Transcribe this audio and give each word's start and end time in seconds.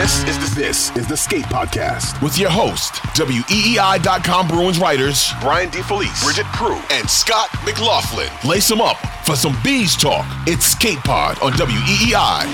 This 0.00 0.24
is 0.24 0.38
the 0.38 0.58
This 0.58 0.96
is 0.96 1.06
the 1.06 1.14
Skate 1.14 1.44
Podcast 1.44 2.22
with 2.22 2.38
your 2.38 2.48
host, 2.48 2.94
WEEI.com 3.18 4.48
Bruins 4.48 4.78
writers 4.78 5.30
Brian 5.42 5.68
DeFelice, 5.68 6.24
Bridgette 6.24 6.50
Proulx, 6.54 6.90
and 6.90 7.06
Scott 7.10 7.50
McLaughlin. 7.66 8.30
Lace 8.42 8.66
them 8.66 8.80
up 8.80 8.96
for 9.26 9.36
some 9.36 9.54
bees 9.62 9.94
talk. 9.94 10.24
It's 10.46 10.64
Skate 10.64 11.00
Pod 11.00 11.38
on 11.42 11.52
WEEI. 11.52 12.46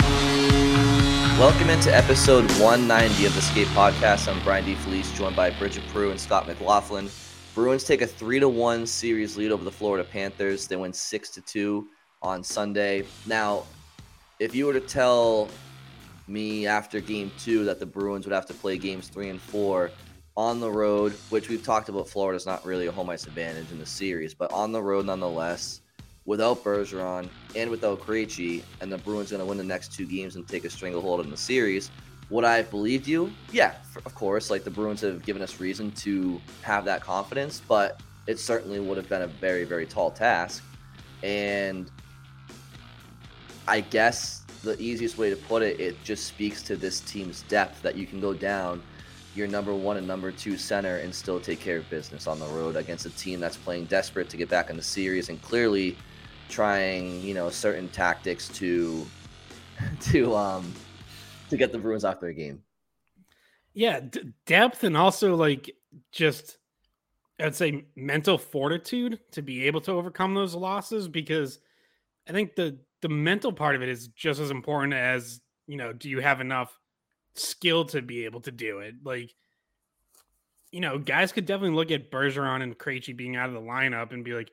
Welcome 1.39 1.71
into 1.71 1.95
episode 1.95 2.51
190 2.59 3.27
of 3.27 3.35
the 3.37 3.43
Skate 3.43 3.69
Podcast. 3.69 4.27
I'm 4.27 4.43
Brian 4.43 4.65
DeFelice, 4.65 5.15
joined 5.15 5.37
by 5.37 5.53
Bridgette 5.53 5.87
Proulx 5.93 6.11
and 6.11 6.21
Scott 6.21 6.49
McLaughlin. 6.49 7.09
Bruins 7.55 7.85
take 7.85 8.03
a 8.03 8.09
three 8.09 8.41
to 8.41 8.49
one 8.49 8.89
series 8.89 9.37
lead 9.37 9.53
over 9.53 9.63
the 9.63 9.71
Florida 9.71 10.03
Panthers. 10.03 10.67
They 10.67 10.75
win 10.75 10.93
six 10.93 11.31
to 11.31 11.41
two 11.43 11.87
on 12.23 12.43
Sunday. 12.43 13.05
Now, 13.25 13.63
if 14.41 14.53
you 14.53 14.67
were 14.67 14.73
to 14.73 14.81
tell 14.81 15.49
me 16.29 16.67
after 16.67 17.01
game 17.01 17.31
two 17.39 17.65
that 17.65 17.79
the 17.79 17.87
Bruins 17.87 18.27
would 18.27 18.35
have 18.35 18.47
to 18.47 18.55
play 18.55 18.79
games 18.79 19.09
three 19.09 19.29
and 19.29 19.41
four 19.41 19.91
on 20.37 20.61
the 20.61 20.71
road, 20.71 21.13
which 21.31 21.49
we've 21.49 21.65
talked 21.65 21.89
about. 21.89 22.09
Florida's 22.09 22.47
not 22.47 22.65
really 22.65 22.87
a 22.87 22.93
home 22.93 23.09
ice 23.11 23.27
advantage 23.27 23.71
in 23.71 23.79
the 23.79 23.87
series, 23.87 24.35
but 24.35 24.51
on 24.53 24.73
the 24.73 24.83
road 24.83 25.07
nonetheless, 25.07 25.81
without 26.25 26.63
Bergeron 26.63 27.29
and 27.55 27.71
without 27.71 28.01
Krejci, 28.01 28.63
and 28.81 28.93
the 28.93 28.99
Bruins 28.99 29.31
going 29.31 29.41
to 29.41 29.47
win 29.47 29.59
the 29.59 29.65
next 29.65 29.93
two 29.93 30.07
games 30.07 30.37
and 30.37 30.47
take 30.47 30.65
a 30.65 30.71
stranglehold 30.71 31.21
in 31.21 31.31
the 31.31 31.37
series. 31.37 31.91
Would 32.29 32.45
I 32.45 32.57
have 32.57 32.71
believed 32.71 33.07
you? 33.07 33.33
Yeah, 33.53 33.75
of 34.05 34.15
course. 34.15 34.51
Like 34.51 34.65
the 34.65 34.71
Bruins 34.71 35.01
have 35.03 35.25
given 35.25 35.41
us 35.41 35.61
reason 35.61 35.93
to 35.93 36.41
have 36.63 36.85
that 36.85 37.01
confidence, 37.01 37.63
but 37.67 38.03
it 38.27 38.41
certainly 38.41 38.81
would 38.81 38.97
have 38.97 39.09
been 39.09 39.23
a 39.23 39.29
very, 39.29 39.65
very 39.65 39.87
tall 39.87 40.11
task. 40.11 40.65
And 41.23 41.91
I 43.69 43.81
guess 43.81 44.46
the 44.67 44.81
easiest 44.81 45.17
way 45.17 45.31
to 45.31 45.37
put 45.37 45.63
it, 45.63 45.81
it 45.81 46.03
just 46.05 46.27
speaks 46.27 46.63
to 46.65 46.77
this 46.77 47.01
team's 47.01 47.43
depth 47.43 47.81
that 47.83 47.97
you 47.97 48.07
can 48.07 48.21
go 48.21 48.35
down 48.35 48.83
your 49.35 49.47
number 49.47 49.75
one 49.75 49.97
and 49.97 50.07
number 50.07 50.33
two 50.33 50.57
center 50.57 50.97
and 50.97 51.15
still 51.15 51.39
take 51.39 51.61
care 51.61 51.79
of 51.79 51.91
business 51.91 52.27
on 52.27 52.39
the 52.39 52.47
road 52.47 52.77
against 52.77 53.07
a 53.07 53.11
team 53.11 53.39
that's 53.39 53.57
playing 53.57 53.85
desperate 53.85 54.29
to 54.31 54.37
get 54.37 54.49
back 54.49 54.71
in 54.71 54.77
the 54.77 54.83
series 54.83 55.29
and 55.29 55.41
clearly 55.43 55.97
trying, 56.49 57.21
you 57.23 57.35
know, 57.35 57.51
certain 57.51 57.89
tactics 57.89 58.49
to 58.49 59.07
to 60.01 60.35
um 60.35 60.73
to 61.51 61.57
get 61.57 61.71
the 61.71 61.79
Bruins 61.79 62.05
off 62.05 62.21
their 62.21 62.33
game. 62.33 62.63
Yeah, 63.75 64.01
d- 64.01 64.33
depth 64.47 64.85
and 64.85 64.97
also 64.97 65.37
like 65.37 65.71
just 66.13 66.59
I'd 67.39 67.55
say 67.55 67.85
mental 67.95 68.39
fortitude 68.39 69.21
to 69.33 69.43
be 69.43 69.67
able 69.67 69.83
to 69.83 69.93
overcome 69.93 70.35
those 70.35 70.55
losses 70.55 71.09
because 71.09 71.59
I 72.27 72.33
think 72.33 72.57
the 72.57 72.79
the 73.03 73.09
mental 73.09 73.53
part 73.53 73.77
of 73.77 73.83
it 73.83 73.89
is 73.89 74.09
just 74.09 74.41
as 74.41 74.51
important 74.51 74.95
as 74.95 75.41
you 75.67 75.77
know 75.77 75.93
do 75.93 76.09
you 76.09 76.21
have 76.21 76.41
enough 76.41 76.77
skill 77.35 77.85
to 77.87 78.03
be 78.03 78.25
able 78.25 78.41
to 78.43 78.53
do 78.53 78.79
it? 78.81 78.95
Like 79.05 79.31
you 80.71 80.81
know 80.81 80.99
guys 80.99 81.33
could 81.33 81.47
definitely 81.47 81.77
look 81.77 81.91
at 81.91 82.11
Bergeron 82.11 82.63
and 82.63 82.79
Krejci 82.79 83.17
being 83.17 83.37
out 83.37 83.49
of 83.49 83.55
the 83.55 83.61
lineup 83.61 84.13
and 84.13 84.25
be 84.25 84.35
like 84.35 84.51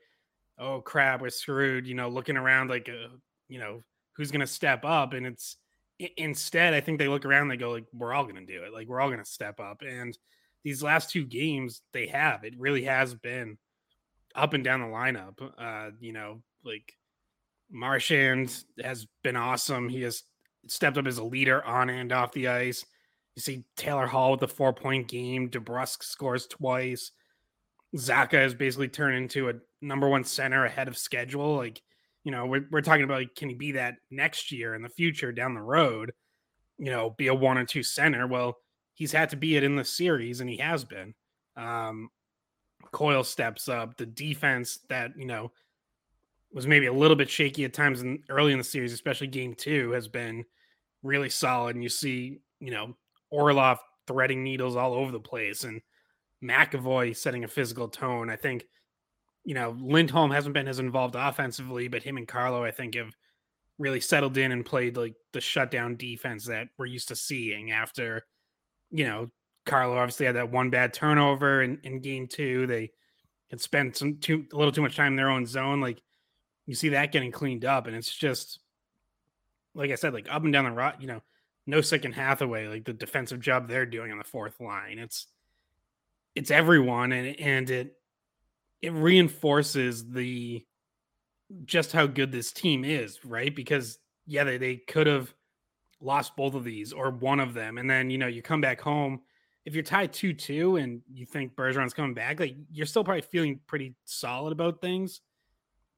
oh 0.59 0.81
crap 0.81 1.19
we're 1.19 1.29
screwed 1.29 1.87
you 1.87 1.95
know 1.95 2.09
looking 2.09 2.37
around 2.37 2.69
like 2.69 2.87
uh, 2.87 3.09
you 3.47 3.59
know 3.59 3.83
who's 4.15 4.31
going 4.31 4.41
to 4.41 4.47
step 4.47 4.85
up? 4.85 5.13
And 5.13 5.25
it's 5.25 5.57
instead 6.17 6.73
I 6.73 6.81
think 6.81 6.99
they 6.99 7.07
look 7.07 7.25
around 7.25 7.43
and 7.43 7.51
they 7.51 7.57
go 7.57 7.71
like 7.71 7.85
we're 7.93 8.13
all 8.13 8.23
going 8.23 8.35
to 8.35 8.45
do 8.45 8.63
it. 8.63 8.73
Like 8.73 8.87
we're 8.87 9.01
all 9.01 9.09
going 9.09 9.23
to 9.23 9.25
step 9.25 9.59
up. 9.59 9.81
And 9.87 10.17
these 10.63 10.83
last 10.83 11.09
two 11.09 11.25
games 11.25 11.81
they 11.93 12.07
have. 12.07 12.43
It 12.43 12.57
really 12.57 12.83
has 12.83 13.13
been 13.13 13.57
up 14.35 14.53
and 14.53 14.63
down 14.63 14.81
the 14.81 14.87
lineup 14.87 15.35
uh 15.59 15.91
you 15.99 16.11
know 16.11 16.41
like 16.65 16.91
Marchand 17.73 18.63
has 18.83 19.07
been 19.23 19.35
awesome. 19.35 19.89
He 19.89 20.03
has 20.03 20.23
stepped 20.67 20.97
up 20.97 21.07
as 21.07 21.17
a 21.17 21.23
leader 21.23 21.65
on 21.65 21.89
and 21.89 22.11
off 22.11 22.31
the 22.31 22.47
ice. 22.47 22.85
You 23.35 23.41
see 23.41 23.65
Taylor 23.75 24.05
Hall 24.05 24.31
with 24.31 24.41
the 24.41 24.47
four 24.47 24.73
point 24.73 25.07
game. 25.07 25.49
DeBrusk 25.49 26.03
scores 26.03 26.45
twice. 26.45 27.11
Zacha 27.95 28.33
has 28.33 28.53
basically 28.53 28.87
turned 28.87 29.17
into 29.17 29.49
a 29.49 29.53
number 29.81 30.07
one 30.07 30.23
center 30.23 30.65
ahead 30.65 30.87
of 30.87 30.97
schedule. 30.97 31.57
Like, 31.57 31.81
you 32.23 32.31
know, 32.31 32.45
we're, 32.45 32.67
we're 32.71 32.81
talking 32.81 33.03
about 33.03 33.19
like, 33.19 33.35
can 33.35 33.49
he 33.49 33.55
be 33.55 33.73
that 33.73 33.95
next 34.11 34.51
year 34.51 34.75
in 34.75 34.83
the 34.83 34.89
future 34.89 35.31
down 35.31 35.55
the 35.55 35.61
road? 35.61 36.13
You 36.77 36.91
know, 36.91 37.09
be 37.11 37.27
a 37.27 37.33
one 37.33 37.57
or 37.57 37.65
two 37.65 37.83
center. 37.83 38.27
Well, 38.27 38.57
he's 38.93 39.11
had 39.11 39.29
to 39.31 39.35
be 39.35 39.55
it 39.55 39.63
in 39.63 39.75
the 39.75 39.85
series, 39.85 40.41
and 40.41 40.49
he 40.49 40.57
has 40.57 40.83
been. 40.83 41.13
Um, 41.57 42.09
Coyle 42.91 43.23
steps 43.23 43.67
up. 43.67 43.97
The 43.97 44.05
defense 44.05 44.79
that 44.89 45.11
you 45.17 45.25
know 45.25 45.51
was 46.53 46.67
maybe 46.67 46.85
a 46.85 46.93
little 46.93 47.17
bit 47.17 47.29
shaky 47.29 47.65
at 47.65 47.73
times 47.73 48.01
in 48.01 48.23
early 48.29 48.51
in 48.51 48.57
the 48.57 48.63
series, 48.63 48.93
especially 48.93 49.27
game 49.27 49.55
two, 49.55 49.91
has 49.91 50.07
been 50.07 50.45
really 51.01 51.29
solid. 51.29 51.75
And 51.75 51.83
you 51.83 51.89
see, 51.89 52.39
you 52.59 52.71
know, 52.71 52.95
Orlov 53.31 53.79
threading 54.07 54.43
needles 54.43 54.75
all 54.75 54.93
over 54.93 55.11
the 55.11 55.19
place 55.19 55.63
and 55.63 55.81
McAvoy 56.43 57.15
setting 57.15 57.43
a 57.43 57.47
physical 57.47 57.87
tone. 57.87 58.29
I 58.29 58.35
think, 58.35 58.65
you 59.43 59.55
know, 59.55 59.75
Lindholm 59.79 60.31
hasn't 60.31 60.53
been 60.53 60.67
as 60.67 60.79
involved 60.79 61.15
offensively, 61.15 61.87
but 61.87 62.03
him 62.03 62.17
and 62.17 62.27
Carlo, 62.27 62.63
I 62.63 62.71
think, 62.71 62.95
have 62.95 63.13
really 63.79 63.99
settled 63.99 64.37
in 64.37 64.51
and 64.51 64.65
played 64.65 64.95
like 64.95 65.15
the 65.31 65.41
shutdown 65.41 65.95
defense 65.95 66.45
that 66.45 66.67
we're 66.77 66.85
used 66.85 67.07
to 67.07 67.15
seeing 67.15 67.71
after, 67.71 68.25
you 68.91 69.05
know, 69.05 69.31
Carlo 69.65 69.97
obviously 69.97 70.25
had 70.25 70.35
that 70.35 70.51
one 70.51 70.69
bad 70.69 70.93
turnover 70.93 71.63
in, 71.63 71.79
in 71.83 72.01
game 72.01 72.27
two. 72.27 72.67
They 72.67 72.91
had 73.49 73.61
spent 73.61 73.97
some 73.97 74.17
too 74.17 74.45
a 74.53 74.57
little 74.57 74.71
too 74.71 74.81
much 74.81 74.95
time 74.95 75.13
in 75.13 75.15
their 75.15 75.29
own 75.29 75.45
zone. 75.45 75.81
Like 75.81 76.01
you 76.65 76.75
see 76.75 76.89
that 76.89 77.11
getting 77.11 77.31
cleaned 77.31 77.65
up, 77.65 77.87
and 77.87 77.95
it's 77.95 78.13
just 78.13 78.59
like 79.75 79.91
I 79.91 79.95
said, 79.95 80.13
like 80.13 80.27
up 80.29 80.43
and 80.43 80.53
down 80.53 80.65
the 80.65 80.71
road, 80.71 80.93
you 80.99 81.07
know, 81.07 81.21
Nosek 81.67 82.05
and 82.05 82.13
Hathaway, 82.13 82.67
like 82.67 82.85
the 82.85 82.93
defensive 82.93 83.39
job 83.39 83.67
they're 83.67 83.85
doing 83.85 84.11
on 84.11 84.17
the 84.17 84.23
fourth 84.23 84.59
line. 84.59 84.99
It's 84.99 85.27
it's 86.35 86.51
everyone 86.51 87.11
and 87.11 87.39
and 87.39 87.69
it 87.69 87.95
it 88.81 88.91
reinforces 88.93 90.09
the 90.09 90.65
just 91.65 91.91
how 91.91 92.05
good 92.05 92.31
this 92.31 92.51
team 92.51 92.83
is, 92.83 93.23
right? 93.23 93.55
Because 93.55 93.97
yeah, 94.25 94.43
they, 94.43 94.57
they 94.57 94.77
could 94.77 95.07
have 95.07 95.33
lost 96.01 96.35
both 96.35 96.53
of 96.53 96.63
these 96.63 96.91
or 96.91 97.11
one 97.11 97.39
of 97.39 97.53
them. 97.53 97.77
And 97.77 97.89
then, 97.89 98.09
you 98.09 98.17
know, 98.17 98.27
you 98.27 98.41
come 98.41 98.61
back 98.61 98.81
home. 98.81 99.21
If 99.65 99.73
you're 99.73 99.83
tied 99.83 100.11
2 100.11 100.33
2 100.33 100.75
and 100.77 101.01
you 101.13 101.25
think 101.25 101.55
Bergeron's 101.55 101.93
coming 101.93 102.13
back, 102.13 102.39
like 102.39 102.55
you're 102.71 102.85
still 102.85 103.03
probably 103.03 103.21
feeling 103.21 103.61
pretty 103.67 103.95
solid 104.03 104.51
about 104.51 104.81
things 104.81 105.21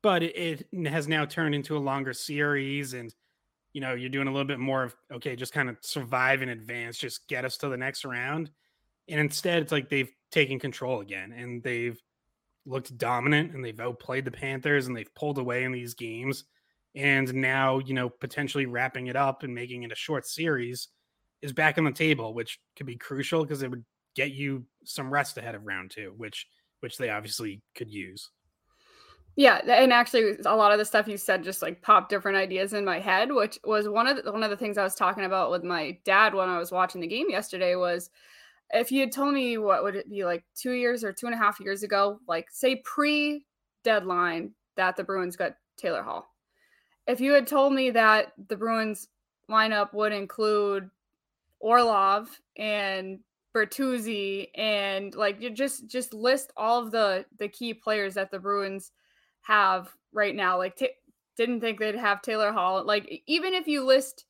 but 0.05 0.21
it, 0.21 0.67
it 0.71 0.87
has 0.87 1.07
now 1.07 1.25
turned 1.25 1.55
into 1.55 1.75
a 1.75 1.79
longer 1.79 2.13
series 2.13 2.93
and 2.93 3.11
you 3.73 3.81
know 3.81 3.95
you're 3.95 4.07
doing 4.07 4.27
a 4.27 4.31
little 4.31 4.45
bit 4.45 4.59
more 4.59 4.83
of 4.83 4.95
okay 5.11 5.35
just 5.35 5.51
kind 5.51 5.67
of 5.67 5.77
survive 5.81 6.43
in 6.43 6.49
advance 6.49 6.95
just 6.99 7.27
get 7.27 7.43
us 7.43 7.57
to 7.57 7.69
the 7.69 7.75
next 7.75 8.05
round. 8.05 8.51
And 9.09 9.19
instead 9.19 9.63
it's 9.63 9.71
like 9.71 9.89
they've 9.89 10.11
taken 10.31 10.59
control 10.59 11.01
again 11.01 11.31
and 11.31 11.63
they've 11.63 11.99
looked 12.67 12.95
dominant 12.99 13.55
and 13.55 13.65
they've 13.65 13.79
outplayed 13.79 14.25
the 14.25 14.31
panthers 14.31 14.85
and 14.85 14.95
they've 14.95 15.13
pulled 15.15 15.39
away 15.39 15.63
in 15.63 15.71
these 15.71 15.95
games. 15.95 16.43
And 16.93 17.33
now 17.33 17.79
you 17.79 17.95
know 17.95 18.07
potentially 18.07 18.67
wrapping 18.67 19.07
it 19.07 19.15
up 19.15 19.41
and 19.41 19.55
making 19.55 19.81
it 19.81 19.91
a 19.91 19.95
short 19.95 20.27
series 20.27 20.89
is 21.41 21.51
back 21.51 21.79
on 21.79 21.83
the 21.83 21.91
table 21.91 22.35
which 22.35 22.59
could 22.75 22.85
be 22.85 22.95
crucial 22.95 23.41
because 23.41 23.63
it 23.63 23.71
would 23.71 23.83
get 24.15 24.33
you 24.33 24.65
some 24.83 25.11
rest 25.11 25.39
ahead 25.39 25.55
of 25.55 25.65
round 25.65 25.89
two 25.89 26.13
which 26.15 26.45
which 26.81 26.99
they 26.99 27.09
obviously 27.09 27.63
could 27.73 27.89
use 27.89 28.29
Yeah, 29.37 29.57
and 29.67 29.91
actually, 29.91 30.37
a 30.45 30.55
lot 30.55 30.71
of 30.71 30.77
the 30.77 30.85
stuff 30.85 31.09
you 31.09 31.17
said 31.17 31.43
just 31.43 31.61
like 31.61 31.81
popped 31.81 32.09
different 32.09 32.37
ideas 32.37 32.71
in 32.71 32.85
my 32.85 32.99
head, 32.99 33.33
which 33.33 33.59
was 33.65 33.89
one 33.89 34.07
of 34.07 34.23
the, 34.23 34.31
one 34.31 34.43
of 34.43 34.49
the 34.49 34.55
things 34.55 34.77
I 34.77 34.83
was 34.83 34.95
talking 34.95 35.25
about 35.25 35.51
with 35.51 35.63
my 35.63 35.97
dad 36.05 36.33
when 36.33 36.47
I 36.47 36.57
was 36.57 36.71
watching 36.71 37.01
the 37.01 37.07
game 37.07 37.29
yesterday. 37.29 37.75
Was 37.75 38.09
if 38.73 38.93
you 38.93 39.01
had 39.01 39.11
told 39.11 39.33
me 39.33 39.57
what 39.57 39.83
would 39.83 39.95
it 39.95 40.09
be 40.09 40.23
like 40.23 40.45
two 40.55 40.71
years 40.71 41.03
or 41.03 41.11
two 41.11 41.25
and 41.25 41.35
a 41.35 41.37
half 41.37 41.59
years 41.59 41.83
ago, 41.83 42.19
like 42.29 42.49
say 42.49 42.77
pre 42.85 43.45
deadline 43.83 44.51
that 44.77 44.95
the 44.95 45.03
Bruins 45.03 45.35
got 45.35 45.55
Taylor 45.77 46.01
Hall. 46.01 46.27
If 47.05 47.19
you 47.19 47.33
had 47.33 47.45
told 47.45 47.73
me 47.73 47.89
that 47.91 48.31
the 48.47 48.55
Bruins 48.55 49.09
lineup 49.49 49.93
would 49.93 50.13
include 50.13 50.89
Orlov 51.59 52.29
and 52.57 53.19
Bertuzzi 53.53 54.49
and 54.55 55.13
like 55.15 55.41
you 55.41 55.49
just 55.49 55.87
just 55.87 56.13
list 56.13 56.51
all 56.57 56.81
of 56.81 56.91
the 56.91 57.25
the 57.37 57.47
key 57.47 57.73
players 57.73 58.13
that 58.15 58.31
the 58.31 58.39
Bruins 58.39 58.91
have 59.45 59.89
right 60.13 60.35
now. 60.35 60.57
Like, 60.57 60.75
t- 60.75 60.89
didn't 61.37 61.61
think 61.61 61.79
they'd 61.79 61.95
have 61.95 62.21
Taylor 62.21 62.51
Hall. 62.51 62.85
Like, 62.85 63.23
even 63.27 63.53
if 63.53 63.67
you 63.67 63.83
list 63.83 64.25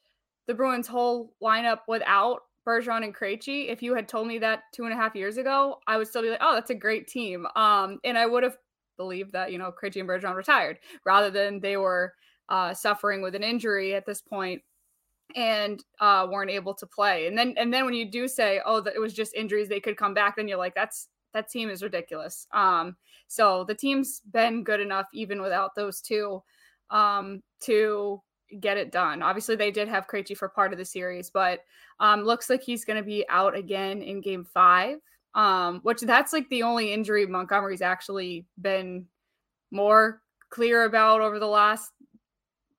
the 0.47 0.53
Bruins' 0.53 0.87
whole 0.87 1.33
lineup 1.43 1.79
without 1.87 2.41
Bergeron 2.67 3.03
and 3.03 3.15
Krejci, 3.15 3.69
if 3.69 3.83
you 3.83 3.93
had 3.93 4.07
told 4.07 4.27
me 4.27 4.39
that 4.39 4.63
two 4.73 4.85
and 4.85 4.93
a 4.93 4.97
half 4.97 5.15
years 5.15 5.37
ago, 5.37 5.79
I 5.87 5.97
would 5.97 6.07
still 6.07 6.21
be 6.21 6.29
like, 6.29 6.39
oh, 6.41 6.55
that's 6.55 6.71
a 6.71 6.75
great 6.75 7.07
team. 7.07 7.45
Um, 7.55 7.99
and 8.03 8.17
I 8.17 8.25
would 8.25 8.43
have 8.43 8.57
believed 8.97 9.33
that 9.33 9.51
you 9.51 9.57
know 9.57 9.71
Krejci 9.71 9.99
and 9.99 10.09
Bergeron 10.09 10.35
retired 10.35 10.79
rather 11.05 11.29
than 11.29 11.59
they 11.59 11.77
were 11.77 12.13
uh, 12.49 12.73
suffering 12.73 13.21
with 13.21 13.35
an 13.35 13.43
injury 13.43 13.95
at 13.95 14.05
this 14.05 14.21
point 14.21 14.61
and 15.35 15.83
uh, 15.99 16.27
weren't 16.29 16.51
able 16.51 16.73
to 16.75 16.85
play. 16.85 17.27
And 17.27 17.37
then 17.37 17.55
and 17.57 17.73
then 17.73 17.85
when 17.85 17.93
you 17.93 18.09
do 18.09 18.27
say, 18.27 18.61
oh, 18.65 18.81
that 18.81 18.95
it 18.95 18.99
was 18.99 19.13
just 19.13 19.33
injuries, 19.33 19.69
they 19.69 19.79
could 19.79 19.97
come 19.97 20.13
back, 20.13 20.35
then 20.35 20.47
you're 20.47 20.57
like, 20.57 20.75
that's 20.75 21.07
that 21.35 21.49
team 21.49 21.69
is 21.69 21.83
ridiculous. 21.83 22.47
Um, 22.53 22.95
so 23.27 23.65
the 23.65 23.75
team's 23.75 24.21
been 24.31 24.63
good 24.63 24.79
enough 24.79 25.07
even 25.13 25.41
without 25.41 25.75
those 25.75 25.99
two 25.99 26.41
um, 26.89 27.43
to 27.63 28.21
get 28.61 28.77
it 28.77 28.91
done. 28.91 29.21
Obviously, 29.21 29.57
they 29.57 29.69
did 29.69 29.89
have 29.89 30.07
Krejci 30.07 30.35
for 30.35 30.47
part 30.47 30.71
of 30.71 30.79
the 30.79 30.85
series, 30.85 31.29
but 31.29 31.59
um, 31.99 32.23
looks 32.23 32.49
like 32.49 32.63
he's 32.63 32.85
going 32.85 32.97
to 32.97 33.05
be 33.05 33.25
out 33.27 33.55
again 33.55 34.01
in 34.01 34.21
Game 34.21 34.45
Five. 34.45 34.97
Um, 35.35 35.81
which 35.83 35.99
that's 35.99 36.31
like 36.31 36.47
the 36.47 36.63
only 36.63 36.93
injury 36.93 37.25
Montgomery's 37.25 37.81
actually 37.81 38.45
been 38.61 39.05
more 39.69 40.21
clear 40.49 40.85
about 40.85 41.19
over 41.19 41.39
the 41.39 41.47
last 41.47 41.91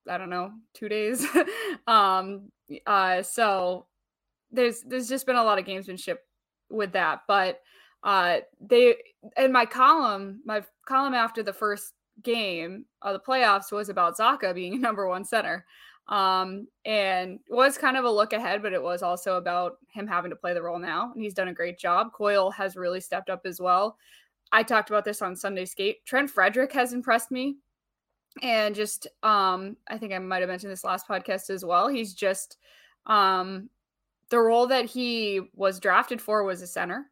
I 0.08 0.16
don't 0.16 0.30
know 0.30 0.52
two 0.72 0.88
days. 0.88 1.26
um, 1.86 2.50
uh, 2.86 3.22
so 3.22 3.86
there's 4.50 4.80
there's 4.86 5.08
just 5.08 5.26
been 5.26 5.36
a 5.36 5.44
lot 5.44 5.58
of 5.58 5.66
gamesmanship 5.66 6.16
with 6.70 6.92
that, 6.92 7.20
but 7.28 7.60
uh, 8.06 8.38
they 8.60 8.94
in 9.36 9.52
my 9.52 9.66
column, 9.66 10.40
my 10.46 10.62
column 10.86 11.12
after 11.12 11.42
the 11.42 11.52
first 11.52 11.92
game 12.22 12.86
of 13.02 13.12
the 13.12 13.18
playoffs 13.18 13.72
was 13.72 13.88
about 13.88 14.16
Zacha 14.16 14.54
being 14.54 14.80
number 14.80 15.08
one 15.08 15.24
center. 15.24 15.66
Um, 16.08 16.68
and 16.84 17.40
it 17.48 17.52
was 17.52 17.76
kind 17.76 17.96
of 17.96 18.04
a 18.04 18.10
look 18.10 18.32
ahead, 18.32 18.62
but 18.62 18.72
it 18.72 18.82
was 18.82 19.02
also 19.02 19.38
about 19.38 19.78
him 19.92 20.06
having 20.06 20.30
to 20.30 20.36
play 20.36 20.54
the 20.54 20.62
role 20.62 20.78
now. 20.78 21.10
And 21.12 21.20
he's 21.20 21.34
done 21.34 21.48
a 21.48 21.52
great 21.52 21.80
job. 21.80 22.12
Coyle 22.12 22.52
has 22.52 22.76
really 22.76 23.00
stepped 23.00 23.28
up 23.28 23.42
as 23.44 23.60
well. 23.60 23.98
I 24.52 24.62
talked 24.62 24.88
about 24.88 25.04
this 25.04 25.20
on 25.20 25.34
Sunday 25.34 25.64
Skate. 25.64 26.06
Trent 26.06 26.30
Frederic 26.30 26.72
has 26.74 26.92
impressed 26.92 27.32
me. 27.32 27.56
And 28.40 28.72
just 28.72 29.08
um, 29.24 29.76
I 29.88 29.98
think 29.98 30.12
I 30.12 30.20
might 30.20 30.42
have 30.42 30.48
mentioned 30.48 30.70
this 30.70 30.84
last 30.84 31.08
podcast 31.08 31.50
as 31.50 31.64
well. 31.64 31.88
He's 31.88 32.14
just 32.14 32.58
um 33.06 33.68
the 34.28 34.38
role 34.38 34.68
that 34.68 34.84
he 34.84 35.40
was 35.54 35.80
drafted 35.80 36.20
for 36.20 36.44
was 36.44 36.62
a 36.62 36.66
center. 36.68 37.10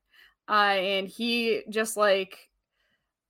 Uh, 0.49 0.77
and 0.77 1.09
he 1.09 1.63
just 1.71 1.97
like 1.97 2.51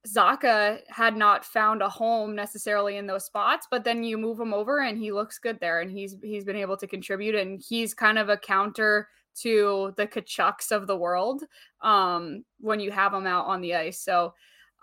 Zacha 0.06 0.80
had 0.88 1.16
not 1.16 1.44
found 1.44 1.80
a 1.80 1.88
home 1.88 2.34
necessarily 2.34 2.96
in 2.96 3.06
those 3.06 3.24
spots, 3.24 3.66
but 3.70 3.84
then 3.84 4.04
you 4.04 4.18
move 4.18 4.38
him 4.38 4.52
over 4.52 4.80
and 4.80 4.98
he 4.98 5.12
looks 5.12 5.38
good 5.38 5.58
there 5.60 5.80
and 5.80 5.90
he's 5.90 6.16
he's 6.22 6.44
been 6.44 6.56
able 6.56 6.76
to 6.76 6.86
contribute 6.86 7.34
and 7.34 7.62
he's 7.66 7.94
kind 7.94 8.18
of 8.18 8.28
a 8.28 8.36
counter 8.36 9.08
to 9.36 9.92
the 9.96 10.06
Tkachuks 10.06 10.70
of 10.70 10.86
the 10.86 10.96
world 10.96 11.42
um, 11.80 12.44
when 12.60 12.80
you 12.80 12.90
have 12.90 13.12
them 13.12 13.26
out 13.26 13.46
on 13.46 13.60
the 13.60 13.74
ice. 13.74 14.00
So 14.00 14.34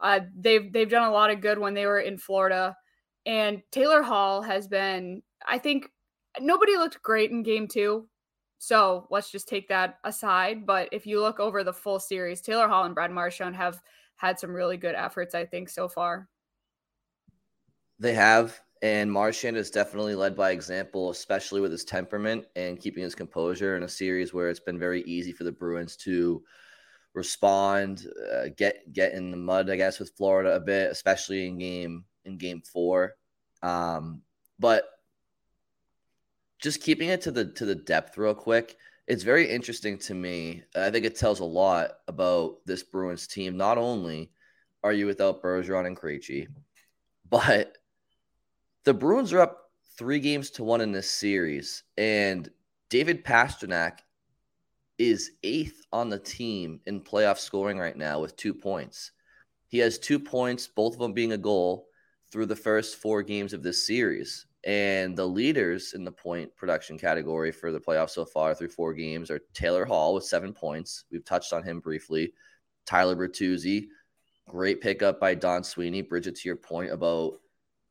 uh, 0.01 0.21
they've 0.35 0.71
they've 0.73 0.89
done 0.89 1.07
a 1.07 1.11
lot 1.11 1.31
of 1.31 1.41
good 1.41 1.59
when 1.59 1.73
they 1.73 1.85
were 1.85 1.99
in 1.99 2.17
Florida. 2.17 2.75
And 3.25 3.61
Taylor 3.71 4.01
Hall 4.01 4.41
has 4.41 4.67
been, 4.67 5.21
I 5.47 5.59
think, 5.59 5.91
nobody 6.39 6.75
looked 6.75 7.03
great 7.03 7.29
in 7.29 7.43
game 7.43 7.67
two. 7.67 8.07
So 8.63 9.07
let's 9.09 9.31
just 9.31 9.47
take 9.47 9.67
that 9.69 9.97
aside. 10.03 10.67
But 10.67 10.87
if 10.91 11.07
you 11.07 11.19
look 11.19 11.39
over 11.39 11.63
the 11.63 11.73
full 11.73 11.99
series, 11.99 12.41
Taylor 12.41 12.67
Hall 12.67 12.83
and 12.83 12.93
Brad 12.93 13.09
Marchand 13.09 13.55
have 13.55 13.81
had 14.17 14.39
some 14.39 14.53
really 14.53 14.77
good 14.77 14.93
efforts, 14.93 15.33
I 15.33 15.45
think, 15.47 15.67
so 15.67 15.87
far. 15.87 16.29
They 17.97 18.13
have. 18.13 18.61
And 18.83 19.11
Marchand 19.11 19.57
is 19.57 19.71
definitely 19.71 20.13
led 20.13 20.35
by 20.35 20.51
example, 20.51 21.09
especially 21.09 21.59
with 21.59 21.71
his 21.71 21.83
temperament 21.83 22.45
and 22.55 22.79
keeping 22.79 23.01
his 23.01 23.15
composure 23.15 23.77
in 23.77 23.83
a 23.83 23.89
series 23.89 24.31
where 24.31 24.47
it's 24.47 24.59
been 24.59 24.77
very 24.77 25.01
easy 25.03 25.31
for 25.31 25.43
the 25.43 25.51
Bruins 25.51 25.95
to 25.97 26.43
respond, 27.15 28.05
uh, 28.31 28.49
get 28.55 28.93
get 28.93 29.13
in 29.13 29.31
the 29.31 29.37
mud, 29.37 29.71
I 29.71 29.75
guess, 29.75 29.97
with 29.97 30.15
Florida 30.15 30.53
a 30.53 30.59
bit, 30.59 30.91
especially 30.91 31.47
in 31.47 31.57
game 31.57 32.05
in 32.25 32.37
game 32.37 32.61
four. 32.61 33.15
Um, 33.63 34.21
but 34.59 34.85
just 36.61 36.81
keeping 36.81 37.09
it 37.09 37.21
to 37.21 37.31
the 37.31 37.45
to 37.45 37.65
the 37.65 37.75
depth 37.75 38.17
real 38.17 38.35
quick 38.35 38.77
it's 39.07 39.23
very 39.23 39.49
interesting 39.49 39.97
to 39.97 40.13
me 40.13 40.63
i 40.75 40.89
think 40.89 41.05
it 41.05 41.15
tells 41.15 41.39
a 41.39 41.45
lot 41.45 41.91
about 42.07 42.57
this 42.65 42.83
bruins 42.83 43.27
team. 43.27 43.57
Not 43.57 43.77
only 43.77 44.31
are 44.83 44.93
you 44.93 45.05
without 45.05 45.43
bergeron 45.43 45.85
and 45.85 45.97
Krejci, 45.97 46.47
but 47.29 47.77
the 48.83 48.93
bruins 48.93 49.33
are 49.33 49.41
up 49.41 49.69
three 49.97 50.19
games 50.19 50.49
to 50.51 50.63
one 50.63 50.81
in 50.81 50.91
this 50.91 51.09
series 51.09 51.83
and 51.97 52.49
david 52.89 53.23
pastrnak 53.23 53.99
is 54.97 55.31
eighth 55.43 55.85
on 55.91 56.09
the 56.09 56.19
team 56.19 56.79
in 56.85 57.01
playoff 57.01 57.39
scoring 57.39 57.79
right 57.79 57.97
now 57.97 58.19
with 58.19 58.35
two 58.35 58.53
points. 58.53 59.11
He 59.67 59.79
has 59.79 59.97
two 59.97 60.19
points 60.19 60.67
both 60.67 60.93
of 60.93 60.99
them 60.99 61.13
being 61.13 61.31
a 61.31 61.37
goal 61.37 61.87
through 62.31 62.45
the 62.45 62.55
first 62.55 62.97
four 62.97 63.23
games 63.23 63.51
of 63.51 63.63
this 63.63 63.85
series 63.85 64.45
and 64.63 65.17
the 65.17 65.25
leaders 65.25 65.93
in 65.93 66.03
the 66.03 66.11
point 66.11 66.55
production 66.55 66.97
category 66.97 67.51
for 67.51 67.71
the 67.71 67.79
playoffs 67.79 68.11
so 68.11 68.25
far 68.25 68.53
through 68.53 68.69
four 68.69 68.93
games 68.93 69.31
are 69.31 69.41
Taylor 69.53 69.85
Hall 69.85 70.13
with 70.13 70.23
seven 70.23 70.53
points. 70.53 71.05
We've 71.11 71.25
touched 71.25 71.53
on 71.53 71.63
him 71.63 71.79
briefly. 71.79 72.33
Tyler 72.85 73.15
Bertuzzi, 73.15 73.87
great 74.47 74.81
pickup 74.81 75.19
by 75.19 75.33
Don 75.33 75.63
Sweeney. 75.63 76.03
Bridgette, 76.03 76.39
to 76.39 76.47
your 76.47 76.55
point 76.55 76.91
about 76.91 77.39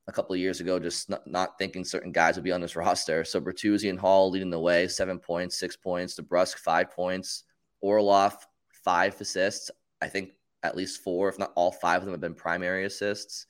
a 0.07 0.13
couple 0.13 0.35
of 0.35 0.41
years 0.41 0.61
ago, 0.61 0.79
just 0.79 1.09
not, 1.09 1.27
not, 1.27 1.59
thinking 1.59 1.85
certain 1.85 2.13
guys 2.13 2.37
would 2.37 2.45
be 2.45 2.53
on 2.53 2.61
this 2.61 2.77
roster. 2.77 3.25
So 3.25 3.41
Bertuzzi 3.41 3.91
and 3.91 3.99
Hall 3.99 4.31
leading 4.31 4.51
the 4.51 4.59
way, 4.59 4.87
seven 4.87 5.19
points, 5.19 5.59
six 5.59 5.77
points. 5.77 6.15
DeBrusk, 6.15 6.57
five 6.57 6.91
points. 6.91 7.45
Orlov, 7.81 8.37
five 8.85 9.21
assists. 9.21 9.71
I 10.01 10.09
think 10.09 10.33
at 10.63 10.77
least 10.77 11.03
four, 11.03 11.29
if 11.29 11.39
not 11.39 11.53
all 11.57 11.73
five 11.73 11.99
of 11.99 12.05
them, 12.05 12.13
have 12.13 12.21
been 12.21 12.35
primary 12.35 12.85
assists. 12.85 13.47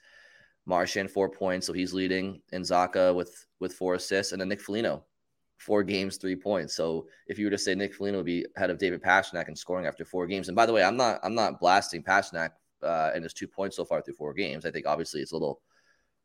Marchand 0.66 1.10
four 1.10 1.28
points, 1.28 1.66
so 1.66 1.72
he's 1.72 1.92
leading, 1.92 2.40
and 2.52 2.64
Zacha 2.64 3.14
with 3.14 3.46
with 3.60 3.74
four 3.74 3.94
assists, 3.94 4.32
and 4.32 4.40
then 4.40 4.48
Nick 4.48 4.60
Foligno, 4.60 5.04
four 5.58 5.82
games, 5.82 6.16
three 6.16 6.36
points. 6.36 6.74
So 6.74 7.06
if 7.26 7.38
you 7.38 7.46
were 7.46 7.50
to 7.50 7.58
say 7.58 7.74
Nick 7.74 7.94
Foligno 7.94 8.18
would 8.18 8.26
be 8.26 8.46
ahead 8.56 8.70
of 8.70 8.78
David 8.78 9.02
Pastrnak 9.02 9.48
in 9.48 9.56
scoring 9.56 9.86
after 9.86 10.04
four 10.04 10.26
games, 10.26 10.48
and 10.48 10.56
by 10.56 10.66
the 10.66 10.72
way, 10.72 10.82
I'm 10.82 10.96
not 10.96 11.20
I'm 11.22 11.34
not 11.34 11.60
blasting 11.60 12.02
Pastrnak 12.02 12.50
uh, 12.82 13.10
and 13.14 13.24
his 13.24 13.34
two 13.34 13.48
points 13.48 13.76
so 13.76 13.84
far 13.84 14.02
through 14.02 14.14
four 14.14 14.32
games. 14.32 14.64
I 14.64 14.70
think 14.70 14.86
obviously 14.86 15.20
it's 15.20 15.32
a 15.32 15.34
little 15.34 15.60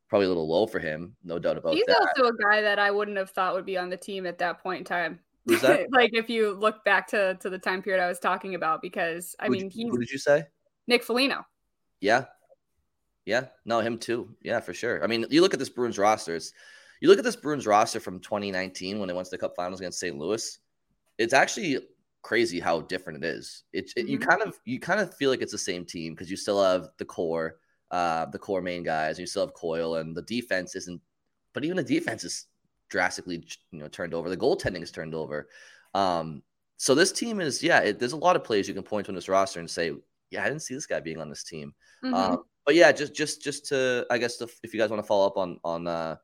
probably 0.08 0.26
a 0.26 0.30
little 0.30 0.48
low 0.48 0.68
for 0.68 0.80
him, 0.80 1.16
no 1.24 1.40
doubt 1.40 1.58
about 1.58 1.74
He's 1.74 1.84
that. 1.86 1.98
He's 2.16 2.24
also 2.24 2.34
a 2.34 2.44
guy 2.44 2.62
that 2.62 2.80
I 2.80 2.92
wouldn't 2.92 3.18
have 3.18 3.32
thought 3.32 3.54
would 3.54 3.66
be 3.66 3.78
on 3.78 3.90
the 3.90 3.98
team 3.98 4.26
at 4.26 4.38
that 4.40 4.62
point 4.62 4.80
in 4.80 4.86
time. 4.86 5.20
like 5.92 6.10
if 6.14 6.30
you 6.30 6.54
look 6.54 6.84
back 6.84 7.08
to 7.08 7.36
to 7.36 7.50
the 7.50 7.60
time 7.60 7.82
period 7.84 8.04
I 8.04 8.08
was 8.08 8.20
talking 8.20 8.56
about, 8.56 8.82
because 8.82 9.36
I 9.40 9.46
who 9.46 9.52
mean, 9.52 9.72
who 9.72 9.98
did 9.98 10.10
you 10.10 10.18
say? 10.18 10.46
Nick 10.88 11.04
Foligno. 11.04 11.46
Yeah, 12.02 12.26
yeah, 13.26 13.46
no, 13.66 13.80
him 13.80 13.98
too. 13.98 14.36
Yeah, 14.42 14.60
for 14.60 14.74
sure. 14.74 15.04
I 15.04 15.08
mean, 15.08 15.26
you 15.30 15.42
look 15.42 15.54
at 15.54 15.60
this 15.60 15.70
Bruins 15.70 15.98
roster. 15.98 16.36
It's, 16.36 16.54
you 17.02 17.10
look 17.10 17.18
at 17.18 17.24
this 17.24 17.36
Bruins 17.36 17.66
roster 17.68 18.00
from 18.00 18.20
2019 18.20 19.00
when 19.00 19.08
they 19.08 19.14
went 19.14 19.26
to 19.26 19.32
the 19.32 19.38
Cup 19.38 19.56
Finals 19.56 19.80
against 19.80 20.00
St. 20.00 20.18
Louis. 20.18 20.60
It's 21.18 21.34
actually 21.34 21.80
crazy 22.22 22.60
how 22.60 22.82
different 22.82 23.24
it 23.24 23.28
is. 23.28 23.64
It's 23.74 23.94
it, 23.96 24.02
mm-hmm. 24.02 24.10
you 24.10 24.20
kind 24.20 24.42
of 24.42 24.60
you 24.66 24.80
kind 24.80 25.00
of 25.00 25.16
feel 25.16 25.30
like 25.30 25.42
it's 25.42 25.52
the 25.52 25.58
same 25.58 25.86
team 25.86 26.14
because 26.14 26.30
you 26.30 26.38
still 26.38 26.64
have 26.64 26.90
the 26.98 27.06
core, 27.06 27.58
uh, 27.92 28.26
the 28.28 28.40
core 28.40 28.62
main 28.62 28.84
guys. 28.84 29.20
You 29.20 29.26
still 29.26 29.46
have 29.46 29.54
Coyle, 29.54 29.96
and 29.96 30.16
the 30.16 30.24
defense 30.24 30.76
isn't. 30.76 31.02
But 31.54 31.64
even 31.64 31.78
the 31.78 31.84
defense 31.84 32.24
is 32.24 32.46
drastically 32.90 33.46
you 33.72 33.80
know 33.80 33.88
turned 33.88 34.14
over. 34.14 34.30
The 34.30 34.38
goaltending 34.38 34.84
is 34.84 34.92
turned 34.92 35.16
over. 35.16 35.50
Um, 35.94 36.44
so 36.78 36.94
this 36.94 37.12
team 37.12 37.40
is 37.40 37.64
yeah. 37.64 37.80
It, 37.80 38.00
there's 38.00 38.14
a 38.14 38.18
lot 38.18 38.36
of 38.36 38.44
players 38.44 38.68
you 38.68 38.74
can 38.74 38.84
point 38.84 39.06
to 39.06 39.12
in 39.12 39.16
this 39.16 39.30
roster 39.30 39.60
and 39.60 39.70
say, 39.70 39.94
yeah, 40.30 40.44
I 40.44 40.48
didn't 40.48 40.62
see 40.62 40.76
this 40.76 40.86
guy 40.86 41.00
being 41.00 41.20
on 41.20 41.30
this 41.30 41.44
team. 41.44 41.74
Mm-hmm. 42.04 42.14
Um, 42.14 42.44
but 42.66 42.76
yeah, 42.76 42.92
just 42.92 43.14
just 43.14 43.42
just 43.42 43.68
to 43.68 44.06
I 44.10 44.18
guess 44.18 44.38
to, 44.38 44.50
if 44.64 44.74
you 44.74 44.80
guys 44.80 44.90
want 44.90 45.02
to 45.02 45.08
follow 45.08 45.28
up 45.28 45.38
on 45.38 45.60
on 45.64 45.88
uh, 45.88 46.16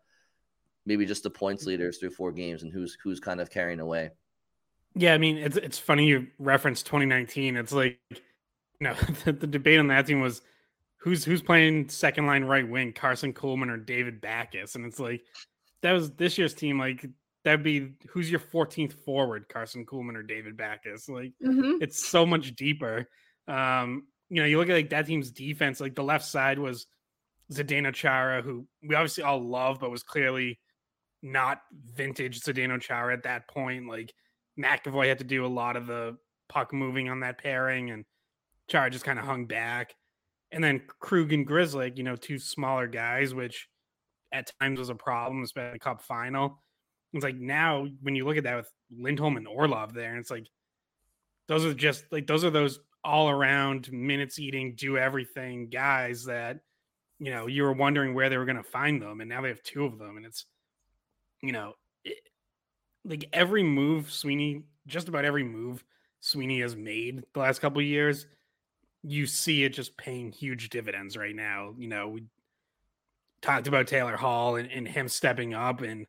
maybe 0.85 1.05
just 1.05 1.23
the 1.23 1.29
points 1.29 1.65
leaders 1.65 1.97
through 1.97 2.11
four 2.11 2.31
games 2.31 2.63
and 2.63 2.71
who's 2.71 2.97
who's 3.03 3.19
kind 3.19 3.39
of 3.39 3.49
carrying 3.49 3.79
away. 3.79 4.11
Yeah, 4.95 5.13
I 5.13 5.17
mean 5.17 5.37
it's 5.37 5.57
it's 5.57 5.77
funny 5.77 6.07
you 6.07 6.27
reference 6.39 6.83
2019. 6.83 7.55
It's 7.55 7.71
like 7.71 7.99
you 8.09 8.17
know 8.81 8.93
the, 9.25 9.33
the 9.33 9.47
debate 9.47 9.79
on 9.79 9.87
that 9.87 10.07
team 10.07 10.21
was 10.21 10.41
who's 10.97 11.23
who's 11.23 11.41
playing 11.41 11.89
second 11.89 12.25
line 12.25 12.43
right 12.43 12.67
wing, 12.67 12.93
Karson 12.93 13.33
Kuhlman 13.33 13.69
or 13.69 13.77
David 13.77 14.21
Backes, 14.21 14.75
and 14.75 14.85
it's 14.85 14.99
like 14.99 15.21
that 15.81 15.93
was 15.93 16.11
this 16.11 16.37
year's 16.37 16.53
team. 16.53 16.79
Like 16.79 17.05
that'd 17.43 17.63
be 17.63 17.91
who's 18.09 18.29
your 18.29 18.39
14th 18.39 18.93
forward, 19.05 19.47
Karson 19.49 19.85
Kuhlman 19.85 20.15
or 20.15 20.23
David 20.23 20.57
Backes. 20.57 21.07
Like 21.07 21.33
mm-hmm. 21.43 21.81
it's 21.81 22.05
so 22.05 22.25
much 22.25 22.55
deeper. 22.55 23.07
Um, 23.47 24.07
you 24.31 24.41
know, 24.41 24.47
you 24.47 24.57
look 24.57 24.69
at 24.69 24.75
like 24.75 24.89
that 24.91 25.05
team's 25.05 25.29
defense. 25.29 25.81
Like 25.81 25.93
the 25.93 26.03
left 26.03 26.23
side 26.23 26.57
was 26.57 26.87
Zdeno 27.51 27.93
Chara, 27.93 28.41
who 28.41 28.65
we 28.81 28.95
obviously 28.95 29.25
all 29.25 29.41
love, 29.41 29.81
but 29.81 29.91
was 29.91 30.03
clearly 30.03 30.57
not 31.21 31.61
vintage 31.93 32.39
Zdeno 32.39 32.79
Chara 32.79 33.13
at 33.13 33.23
that 33.23 33.49
point. 33.49 33.89
Like 33.89 34.13
McAvoy 34.57 35.09
had 35.09 35.17
to 35.17 35.25
do 35.25 35.45
a 35.45 35.47
lot 35.47 35.75
of 35.75 35.85
the 35.85 36.17
puck 36.47 36.71
moving 36.71 37.09
on 37.09 37.19
that 37.19 37.39
pairing, 37.39 37.91
and 37.91 38.05
Chara 38.69 38.89
just 38.89 39.03
kind 39.03 39.19
of 39.19 39.25
hung 39.25 39.47
back. 39.47 39.93
And 40.53 40.63
then 40.63 40.81
Krug 41.01 41.33
and 41.33 41.45
Grzelcyk, 41.45 41.97
you 41.97 42.03
know, 42.03 42.15
two 42.15 42.39
smaller 42.39 42.87
guys, 42.87 43.33
which 43.33 43.67
at 44.31 44.49
times 44.61 44.79
was 44.79 44.89
a 44.89 44.95
problem, 44.95 45.43
especially 45.43 45.79
Cup 45.79 46.01
final. 46.01 46.63
It's 47.11 47.25
like 47.25 47.35
now 47.35 47.85
when 48.01 48.15
you 48.15 48.25
look 48.25 48.37
at 48.37 48.45
that 48.45 48.55
with 48.55 48.71
Lindholm 48.97 49.35
and 49.35 49.47
Orlov 49.47 49.93
there, 49.93 50.11
and 50.11 50.19
it's 50.19 50.31
like 50.31 50.47
those 51.49 51.65
are 51.65 51.73
just 51.73 52.05
like 52.13 52.27
those 52.27 52.45
are 52.45 52.49
those 52.49 52.79
all 53.03 53.29
around 53.29 53.91
minutes 53.91 54.39
eating, 54.39 54.75
do 54.75 54.97
everything 54.97 55.69
guys 55.69 56.25
that 56.25 56.59
you 57.19 57.31
know 57.31 57.47
you 57.47 57.63
were 57.63 57.73
wondering 57.73 58.13
where 58.13 58.29
they 58.29 58.37
were 58.37 58.45
going 58.45 58.57
to 58.57 58.63
find 58.63 59.01
them, 59.01 59.21
and 59.21 59.29
now 59.29 59.41
they 59.41 59.49
have 59.49 59.63
two 59.63 59.85
of 59.85 59.97
them, 59.97 60.17
and 60.17 60.25
it's 60.25 60.45
you 61.41 61.51
know 61.51 61.73
it, 62.03 62.19
like 63.05 63.27
every 63.33 63.63
move 63.63 64.11
Sweeney, 64.11 64.63
just 64.87 65.07
about 65.07 65.25
every 65.25 65.43
move 65.43 65.83
Sweeney 66.19 66.61
has 66.61 66.75
made 66.75 67.23
the 67.33 67.39
last 67.39 67.59
couple 67.59 67.81
years, 67.81 68.27
you 69.03 69.25
see 69.25 69.63
it 69.63 69.69
just 69.69 69.97
paying 69.97 70.31
huge 70.31 70.69
dividends 70.69 71.17
right 71.17 71.35
now. 71.35 71.73
You 71.77 71.87
know, 71.87 72.09
we 72.09 72.23
talked 73.41 73.67
about 73.67 73.87
Taylor 73.87 74.17
Hall 74.17 74.55
and, 74.55 74.69
and 74.71 74.87
him 74.87 75.07
stepping 75.07 75.53
up 75.53 75.81
and 75.81 76.05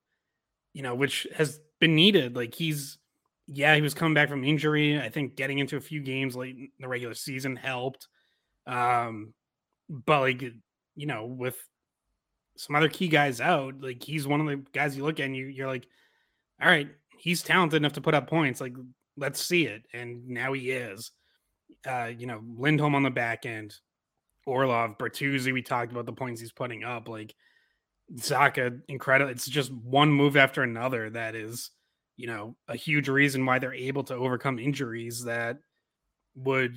you 0.74 0.82
know, 0.82 0.94
which 0.94 1.26
has 1.34 1.60
been 1.80 1.94
needed. 1.94 2.36
Like 2.36 2.54
he's 2.54 2.98
yeah, 3.52 3.74
he 3.74 3.82
was 3.82 3.94
coming 3.94 4.14
back 4.14 4.28
from 4.28 4.44
injury. 4.44 5.00
I 5.00 5.08
think 5.08 5.36
getting 5.36 5.58
into 5.58 5.76
a 5.76 5.80
few 5.80 6.00
games 6.00 6.36
late 6.36 6.56
in 6.56 6.70
the 6.80 6.88
regular 6.88 7.14
season 7.14 7.56
helped. 7.56 8.08
Um, 8.66 9.34
but 9.88 10.20
like 10.20 10.42
you 10.94 11.06
know, 11.06 11.26
with 11.26 11.56
some 12.56 12.76
other 12.76 12.88
key 12.88 13.08
guys 13.08 13.40
out, 13.40 13.80
like 13.80 14.02
he's 14.02 14.26
one 14.26 14.40
of 14.40 14.46
the 14.46 14.62
guys 14.72 14.96
you 14.96 15.04
look 15.04 15.20
at 15.20 15.26
and 15.26 15.36
you, 15.36 15.46
you're 15.46 15.66
like, 15.66 15.86
all 16.60 16.68
right, 16.68 16.88
he's 17.18 17.42
talented 17.42 17.78
enough 17.78 17.94
to 17.94 18.00
put 18.00 18.14
up 18.14 18.28
points. 18.28 18.60
Like, 18.60 18.74
let's 19.16 19.40
see 19.40 19.66
it. 19.66 19.82
And 19.92 20.28
now 20.28 20.52
he 20.52 20.70
is. 20.70 21.12
Uh, 21.86 22.10
you 22.16 22.26
know, 22.26 22.42
Lindholm 22.56 22.94
on 22.94 23.02
the 23.02 23.10
back 23.10 23.46
end, 23.46 23.74
Orlov, 24.46 24.98
Bertuzzi, 24.98 25.52
we 25.52 25.62
talked 25.62 25.92
about 25.92 26.06
the 26.06 26.12
points 26.12 26.40
he's 26.40 26.52
putting 26.52 26.84
up. 26.84 27.08
Like 27.08 27.34
Zacha, 28.14 28.80
incredible. 28.88 29.30
It's 29.30 29.48
just 29.48 29.72
one 29.72 30.12
move 30.12 30.36
after 30.36 30.62
another 30.62 31.10
that 31.10 31.34
is, 31.34 31.70
you 32.22 32.28
know, 32.28 32.54
a 32.68 32.76
huge 32.76 33.08
reason 33.08 33.44
why 33.44 33.58
they're 33.58 33.74
able 33.74 34.04
to 34.04 34.14
overcome 34.14 34.60
injuries 34.60 35.24
that 35.24 35.58
would 36.36 36.76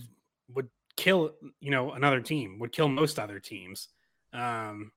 would 0.52 0.70
kill, 0.98 1.36
you 1.62 1.70
know, 1.70 1.92
another 1.92 2.20
team, 2.20 2.58
would 2.58 2.72
kill 2.72 2.88
most 2.88 3.20
other 3.20 3.40
teams. 3.40 3.90
Um 4.34 4.92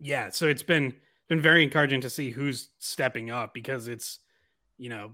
yeah, 0.00 0.30
so 0.30 0.48
it's 0.48 0.64
been 0.64 0.94
been 1.28 1.40
very 1.40 1.62
encouraging 1.62 2.00
to 2.00 2.10
see 2.10 2.30
who's 2.30 2.70
stepping 2.80 3.30
up 3.30 3.54
because 3.54 3.86
it's, 3.86 4.18
you 4.78 4.88
know, 4.88 5.12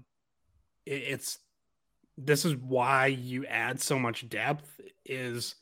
it, 0.87 1.03
it's 1.03 1.37
this 2.17 2.43
is 2.43 2.55
why 2.55 3.05
you 3.05 3.45
add 3.45 3.79
so 3.79 3.99
much 3.99 4.27
depth 4.27 4.81
is 5.05 5.53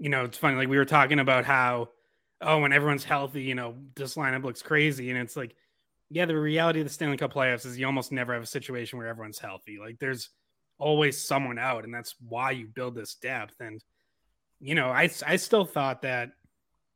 you 0.00 0.08
know, 0.08 0.24
it's 0.24 0.36
funny. 0.38 0.56
Like 0.56 0.68
we 0.68 0.78
were 0.78 0.84
talking 0.84 1.20
about 1.20 1.44
how, 1.44 1.90
oh, 2.40 2.58
when 2.58 2.72
everyone's 2.72 3.04
healthy, 3.04 3.44
you 3.44 3.54
know, 3.54 3.76
this 3.94 4.16
lineup 4.16 4.42
looks 4.42 4.62
crazy. 4.62 5.10
And 5.10 5.18
it's 5.20 5.36
like, 5.36 5.54
yeah, 6.10 6.24
the 6.24 6.38
reality 6.38 6.80
of 6.80 6.86
the 6.86 6.92
Stanley 6.92 7.16
Cup 7.16 7.32
playoffs 7.32 7.66
is 7.66 7.78
you 7.78 7.86
almost 7.86 8.12
never 8.12 8.32
have 8.32 8.42
a 8.42 8.46
situation 8.46 8.98
where 8.98 9.08
everyone's 9.08 9.38
healthy. 9.38 9.78
Like 9.78 9.98
there's 9.98 10.30
always 10.78 11.22
someone 11.22 11.58
out, 11.58 11.84
and 11.84 11.92
that's 11.92 12.14
why 12.20 12.52
you 12.52 12.66
build 12.66 12.94
this 12.94 13.14
depth. 13.14 13.60
And, 13.60 13.82
you 14.60 14.74
know, 14.74 14.88
I, 14.88 15.10
I 15.26 15.36
still 15.36 15.64
thought 15.64 16.02
that 16.02 16.30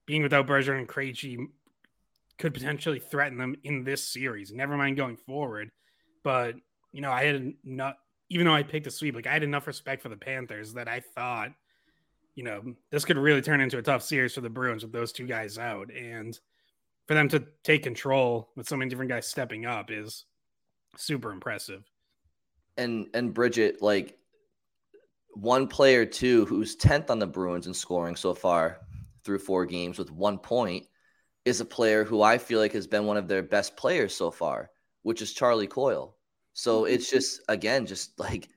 being 0.06 0.22
without 0.22 0.46
Bergeron 0.46 0.78
and 0.78 0.88
Krejci 0.88 1.46
could 2.38 2.54
potentially 2.54 2.98
threaten 2.98 3.38
them 3.38 3.56
in 3.64 3.84
this 3.84 4.08
series, 4.08 4.52
never 4.52 4.76
mind 4.76 4.96
going 4.96 5.16
forward. 5.16 5.70
But, 6.24 6.54
you 6.92 7.00
know, 7.00 7.10
I 7.10 7.24
had 7.24 7.54
not, 7.64 7.98
even 8.30 8.46
though 8.46 8.54
I 8.54 8.62
picked 8.62 8.86
a 8.86 8.90
sweep, 8.90 9.14
like 9.14 9.26
I 9.26 9.32
had 9.32 9.42
enough 9.42 9.66
respect 9.66 10.02
for 10.02 10.08
the 10.08 10.16
Panthers 10.16 10.74
that 10.74 10.88
I 10.88 11.00
thought 11.14 11.52
you 12.34 12.44
know, 12.44 12.74
this 12.90 13.04
could 13.04 13.18
really 13.18 13.42
turn 13.42 13.60
into 13.60 13.78
a 13.78 13.82
tough 13.82 14.02
series 14.02 14.34
for 14.34 14.40
the 14.40 14.48
Bruins 14.48 14.82
with 14.82 14.92
those 14.92 15.12
two 15.12 15.26
guys 15.26 15.58
out. 15.58 15.90
And 15.92 16.38
for 17.06 17.14
them 17.14 17.28
to 17.28 17.44
take 17.64 17.82
control 17.82 18.50
with 18.56 18.68
so 18.68 18.76
many 18.76 18.88
different 18.88 19.10
guys 19.10 19.26
stepping 19.26 19.66
up 19.66 19.90
is 19.90 20.24
super 20.96 21.32
impressive. 21.32 21.82
And 22.76 23.06
and 23.14 23.34
Bridgette, 23.34 23.80
like 23.80 24.18
one 25.34 25.66
player 25.66 26.04
too, 26.04 26.46
who's 26.46 26.76
10th 26.76 27.10
on 27.10 27.18
the 27.18 27.26
Bruins 27.26 27.66
in 27.66 27.74
scoring 27.74 28.16
so 28.16 28.34
far 28.34 28.80
through 29.24 29.38
four 29.38 29.66
games 29.66 29.98
with 29.98 30.10
one 30.10 30.38
point, 30.38 30.86
is 31.44 31.60
a 31.60 31.64
player 31.64 32.04
who 32.04 32.22
I 32.22 32.38
feel 32.38 32.60
like 32.60 32.72
has 32.72 32.86
been 32.86 33.06
one 33.06 33.16
of 33.16 33.28
their 33.28 33.42
best 33.42 33.76
players 33.76 34.14
so 34.14 34.30
far, 34.30 34.70
which 35.02 35.22
is 35.22 35.32
Charlie 35.32 35.66
Coyle. 35.66 36.16
So 36.54 36.82
mm-hmm. 36.82 36.94
it's 36.94 37.10
just 37.10 37.40
again, 37.48 37.86
just 37.86 38.18
like 38.18 38.48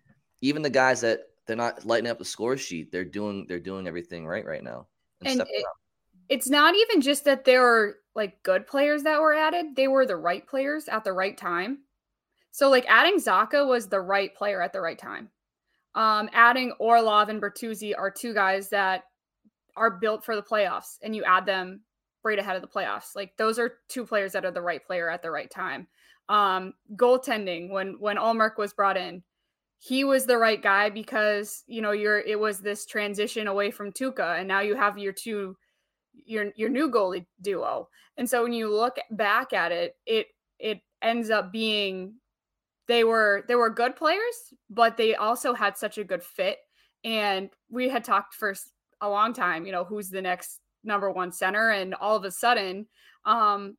even 0.41 0.61
the 0.61 0.69
guys 0.69 1.01
that 1.01 1.21
they're 1.45 1.55
not 1.55 1.85
lighting 1.85 2.09
up 2.09 2.19
the 2.19 2.25
score 2.25 2.57
sheet. 2.57 2.91
They're 2.91 3.05
doing 3.05 3.45
they're 3.47 3.59
doing 3.59 3.87
everything 3.87 4.25
right 4.25 4.45
right 4.45 4.63
now. 4.63 4.87
And, 5.21 5.41
and 5.41 5.49
it, 5.49 5.65
it's 6.29 6.49
not 6.49 6.75
even 6.75 7.01
just 7.01 7.25
that 7.25 7.45
there 7.45 7.65
are 7.65 7.95
like 8.15 8.41
good 8.43 8.65
players 8.67 9.03
that 9.03 9.21
were 9.21 9.33
added; 9.33 9.75
they 9.75 9.87
were 9.87 10.05
the 10.05 10.15
right 10.15 10.45
players 10.47 10.87
at 10.87 11.03
the 11.03 11.13
right 11.13 11.37
time. 11.37 11.79
So 12.51 12.69
like 12.69 12.85
adding 12.87 13.19
Zacha 13.19 13.67
was 13.67 13.87
the 13.87 14.01
right 14.01 14.33
player 14.33 14.61
at 14.61 14.73
the 14.73 14.81
right 14.81 14.97
time. 14.97 15.29
Um, 15.93 16.29
adding 16.33 16.71
Orlov 16.79 17.29
and 17.29 17.41
Bertuzzi 17.41 17.93
are 17.97 18.11
two 18.11 18.33
guys 18.33 18.69
that 18.69 19.03
are 19.75 19.91
built 19.91 20.23
for 20.23 20.35
the 20.35 20.41
playoffs, 20.41 20.97
and 21.01 21.15
you 21.15 21.23
add 21.23 21.45
them 21.45 21.81
right 22.23 22.39
ahead 22.39 22.55
of 22.55 22.61
the 22.61 22.67
playoffs. 22.67 23.15
Like 23.15 23.37
those 23.37 23.59
are 23.59 23.73
two 23.87 24.05
players 24.05 24.31
that 24.33 24.45
are 24.45 24.51
the 24.51 24.61
right 24.61 24.83
player 24.85 25.09
at 25.09 25.21
the 25.21 25.31
right 25.31 25.49
time. 25.49 25.87
Um, 26.27 26.73
goaltending 26.95 27.69
when 27.69 27.97
when 27.99 28.17
Ullmark 28.17 28.57
was 28.57 28.73
brought 28.73 28.97
in, 28.97 29.23
he 29.79 30.03
was 30.03 30.25
the 30.25 30.37
right 30.37 30.61
guy 30.61 30.89
because 30.89 31.63
you 31.67 31.81
know 31.81 31.91
you're 31.91 32.19
it 32.19 32.39
was 32.39 32.59
this 32.59 32.85
transition 32.85 33.47
away 33.47 33.69
from 33.69 33.91
Tuukka 33.91 34.39
and 34.39 34.47
now 34.47 34.61
you 34.61 34.75
have 34.75 34.97
your 34.97 35.13
two 35.13 35.55
your 36.25 36.51
your 36.55 36.69
new 36.69 36.89
goalie 36.89 37.25
duo. 37.41 37.89
And 38.17 38.29
so 38.29 38.43
when 38.43 38.53
you 38.53 38.73
look 38.73 38.97
back 39.11 39.53
at 39.53 39.71
it, 39.71 39.95
it 40.05 40.27
it 40.59 40.81
ends 41.01 41.29
up 41.29 41.51
being 41.51 42.15
they 42.87 43.03
were 43.03 43.43
they 43.47 43.55
were 43.55 43.69
good 43.69 43.95
players, 43.95 44.53
but 44.69 44.97
they 44.97 45.15
also 45.15 45.53
had 45.53 45.77
such 45.77 45.97
a 45.97 46.03
good 46.03 46.23
fit. 46.23 46.59
And 47.03 47.49
we 47.69 47.89
had 47.89 48.03
talked 48.03 48.33
for 48.33 48.55
a 49.01 49.09
long 49.09 49.33
time, 49.33 49.65
you 49.65 49.71
know, 49.71 49.83
who's 49.83 50.09
the 50.09 50.21
next 50.21 50.61
number 50.83 51.11
one 51.11 51.31
center, 51.31 51.71
and 51.71 51.93
all 51.95 52.15
of 52.15 52.23
a 52.23 52.31
sudden, 52.31 52.87
um, 53.25 53.77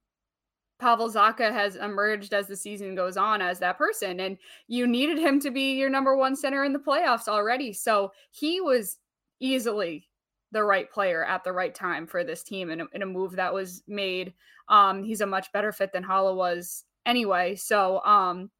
Pavel 0.78 1.10
Zacha 1.10 1.52
has 1.52 1.76
emerged 1.76 2.34
as 2.34 2.46
the 2.46 2.56
season 2.56 2.94
goes 2.94 3.16
on 3.16 3.40
as 3.40 3.58
that 3.60 3.78
person. 3.78 4.20
And 4.20 4.36
you 4.68 4.86
needed 4.86 5.18
him 5.18 5.40
to 5.40 5.50
be 5.50 5.74
your 5.74 5.88
number 5.88 6.16
one 6.16 6.36
center 6.36 6.64
in 6.64 6.72
the 6.72 6.78
playoffs 6.78 7.28
already. 7.28 7.72
So 7.72 8.12
he 8.30 8.60
was 8.60 8.98
easily 9.40 10.08
the 10.52 10.62
right 10.62 10.90
player 10.90 11.24
at 11.24 11.44
the 11.44 11.52
right 11.52 11.74
time 11.74 12.06
for 12.06 12.24
this 12.24 12.42
team 12.42 12.70
in 12.70 12.80
a, 12.80 12.84
in 12.92 13.02
a 13.02 13.06
move 13.06 13.36
that 13.36 13.52
was 13.52 13.82
made. 13.86 14.32
Um, 14.68 15.04
he's 15.04 15.20
a 15.20 15.26
much 15.26 15.52
better 15.52 15.72
fit 15.72 15.92
than 15.92 16.04
Haula 16.04 16.34
was 16.34 16.84
anyway. 17.04 17.56
So, 17.56 18.02
um, 18.04 18.50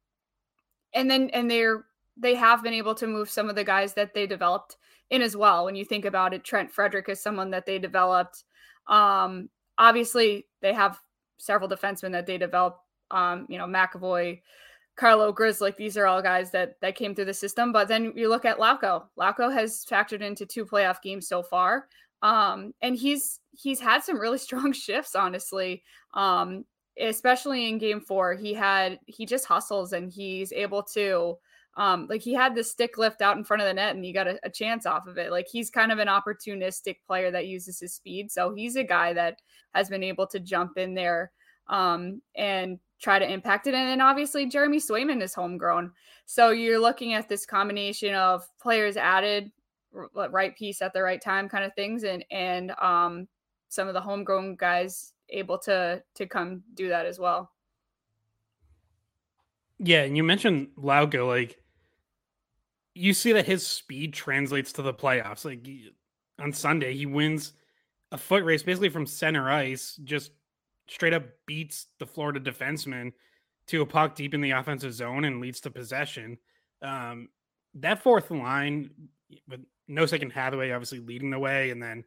and 0.93 1.09
then, 1.09 1.29
and 1.31 1.49
they're, 1.49 1.85
they 2.17 2.35
have 2.35 2.63
been 2.63 2.73
able 2.73 2.95
to 2.95 3.07
move 3.07 3.29
some 3.29 3.49
of 3.49 3.55
the 3.55 3.63
guys 3.63 3.93
that 3.93 4.13
they 4.13 4.25
developed 4.25 4.77
in 5.09 5.21
as 5.21 5.37
well. 5.37 5.65
When 5.65 5.75
you 5.75 5.85
think 5.85 6.05
about 6.05 6.33
it, 6.33 6.43
Trent 6.43 6.71
Frederic 6.71 7.09
is 7.09 7.21
someone 7.21 7.51
that 7.51 7.65
they 7.65 7.79
developed. 7.79 8.43
Um, 8.87 9.49
obviously, 9.77 10.47
they 10.61 10.73
have 10.73 10.99
several 11.37 11.69
defensemen 11.69 12.11
that 12.13 12.25
they 12.25 12.37
developed. 12.37 12.79
Um, 13.11 13.45
you 13.49 13.57
know, 13.57 13.67
McAvoy, 13.67 14.41
Carlo 14.97 15.31
Grzelcyk, 15.31 15.75
these 15.75 15.95
are 15.95 16.07
all 16.07 16.21
guys 16.21 16.51
that 16.51 16.75
that 16.81 16.95
came 16.95 17.13
through 17.13 17.25
the 17.25 17.33
system. 17.33 17.71
But 17.71 17.87
then 17.87 18.13
you 18.15 18.29
look 18.29 18.45
at 18.45 18.57
Lauko. 18.57 19.05
Lauko 19.17 19.53
has 19.53 19.85
factored 19.85 20.21
into 20.21 20.45
two 20.45 20.65
playoff 20.65 21.01
games 21.01 21.27
so 21.27 21.43
far. 21.43 21.87
Um, 22.23 22.73
and 22.81 22.95
he's 22.95 23.39
he's 23.51 23.79
had 23.79 24.03
some 24.03 24.19
really 24.19 24.37
strong 24.47 24.73
shifts, 24.73 25.15
honestly. 25.15 25.83
Um, 26.13 26.65
especially 26.99 27.69
in 27.69 27.77
game 27.77 28.01
four. 28.01 28.33
He 28.33 28.53
had 28.53 28.99
he 29.05 29.25
just 29.25 29.45
hustles 29.45 29.93
and 29.93 30.11
he's 30.11 30.51
able 30.51 30.83
to 30.93 31.37
um, 31.75 32.07
like 32.09 32.21
he 32.21 32.33
had 32.33 32.55
the 32.55 32.63
stick 32.63 32.97
lift 32.97 33.21
out 33.21 33.37
in 33.37 33.43
front 33.43 33.61
of 33.61 33.67
the 33.67 33.73
net 33.73 33.95
and 33.95 34.03
he 34.03 34.11
got 34.11 34.27
a, 34.27 34.39
a, 34.41 34.49
chance 34.49 34.87
off 34.87 35.05
of 35.05 35.19
it. 35.19 35.29
Like 35.31 35.45
he's 35.47 35.69
kind 35.69 35.91
of 35.91 35.99
an 35.99 36.07
opportunistic 36.07 36.95
player 37.05 37.29
that 37.29 37.45
uses 37.45 37.79
his 37.79 37.93
speed. 37.93 38.31
So 38.31 38.51
he's 38.51 38.75
a 38.75 38.83
guy 38.83 39.13
that 39.13 39.37
has 39.75 39.87
been 39.87 40.01
able 40.01 40.25
to 40.27 40.39
jump 40.39 40.79
in 40.79 40.95
there 40.95 41.31
um, 41.67 42.23
and 42.35 42.79
try 42.99 43.19
to 43.19 43.31
impact 43.31 43.67
it. 43.67 43.73
And 43.73 43.87
then 43.87 44.01
obviously 44.01 44.45
Jeremy 44.45 44.79
Swayman 44.79 45.21
is 45.21 45.33
homegrown. 45.33 45.91
So 46.25 46.49
you're 46.49 46.79
looking 46.79 47.13
at 47.13 47.29
this 47.29 47.45
combination 47.45 48.15
of 48.15 48.47
players 48.59 48.97
added 48.97 49.51
right 49.91 50.55
piece 50.55 50.81
at 50.81 50.93
the 50.93 51.01
right 51.01 51.21
time 51.21 51.49
kind 51.49 51.63
of 51.63 51.73
things 51.73 52.03
and 52.03 52.23
and 52.29 52.71
um 52.79 53.27
some 53.69 53.87
of 53.87 53.93
the 53.95 54.01
homegrown 54.01 54.55
guys 54.55 55.13
able 55.29 55.57
to 55.57 56.01
to 56.15 56.25
come 56.25 56.63
do 56.73 56.89
that 56.89 57.05
as 57.05 57.19
well. 57.19 57.51
Yeah, 59.79 60.03
and 60.03 60.17
you 60.17 60.23
mentioned 60.23 60.69
Lauko, 60.77 61.27
like 61.27 61.61
you 62.93 63.13
see 63.13 63.31
that 63.33 63.45
his 63.45 63.65
speed 63.65 64.13
translates 64.13 64.73
to 64.73 64.81
the 64.81 64.93
playoffs. 64.93 65.45
Like 65.45 65.67
on 66.39 66.51
Sunday, 66.51 66.95
he 66.95 67.05
wins 67.05 67.53
a 68.11 68.17
foot 68.17 68.43
race 68.43 68.63
basically 68.63 68.89
from 68.89 69.05
center 69.05 69.49
ice, 69.49 69.99
just 70.03 70.31
straight 70.87 71.13
up 71.13 71.23
beats 71.45 71.87
the 71.99 72.05
Florida 72.05 72.39
defenseman 72.39 73.13
to 73.67 73.81
a 73.81 73.85
puck 73.85 74.15
deep 74.15 74.33
in 74.33 74.41
the 74.41 74.51
offensive 74.51 74.93
zone 74.93 75.25
and 75.25 75.41
leads 75.41 75.59
to 75.61 75.69
possession. 75.69 76.37
Um, 76.81 77.29
that 77.75 78.01
fourth 78.01 78.31
line 78.31 78.91
with 79.47 79.61
Nosek 79.89 80.21
and 80.21 80.31
Hathaway 80.31 80.71
obviously 80.71 80.99
leading 80.99 81.29
the 81.29 81.39
way, 81.39 81.69
and 81.69 81.81
then 81.81 82.03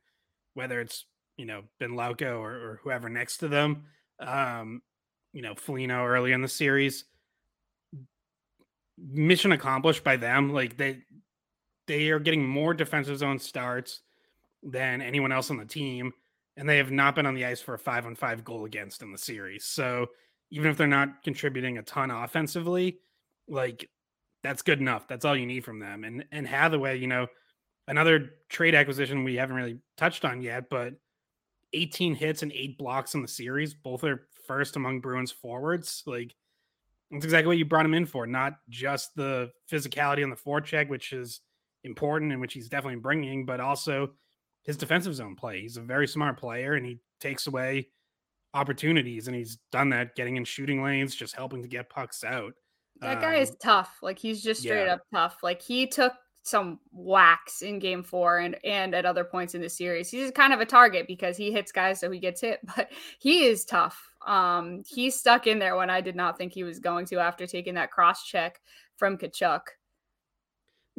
whether 0.55 0.81
it's 0.81 1.05
you 1.37 1.47
know 1.47 1.63
Ben 1.79 1.91
Lauko 1.91 2.39
or, 2.39 2.53
or 2.53 2.81
whoever 2.83 3.09
next 3.09 3.39
to 3.39 3.49
them, 3.49 3.85
um, 4.19 4.83
you 5.33 5.43
know 5.43 5.55
Foligno 5.55 6.05
early 6.05 6.33
in 6.33 6.43
the 6.43 6.49
series, 6.49 7.05
mission 8.99 9.53
accomplished 9.53 10.05
by 10.05 10.17
them. 10.17 10.53
Like 10.53 10.77
they 10.77 11.03
they 11.87 12.11
are 12.11 12.21
getting 12.21 12.47
more 12.47 12.75
defensive 12.75 13.19
zone 13.19 13.39
starts 13.39 14.01
than 14.63 15.01
anyone 15.01 15.33
else 15.33 15.51
on 15.51 15.57
the 15.57 15.65
team, 15.65 16.13
and 16.61 16.69
they 16.69 16.77
have 16.77 16.91
not 16.91 17.15
been 17.15 17.25
on 17.25 17.35
the 17.35 17.47
ice 17.47 17.63
for 17.63 17.73
a 17.73 17.79
five 17.79 18.05
on 18.05 18.15
five 18.15 18.45
goal 18.45 18.67
against 18.67 19.01
in 19.01 19.11
the 19.11 19.19
series. 19.19 19.65
So 19.65 20.09
even 20.51 20.71
if 20.71 20.77
they're 20.77 20.87
not 20.87 21.23
contributing 21.25 21.79
a 21.79 21.83
ton 21.83 22.11
offensively, 22.11 22.99
like 23.49 23.89
that's 24.43 24.61
good 24.61 24.79
enough. 24.79 25.09
That's 25.09 25.25
all 25.25 25.35
you 25.35 25.47
need 25.47 25.65
from 25.65 25.79
them. 25.79 26.05
And 26.05 26.27
and 26.31 26.47
Hathaway, 26.47 26.99
you 26.99 27.07
know, 27.07 27.29
another 27.89 28.33
trade 28.51 28.75
acquisition 28.75 29.25
we 29.25 29.37
haven't 29.37 29.57
really 29.57 29.79
touched 29.97 30.27
on 30.27 30.43
yet, 30.43 30.69
but 30.69 30.93
18 31.73 32.15
hits 32.15 32.43
and 32.43 32.53
eight 32.53 32.77
blocks 32.77 33.15
in 33.15 33.23
the 33.23 33.29
series. 33.29 33.73
Both 33.73 34.05
are 34.05 34.29
first 34.47 34.77
among 34.77 35.01
Bruins 35.01 35.33
forwards. 35.33 36.03
Like 36.05 36.35
that's 37.11 37.25
exactly 37.25 37.49
what 37.49 37.59
you 37.59 37.65
brought 37.65 37.87
him 37.87 37.95
in 37.95 38.05
for, 38.05 38.27
not 38.27 38.57
just 38.69 39.15
the 39.17 39.51
physicality 39.73 40.23
on 40.23 40.29
the 40.29 40.37
forecheck, 40.37 40.91
which 40.91 41.15
is 41.15 41.41
important 41.85 42.33
and 42.33 42.41
which 42.43 42.53
he's 42.53 42.69
definitely 42.69 43.01
bringing, 43.01 43.47
but 43.47 43.61
also 43.61 44.11
his 44.63 44.77
defensive 44.77 45.15
zone 45.15 45.37
play. 45.37 45.61
He's 45.63 45.77
a 45.77 45.83
very 45.83 46.07
smart 46.07 46.39
player 46.39 46.75
and 46.75 46.85
he 46.85 47.01
takes 47.21 47.47
away 47.47 47.89
opportunities 48.55 49.27
and 49.27 49.37
he's 49.37 49.59
done 49.73 49.91
that 49.91 50.15
getting 50.17 50.37
in 50.37 50.45
shooting 50.45 50.83
lanes, 50.83 51.15
just 51.15 51.35
helping 51.35 51.63
to 51.63 51.69
get 51.69 51.91
pucks 51.91 52.25
out. 52.25 52.53
That 53.01 53.21
guy 53.21 53.37
um, 53.37 53.43
is 53.43 53.57
tough. 53.63 53.99
Like 54.03 54.19
he's 54.19 54.43
just 54.43 54.61
straight 54.61 54.87
yeah. 54.87 54.95
up 54.95 55.01
tough. 55.13 55.39
Like 55.43 55.63
he 55.63 55.87
took 55.87 56.13
some 56.43 56.79
whacks 56.91 57.63
in 57.63 57.79
game 57.79 58.03
four 58.03 58.39
and 58.39 58.57
and 58.65 58.95
at 58.95 59.05
other 59.05 59.25
points 59.25 59.55
in 59.55 59.61
the 59.61 59.69
series. 59.69 60.11
He's 60.11 60.31
kind 60.31 60.53
of 60.53 60.61
a 60.61 60.67
target 60.67 61.07
because 61.07 61.37
he 61.37 61.53
hits 61.53 61.73
guys 61.73 62.01
so 62.01 62.11
he 62.11 62.19
gets 62.19 62.41
hit, 62.41 62.61
but 62.77 62.91
he 63.19 63.45
is 63.45 63.65
tough. 63.65 63.99
Um 64.27 64.83
he 64.87 65.11
stuck 65.11 65.47
in 65.47 65.59
there 65.59 65.77
when 65.77 65.91
I 65.91 66.01
did 66.01 66.17
not 66.17 66.37
think 66.37 66.53
he 66.53 66.65
was 66.65 66.79
going 66.79 67.07
to 67.07 67.19
after 67.19 67.47
taking 67.47 67.75
that 67.75 67.91
cross 67.91 68.25
check 68.25 68.61
from 68.97 69.17
Tkachuk. 69.17 69.61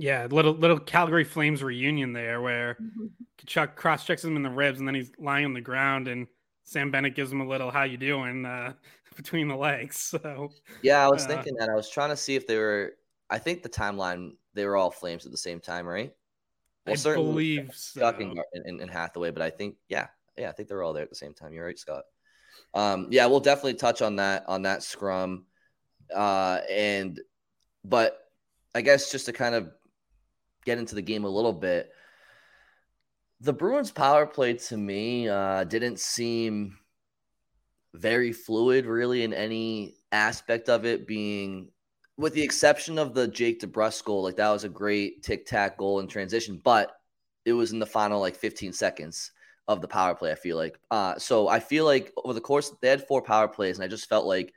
Yeah, 0.02 0.26
little 0.32 0.54
little 0.54 0.80
Calgary 0.80 1.24
Flames 1.24 1.62
reunion 1.62 2.12
there 2.12 2.42
where 2.42 2.74
mm-hmm. 2.82 3.06
Tkachuk 3.46 3.76
cross 3.76 4.04
checks 4.04 4.24
him 4.24 4.36
in 4.36 4.42
the 4.42 4.50
ribs 4.50 4.80
and 4.80 4.88
then 4.88 4.96
he's 4.96 5.12
lying 5.20 5.46
on 5.46 5.54
the 5.54 5.62
ground 5.62 6.08
and 6.08 6.26
Sam 6.64 6.90
Bennett 6.90 7.14
gives 7.14 7.32
him 7.32 7.40
a 7.40 7.48
little 7.48 7.70
"How 7.70 7.84
you 7.84 7.98
doing?" 7.98 8.44
Uh, 8.44 8.74
between 9.16 9.48
the 9.48 9.56
legs. 9.56 9.98
So 9.98 10.50
yeah, 10.82 11.06
I 11.06 11.08
was 11.08 11.26
uh, 11.26 11.28
thinking 11.28 11.54
that. 11.60 11.70
I 11.70 11.76
was 11.76 11.88
trying 11.88 12.10
to 12.10 12.18
see 12.18 12.36
if 12.36 12.48
they 12.48 12.58
were. 12.58 12.94
I 13.30 13.38
think 13.38 13.62
the 13.62 13.70
timeline 13.70 14.32
they 14.56 14.66
were 14.66 14.76
all 14.76 14.90
Flames 14.90 15.28
at 15.28 15.32
the 15.32 15.38
same 15.38 15.60
time, 15.60 15.86
right? 15.86 16.12
Well, 16.88 16.96
I 16.98 17.14
believe 17.14 17.70
so. 17.76 18.10
in, 18.18 18.82
in, 18.82 18.88
Hathaway, 18.88 19.30
but 19.30 19.44
I 19.44 19.52
think 19.52 19.76
yeah, 19.88 20.08
yeah, 20.36 20.50
I 20.50 20.52
think 20.52 20.68
they're 20.68 20.82
all 20.82 20.94
there 20.94 21.04
at 21.04 21.12
the 21.12 21.16
same 21.16 21.36
time. 21.36 21.54
You're 21.54 21.66
right, 21.66 21.78
Scott. 21.78 22.06
Um, 22.74 23.06
yeah, 23.12 23.28
we'll 23.28 23.40
definitely 23.40 23.76
touch 23.76 24.02
on 24.02 24.16
that 24.16 24.46
on 24.48 24.64
that 24.64 24.82
scrum, 24.82 25.46
uh, 26.12 26.62
and 26.72 27.22
but 27.86 28.18
I 28.74 28.82
guess 28.82 29.12
just 29.12 29.28
to 29.28 29.34
kind 29.34 29.54
of 29.54 29.72
get 30.66 30.78
into 30.78 30.96
the 30.96 31.02
game 31.02 31.24
a 31.24 31.30
little 31.30 31.54
bit 31.54 31.92
the 33.42 33.54
Bruins 33.54 33.92
power 33.92 34.26
play 34.26 34.54
to 34.54 34.78
me 34.78 35.28
uh, 35.28 35.64
didn't 35.64 36.00
seem 36.00 36.78
very 37.94 38.32
fluid, 38.32 38.86
really, 38.86 39.24
in 39.24 39.34
any 39.34 39.96
aspect 40.12 40.70
of 40.70 40.86
it. 40.86 41.08
Being, 41.08 41.70
with 42.18 42.34
the 42.34 42.44
exception 42.44 43.00
of 43.00 43.14
the 43.14 43.28
Jake 43.28 43.60
DeBrusk 43.60 44.06
goal, 44.06 44.24
like 44.24 44.36
that 44.36 44.50
was 44.50 44.64
a 44.64 44.70
great 44.70 45.24
tic 45.24 45.46
tac 45.48 45.78
goal 45.78 46.00
in 46.00 46.08
transition, 46.08 46.62
but 46.64 46.96
it 47.44 47.54
was 47.54 47.72
in 47.72 47.80
the 47.80 47.86
final 47.86 48.20
like 48.20 48.36
15 48.36 48.74
seconds 48.74 49.32
of 49.68 49.82
the 49.82 49.88
power 49.88 50.14
play. 50.14 50.32
I 50.32 50.36
feel 50.36 50.58
like, 50.58 50.80
uh, 50.92 51.18
so 51.18 51.48
I 51.48 51.60
feel 51.60 51.86
like 51.86 52.14
over 52.18 52.34
the 52.34 52.42
course 52.42 52.72
they 52.82 52.90
had 52.90 53.08
four 53.08 53.24
power 53.24 53.48
plays, 53.48 53.78
and 53.78 53.84
I 53.84 53.88
just 53.88 54.08
felt 54.08 54.28
like 54.28 54.54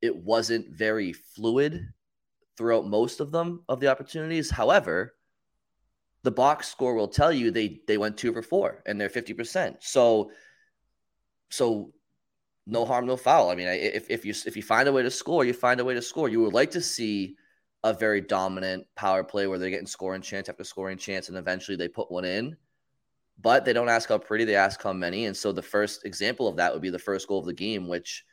it 0.00 0.16
wasn't 0.16 0.70
very 0.70 1.12
fluid 1.12 1.86
throughout 2.56 2.86
most 2.86 3.20
of 3.20 3.32
them 3.32 3.64
of 3.68 3.80
the 3.80 3.88
opportunities. 3.88 4.50
However, 4.50 5.14
the 6.24 6.30
box 6.30 6.68
score 6.68 6.94
will 6.94 7.08
tell 7.08 7.32
you 7.32 7.50
they 7.50 7.80
they 7.86 7.98
went 7.98 8.16
two 8.16 8.32
for 8.32 8.42
four 8.42 8.82
and 8.86 9.00
they're 9.00 9.08
50%. 9.08 9.76
So 9.80 10.30
so 11.50 11.92
no 12.66 12.84
harm, 12.84 13.06
no 13.06 13.16
foul. 13.16 13.50
I 13.50 13.54
mean, 13.54 13.68
if, 13.68 14.10
if 14.10 14.24
you 14.24 14.34
if 14.46 14.56
you 14.56 14.62
find 14.62 14.88
a 14.88 14.92
way 14.92 15.02
to 15.02 15.10
score, 15.10 15.44
you 15.44 15.54
find 15.54 15.80
a 15.80 15.84
way 15.84 15.94
to 15.94 16.02
score. 16.02 16.28
You 16.28 16.42
would 16.42 16.52
like 16.52 16.72
to 16.72 16.82
see 16.82 17.36
a 17.82 17.94
very 17.94 18.20
dominant 18.20 18.86
power 18.94 19.24
play 19.24 19.46
where 19.46 19.58
they're 19.58 19.70
getting 19.70 19.86
scoring 19.86 20.20
chance 20.20 20.48
after 20.48 20.64
scoring 20.64 20.98
chance, 20.98 21.28
and 21.28 21.38
eventually 21.38 21.76
they 21.76 21.88
put 21.88 22.10
one 22.10 22.24
in. 22.24 22.56
But 23.40 23.64
they 23.64 23.72
don't 23.72 23.88
ask 23.88 24.08
how 24.08 24.18
pretty, 24.18 24.44
they 24.44 24.56
ask 24.56 24.82
how 24.82 24.92
many. 24.92 25.26
And 25.26 25.36
so 25.36 25.52
the 25.52 25.62
first 25.62 26.04
example 26.04 26.48
of 26.48 26.56
that 26.56 26.72
would 26.72 26.82
be 26.82 26.90
the 26.90 26.98
first 26.98 27.28
goal 27.28 27.38
of 27.38 27.46
the 27.46 27.52
game, 27.54 27.88
which 27.88 28.24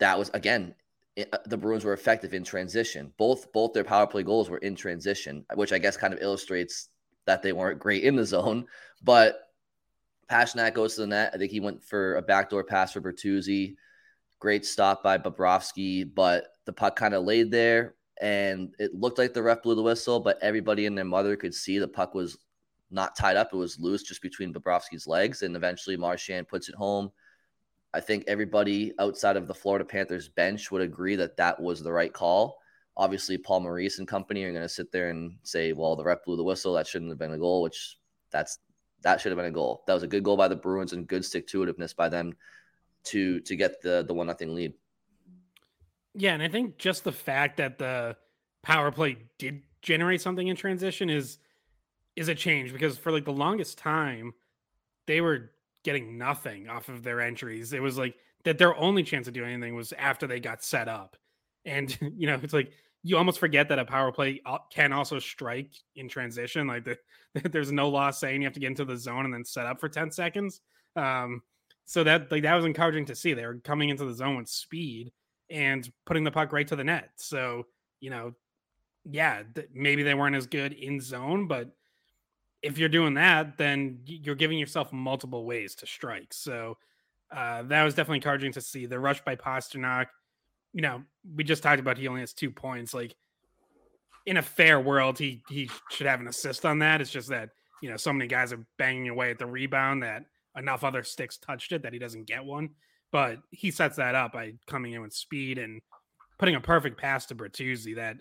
that 0.00 0.18
was 0.18 0.30
again 0.34 0.74
uh, 1.16 1.38
the 1.46 1.56
Bruins 1.56 1.84
were 1.84 1.92
effective 1.92 2.34
in 2.34 2.42
transition. 2.42 3.12
Both 3.18 3.52
both 3.52 3.72
their 3.72 3.84
power 3.84 4.06
play 4.06 4.24
goals 4.24 4.50
were 4.50 4.58
in 4.58 4.74
transition, 4.74 5.44
which 5.54 5.72
I 5.72 5.78
guess 5.78 5.96
kind 5.96 6.12
of 6.12 6.20
illustrates 6.20 6.88
that 7.26 7.42
they 7.42 7.52
weren't 7.52 7.78
great 7.78 8.04
in 8.04 8.16
the 8.16 8.24
zone. 8.24 8.66
But 9.02 9.40
Pastrnak 10.30 10.74
goes 10.74 10.94
to 10.94 11.02
the 11.02 11.06
net. 11.06 11.32
I 11.34 11.38
think 11.38 11.52
he 11.52 11.60
went 11.60 11.82
for 11.82 12.16
a 12.16 12.22
backdoor 12.22 12.64
pass 12.64 12.92
for 12.92 13.00
Bertuzzi. 13.00 13.76
Great 14.40 14.64
stop 14.64 15.02
by 15.02 15.18
Bobrovsky, 15.18 16.08
but 16.12 16.48
the 16.66 16.72
puck 16.72 16.96
kind 16.96 17.14
of 17.14 17.24
laid 17.24 17.50
there 17.50 17.94
and 18.20 18.74
it 18.78 18.94
looked 18.94 19.18
like 19.18 19.34
the 19.34 19.42
ref 19.42 19.62
blew 19.62 19.74
the 19.74 19.82
whistle, 19.82 20.20
but 20.20 20.38
everybody 20.40 20.86
and 20.86 20.96
their 20.96 21.04
mother 21.04 21.36
could 21.36 21.54
see 21.54 21.78
the 21.78 21.88
puck 21.88 22.14
was 22.14 22.38
not 22.90 23.16
tied 23.16 23.36
up. 23.36 23.50
It 23.52 23.56
was 23.56 23.78
loose 23.80 24.02
just 24.02 24.22
between 24.22 24.52
Bobrovsky's 24.52 25.06
legs. 25.06 25.42
And 25.42 25.56
eventually 25.56 25.96
Marchand 25.96 26.48
puts 26.48 26.68
it 26.68 26.74
home. 26.74 27.10
I 27.92 28.00
think 28.00 28.24
everybody 28.26 28.92
outside 28.98 29.36
of 29.36 29.46
the 29.46 29.54
Florida 29.54 29.84
Panthers 29.84 30.28
bench 30.28 30.70
would 30.70 30.82
agree 30.82 31.16
that 31.16 31.36
that 31.36 31.60
was 31.60 31.82
the 31.82 31.92
right 31.92 32.12
call 32.12 32.58
obviously 32.96 33.38
Paul 33.38 33.60
Maurice 33.60 33.98
and 33.98 34.08
company 34.08 34.44
are 34.44 34.52
going 34.52 34.62
to 34.62 34.68
sit 34.68 34.92
there 34.92 35.10
and 35.10 35.36
say, 35.42 35.72
well, 35.72 35.96
the 35.96 36.04
ref 36.04 36.24
blew 36.24 36.36
the 36.36 36.44
whistle. 36.44 36.74
That 36.74 36.86
shouldn't 36.86 37.10
have 37.10 37.18
been 37.18 37.32
a 37.32 37.38
goal, 37.38 37.62
which 37.62 37.98
that's 38.30 38.58
that 39.02 39.20
should 39.20 39.32
have 39.32 39.36
been 39.36 39.46
a 39.46 39.50
goal. 39.50 39.82
That 39.86 39.94
was 39.94 40.02
a 40.02 40.08
good 40.08 40.22
goal 40.22 40.36
by 40.36 40.48
the 40.48 40.56
Bruins 40.56 40.92
and 40.92 41.06
good 41.06 41.24
stick 41.24 41.46
to 41.48 41.60
itiveness 41.60 41.94
by 41.94 42.08
them 42.08 42.34
to 43.04 43.40
to 43.40 43.56
get 43.56 43.82
the 43.82 44.04
the 44.06 44.14
one 44.14 44.26
nothing 44.26 44.54
lead. 44.54 44.74
Yeah, 46.14 46.34
and 46.34 46.42
I 46.42 46.48
think 46.48 46.78
just 46.78 47.04
the 47.04 47.12
fact 47.12 47.56
that 47.58 47.78
the 47.78 48.16
power 48.62 48.90
play 48.90 49.18
did 49.38 49.62
generate 49.82 50.20
something 50.20 50.48
in 50.48 50.56
transition 50.56 51.10
is 51.10 51.38
is 52.16 52.28
a 52.28 52.34
change 52.34 52.72
because 52.72 52.96
for 52.96 53.12
like 53.12 53.24
the 53.24 53.32
longest 53.32 53.76
time 53.76 54.32
they 55.06 55.20
were 55.20 55.50
getting 55.82 56.16
nothing 56.16 56.68
off 56.68 56.88
of 56.88 57.02
their 57.02 57.20
entries. 57.20 57.72
It 57.72 57.82
was 57.82 57.98
like 57.98 58.14
that 58.44 58.58
their 58.58 58.74
only 58.76 59.02
chance 59.02 59.28
of 59.28 59.34
doing 59.34 59.52
anything 59.52 59.74
was 59.74 59.92
after 59.92 60.26
they 60.26 60.40
got 60.40 60.64
set 60.64 60.88
up. 60.88 61.16
And 61.64 61.96
you 62.16 62.26
know, 62.26 62.40
it's 62.42 62.54
like 62.54 62.72
you 63.04 63.18
almost 63.18 63.38
forget 63.38 63.68
that 63.68 63.78
a 63.78 63.84
power 63.84 64.10
play 64.10 64.40
can 64.72 64.92
also 64.92 65.18
strike 65.18 65.70
in 65.94 66.08
transition. 66.08 66.66
Like 66.66 66.84
the, 66.84 66.98
there's 67.50 67.70
no 67.70 67.90
law 67.90 68.10
saying 68.10 68.40
you 68.40 68.46
have 68.46 68.54
to 68.54 68.60
get 68.60 68.70
into 68.70 68.86
the 68.86 68.96
zone 68.96 69.26
and 69.26 69.32
then 69.32 69.44
set 69.44 69.66
up 69.66 69.78
for 69.78 69.88
10 69.88 70.10
seconds. 70.10 70.60
Um, 70.96 71.42
so 71.84 72.02
that 72.02 72.32
like 72.32 72.42
that 72.44 72.54
was 72.54 72.64
encouraging 72.64 73.04
to 73.06 73.14
see. 73.14 73.34
They 73.34 73.44
were 73.44 73.56
coming 73.56 73.90
into 73.90 74.06
the 74.06 74.14
zone 74.14 74.36
with 74.36 74.48
speed 74.48 75.12
and 75.50 75.88
putting 76.06 76.24
the 76.24 76.30
puck 76.30 76.50
right 76.52 76.66
to 76.66 76.76
the 76.76 76.84
net. 76.84 77.10
So 77.16 77.66
you 78.00 78.08
know, 78.08 78.32
yeah, 79.04 79.42
th- 79.54 79.68
maybe 79.74 80.02
they 80.02 80.14
weren't 80.14 80.36
as 80.36 80.46
good 80.46 80.72
in 80.72 81.00
zone, 81.00 81.46
but 81.46 81.70
if 82.62 82.78
you're 82.78 82.88
doing 82.88 83.14
that, 83.14 83.58
then 83.58 83.98
you're 84.06 84.34
giving 84.34 84.58
yourself 84.58 84.92
multiple 84.92 85.44
ways 85.44 85.74
to 85.76 85.86
strike. 85.86 86.32
So 86.32 86.78
uh, 87.30 87.64
that 87.64 87.84
was 87.84 87.94
definitely 87.94 88.18
encouraging 88.18 88.52
to 88.52 88.62
see. 88.62 88.86
The 88.86 88.98
rush 88.98 89.22
by 89.22 89.36
Pastrnak 89.36 90.06
you 90.74 90.82
know, 90.82 91.02
we 91.34 91.44
just 91.44 91.62
talked 91.62 91.80
about 91.80 91.96
he 91.96 92.08
only 92.08 92.20
has 92.20 92.34
two 92.34 92.50
points. 92.50 92.92
Like 92.92 93.14
in 94.26 94.36
a 94.36 94.42
fair 94.42 94.80
world, 94.80 95.18
he 95.18 95.42
he 95.48 95.70
should 95.90 96.06
have 96.06 96.20
an 96.20 96.28
assist 96.28 96.66
on 96.66 96.80
that. 96.80 97.00
It's 97.00 97.10
just 97.10 97.28
that 97.28 97.50
you 97.80 97.88
know 97.88 97.96
so 97.96 98.12
many 98.12 98.28
guys 98.28 98.52
are 98.52 98.66
banging 98.76 99.08
away 99.08 99.30
at 99.30 99.38
the 99.38 99.46
rebound 99.46 100.02
that 100.02 100.24
enough 100.56 100.84
other 100.84 101.02
sticks 101.02 101.38
touched 101.38 101.72
it 101.72 101.82
that 101.82 101.92
he 101.92 101.98
doesn't 101.98 102.26
get 102.26 102.44
one. 102.44 102.70
But 103.12 103.38
he 103.50 103.70
sets 103.70 103.96
that 103.96 104.16
up 104.16 104.32
by 104.32 104.54
coming 104.66 104.92
in 104.92 105.00
with 105.00 105.14
speed 105.14 105.58
and 105.58 105.80
putting 106.38 106.56
a 106.56 106.60
perfect 106.60 106.98
pass 106.98 107.26
to 107.26 107.34
Bertuzzi 107.34 107.94
that 107.94 108.16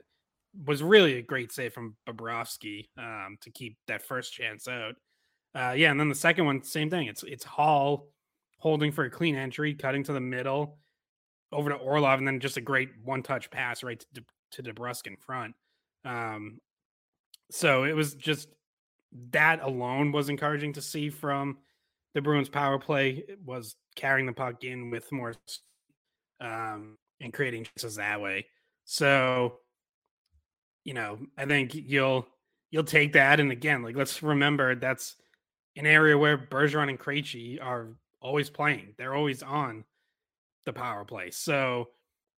was 0.66 0.84
really 0.84 1.18
a 1.18 1.22
great 1.24 1.52
save 1.52 1.74
from 1.74 1.96
Bobrovsky 2.08 2.86
um, 2.98 3.38
to 3.42 3.50
keep 3.50 3.76
that 3.88 4.06
first 4.06 4.34
chance 4.34 4.68
out. 4.68 4.94
Uh, 5.56 5.74
yeah, 5.76 5.90
and 5.90 6.00
then 6.00 6.10
the 6.10 6.16
second 6.16 6.46
one, 6.46 6.64
same 6.64 6.92
thing. 6.92 7.08
It's 7.08 7.24
it's 7.24 7.44
Hall 7.44 8.10
holding 8.60 8.92
for 8.92 9.06
a 9.06 9.10
clean 9.10 9.36
entry, 9.36 9.74
cutting 9.74 10.04
to 10.04 10.14
the 10.14 10.22
middle, 10.22 10.78
over 11.54 11.70
to 11.70 11.76
Orlov, 11.76 12.20
and 12.20 12.28
then 12.28 12.40
just 12.40 12.58
a 12.58 12.62
great 12.62 12.90
one-touch 13.04 13.52
pass 13.52 13.84
right 13.84 14.04
to, 14.16 14.24
to 14.52 14.64
DeBrusk 14.64 15.08
in 15.08 15.16
front. 15.16 15.56
Um, 16.04 16.60
so 17.52 17.84
it 17.84 17.96
was 17.96 18.16
just 18.16 18.50
that 19.32 19.62
alone 19.62 20.12
was 20.12 20.30
encouraging 20.30 20.74
to 20.74 20.82
see 20.82 21.10
from 21.10 21.58
the 22.14 22.22
Bruins 22.22 22.50
power 22.50 22.80
play. 22.80 23.24
It 23.28 23.40
was 23.46 23.76
carrying 23.96 24.26
the 24.26 24.34
puck 24.34 24.64
in 24.64 24.90
with 24.90 25.12
more 25.12 25.34
um, 26.42 26.98
and 27.22 27.34
creating 27.34 27.66
chances 27.66 27.96
that 27.96 28.22
way. 28.22 28.48
So, 28.86 29.60
you 30.84 30.94
know, 30.94 31.20
I 31.38 31.46
think 31.46 31.74
you'll 31.76 32.28
you'll 32.72 32.84
take 32.84 33.14
that. 33.14 33.40
And 33.40 33.52
again, 33.52 33.84
like 33.84 33.96
let's 33.96 34.24
remember 34.24 34.76
that's 34.76 35.16
an 35.76 35.86
area 35.86 36.18
where 36.18 36.38
Bergeron 36.38 36.90
and 36.90 37.00
Krejci 37.00 37.62
are 37.62 37.90
always 38.22 38.50
playing. 38.50 38.94
They're 38.98 39.16
always 39.16 39.44
on 39.44 39.86
the 40.66 40.74
power 40.74 41.06
play. 41.06 41.32
So 41.32 41.90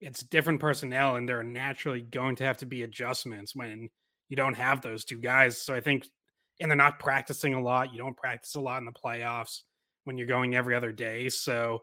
it's 0.00 0.22
different 0.22 0.60
personnel, 0.60 1.16
and 1.16 1.28
there 1.28 1.40
are 1.40 1.44
naturally 1.44 2.02
going 2.02 2.36
to 2.36 2.44
have 2.44 2.58
to 2.58 2.66
be 2.66 2.82
adjustments 2.82 3.54
when 3.54 3.88
you 4.28 4.36
don't 4.36 4.54
have 4.56 4.80
those 4.80 5.04
two 5.04 5.18
guys. 5.18 5.60
So 5.60 5.74
I 5.74 5.80
think, 5.80 6.06
and 6.60 6.70
they're 6.70 6.76
not 6.76 6.98
practicing 6.98 7.54
a 7.54 7.62
lot. 7.62 7.92
You 7.92 7.98
don't 7.98 8.16
practice 8.16 8.54
a 8.54 8.60
lot 8.60 8.78
in 8.78 8.84
the 8.84 8.92
playoffs 8.92 9.60
when 10.04 10.18
you're 10.18 10.26
going 10.26 10.54
every 10.54 10.74
other 10.74 10.92
day. 10.92 11.28
So 11.28 11.80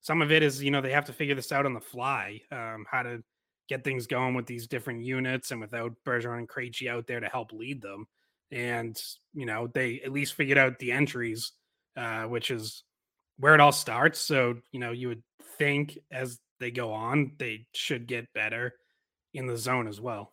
some 0.00 0.22
of 0.22 0.30
it 0.30 0.42
is, 0.42 0.62
you 0.62 0.70
know, 0.70 0.80
they 0.80 0.92
have 0.92 1.06
to 1.06 1.12
figure 1.12 1.34
this 1.34 1.52
out 1.52 1.66
on 1.66 1.74
the 1.74 1.80
fly, 1.80 2.40
um, 2.52 2.84
how 2.90 3.02
to 3.02 3.22
get 3.68 3.84
things 3.84 4.06
going 4.06 4.34
with 4.34 4.46
these 4.46 4.66
different 4.66 5.04
units 5.04 5.50
and 5.50 5.60
without 5.60 5.92
Bergeron 6.06 6.38
and 6.38 6.48
Krejci 6.48 6.88
out 6.88 7.06
there 7.06 7.20
to 7.20 7.28
help 7.28 7.52
lead 7.52 7.82
them. 7.82 8.06
And, 8.50 8.96
you 9.34 9.44
know, 9.44 9.66
they 9.66 10.00
at 10.04 10.12
least 10.12 10.34
figured 10.34 10.56
out 10.56 10.78
the 10.78 10.92
entries, 10.92 11.52
uh, 11.96 12.22
which 12.22 12.50
is 12.50 12.84
where 13.38 13.54
it 13.54 13.60
all 13.60 13.72
starts. 13.72 14.18
So, 14.20 14.54
you 14.72 14.80
know, 14.80 14.92
you 14.92 15.08
would 15.08 15.22
think 15.58 15.98
as 16.10 16.38
they 16.60 16.70
go 16.70 16.92
on, 16.92 17.32
they 17.38 17.66
should 17.74 18.06
get 18.06 18.32
better 18.32 18.74
in 19.34 19.46
the 19.46 19.56
zone 19.56 19.88
as 19.88 20.00
well. 20.00 20.32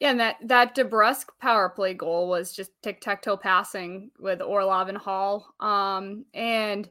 Yeah, 0.00 0.10
and 0.10 0.20
that 0.20 0.36
that 0.42 0.76
DeBrusk 0.76 1.26
power 1.40 1.70
play 1.70 1.94
goal 1.94 2.28
was 2.28 2.52
just 2.52 2.70
tic 2.82 3.00
tac 3.00 3.22
toe 3.22 3.36
passing 3.36 4.10
with 4.18 4.42
Orlov 4.42 4.88
and 4.88 4.98
Hall. 4.98 5.54
Um, 5.60 6.26
and 6.34 6.88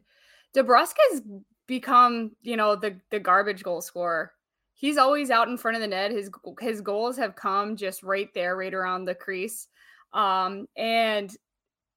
DeBrusk 0.56 0.96
has 1.12 1.22
become, 1.68 2.32
you 2.42 2.58
know, 2.58 2.76
the 2.76 3.00
the 3.12 3.20
garbage 3.20 3.64
goal 3.64 3.82
scorer. 3.82 4.32
He's 4.74 4.98
always 4.98 5.30
out 5.32 5.48
in 5.48 5.58
front 5.58 5.76
of 5.76 5.82
the 5.82 5.88
net. 5.88 6.12
His 6.12 6.32
his 6.60 6.82
goals 6.82 7.16
have 7.18 7.36
come 7.36 7.76
just 7.76 8.02
right 8.04 8.30
there, 8.34 8.58
right 8.58 8.74
around 8.74 9.06
the 9.06 9.16
crease. 9.16 9.68
Um, 10.14 10.68
and 10.76 11.36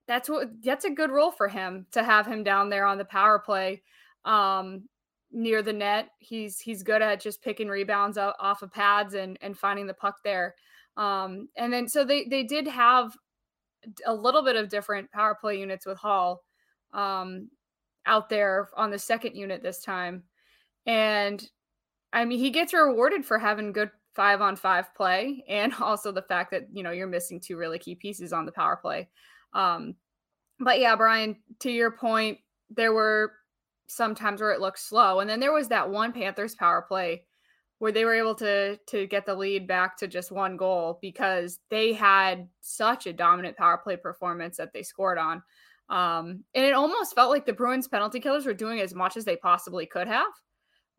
that's 0.06 0.28
what 0.28 0.48
that's 0.62 0.84
a 0.84 0.90
good 0.90 1.10
role 1.10 1.30
for 1.30 1.48
him 1.48 1.86
to 1.92 2.02
have 2.02 2.26
him 2.26 2.42
down 2.44 2.68
there 2.70 2.84
on 2.86 2.98
the 2.98 3.04
power 3.04 3.38
play. 3.38 3.82
Um, 4.24 4.84
near 5.30 5.62
the 5.62 5.72
net. 5.72 6.10
He's 6.18 6.58
he's 6.60 6.82
good 6.82 7.02
at 7.02 7.20
just 7.20 7.42
picking 7.42 7.68
rebounds 7.68 8.18
out, 8.18 8.34
off 8.40 8.62
of 8.62 8.72
pads 8.72 9.14
and 9.14 9.38
and 9.40 9.56
finding 9.58 9.86
the 9.86 9.94
puck 9.94 10.16
there. 10.24 10.54
Um, 10.98 11.48
and 11.56 11.72
then 11.72 11.88
so 11.88 12.04
they 12.04 12.24
they 12.24 12.42
did 12.42 12.66
have 12.66 13.16
a 14.04 14.12
little 14.12 14.42
bit 14.42 14.56
of 14.56 14.68
different 14.68 15.10
power 15.12 15.36
play 15.40 15.58
units 15.58 15.86
with 15.86 15.96
Hall 15.96 16.42
um, 16.92 17.48
out 18.04 18.28
there 18.28 18.68
on 18.76 18.90
the 18.90 18.98
second 18.98 19.36
unit 19.36 19.62
this 19.62 19.80
time. 19.80 20.24
And 20.86 21.48
I 22.12 22.24
mean, 22.24 22.38
he 22.38 22.50
gets 22.50 22.74
rewarded 22.74 23.24
for 23.24 23.38
having 23.38 23.72
good 23.72 23.90
five 24.14 24.40
on 24.40 24.56
five 24.56 24.92
play 24.94 25.44
and 25.48 25.72
also 25.80 26.10
the 26.10 26.22
fact 26.22 26.50
that, 26.50 26.66
you 26.72 26.82
know, 26.82 26.90
you're 26.90 27.06
missing 27.06 27.40
two 27.40 27.56
really 27.56 27.78
key 27.78 27.94
pieces 27.94 28.32
on 28.32 28.44
the 28.44 28.52
power 28.52 28.76
play. 28.76 29.08
Um, 29.52 29.94
but 30.58 30.80
yeah, 30.80 30.96
Brian, 30.96 31.36
to 31.60 31.70
your 31.70 31.92
point, 31.92 32.38
there 32.70 32.92
were 32.92 33.32
some 33.86 34.14
times 34.14 34.40
where 34.40 34.50
it 34.50 34.60
looked 34.60 34.80
slow. 34.80 35.20
And 35.20 35.30
then 35.30 35.40
there 35.40 35.52
was 35.52 35.68
that 35.68 35.88
one 35.88 36.12
Panthers 36.12 36.54
power 36.56 36.82
play 36.82 37.24
where 37.78 37.92
they 37.92 38.04
were 38.04 38.14
able 38.14 38.34
to 38.34 38.76
to 38.86 39.06
get 39.06 39.24
the 39.24 39.34
lead 39.34 39.66
back 39.66 39.96
to 39.96 40.08
just 40.08 40.32
one 40.32 40.56
goal 40.56 40.98
because 41.00 41.60
they 41.70 41.92
had 41.92 42.48
such 42.60 43.06
a 43.06 43.12
dominant 43.12 43.56
power 43.56 43.78
play 43.78 43.96
performance 43.96 44.56
that 44.56 44.72
they 44.72 44.82
scored 44.82 45.18
on. 45.18 45.42
Um, 45.88 46.44
and 46.54 46.64
it 46.64 46.74
almost 46.74 47.14
felt 47.14 47.30
like 47.30 47.46
the 47.46 47.52
Bruins 47.52 47.88
penalty 47.88 48.20
killers 48.20 48.44
were 48.44 48.54
doing 48.54 48.80
as 48.80 48.94
much 48.94 49.16
as 49.16 49.24
they 49.24 49.36
possibly 49.36 49.86
could 49.86 50.06
have, 50.06 50.26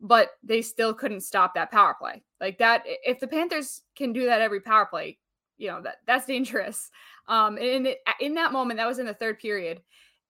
but 0.00 0.30
they 0.42 0.62
still 0.62 0.92
couldn't 0.92 1.20
stop 1.20 1.54
that 1.54 1.70
power 1.70 1.94
play. 1.98 2.22
Like 2.40 2.58
that, 2.58 2.82
if 2.84 3.20
the 3.20 3.28
Panthers 3.28 3.82
can 3.94 4.12
do 4.12 4.24
that 4.26 4.40
every 4.40 4.60
power 4.60 4.86
play, 4.86 5.18
you 5.58 5.68
know 5.68 5.80
that 5.82 5.96
that's 6.06 6.26
dangerous. 6.26 6.90
Um, 7.28 7.58
and 7.58 7.86
in, 7.86 7.94
in 8.18 8.34
that 8.34 8.50
moment, 8.50 8.78
that 8.78 8.88
was 8.88 8.98
in 8.98 9.06
the 9.06 9.14
third 9.14 9.38
period. 9.38 9.80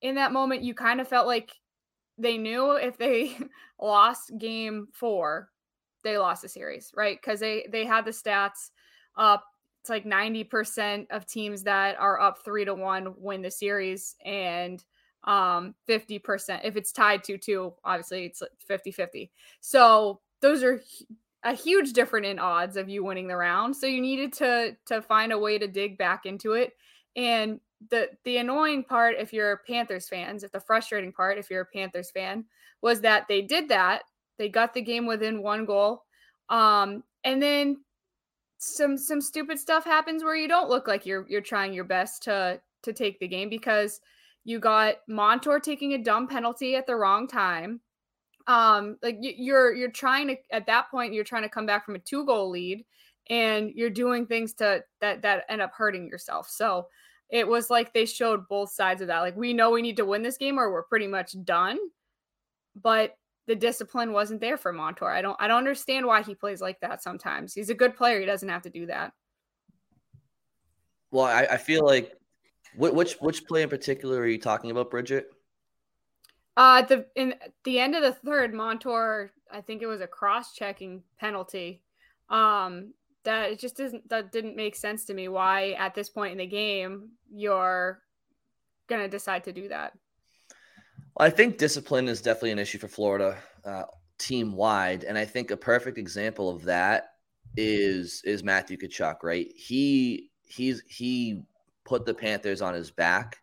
In 0.03 0.17
that 0.17 0.33
moment, 0.33 0.63
you 0.63 0.75
kind 0.75 1.01
of 1.01 1.09
felt 1.09 1.27
like 1.27 1.51
they 2.19 2.37
knew 2.37 2.73
if 2.73 2.99
they 2.99 3.39
lost 3.81 4.33
game 4.37 4.89
four, 4.93 5.49
they 6.03 6.19
lost 6.19 6.43
the 6.43 6.49
series, 6.49 6.93
right? 6.95 7.19
Because 7.21 7.41
they 7.41 7.67
they 7.71 7.85
had 7.85 8.05
the 8.05 8.11
stats 8.11 8.71
up. 9.17 9.45
It's 9.81 9.89
like 9.89 10.05
90% 10.05 11.07
of 11.11 11.27
teams 11.27 11.63
that 11.63 11.99
are 11.99 12.21
up 12.21 12.45
three 12.45 12.67
to 12.67 12.75
one 12.75 13.15
win 13.17 13.43
the 13.43 13.51
series, 13.51 14.17
and 14.25 14.85
um 15.25 15.75
50% 15.87 16.61
if 16.65 16.77
it's 16.77 16.93
tied 16.93 17.23
to 17.25 17.37
two, 17.37 17.75
obviously 17.85 18.25
it's 18.27 18.43
50 18.67 18.91
50. 18.91 19.31
So 19.61 20.21
those 20.41 20.63
are 20.63 20.81
a 21.43 21.55
huge 21.55 21.93
difference 21.93 22.27
in 22.27 22.39
odds 22.39 22.77
of 22.77 22.89
you 22.89 23.05
winning 23.05 23.29
the 23.29 23.37
round. 23.37 23.77
So 23.77 23.87
you 23.87 24.01
needed 24.01 24.33
to 24.35 24.77
to 24.87 25.03
find 25.03 25.33
a 25.33 25.39
way 25.39 25.59
to 25.59 25.67
dig 25.67 25.99
back 25.99 26.27
into 26.27 26.53
it. 26.53 26.73
And 27.17 27.61
the 27.91 28.11
the 28.25 28.37
annoying 28.39 28.85
part 28.85 29.17
if 29.19 29.33
you're 29.33 29.63
Panthers 29.67 30.09
fans, 30.09 30.45
if 30.45 30.53
the 30.53 30.61
frustrating 30.61 31.13
part 31.13 31.39
if 31.39 31.51
you're 31.51 31.63
a 31.63 31.67
Panthers 31.67 32.11
fan 32.11 32.45
was 32.83 33.01
that 33.01 33.27
they 33.29 33.43
did 33.43 33.69
that 33.69 34.03
they 34.41 34.49
got 34.49 34.73
the 34.73 34.81
game 34.81 35.05
within 35.05 35.43
one 35.43 35.67
goal. 35.67 36.05
Um, 36.49 37.05
and 37.25 37.43
then 37.43 37.77
some 38.57 38.97
some 38.97 39.21
stupid 39.21 39.59
stuff 39.59 39.85
happens 39.85 40.25
where 40.25 40.35
you 40.35 40.49
don't 40.49 40.71
look 40.71 40.89
like 40.89 41.05
you're 41.05 41.27
you're 41.29 41.43
trying 41.43 41.75
your 41.75 41.85
best 41.85 42.23
to 42.23 42.59
to 42.83 42.93
take 42.95 43.21
the 43.21 43.29
game 43.29 43.51
because 43.51 44.01
you 44.45 44.59
got 44.59 44.97
Montour 45.07 45.61
taking 45.61 45.93
a 45.93 46.03
dumb 46.03 46.27
penalty 46.27 46.75
at 46.75 46.87
the 46.87 46.97
wrong 46.97 47.29
time. 47.29 47.81
Um, 48.47 48.97
like 49.03 49.19
you're 49.21 49.75
you're 49.75 49.91
trying 49.91 50.29
to 50.29 50.37
at 50.51 50.67
that 50.67 50.91
point 50.91 51.13
you're 51.13 51.23
trying 51.23 51.43
to 51.43 51.49
come 51.51 51.67
back 51.67 51.85
from 51.85 51.97
a 51.97 52.01
two 52.01 52.25
goal 52.25 52.49
lead 52.49 52.87
and 53.29 53.71
you're 53.75 53.91
doing 53.91 54.25
things 54.25 54.55
to 54.55 54.83
that 55.03 55.21
that 55.21 55.45
end 55.51 55.61
up 55.61 55.73
hurting 55.77 56.09
yourself. 56.09 56.49
So 56.49 56.87
it 57.29 57.47
was 57.47 57.69
like 57.69 57.93
they 57.93 58.07
showed 58.07 58.49
both 58.49 58.73
sides 58.73 59.03
of 59.03 59.09
that. 59.09 59.21
Like 59.21 59.37
we 59.37 59.53
know 59.53 59.71
we 59.71 59.83
need 59.83 59.99
to 59.99 60.07
win 60.07 60.23
this 60.23 60.39
game 60.39 60.59
or 60.59 60.73
we're 60.73 60.85
pretty 60.85 61.07
much 61.07 61.37
done. 61.45 61.79
But 62.75 63.17
the 63.47 63.57
discipline 63.57 64.13
wasn't 64.13 64.41
there 64.41 64.57
for 64.57 64.73
Montour. 64.73 65.09
I 65.09 65.23
don't 65.23 65.37
I 65.41 65.49
don't 65.49 65.59
understand 65.59 66.07
why 66.07 66.23
he 66.23 66.35
plays 66.35 66.61
like 66.61 66.81
that 66.81 67.03
sometimes. 67.03 67.55
He's 67.55 67.71
a 67.71 67.75
good 67.75 67.97
player. 67.97 68.21
He 68.21 68.27
doesn't 68.27 68.49
have 68.49 68.63
to 68.63 68.71
do 68.71 68.87
that. 68.87 69.13
Well, 71.11 71.25
I, 71.25 71.47
I 71.51 71.57
feel 71.57 71.85
like 71.85 72.15
which 72.77 73.15
which 73.15 73.47
play 73.47 73.63
in 73.63 73.69
particular 73.69 74.21
are 74.21 74.27
you 74.27 74.39
talking 74.39 74.71
about, 74.71 74.91
Bridgette? 74.91 75.25
Uh 76.57 76.83
the 76.83 77.07
in 77.17 77.35
the 77.65 77.81
end 77.81 77.95
of 77.95 78.03
the 78.03 78.13
third, 78.13 78.55
Montour, 78.55 79.33
I 79.51 79.61
think 79.61 79.83
it 79.83 79.87
was 79.87 80.01
a 80.01 80.07
cross-checking 80.07 81.03
penalty. 81.19 81.83
Um 82.29 82.95
that 83.25 83.51
it 83.51 83.59
just 83.59 83.77
doesn't 83.77 84.09
that 84.09 84.33
didn't 84.33 84.57
make 84.57 84.77
sense 84.77 85.05
to 85.07 85.15
me 85.15 85.29
why 85.29 85.73
at 85.73 85.95
this 85.95 86.09
point 86.09 86.33
in 86.33 86.39
the 86.39 86.47
game 86.47 87.11
you're 87.31 88.01
gonna 88.89 89.09
decide 89.09 89.45
to 89.45 89.53
do 89.53 89.69
that. 89.69 89.95
I 91.17 91.31
think 91.31 91.59
discipline 91.59 92.09
is 92.09 92.23
definitely 92.23 92.53
an 92.53 92.59
issue 92.59 92.79
for 92.79 92.89
Florida 92.89 93.37
uh, 93.65 93.85
team 94.19 94.53
wide, 94.53 95.05
and 95.05 95.19
I 95.19 95.25
think 95.25 95.51
a 95.51 95.57
perfect 95.57 95.99
example 95.99 96.49
of 96.49 96.65
that 96.65 97.15
is 97.57 98.23
is 98.25 98.45
Matthew 98.45 98.77
Tkachuk. 98.77 99.23
Right? 99.23 99.53
He 99.55 100.31
he's 100.43 100.83
he 100.87 101.43
put 101.85 102.07
the 102.07 102.15
Panthers 102.15 102.63
on 102.63 102.75
his 102.75 102.91
back 102.91 103.39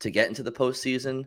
to 0.00 0.10
get 0.10 0.28
into 0.28 0.42
the 0.42 0.52
postseason. 0.52 1.24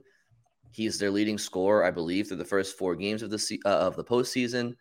He's 0.71 0.97
their 0.97 1.11
leading 1.11 1.37
scorer, 1.37 1.83
I 1.83 1.91
believe, 1.91 2.27
through 2.27 2.37
the 2.37 2.45
first 2.45 2.77
four 2.77 2.95
games 2.95 3.21
of 3.21 3.29
the 3.29 3.59
uh, 3.65 3.69
of 3.69 3.95
the 3.95 4.03
postseason. 4.03 4.75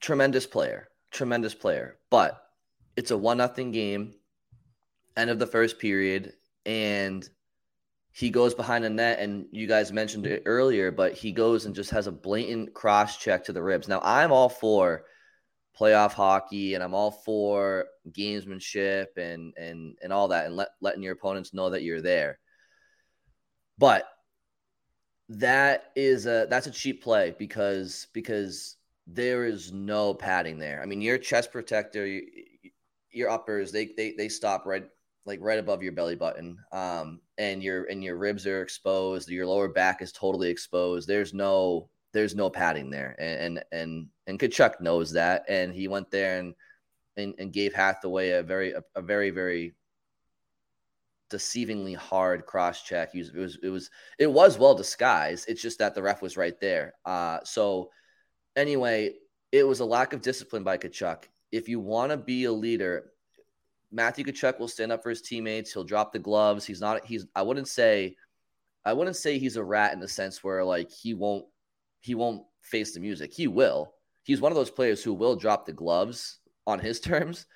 tremendous 0.00 0.46
player, 0.46 0.88
tremendous 1.10 1.54
player, 1.54 1.98
but 2.10 2.42
it's 2.96 3.10
a 3.10 3.18
one 3.18 3.36
nothing 3.36 3.70
game, 3.70 4.14
end 5.16 5.30
of 5.30 5.38
the 5.38 5.46
first 5.46 5.78
period, 5.78 6.34
and 6.64 7.28
he 8.12 8.30
goes 8.30 8.54
behind 8.54 8.84
the 8.84 8.90
net, 8.90 9.20
and 9.20 9.46
you 9.52 9.66
guys 9.66 9.92
mentioned 9.92 10.26
it 10.26 10.42
earlier, 10.44 10.90
but 10.90 11.14
he 11.14 11.32
goes 11.32 11.66
and 11.66 11.74
just 11.74 11.90
has 11.90 12.06
a 12.06 12.12
blatant 12.12 12.74
cross 12.74 13.16
check 13.16 13.44
to 13.44 13.52
the 13.52 13.62
ribs. 13.62 13.88
Now, 13.88 14.00
I'm 14.02 14.32
all 14.32 14.48
for 14.48 15.04
playoff 15.78 16.12
hockey, 16.12 16.74
and 16.74 16.82
I'm 16.82 16.94
all 16.94 17.12
for 17.12 17.86
gamesmanship 18.10 19.16
and 19.16 19.54
and 19.56 19.96
and 20.02 20.12
all 20.12 20.28
that, 20.28 20.46
and 20.46 20.56
let, 20.56 20.70
letting 20.80 21.02
your 21.02 21.12
opponents 21.12 21.54
know 21.54 21.70
that 21.70 21.82
you're 21.82 22.02
there. 22.02 22.38
But 23.78 24.04
that 25.28 25.92
is 25.94 26.26
a 26.26 26.46
that's 26.50 26.66
a 26.66 26.72
cheap 26.72 27.02
play 27.04 27.34
because 27.38 28.08
because 28.12 28.76
there 29.06 29.44
is 29.44 29.72
no 29.72 30.14
padding 30.14 30.58
there. 30.58 30.82
I 30.82 30.86
mean, 30.86 31.00
your 31.00 31.18
chest 31.18 31.52
protector, 31.52 32.20
your 33.10 33.30
uppers, 33.30 33.70
they 33.70 33.86
they 33.96 34.14
they 34.18 34.28
stop 34.28 34.66
right 34.66 34.84
like 35.26 35.38
right 35.42 35.58
above 35.58 35.82
your 35.82 35.92
belly 35.92 36.16
button. 36.16 36.58
Um, 36.72 37.20
and 37.38 37.62
your 37.62 37.84
and 37.84 38.02
your 38.02 38.16
ribs 38.16 38.46
are 38.46 38.62
exposed. 38.62 39.28
Your 39.28 39.46
lower 39.46 39.68
back 39.68 40.02
is 40.02 40.12
totally 40.12 40.50
exposed. 40.50 41.08
There's 41.08 41.34
no 41.34 41.88
there's 42.12 42.34
no 42.34 42.50
padding 42.50 42.90
there, 42.90 43.16
and 43.18 43.58
and 43.58 43.64
and, 43.72 44.06
and 44.26 44.38
Tkachuk 44.38 44.80
knows 44.80 45.12
that, 45.12 45.44
and 45.48 45.72
he 45.72 45.88
went 45.88 46.10
there 46.10 46.38
and 46.38 46.54
and, 47.16 47.34
and 47.38 47.52
gave 47.52 47.74
Hathaway 47.74 48.30
a 48.30 48.42
very 48.42 48.72
a, 48.72 48.82
a 48.94 49.02
very 49.02 49.30
very 49.30 49.74
deceivingly 51.30 51.96
hard 51.96 52.44
cross 52.44 52.82
check. 52.82 53.14
It 53.14 53.34
was 53.34 53.58
it 53.62 53.68
was 53.68 53.90
it 54.18 54.26
was 54.26 54.58
well 54.58 54.74
disguised. 54.74 55.48
It's 55.48 55.62
just 55.62 55.78
that 55.78 55.94
the 55.94 56.02
ref 56.02 56.22
was 56.22 56.36
right 56.36 56.58
there. 56.60 56.94
Uh, 57.04 57.38
so 57.44 57.90
anyway, 58.56 59.14
it 59.52 59.66
was 59.66 59.80
a 59.80 59.84
lack 59.84 60.12
of 60.12 60.22
discipline 60.22 60.64
by 60.64 60.76
Tkachuk. 60.76 61.24
If 61.52 61.68
you 61.68 61.80
want 61.80 62.10
to 62.10 62.16
be 62.16 62.44
a 62.44 62.52
leader, 62.52 63.09
Matthew 63.92 64.24
Tkachuk 64.24 64.58
will 64.58 64.68
stand 64.68 64.92
up 64.92 65.02
for 65.02 65.10
his 65.10 65.22
teammates. 65.22 65.72
He'll 65.72 65.84
drop 65.84 66.12
the 66.12 66.18
gloves. 66.18 66.64
He's 66.64 66.80
not. 66.80 67.04
He's. 67.04 67.26
I 67.34 67.42
wouldn't 67.42 67.68
say. 67.68 68.16
I 68.84 68.92
wouldn't 68.92 69.16
say 69.16 69.38
he's 69.38 69.56
a 69.56 69.64
rat 69.64 69.92
in 69.92 70.00
the 70.00 70.08
sense 70.08 70.42
where 70.42 70.64
like 70.64 70.90
he 70.90 71.14
won't. 71.14 71.46
He 72.00 72.14
won't 72.14 72.44
face 72.62 72.94
the 72.94 73.00
music. 73.00 73.32
He 73.32 73.46
will. 73.46 73.94
He's 74.22 74.40
one 74.40 74.52
of 74.52 74.56
those 74.56 74.70
players 74.70 75.02
who 75.02 75.12
will 75.12 75.36
drop 75.36 75.66
the 75.66 75.72
gloves 75.72 76.38
on 76.66 76.78
his 76.78 77.00
terms, 77.00 77.46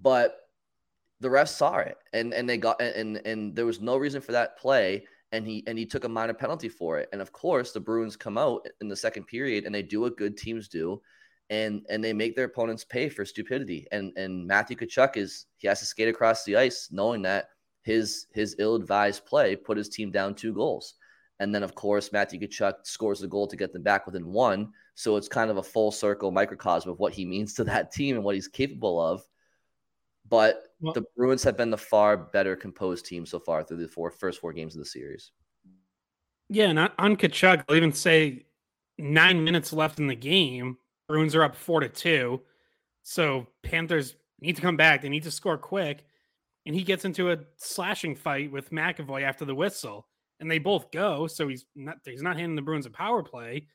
but 0.00 0.38
the 1.20 1.28
refs 1.28 1.48
saw 1.56 1.78
it 1.78 1.96
and 2.12 2.34
and 2.34 2.48
they 2.48 2.58
got 2.58 2.80
and 2.82 3.16
and 3.24 3.56
there 3.56 3.66
was 3.66 3.80
no 3.80 3.96
reason 3.96 4.20
for 4.20 4.32
that 4.32 4.58
play 4.58 5.06
and 5.32 5.46
he 5.46 5.64
and 5.66 5.78
he 5.78 5.86
took 5.86 6.04
a 6.04 6.08
minor 6.08 6.34
penalty 6.34 6.68
for 6.68 6.98
it 6.98 7.08
and 7.12 7.22
of 7.22 7.32
course 7.32 7.72
the 7.72 7.80
bruins 7.80 8.14
come 8.14 8.36
out 8.36 8.66
in 8.82 8.88
the 8.88 8.96
second 8.96 9.24
period 9.26 9.64
and 9.64 9.74
they 9.74 9.82
do 9.82 10.00
what 10.00 10.18
good 10.18 10.36
teams 10.36 10.68
do 10.68 11.00
and 11.50 11.84
and 11.88 12.02
they 12.02 12.12
make 12.12 12.34
their 12.34 12.46
opponents 12.46 12.84
pay 12.84 13.08
for 13.08 13.24
stupidity 13.24 13.86
and 13.92 14.12
and 14.16 14.46
matthew 14.46 14.76
Tkachuk 14.76 15.16
is 15.16 15.46
he 15.58 15.68
has 15.68 15.80
to 15.80 15.86
skate 15.86 16.08
across 16.08 16.44
the 16.44 16.56
ice 16.56 16.88
knowing 16.90 17.22
that 17.22 17.50
his 17.82 18.26
his 18.32 18.56
ill-advised 18.58 19.26
play 19.26 19.54
put 19.54 19.76
his 19.76 19.88
team 19.88 20.10
down 20.10 20.34
two 20.34 20.54
goals 20.54 20.94
and 21.40 21.54
then 21.54 21.62
of 21.62 21.74
course 21.74 22.12
matthew 22.12 22.40
Tkachuk 22.40 22.74
scores 22.84 23.20
the 23.20 23.28
goal 23.28 23.46
to 23.46 23.56
get 23.56 23.72
them 23.72 23.82
back 23.82 24.06
within 24.06 24.26
one 24.26 24.72
so 24.94 25.16
it's 25.16 25.28
kind 25.28 25.50
of 25.50 25.58
a 25.58 25.62
full 25.62 25.90
circle 25.90 26.30
microcosm 26.30 26.90
of 26.90 26.98
what 26.98 27.12
he 27.12 27.26
means 27.26 27.52
to 27.54 27.64
that 27.64 27.92
team 27.92 28.16
and 28.16 28.24
what 28.24 28.34
he's 28.34 28.48
capable 28.48 29.00
of 29.00 29.22
but 30.28 30.68
well, 30.80 30.92
the 30.94 31.04
Bruins 31.16 31.44
have 31.44 31.56
been 31.56 31.70
the 31.70 31.78
far 31.78 32.16
better 32.16 32.56
composed 32.56 33.06
team 33.06 33.26
so 33.26 33.38
far 33.38 33.62
through 33.62 33.78
the 33.78 33.88
four 33.88 34.10
first 34.10 34.40
four 34.40 34.52
games 34.52 34.74
of 34.74 34.80
the 34.80 34.86
series. 34.86 35.32
Yeah, 36.48 36.68
and 36.70 36.78
on 36.78 37.16
Tkachuk. 37.16 37.64
I'll 37.68 37.76
even 37.76 37.92
say 37.92 38.46
nine 38.98 39.44
minutes 39.44 39.72
left 39.72 39.98
in 39.98 40.06
the 40.06 40.14
game. 40.14 40.78
Bruins 41.08 41.34
are 41.34 41.42
up 41.42 41.54
four 41.54 41.80
to 41.80 41.88
two. 41.88 42.40
So 43.02 43.46
Panthers 43.62 44.16
need 44.40 44.56
to 44.56 44.62
come 44.62 44.76
back. 44.76 45.02
They 45.02 45.08
need 45.08 45.24
to 45.24 45.30
score 45.30 45.58
quick. 45.58 46.04
And 46.66 46.74
he 46.74 46.82
gets 46.82 47.04
into 47.04 47.30
a 47.30 47.38
slashing 47.56 48.14
fight 48.16 48.50
with 48.50 48.70
McAvoy 48.70 49.22
after 49.22 49.44
the 49.44 49.54
whistle. 49.54 50.08
And 50.40 50.50
they 50.50 50.58
both 50.58 50.90
go. 50.90 51.26
So 51.26 51.48
he's 51.48 51.66
not 51.74 51.98
he's 52.04 52.22
not 52.22 52.36
handing 52.36 52.56
the 52.56 52.62
Bruins 52.62 52.86
a 52.86 52.90
power 52.90 53.22
play. 53.22 53.66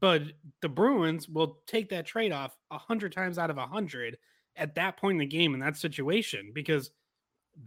But 0.00 0.22
the 0.60 0.68
Bruins 0.68 1.28
will 1.28 1.60
take 1.66 1.88
that 1.90 2.06
trade 2.06 2.32
off 2.32 2.56
a 2.70 2.78
hundred 2.78 3.12
times 3.12 3.38
out 3.38 3.50
of 3.50 3.58
a 3.58 3.66
hundred 3.66 4.18
at 4.56 4.74
that 4.74 4.96
point 4.96 5.14
in 5.14 5.20
the 5.20 5.26
game 5.26 5.54
in 5.54 5.60
that 5.60 5.76
situation 5.76 6.50
because 6.52 6.90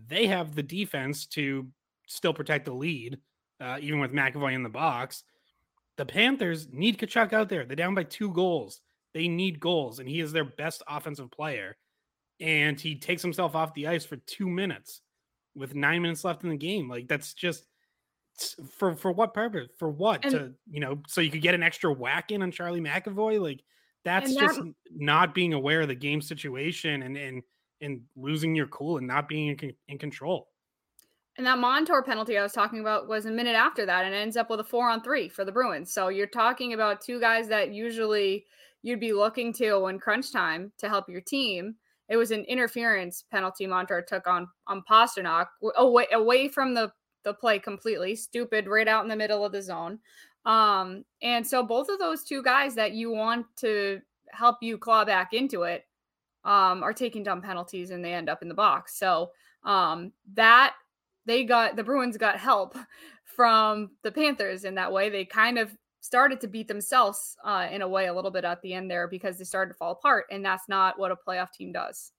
they 0.08 0.28
have 0.28 0.54
the 0.54 0.64
defense 0.64 1.26
to 1.28 1.68
still 2.08 2.34
protect 2.34 2.66
the 2.66 2.74
lead, 2.74 3.18
uh, 3.62 3.78
even 3.82 4.00
with 4.00 4.12
McAvoy 4.12 4.54
in 4.54 4.64
the 4.64 4.70
box. 4.70 5.24
The 5.98 6.06
Panthers 6.06 6.68
need 6.72 6.98
Tkachuk 6.98 7.32
out 7.32 7.50
there. 7.50 7.66
They're 7.66 7.76
down 7.76 7.96
by 7.96 8.04
two 8.04 8.32
goals. 8.32 8.82
They 9.16 9.30
need 9.30 9.62
goals, 9.62 10.00
and 10.00 10.10
he 10.10 10.20
is 10.20 10.34
their 10.34 10.44
best 10.44 10.84
offensive 10.90 11.32
player. 11.32 11.78
And 12.42 12.78
he 12.78 13.00
takes 13.00 13.22
himself 13.22 13.56
off 13.56 13.74
the 13.74 13.88
ice 13.88 14.04
for 14.04 14.18
two 14.18 14.50
minutes 14.50 15.00
with 15.56 15.74
nine 15.74 16.02
minutes 16.02 16.26
left 16.26 16.44
in 16.44 16.50
the 16.50 16.58
game. 16.58 16.90
Like 16.90 17.08
that's 17.08 17.34
just 17.34 17.66
for 18.78 18.94
for 18.94 19.14
what 19.14 19.34
purpose? 19.34 19.70
For 19.80 19.90
what? 19.90 20.26
And, 20.26 20.32
to 20.34 20.52
you 20.70 20.82
know, 20.82 21.02
so 21.08 21.22
you 21.22 21.32
could 21.32 21.42
get 21.42 21.56
an 21.56 21.64
extra 21.64 21.94
whack 21.94 22.32
in 22.32 22.44
on 22.44 22.52
Charlie 22.52 22.82
McAvoy? 22.82 23.40
Like 23.40 23.62
that's 24.04 24.36
that, 24.36 24.42
just 24.42 24.60
not 24.92 25.34
being 25.34 25.54
aware 25.54 25.80
of 25.80 25.88
the 25.88 25.96
game 25.96 26.20
situation 26.20 27.02
and 27.02 27.16
and 27.16 27.42
and 27.80 28.02
losing 28.18 28.54
your 28.54 28.68
cool 28.68 28.98
and 28.98 29.08
not 29.08 29.30
being 29.30 29.58
in, 29.58 29.74
in 29.88 29.98
control. 29.98 30.50
And 31.38 31.48
that 31.48 31.58
Montour 31.58 32.04
penalty 32.04 32.38
I 32.38 32.44
was 32.44 32.52
talking 32.52 32.82
about 32.82 33.08
was 33.08 33.26
a 33.26 33.32
minute 33.32 33.56
after 33.56 33.86
that, 33.86 34.04
and 34.04 34.14
it 34.14 34.18
ends 34.18 34.36
up 34.36 34.50
with 34.50 34.60
a 34.60 34.64
four 34.66 34.90
on 34.90 35.02
three 35.02 35.30
for 35.30 35.46
the 35.46 35.54
Bruins. 35.54 35.94
So 35.94 36.10
you're 36.10 36.28
talking 36.28 36.74
about 36.74 37.00
two 37.00 37.22
guys 37.22 37.48
that 37.48 37.72
usually 37.72 38.46
you'd 38.86 39.00
be 39.00 39.14
looking 39.14 39.52
to 39.52 39.80
when 39.80 39.98
crunch 39.98 40.32
time 40.32 40.72
to 40.78 40.88
help 40.88 41.10
your 41.10 41.20
team. 41.20 41.74
It 42.08 42.18
was 42.18 42.30
an 42.30 42.44
interference 42.44 43.24
penalty 43.32 43.66
Montour 43.66 44.04
took 44.08 44.28
on 44.28 44.48
on 44.68 44.84
Pastrnak 44.90 45.48
away 45.76 46.06
away 46.14 46.48
from 46.48 46.76
the 46.76 46.92
the 47.24 47.34
play 47.34 47.58
completely, 47.58 48.16
stupid, 48.16 48.68
right 48.68 48.88
out 48.88 49.04
in 49.04 49.10
the 49.10 49.16
middle 49.16 49.44
of 49.44 49.52
the 49.52 49.62
zone. 49.62 49.98
Um, 50.46 51.04
and 51.24 51.46
so 51.46 51.64
both 51.64 51.90
of 51.90 51.98
those 51.98 52.24
two 52.24 52.44
guys 52.44 52.76
that 52.76 52.92
you 52.92 53.10
want 53.10 53.48
to 53.58 54.00
help 54.30 54.58
you 54.62 54.78
claw 54.78 55.04
back 55.04 55.34
into 55.34 55.64
it 55.64 55.88
um, 56.44 56.84
are 56.84 56.94
taking 56.94 57.24
dumb 57.24 57.42
penalties 57.42 57.90
and 57.90 58.06
they 58.06 58.14
end 58.14 58.30
up 58.30 58.44
in 58.44 58.48
the 58.48 58.54
box. 58.54 59.00
So 59.00 59.32
um, 59.64 60.12
that 60.36 60.76
they 61.26 61.44
got 61.44 61.76
the 61.76 61.84
Bruins 61.84 62.18
got 62.18 62.38
help 62.38 62.78
from 63.24 63.90
the 64.04 64.12
Panthers 64.12 64.64
in 64.64 64.76
that 64.76 64.92
way. 64.92 65.10
They 65.10 65.26
kind 65.26 65.58
of 65.58 65.76
started 66.06 66.40
to 66.42 66.48
beat 66.48 66.68
themselves 66.68 67.36
uh, 67.44 67.68
in 67.72 67.82
a 67.82 67.88
way 67.88 68.08
a 68.08 68.14
little 68.14 68.32
bit 68.32 68.46
at 68.46 68.62
the 68.62 68.74
end 68.74 68.90
there 68.90 69.08
because 69.08 69.38
they 69.38 69.44
started 69.44 69.74
to 69.74 69.78
fall 69.78 69.94
apart, 69.94 70.26
and 70.32 70.46
that's 70.46 70.70
not 70.70 71.00
what 71.00 71.12
a 71.12 71.16
playoff 71.16 71.52
team 71.52 71.72
does. 71.72 72.12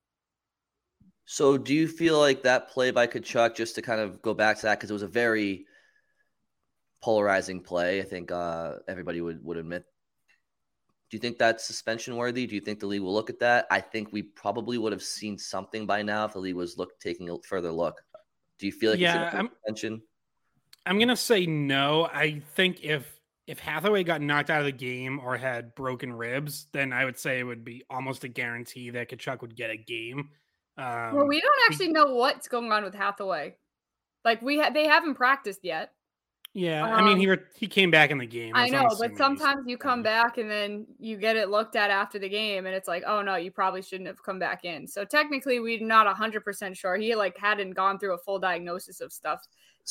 So, 1.25 1.59
do 1.59 1.75
you 1.75 1.89
feel 1.89 2.19
like 2.19 2.43
that 2.43 2.71
play 2.71 2.91
by 2.91 3.07
Tkachuk, 3.07 3.57
just 3.57 3.75
to 3.77 3.83
kind 3.83 4.01
of 4.01 4.23
go 4.23 4.35
back 4.35 4.57
to 4.59 4.63
that, 4.63 4.79
because 4.79 4.91
it 4.91 4.95
was 4.95 5.03
a 5.03 5.09
very 5.09 5.67
polarizing 7.07 7.61
play. 7.61 8.01
I 8.01 8.05
think 8.05 8.33
uh, 8.33 8.75
everybody 8.89 9.21
would, 9.21 9.45
would 9.45 9.57
admit. 9.57 9.85
Do 11.09 11.17
you 11.17 11.21
think 11.21 11.39
that's 11.39 11.65
suspension 11.65 12.17
worthy? 12.17 12.49
Do 12.49 12.57
you 12.57 12.61
think 12.61 12.81
the 12.81 12.87
league 12.87 13.01
will 13.01 13.15
look 13.15 13.31
at 13.31 13.39
that? 13.39 13.67
I 13.71 13.81
think 13.81 14.13
we 14.13 14.23
probably 14.23 14.77
would 14.77 14.93
have 14.93 15.05
seen 15.05 15.39
something 15.39 15.87
by 15.87 16.03
now 16.03 16.25
if 16.25 16.33
the 16.33 16.41
league 16.41 16.57
was 16.57 16.77
look 16.79 16.99
taking 16.99 17.31
a 17.31 17.37
further 17.49 17.71
look. 17.71 18.03
Do 18.59 18.67
you 18.67 18.73
feel 18.73 18.91
like 18.91 18.99
yeah, 18.99 19.31
I'm, 19.33 19.51
suspension? 19.51 20.03
I'm 20.85 20.99
gonna 20.99 21.15
say 21.15 21.47
no. 21.47 22.09
I 22.13 22.43
think 22.57 22.83
if 22.83 23.16
if 23.47 23.61
Hathaway 23.61 24.03
got 24.03 24.21
knocked 24.21 24.51
out 24.51 24.61
of 24.61 24.67
the 24.67 24.73
game 24.73 25.21
or 25.21 25.37
had 25.37 25.75
broken 25.75 26.13
ribs, 26.13 26.67
then 26.73 26.93
I 26.93 27.05
would 27.05 27.19
say 27.19 27.39
it 27.39 27.45
would 27.45 27.65
be 27.65 27.85
almost 27.89 28.25
a 28.25 28.29
guarantee 28.29 28.91
that 28.91 29.11
Tkachuk 29.11 29.41
would 29.41 29.57
get 29.57 29.71
a 29.71 29.77
game. 29.77 30.31
Um, 30.79 31.15
well, 31.15 31.27
we 31.27 31.41
don't 31.41 31.59
actually 31.69 31.89
know 31.89 32.07
what's 32.07 32.49
going 32.49 32.73
on 32.73 32.85
with 32.85 32.95
Hathaway. 32.95 33.55
Like 34.25 34.43
we 34.43 34.59
ha- 34.59 34.71
they 34.71 34.87
haven't 34.87 35.15
practiced 35.15 35.61
yet. 35.63 35.93
Yeah, 36.53 36.85
um, 36.85 36.95
I 36.95 37.03
mean 37.03 37.19
he 37.19 37.27
um, 37.27 37.33
re- 37.33 37.45
he 37.55 37.67
came 37.67 37.91
back 37.91 38.11
in 38.11 38.19
the 38.19 38.27
game. 38.27 38.53
I 38.57 38.69
know, 38.69 38.89
but 38.99 39.17
sometimes 39.17 39.65
you 39.67 39.79
come 39.79 40.03
back 40.03 40.39
and 40.39 40.51
then 40.51 40.87
you 40.99 41.17
get 41.17 41.37
it 41.37 41.51
looked 41.51 41.77
at 41.77 41.91
after 41.91 42.19
the 42.19 42.29
game, 42.29 42.67
and 42.67 42.75
it's 42.75 42.89
like, 42.89 43.05
oh 43.07 43.23
no, 43.23 43.37
you 43.37 43.51
probably 43.51 43.83
shouldn't 43.83 44.09
have 44.09 44.23
come 44.23 44.39
back 44.39 44.65
in. 44.65 44.89
So 44.89 45.05
technically, 45.05 45.61
we're 45.61 45.85
not 45.85 46.07
hundred 46.17 46.45
percent 46.45 46.77
sure. 46.77 46.97
He 46.97 47.15
like 47.15 47.37
hadn't 47.39 47.73
gone 47.73 47.99
through 47.99 48.15
a 48.15 48.19
full 48.19 48.39
diagnosis 48.39 49.01
of 49.01 49.13
stuff 49.13 49.47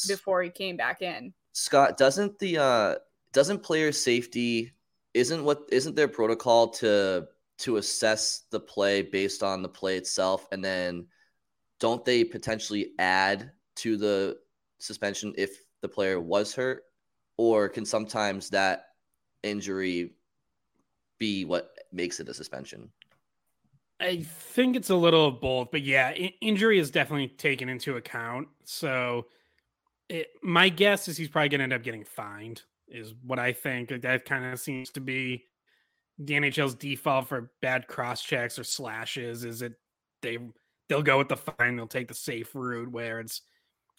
before 0.07 0.43
he 0.43 0.49
came 0.49 0.75
back 0.75 1.01
in. 1.01 1.33
Scott, 1.53 1.97
doesn't 1.97 2.37
the 2.39 2.57
uh 2.57 2.95
doesn't 3.35 3.61
player 3.61 3.91
safety 3.91 4.71
isn't 5.13 5.43
what 5.43 5.67
isn't 5.69 5.95
their 5.95 6.07
protocol 6.07 6.69
to 6.69 7.27
to 7.57 7.77
assess 7.77 8.43
the 8.49 8.59
play 8.59 9.01
based 9.01 9.43
on 9.43 9.61
the 9.61 9.69
play 9.69 9.97
itself, 9.97 10.47
and 10.53 10.63
then 10.63 11.05
don't 11.81 12.05
they 12.05 12.23
potentially 12.23 12.93
add 12.97 13.51
to 13.75 13.97
the 13.97 14.37
suspension 14.79 15.33
if 15.37 15.51
the 15.81 15.87
player 15.89 16.19
was 16.19 16.55
hurt, 16.55 16.83
or 17.37 17.67
can 17.67 17.85
sometimes 17.85 18.49
that 18.49 18.85
injury 19.43 20.15
be 21.17 21.43
what 21.43 21.71
makes 21.91 22.21
it 22.21 22.29
a 22.29 22.33
suspension? 22.33 22.89
I 23.99 24.21
think 24.23 24.77
it's 24.77 24.89
a 24.89 24.95
little 24.95 25.27
of 25.27 25.41
both, 25.41 25.71
but 25.71 25.81
yeah, 25.81 26.11
injury 26.11 26.79
is 26.79 26.89
definitely 26.89 27.29
taken 27.29 27.67
into 27.67 27.97
account. 27.97 28.47
So, 28.63 29.27
it, 30.09 30.27
my 30.41 30.69
guess 30.69 31.07
is 31.07 31.17
he's 31.17 31.29
probably 31.29 31.49
going 31.49 31.59
to 31.59 31.63
end 31.63 31.73
up 31.73 31.83
getting 31.83 32.03
fined, 32.03 32.63
is 32.87 33.13
what 33.23 33.39
I 33.39 33.53
think. 33.53 34.01
That 34.01 34.25
kind 34.25 34.45
of 34.45 34.59
seems 34.59 34.89
to 34.91 35.01
be 35.01 35.45
the 36.17 36.33
NHL's 36.33 36.75
default 36.75 37.27
for 37.27 37.51
bad 37.61 37.87
cross 37.87 38.21
checks 38.21 38.57
or 38.57 38.63
slashes 38.63 39.43
is 39.43 39.61
it 39.61 39.73
they 40.21 40.37
they'll 40.87 41.01
go 41.03 41.17
with 41.17 41.29
the 41.29 41.37
fine, 41.37 41.75
they'll 41.75 41.87
take 41.87 42.07
the 42.07 42.13
safe 42.13 42.53
route 42.53 42.91
where 42.91 43.19
it's 43.19 43.41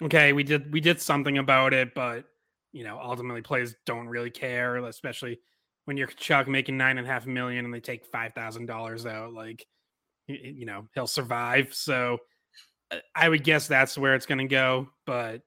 okay, 0.02 0.32
we 0.32 0.42
did 0.42 0.72
we 0.72 0.80
did 0.80 1.00
something 1.00 1.38
about 1.38 1.74
it, 1.74 1.94
but 1.94 2.24
you 2.72 2.84
know, 2.84 2.98
ultimately 3.02 3.42
players 3.42 3.74
don't 3.86 4.08
really 4.08 4.30
care, 4.30 4.76
especially 4.76 5.38
when 5.86 5.96
you're 5.96 6.08
Chuck 6.08 6.48
making 6.48 6.76
nine 6.76 6.98
and 6.98 7.06
a 7.06 7.10
half 7.10 7.26
million 7.26 7.64
and 7.64 7.72
they 7.72 7.80
take 7.80 8.04
five 8.06 8.32
thousand 8.34 8.66
dollars 8.66 9.06
out, 9.06 9.32
like 9.32 9.66
you 10.26 10.66
know, 10.66 10.88
he'll 10.94 11.06
survive. 11.06 11.72
So 11.72 12.18
I 13.14 13.28
would 13.28 13.44
guess 13.44 13.68
that's 13.68 13.96
where 13.98 14.14
it's 14.14 14.26
gonna 14.26 14.48
go. 14.48 14.88
But 15.06 15.42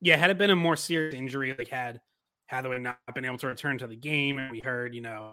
yeah, 0.00 0.16
had 0.16 0.30
it 0.30 0.38
been 0.38 0.50
a 0.50 0.56
more 0.56 0.76
serious 0.76 1.14
injury, 1.14 1.54
like 1.56 1.68
had 1.68 2.00
Hathaway 2.52 2.78
not 2.78 2.98
been 3.14 3.24
able 3.24 3.38
to 3.38 3.46
return 3.46 3.78
to 3.78 3.86
the 3.86 3.96
game, 3.96 4.38
and 4.38 4.50
we 4.50 4.60
heard, 4.60 4.94
you 4.94 5.00
know, 5.00 5.32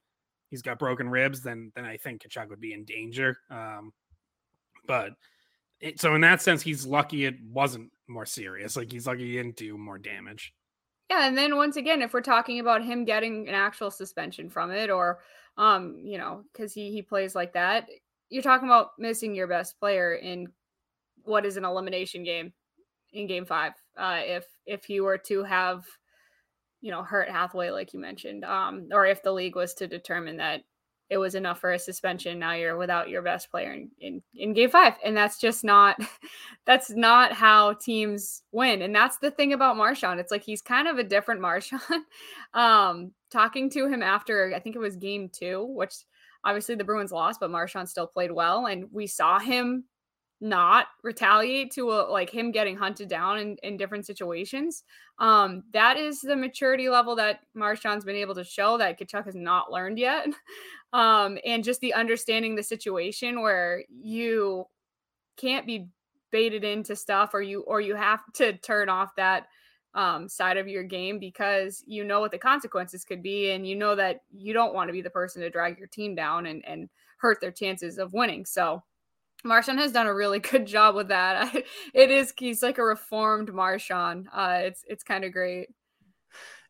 he's 0.50 0.62
got 0.62 0.80
broken 0.80 1.10
ribs, 1.10 1.42
then 1.42 1.72
then 1.76 1.86
I 1.86 1.98
think 1.98 2.22
Tkachuk 2.22 2.50
would 2.50 2.62
be 2.62 2.74
in 2.74 2.86
danger. 2.86 3.38
Um, 3.52 3.92
but 4.88 5.12
it, 5.82 6.00
so 6.00 6.16
in 6.16 6.22
that 6.22 6.42
sense, 6.42 6.62
he's 6.62 6.86
lucky 6.86 7.26
it 7.26 7.36
wasn't 7.44 7.92
more 8.08 8.26
serious. 8.26 8.78
Like 8.78 8.92
he's 8.92 9.06
lucky 9.06 9.28
he 9.28 9.34
didn't 9.34 9.58
do 9.58 9.78
more 9.78 9.98
damage. 9.98 10.54
Yeah, 11.10 11.28
and 11.28 11.38
then 11.38 11.58
once 11.58 11.76
again, 11.76 12.02
if 12.02 12.14
we're 12.14 12.22
talking 12.22 12.60
about 12.60 12.84
him 12.84 13.04
getting 13.04 13.50
an 13.50 13.56
actual 13.56 13.92
suspension 13.92 14.50
from 14.50 14.72
it, 14.72 14.90
or 14.90 15.20
um, 15.58 15.98
you 16.02 16.18
know, 16.18 16.44
because 16.54 16.74
he 16.74 16.92
he 16.92 17.02
plays 17.02 17.36
like 17.36 17.54
that, 17.54 17.88
you're 18.30 18.44
talking 18.44 18.70
about 18.70 18.92
missing 18.98 19.36
your 19.36 19.48
best 19.48 19.78
player 19.78 20.14
in 20.14 20.48
what 21.24 21.46
is 21.46 21.58
an 21.58 21.66
elimination 21.66 22.24
game 22.24 22.54
in 23.12 23.28
game 23.28 23.46
five. 23.46 23.74
Uh, 23.98 24.22
if 24.24 24.46
if 24.66 24.86
he 24.86 25.02
were 25.02 25.18
to 25.18 25.44
have, 25.44 25.84
you 26.82 26.92
know, 26.92 27.04
hurt 27.04 27.30
Hathaway 27.30 27.72
like 27.72 27.94
you 27.94 28.00
mentioned, 28.00 28.46
um, 28.46 28.88
or 28.92 29.06
if 29.06 29.22
the 29.24 29.32
league 29.32 29.56
was 29.56 29.74
to 29.76 29.88
determine 29.88 30.38
that 30.38 30.62
it 31.10 31.18
was 31.18 31.34
enough 31.34 31.60
for 31.60 31.72
a 31.74 31.80
suspension. 31.80 32.38
Now 32.38 32.54
you're 32.54 32.78
without 32.78 33.10
your 33.10 33.24
best 33.24 33.50
player 33.50 33.74
in, 33.74 33.90
in, 34.00 34.22
in 34.36 34.54
game 34.54 34.70
five. 34.70 34.94
And 35.04 35.18
that's 35.18 35.40
just 35.40 35.64
not 35.64 36.00
that's 36.66 36.92
not 36.92 37.34
how 37.34 37.74
teams 37.74 38.44
win. 38.52 38.84
And 38.84 38.94
that's 38.94 39.18
the 39.18 39.32
thing 39.32 39.54
about 39.54 39.78
Marchand. 39.78 40.20
It's 40.20 40.32
like 40.32 40.44
he's 40.44 40.62
kind 40.62 40.88
of 40.88 40.98
a 40.98 41.04
different 41.04 41.42
Marchand. 41.50 41.82
um, 42.54 43.12
talking 43.32 43.70
to 43.72 43.88
him 43.88 44.04
after 44.04 44.54
I 44.56 44.60
think 44.60 44.76
it 44.76 44.80
was 44.80 44.96
game 44.96 45.30
two, 45.30 45.66
which 45.66 45.96
obviously 46.44 46.76
the 46.76 46.84
Bruins 46.84 47.12
lost, 47.12 47.40
but 47.40 47.52
Marchand 47.52 47.90
still 47.90 48.08
played 48.08 48.32
well. 48.32 48.68
And 48.68 48.86
we 48.92 49.08
saw 49.08 49.40
him 49.40 49.86
not 50.42 50.88
retaliate 51.04 51.72
to 51.72 51.92
a, 51.92 52.08
like 52.10 52.30
him 52.30 52.52
getting 52.52 52.78
hunted 52.78 53.10
down 53.10 53.40
in, 53.40 53.58
in 53.64 53.78
different 53.78 54.06
situations. 54.06 54.84
Um, 55.20 55.64
that 55.74 55.98
is 55.98 56.22
the 56.22 56.36
maturity 56.36 56.90
level 56.90 57.16
that 57.18 57.42
Marchand's 57.54 58.06
been 58.06 58.16
able 58.16 58.36
to 58.36 58.44
show 58.44 58.78
that 58.78 58.98
Tkachuk 58.98 59.26
has 59.26 59.36
not 59.36 59.72
learned 59.72 60.00
yet. 60.00 60.28
Um, 60.92 61.38
and 61.46 61.64
just 61.64 61.82
the 61.82 61.94
understanding 61.94 62.56
the 62.56 62.64
situation 62.64 63.42
where 63.42 63.84
you 63.90 64.66
can't 65.38 65.68
be 65.68 65.88
baited 66.32 66.64
into 66.64 66.96
stuff 66.96 67.36
or 67.36 67.44
you 67.44 67.62
or 67.62 67.80
you 67.80 67.94
have 67.94 68.22
to 68.34 68.54
turn 68.54 68.90
off 68.90 69.16
that 69.16 69.46
um, 69.94 70.28
side 70.28 70.58
of 70.58 70.68
your 70.68 70.84
game 70.84 71.20
because 71.20 71.84
you 71.86 72.04
know 72.04 72.20
what 72.20 72.32
the 72.32 72.40
consequences 72.40 73.04
could 73.04 73.22
be 73.22 73.52
and 73.52 73.68
you 73.68 73.76
know 73.76 73.96
that 73.96 74.22
you 74.32 74.54
don't 74.54 74.74
want 74.74 74.88
to 74.88 74.94
be 74.94 75.02
the 75.02 75.12
person 75.12 75.42
to 75.44 75.50
drag 75.52 75.78
your 75.78 75.88
team 75.88 76.16
down 76.16 76.46
and, 76.48 76.64
and 76.66 76.90
hurt 77.18 77.40
their 77.42 77.52
chances 77.52 77.98
of 77.98 78.14
winning. 78.14 78.46
So 78.46 78.82
Marchand 79.44 79.80
has 79.80 79.92
done 79.92 80.08
a 80.08 80.14
really 80.14 80.40
good 80.52 80.66
job 80.66 80.96
with 80.96 81.10
that. 81.10 81.56
it 81.94 82.12
is 82.12 82.34
he's 82.38 82.64
like 82.64 82.78
a 82.78 82.84
reformed 82.84 83.54
Marchand. 83.54 84.28
Uh, 84.34 84.60
it's 84.64 84.84
it's 84.88 85.04
kind 85.04 85.24
of 85.24 85.32
great. 85.32 85.70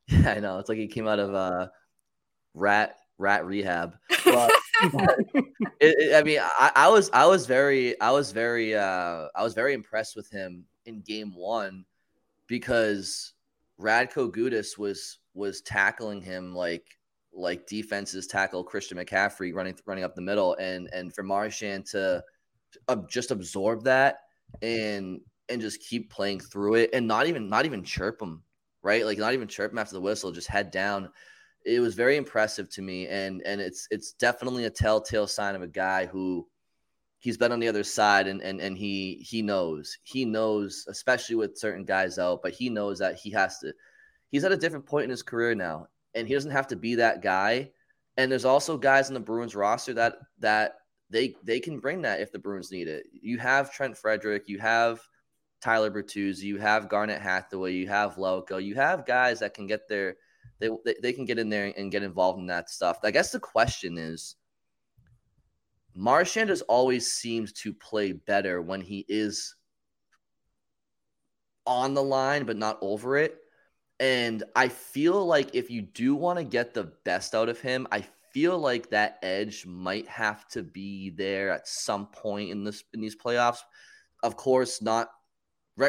Yeah, 0.08 0.32
I 0.38 0.40
know. 0.40 0.60
It's 0.60 0.70
like 0.70 0.78
he 0.78 0.88
came 0.88 1.08
out 1.08 1.20
of 1.20 1.34
uh, 1.34 1.68
rat 2.54 2.96
rat 3.18 3.46
rehab. 3.46 3.96
But, 4.24 4.52
it, 4.84 5.46
it, 5.80 6.16
I 6.16 6.24
mean, 6.24 6.40
I, 6.42 6.72
I, 6.76 6.88
was 6.90 7.10
I 7.12 7.26
was 7.26 7.46
very 7.46 8.00
I 8.00 8.12
was 8.12 8.32
very 8.32 8.76
uh, 8.76 9.28
I 9.36 9.44
was 9.44 9.54
very 9.54 9.74
impressed 9.74 10.16
with 10.16 10.30
him 10.30 10.66
in 10.86 11.02
game 11.02 11.34
one 11.36 11.86
because 12.48 13.34
Radko 13.80 14.32
Gudas 14.32 14.78
was 14.78 15.20
was 15.34 15.62
tackling 15.62 16.22
him 16.22 16.56
like 16.56 16.86
like 17.34 17.68
defenses 17.68 18.28
tackle 18.28 18.64
Christian 18.64 18.98
McCaffrey 18.98 19.54
running 19.54 19.78
running 19.86 20.04
up 20.04 20.16
the 20.16 20.22
middle, 20.22 20.56
and 20.56 20.90
and 20.94 21.14
for 21.14 21.24
Marchand 21.24 21.86
to 21.88 22.24
uh, 22.88 22.98
just 23.10 23.32
absorb 23.32 23.84
that 23.84 24.20
and 24.62 25.22
and 25.50 25.62
just 25.62 25.82
keep 25.82 26.12
playing 26.12 26.40
through 26.40 26.76
it 26.76 26.90
and 26.94 27.08
not 27.08 27.28
even 27.28 27.50
not 27.50 27.66
even 27.66 27.84
chirp 27.84 28.22
him 28.22 28.44
right? 28.82 29.06
Like 29.06 29.18
not 29.18 29.34
even 29.34 29.50
chirp 29.50 29.74
him 29.74 29.78
after 29.78 29.94
the 29.94 30.02
whistle 30.02 30.32
just 30.32 30.48
head 30.48 30.72
down. 30.72 31.10
It 31.66 31.82
was 31.82 31.96
very 31.96 32.16
impressive 32.16 32.70
to 32.72 32.82
me 32.82 33.08
and 33.08 33.42
and 33.46 33.60
it's 33.60 33.88
it's 33.92 34.14
definitely 34.14 34.66
a 34.66 34.70
telltale 34.70 35.28
sign 35.28 35.56
of 35.56 35.62
a 35.62 35.68
guy 35.68 36.06
who 36.06 36.48
he's 37.18 37.38
been 37.38 37.52
on 37.52 37.60
the 37.60 37.68
other 37.68 37.84
side 37.84 38.28
and 38.28 38.42
and 38.42 38.62
and 38.62 38.78
he 38.78 39.26
he 39.28 39.42
knows 39.42 39.98
he 40.04 40.24
knows 40.24 40.86
especially 40.88 41.36
with 41.36 41.58
certain 41.58 41.84
guys 41.84 42.18
out 42.18 42.40
but 42.42 42.54
he 42.54 42.70
knows 42.70 43.00
that 43.00 43.16
he 43.16 43.30
has 43.30 43.60
to 43.60 43.74
he's 44.30 44.46
at 44.46 44.54
a 44.54 44.58
different 44.58 44.86
point 44.86 45.04
in 45.04 45.10
his 45.10 45.22
career 45.22 45.54
now 45.54 45.86
and 46.16 46.28
he 46.28 46.34
doesn't 46.34 46.52
have 46.52 46.68
to 46.68 46.76
be 46.76 46.96
that 46.96 47.22
guy. 47.22 47.72
And 48.18 48.32
there's 48.32 48.46
also 48.46 48.78
guys 48.78 49.08
in 49.08 49.14
the 49.14 49.20
Bruins 49.20 49.56
roster 49.56 49.94
that 49.94 50.16
that 50.40 50.74
they 51.10 51.36
they 51.44 51.60
can 51.60 51.80
bring 51.80 52.02
that 52.04 52.22
if 52.22 52.32
the 52.32 52.40
Bruins 52.40 52.72
need 52.72 52.88
it. 52.88 53.08
You 53.12 53.38
have 53.40 53.74
Trent 53.74 53.98
Frederic, 53.98 54.48
you 54.48 54.60
have 54.60 55.02
Tyler 55.62 55.92
Bertuzzi, 55.92 56.44
you 56.44 56.58
have 56.58 56.90
Garnet 56.90 57.22
Hathaway, 57.22 57.74
you 57.74 57.88
have 57.88 58.16
Lauko, 58.16 58.64
you 58.64 58.76
have 58.76 59.06
guys 59.06 59.40
that 59.40 59.54
can 59.54 59.68
get 59.68 59.88
their 59.88 60.16
they, 60.60 60.70
they, 60.86 60.96
they 61.02 61.14
can 61.14 61.26
get 61.26 61.40
in 61.40 61.50
there 61.50 61.74
and 61.78 61.92
get 61.92 62.04
involved 62.04 62.40
in 62.40 62.48
that 62.48 62.70
stuff. 62.70 63.00
I 63.04 63.12
guess 63.12 63.32
the 63.32 63.40
question 63.40 63.98
is 63.98 64.36
Marchand 65.96 66.50
has 66.50 66.62
always 66.64 67.12
seemed 67.12 67.54
to 67.56 67.74
play 67.74 68.12
better 68.14 68.62
when 68.62 68.82
he 68.82 69.06
is 69.08 69.56
on 71.66 71.94
the 71.94 72.04
line, 72.04 72.46
but 72.46 72.58
not 72.58 72.78
over 72.82 73.18
it. 73.18 73.38
And 74.00 74.44
I 74.56 74.70
feel 74.70 75.26
like 75.26 75.54
if 75.54 75.70
you 75.70 75.82
do 75.82 76.16
want 76.16 76.40
to 76.40 76.46
get 76.46 76.74
the 76.74 76.92
best 77.04 77.36
out 77.36 77.50
of 77.50 77.60
him, 77.60 77.88
I 77.92 78.06
feel 78.34 78.58
like 78.58 78.90
that 78.90 79.20
edge 79.22 79.66
might 79.66 80.08
have 80.08 80.48
to 80.50 80.64
be 80.64 81.10
there 81.10 81.52
at 81.52 81.68
some 81.68 82.08
point 82.08 82.52
in 82.52 82.64
this 82.64 82.84
in 82.94 83.02
these 83.02 83.16
playoffs. 83.16 83.60
Of 84.24 84.36
course, 84.36 84.82
not 84.82 85.10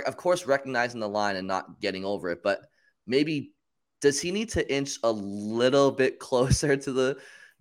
of 0.07 0.17
course 0.17 0.47
recognizing 0.47 1.01
the 1.01 1.09
line 1.09 1.37
and 1.37 1.49
not 1.49 1.81
getting 1.81 2.05
over 2.05 2.31
it, 2.31 2.43
but 2.43 2.61
maybe 3.07 3.53
does 4.01 4.21
he 4.21 4.31
need 4.31 4.51
to 4.51 4.73
inch 4.73 4.99
a 5.03 5.11
little 5.11 5.91
bit 5.91 6.19
closer 6.19 6.77
to 6.77 6.93
the 6.93 7.19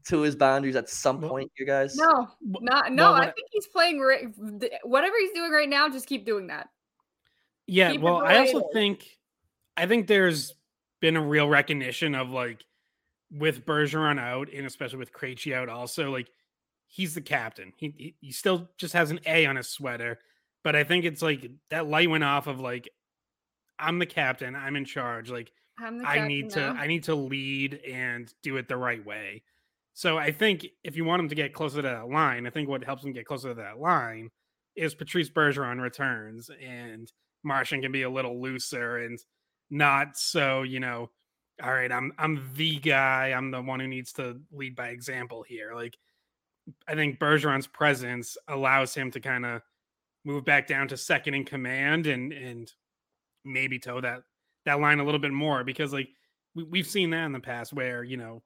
to 0.08 0.22
his 0.22 0.36
boundaries 0.36 0.76
at 0.76 0.90
some 0.90 1.22
point, 1.22 1.52
you 1.58 1.66
guys? 1.66 1.96
No, 1.96 2.28
not 2.42 2.92
no. 2.92 3.12
Well, 3.12 3.22
I 3.22 3.26
think 3.26 3.48
he's 3.52 3.68
playing 3.68 4.00
right, 4.00 4.26
whatever 4.84 5.16
he's 5.20 5.32
doing 5.32 5.52
right 5.52 5.70
now. 5.70 5.90
Just 5.90 6.08
keep 6.08 6.26
doing 6.26 6.48
that. 6.48 6.70
Yeah. 7.68 7.92
Keep 7.92 8.02
well, 8.02 8.22
I 8.24 8.38
also 8.38 8.70
think 8.74 9.06
I 9.76 9.86
think 9.86 10.08
there's 10.08 10.54
been 11.02 11.16
a 11.16 11.22
real 11.22 11.48
recognition 11.48 12.16
of 12.16 12.30
like 12.30 12.64
with 13.32 13.66
Bergeron 13.66 14.20
out, 14.20 14.50
and 14.54 14.66
especially 14.66 15.00
with 15.00 15.14
Krejci 15.14 15.54
out, 15.54 15.70
also 15.70 16.12
like 16.12 16.30
he's 16.88 17.14
the 17.14 17.22
captain. 17.22 17.74
He, 17.78 17.94
he 17.98 18.16
he 18.20 18.32
still 18.32 18.70
just 18.78 18.94
has 18.94 19.12
an 19.12 19.20
A 19.26 19.46
on 19.46 19.56
his 19.56 19.70
sweater, 19.70 20.20
but 20.64 20.76
I 20.76 20.84
think 20.84 21.06
it's 21.06 21.22
like 21.22 21.50
that 21.70 21.88
light 21.88 22.10
went 22.10 22.24
off 22.24 22.48
of 22.48 22.60
like 22.60 22.90
I'm 23.78 24.00
the 24.00 24.06
captain. 24.06 24.56
I'm 24.56 24.76
in 24.76 24.86
charge. 24.86 25.30
Like 25.30 25.52
I 25.80 26.28
need 26.28 26.52
to 26.52 26.62
I 26.62 26.88
need 26.88 27.04
to 27.06 27.16
lead 27.16 27.76
and 27.88 28.32
do 28.44 28.58
it 28.58 28.68
the 28.68 28.78
right 28.78 29.06
way. 29.06 29.44
So 29.94 30.18
I 30.18 30.32
think 30.32 30.66
if 30.84 30.96
you 30.96 31.04
want 31.04 31.22
him 31.22 31.30
to 31.30 31.36
get 31.36 31.54
closer 31.54 31.78
to 31.78 31.88
that 31.88 32.10
line, 32.10 32.48
I 32.48 32.50
think 32.50 32.70
what 32.70 32.84
helps 32.84 33.04
him 33.04 33.12
get 33.12 33.26
closer 33.26 33.50
to 33.50 33.56
that 33.56 33.80
line 33.80 34.30
is 34.76 34.96
Patrice 34.96 35.30
Bergeron 35.30 35.82
returns 35.82 36.50
and 36.62 37.12
Marchand 37.44 37.84
can 37.84 37.92
be 37.92 38.04
a 38.04 38.10
little 38.10 38.42
looser 38.42 38.98
and 38.98 39.20
not 39.70 40.18
so, 40.18 40.64
you 40.64 40.80
know, 40.80 41.10
all 41.62 41.74
right, 41.74 41.92
I'm 41.92 42.14
I'm 42.18 42.50
the 42.56 42.78
guy, 42.78 43.28
I'm 43.28 43.52
the 43.52 43.62
one 43.62 43.80
who 43.80 43.88
needs 43.88 44.14
to 44.14 44.40
lead 44.52 44.76
by 44.76 44.90
example 44.90 45.44
here. 45.44 45.74
Like 45.74 45.98
I 46.88 46.96
think 46.96 47.20
Bergeron's 47.20 47.68
presence 47.68 48.38
allows 48.48 48.94
him 48.94 49.12
to 49.12 49.20
kind 49.20 49.46
of 49.46 49.62
move 50.26 50.46
back 50.46 50.68
down 50.68 50.88
to 50.90 50.98
second 50.98 51.34
in 51.34 51.46
command 51.46 52.08
and 52.08 52.34
and 52.34 52.72
maybe 53.46 53.80
toe 53.80 54.02
that 54.02 54.22
that 54.66 54.80
line 54.80 55.00
a 55.00 55.04
little 55.04 55.20
bit 55.20 55.32
more 55.32 55.64
because 55.64 55.94
like 55.94 56.10
we, 56.56 56.64
we've 56.64 56.88
seen 56.88 57.10
that 57.12 57.26
in 57.26 57.32
the 57.32 57.40
past 57.40 57.74
where 57.74 58.04
you 58.04 58.18
know 58.18 58.44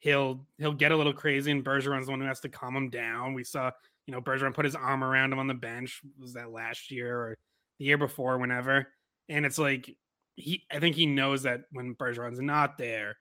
he'll 0.00 0.46
he'll 0.58 0.72
get 0.72 0.92
a 0.92 0.96
little 0.96 1.12
crazy 1.12 1.50
and 1.50 1.64
Bergeron's 1.64 2.06
the 2.06 2.12
one 2.12 2.20
who 2.20 2.26
has 2.26 2.40
to 2.40 2.48
calm 2.48 2.76
him 2.76 2.90
down. 2.90 3.34
We 3.34 3.44
saw 3.44 3.70
you 4.06 4.12
know 4.12 4.20
Bergeron 4.20 4.54
put 4.54 4.64
his 4.64 4.76
arm 4.76 5.02
around 5.02 5.32
him 5.32 5.38
on 5.38 5.46
the 5.46 5.54
bench. 5.54 6.00
Was 6.20 6.34
that 6.34 6.50
last 6.50 6.90
year 6.90 7.18
or 7.18 7.36
the 7.78 7.84
year 7.84 7.98
before? 7.98 8.38
Whenever, 8.38 8.88
and 9.28 9.44
it's 9.44 9.58
like 9.58 9.94
he 10.36 10.64
I 10.70 10.78
think 10.78 10.96
he 10.96 11.06
knows 11.06 11.42
that 11.42 11.62
when 11.72 11.94
Bergeron's 11.94 12.40
not 12.40 12.78
there, 12.78 13.16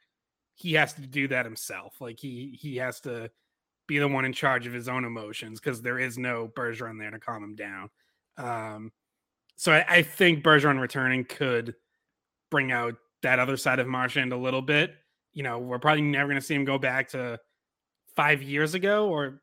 he 0.53 0.73
has 0.73 0.93
to 0.93 1.01
do 1.01 1.27
that 1.29 1.45
himself. 1.45 1.95
Like 1.99 2.19
he 2.19 2.57
he 2.61 2.77
has 2.77 2.99
to 3.01 3.29
be 3.87 3.99
the 3.99 4.07
one 4.07 4.25
in 4.25 4.33
charge 4.33 4.67
of 4.67 4.73
his 4.73 4.87
own 4.87 5.05
emotions 5.05 5.59
because 5.59 5.81
there 5.81 5.99
is 5.99 6.17
no 6.17 6.51
Bergeron 6.55 6.99
there 6.99 7.11
to 7.11 7.19
calm 7.19 7.43
him 7.43 7.55
down. 7.55 7.89
Um, 8.37 8.91
so 9.55 9.71
I, 9.71 9.85
I 9.87 10.01
think 10.01 10.43
Bergeron 10.43 10.79
returning 10.79 11.23
could 11.23 11.75
bring 12.51 12.71
out 12.71 12.95
that 13.21 13.39
other 13.39 13.57
side 13.57 13.79
of 13.79 13.87
Marchand 13.87 14.33
a 14.33 14.37
little 14.37 14.61
bit. 14.61 14.93
You 15.33 15.43
know, 15.43 15.59
we're 15.59 15.79
probably 15.79 16.01
never 16.01 16.27
going 16.27 16.39
to 16.39 16.45
see 16.45 16.55
him 16.55 16.65
go 16.65 16.77
back 16.77 17.09
to 17.09 17.39
five 18.15 18.41
years 18.41 18.73
ago. 18.73 19.07
Or 19.09 19.41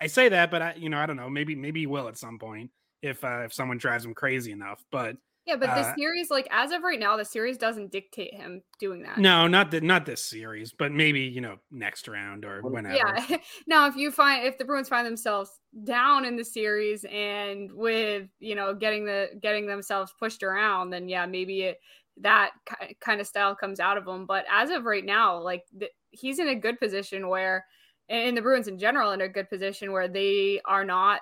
I 0.00 0.06
say 0.06 0.28
that, 0.28 0.50
but 0.50 0.62
I, 0.62 0.74
you 0.76 0.88
know, 0.88 0.98
I 0.98 1.06
don't 1.06 1.16
know. 1.16 1.30
Maybe 1.30 1.54
maybe 1.54 1.80
he 1.80 1.86
will 1.86 2.08
at 2.08 2.18
some 2.18 2.38
point 2.38 2.70
if 3.02 3.22
uh, 3.24 3.42
if 3.44 3.52
someone 3.52 3.78
drives 3.78 4.04
him 4.04 4.14
crazy 4.14 4.52
enough. 4.52 4.84
But 4.90 5.16
yeah, 5.46 5.56
but 5.56 5.74
the 5.74 5.82
Uh, 5.82 5.94
series, 5.96 6.30
like 6.30 6.48
as 6.50 6.72
of 6.72 6.82
right 6.82 6.98
now, 6.98 7.16
the 7.16 7.24
series 7.24 7.58
doesn't 7.58 7.92
dictate 7.92 8.34
him 8.34 8.62
doing 8.78 9.02
that. 9.02 9.18
no, 9.18 9.46
not 9.46 9.70
the, 9.70 9.80
not 9.80 10.06
this 10.06 10.22
series, 10.28 10.72
but 10.72 10.92
maybe 10.92 11.20
you 11.20 11.40
know 11.40 11.58
next 11.70 12.08
round 12.08 12.44
or 12.44 12.62
whenever. 12.62 12.96
Yeah. 12.96 13.36
now, 13.66 13.86
if 13.86 13.96
you 13.96 14.10
find 14.10 14.46
if 14.46 14.58
the 14.58 14.64
Bruins 14.64 14.88
find 14.88 15.06
themselves 15.06 15.50
down 15.84 16.24
in 16.24 16.36
the 16.36 16.44
series 16.44 17.04
and 17.10 17.70
with 17.72 18.28
you 18.40 18.54
know 18.54 18.74
getting 18.74 19.04
the 19.04 19.28
getting 19.40 19.66
themselves 19.66 20.12
pushed 20.18 20.42
around, 20.42 20.90
then 20.90 21.08
yeah, 21.08 21.26
maybe 21.26 21.62
it, 21.62 21.78
that 22.18 22.52
ki- 22.66 22.96
kind 23.00 23.20
of 23.20 23.26
style 23.26 23.54
comes 23.54 23.80
out 23.80 23.96
of 23.98 24.04
them. 24.04 24.26
But 24.26 24.44
as 24.50 24.70
of 24.70 24.84
right 24.84 25.04
now, 25.04 25.38
like 25.40 25.64
the, 25.76 25.88
he's 26.10 26.38
in 26.38 26.48
a 26.48 26.54
good 26.54 26.78
position 26.78 27.28
where, 27.28 27.66
and 28.08 28.36
the 28.36 28.42
Bruins 28.42 28.68
in 28.68 28.78
general, 28.78 29.12
in 29.12 29.20
a 29.20 29.28
good 29.28 29.48
position 29.48 29.92
where 29.92 30.08
they 30.08 30.60
are 30.64 30.84
not 30.84 31.20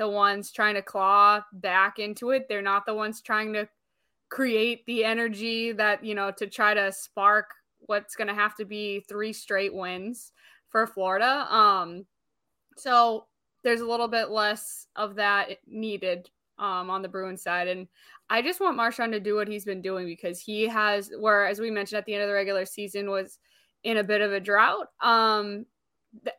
the 0.00 0.08
ones 0.08 0.50
trying 0.50 0.74
to 0.74 0.82
claw 0.82 1.44
back 1.52 1.98
into 1.98 2.30
it. 2.30 2.46
They're 2.48 2.62
not 2.62 2.86
the 2.86 2.94
ones 2.94 3.20
trying 3.20 3.52
to 3.52 3.68
create 4.30 4.86
the 4.86 5.04
energy 5.04 5.72
that 5.72 6.02
you 6.02 6.14
know 6.14 6.30
to 6.38 6.46
try 6.46 6.72
to 6.72 6.90
spark 6.90 7.52
what's 7.80 8.16
going 8.16 8.28
to 8.28 8.34
have 8.34 8.56
to 8.56 8.64
be 8.64 9.04
three 9.08 9.34
straight 9.34 9.74
wins 9.74 10.32
for 10.70 10.86
Florida. 10.86 11.46
Um, 11.54 12.06
so 12.78 13.26
there's 13.62 13.82
a 13.82 13.86
little 13.86 14.08
bit 14.08 14.30
less 14.30 14.86
of 14.96 15.16
that 15.16 15.58
needed 15.66 16.30
um, 16.58 16.88
on 16.88 17.02
the 17.02 17.08
Bruins 17.08 17.42
side, 17.42 17.68
and 17.68 17.86
I 18.30 18.40
just 18.40 18.58
want 18.58 18.78
Marchand 18.78 19.12
to 19.12 19.20
do 19.20 19.34
what 19.34 19.48
he's 19.48 19.66
been 19.66 19.82
doing 19.82 20.06
because 20.06 20.40
he 20.40 20.66
has, 20.66 21.10
where 21.18 21.46
as 21.46 21.60
we 21.60 21.70
mentioned 21.70 21.98
at 21.98 22.06
the 22.06 22.14
end 22.14 22.22
of 22.22 22.28
the 22.28 22.34
regular 22.34 22.64
season, 22.64 23.10
was 23.10 23.38
in 23.84 23.98
a 23.98 24.04
bit 24.04 24.22
of 24.22 24.32
a 24.32 24.40
drought. 24.40 24.86
Um, 25.02 25.66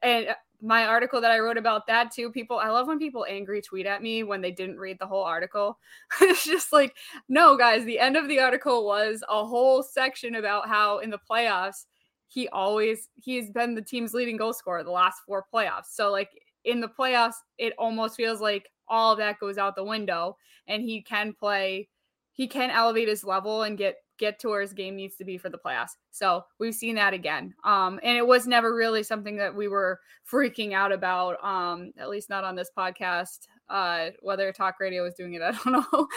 and 0.01 0.29
my 0.61 0.85
article 0.85 1.19
that 1.21 1.31
I 1.31 1.39
wrote 1.39 1.57
about 1.57 1.87
that 1.87 2.11
too, 2.11 2.31
people, 2.31 2.57
I 2.57 2.69
love 2.69 2.87
when 2.87 2.99
people 2.99 3.25
angry 3.27 3.61
tweet 3.61 3.85
at 3.85 4.03
me 4.03 4.23
when 4.23 4.41
they 4.41 4.51
didn't 4.51 4.77
read 4.77 4.99
the 4.99 5.07
whole 5.07 5.23
article. 5.23 5.79
it's 6.21 6.45
just 6.45 6.71
like, 6.71 6.95
no, 7.27 7.57
guys, 7.57 7.83
the 7.83 7.99
end 7.99 8.15
of 8.15 8.27
the 8.27 8.39
article 8.39 8.85
was 8.85 9.23
a 9.27 9.45
whole 9.45 9.81
section 9.81 10.35
about 10.35 10.67
how 10.67 10.99
in 10.99 11.09
the 11.09 11.19
playoffs, 11.29 11.85
he 12.27 12.47
always, 12.49 13.09
he's 13.15 13.49
been 13.49 13.75
the 13.75 13.81
team's 13.81 14.13
leading 14.13 14.37
goal 14.37 14.53
scorer 14.53 14.83
the 14.83 14.91
last 14.91 15.21
four 15.25 15.45
playoffs. 15.53 15.87
So, 15.93 16.11
like, 16.11 16.29
in 16.63 16.79
the 16.79 16.87
playoffs, 16.87 17.35
it 17.57 17.73
almost 17.77 18.15
feels 18.15 18.39
like 18.39 18.69
all 18.87 19.15
that 19.15 19.39
goes 19.39 19.57
out 19.57 19.75
the 19.75 19.83
window 19.83 20.37
and 20.67 20.83
he 20.83 21.01
can 21.01 21.33
play, 21.33 21.89
he 22.33 22.47
can 22.47 22.69
elevate 22.69 23.07
his 23.07 23.23
level 23.23 23.63
and 23.63 23.77
get 23.77 23.95
get 24.21 24.39
to 24.39 24.49
where 24.49 24.61
his 24.61 24.71
game 24.71 24.95
needs 24.95 25.15
to 25.17 25.25
be 25.25 25.37
for 25.37 25.49
the 25.49 25.57
playoffs. 25.57 25.97
So 26.11 26.45
we've 26.59 26.75
seen 26.75 26.95
that 26.95 27.13
again. 27.13 27.55
Um, 27.65 27.99
and 28.03 28.15
it 28.15 28.25
was 28.25 28.47
never 28.47 28.73
really 28.73 29.01
something 29.03 29.35
that 29.37 29.53
we 29.53 29.67
were 29.67 29.99
freaking 30.31 30.73
out 30.73 30.91
about, 30.93 31.43
um, 31.43 31.91
at 31.97 32.07
least 32.07 32.29
not 32.29 32.45
on 32.45 32.55
this 32.55 32.69
podcast. 32.77 33.47
Uh, 33.67 34.11
whether 34.21 34.51
talk 34.51 34.79
radio 34.79 35.03
was 35.03 35.15
doing 35.15 35.33
it, 35.33 35.41
I 35.41 35.51
don't 35.51 35.85
know. 35.91 36.07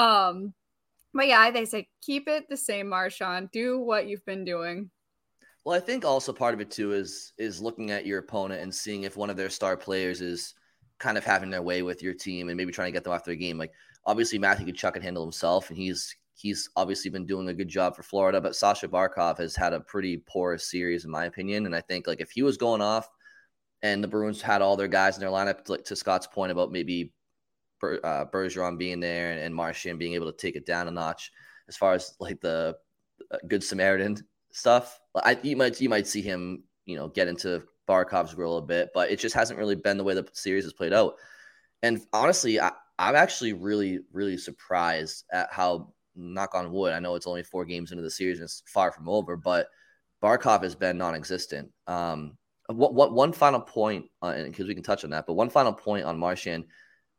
um, 0.00 0.54
but 1.14 1.28
yeah, 1.28 1.50
they 1.50 1.64
say 1.64 1.88
keep 2.02 2.28
it 2.28 2.44
the 2.48 2.56
same, 2.58 2.88
Marchand. 2.88 3.50
Do 3.50 3.80
what 3.80 4.06
you've 4.06 4.24
been 4.26 4.44
doing. 4.44 4.90
Well, 5.64 5.74
I 5.74 5.80
think 5.80 6.04
also 6.04 6.32
part 6.32 6.54
of 6.54 6.60
it 6.60 6.70
too 6.70 6.92
is 6.92 7.32
is 7.38 7.62
looking 7.62 7.90
at 7.90 8.06
your 8.06 8.18
opponent 8.18 8.62
and 8.62 8.72
seeing 8.72 9.04
if 9.04 9.16
one 9.16 9.30
of 9.30 9.36
their 9.36 9.50
star 9.50 9.76
players 9.76 10.20
is 10.20 10.54
kind 10.98 11.16
of 11.16 11.24
having 11.24 11.50
their 11.50 11.62
way 11.62 11.82
with 11.82 12.02
your 12.02 12.14
team 12.14 12.48
and 12.48 12.56
maybe 12.56 12.72
trying 12.72 12.88
to 12.88 12.92
get 12.92 13.02
them 13.02 13.12
off 13.14 13.24
their 13.24 13.34
game. 13.34 13.56
Like 13.56 13.72
obviously 14.04 14.38
Matthew 14.38 14.66
Tkachuk 14.66 14.92
can 14.92 15.02
handle 15.02 15.24
himself, 15.24 15.70
and 15.70 15.78
he's 15.78 16.14
he's 16.36 16.68
obviously 16.76 17.10
been 17.10 17.26
doing 17.26 17.48
a 17.48 17.54
good 17.54 17.68
job 17.68 17.96
for 17.96 18.02
Florida. 18.02 18.40
But 18.40 18.54
Sasha 18.54 18.86
Barkov 18.86 19.38
has 19.38 19.56
had 19.56 19.72
a 19.72 19.80
pretty 19.80 20.18
poor 20.18 20.58
series, 20.58 21.04
in 21.04 21.10
my 21.10 21.24
opinion. 21.24 21.66
And 21.66 21.74
I 21.74 21.80
think 21.80 22.06
like 22.06 22.20
if 22.20 22.30
he 22.30 22.42
was 22.42 22.56
going 22.56 22.82
off, 22.82 23.08
and 23.82 24.02
the 24.02 24.08
Bruins 24.08 24.42
had 24.42 24.62
all 24.62 24.76
their 24.76 24.88
guys 24.88 25.16
in 25.16 25.20
their 25.20 25.30
lineup, 25.30 25.68
like 25.68 25.84
to 25.84 25.96
Scott's 25.96 26.26
point 26.26 26.52
about 26.52 26.72
maybe 26.72 27.12
Ber, 27.80 28.00
uh, 28.02 28.24
Bergeron 28.26 28.78
being 28.78 29.00
there 29.00 29.32
and, 29.32 29.40
and 29.40 29.54
Marchand 29.54 29.98
being 29.98 30.14
able 30.14 30.30
to 30.30 30.36
take 30.36 30.56
it 30.56 30.66
down 30.66 30.88
a 30.88 30.90
notch, 30.90 31.30
as 31.68 31.76
far 31.76 31.92
as 31.92 32.14
like 32.20 32.40
the 32.40 32.76
uh, 33.30 33.38
good 33.48 33.62
Samaritan 33.62 34.16
stuff. 34.52 34.98
I 35.14 35.38
you 35.42 35.56
might 35.56 35.80
you 35.80 35.88
might 35.88 36.06
see 36.06 36.22
him 36.22 36.64
you 36.86 36.96
know 36.96 37.08
get 37.08 37.28
into 37.28 37.62
Barkov's 37.88 38.34
role 38.34 38.58
a 38.58 38.62
bit, 38.62 38.90
but 38.94 39.10
it 39.10 39.18
just 39.18 39.34
hasn't 39.34 39.58
really 39.58 39.76
been 39.76 39.98
the 39.98 40.04
way 40.04 40.14
the 40.14 40.26
series 40.32 40.64
has 40.64 40.72
played 40.72 40.92
out. 40.92 41.14
And 41.82 42.00
honestly, 42.12 42.58
I, 42.58 42.72
I'm 42.98 43.14
actually 43.14 43.52
really 43.52 44.00
really 44.12 44.38
surprised 44.38 45.24
at 45.32 45.52
how 45.52 45.92
knock 46.16 46.54
on 46.54 46.72
wood. 46.72 46.92
I 46.92 47.00
know 47.00 47.14
it's 47.14 47.26
only 47.26 47.42
four 47.42 47.64
games 47.64 47.92
into 47.92 48.02
the 48.02 48.10
series 48.10 48.38
and 48.38 48.44
it's 48.44 48.62
far 48.66 48.90
from 48.90 49.08
over, 49.08 49.36
but 49.36 49.68
Barkov 50.22 50.62
has 50.62 50.74
been 50.74 50.98
non-existent. 50.98 51.70
Um, 51.86 52.36
what, 52.68 52.94
what 52.94 53.12
one 53.12 53.32
final 53.32 53.60
point, 53.60 54.06
because 54.22 54.66
we 54.66 54.74
can 54.74 54.82
touch 54.82 55.04
on 55.04 55.10
that, 55.10 55.26
but 55.26 55.34
one 55.34 55.50
final 55.50 55.72
point 55.72 56.04
on 56.04 56.18
Marchand 56.18 56.64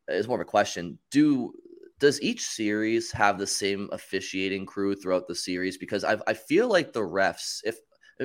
is 0.08 0.28
more 0.28 0.38
of 0.38 0.41
a 0.41 0.45
question. 0.45 0.98
Do 1.12 1.54
does 2.00 2.22
each 2.22 2.45
series 2.45 3.12
have 3.12 3.39
the 3.39 3.48
same 3.48 3.89
officiating 3.91 4.66
crew 4.66 4.95
throughout 4.95 5.28
the 5.28 5.36
series? 5.36 5.78
Because 5.78 6.04
I 6.04 6.18
I 6.28 6.34
feel 6.34 6.68
like 6.68 6.93
the 6.93 7.02
refs, 7.02 7.60
if 7.64 7.78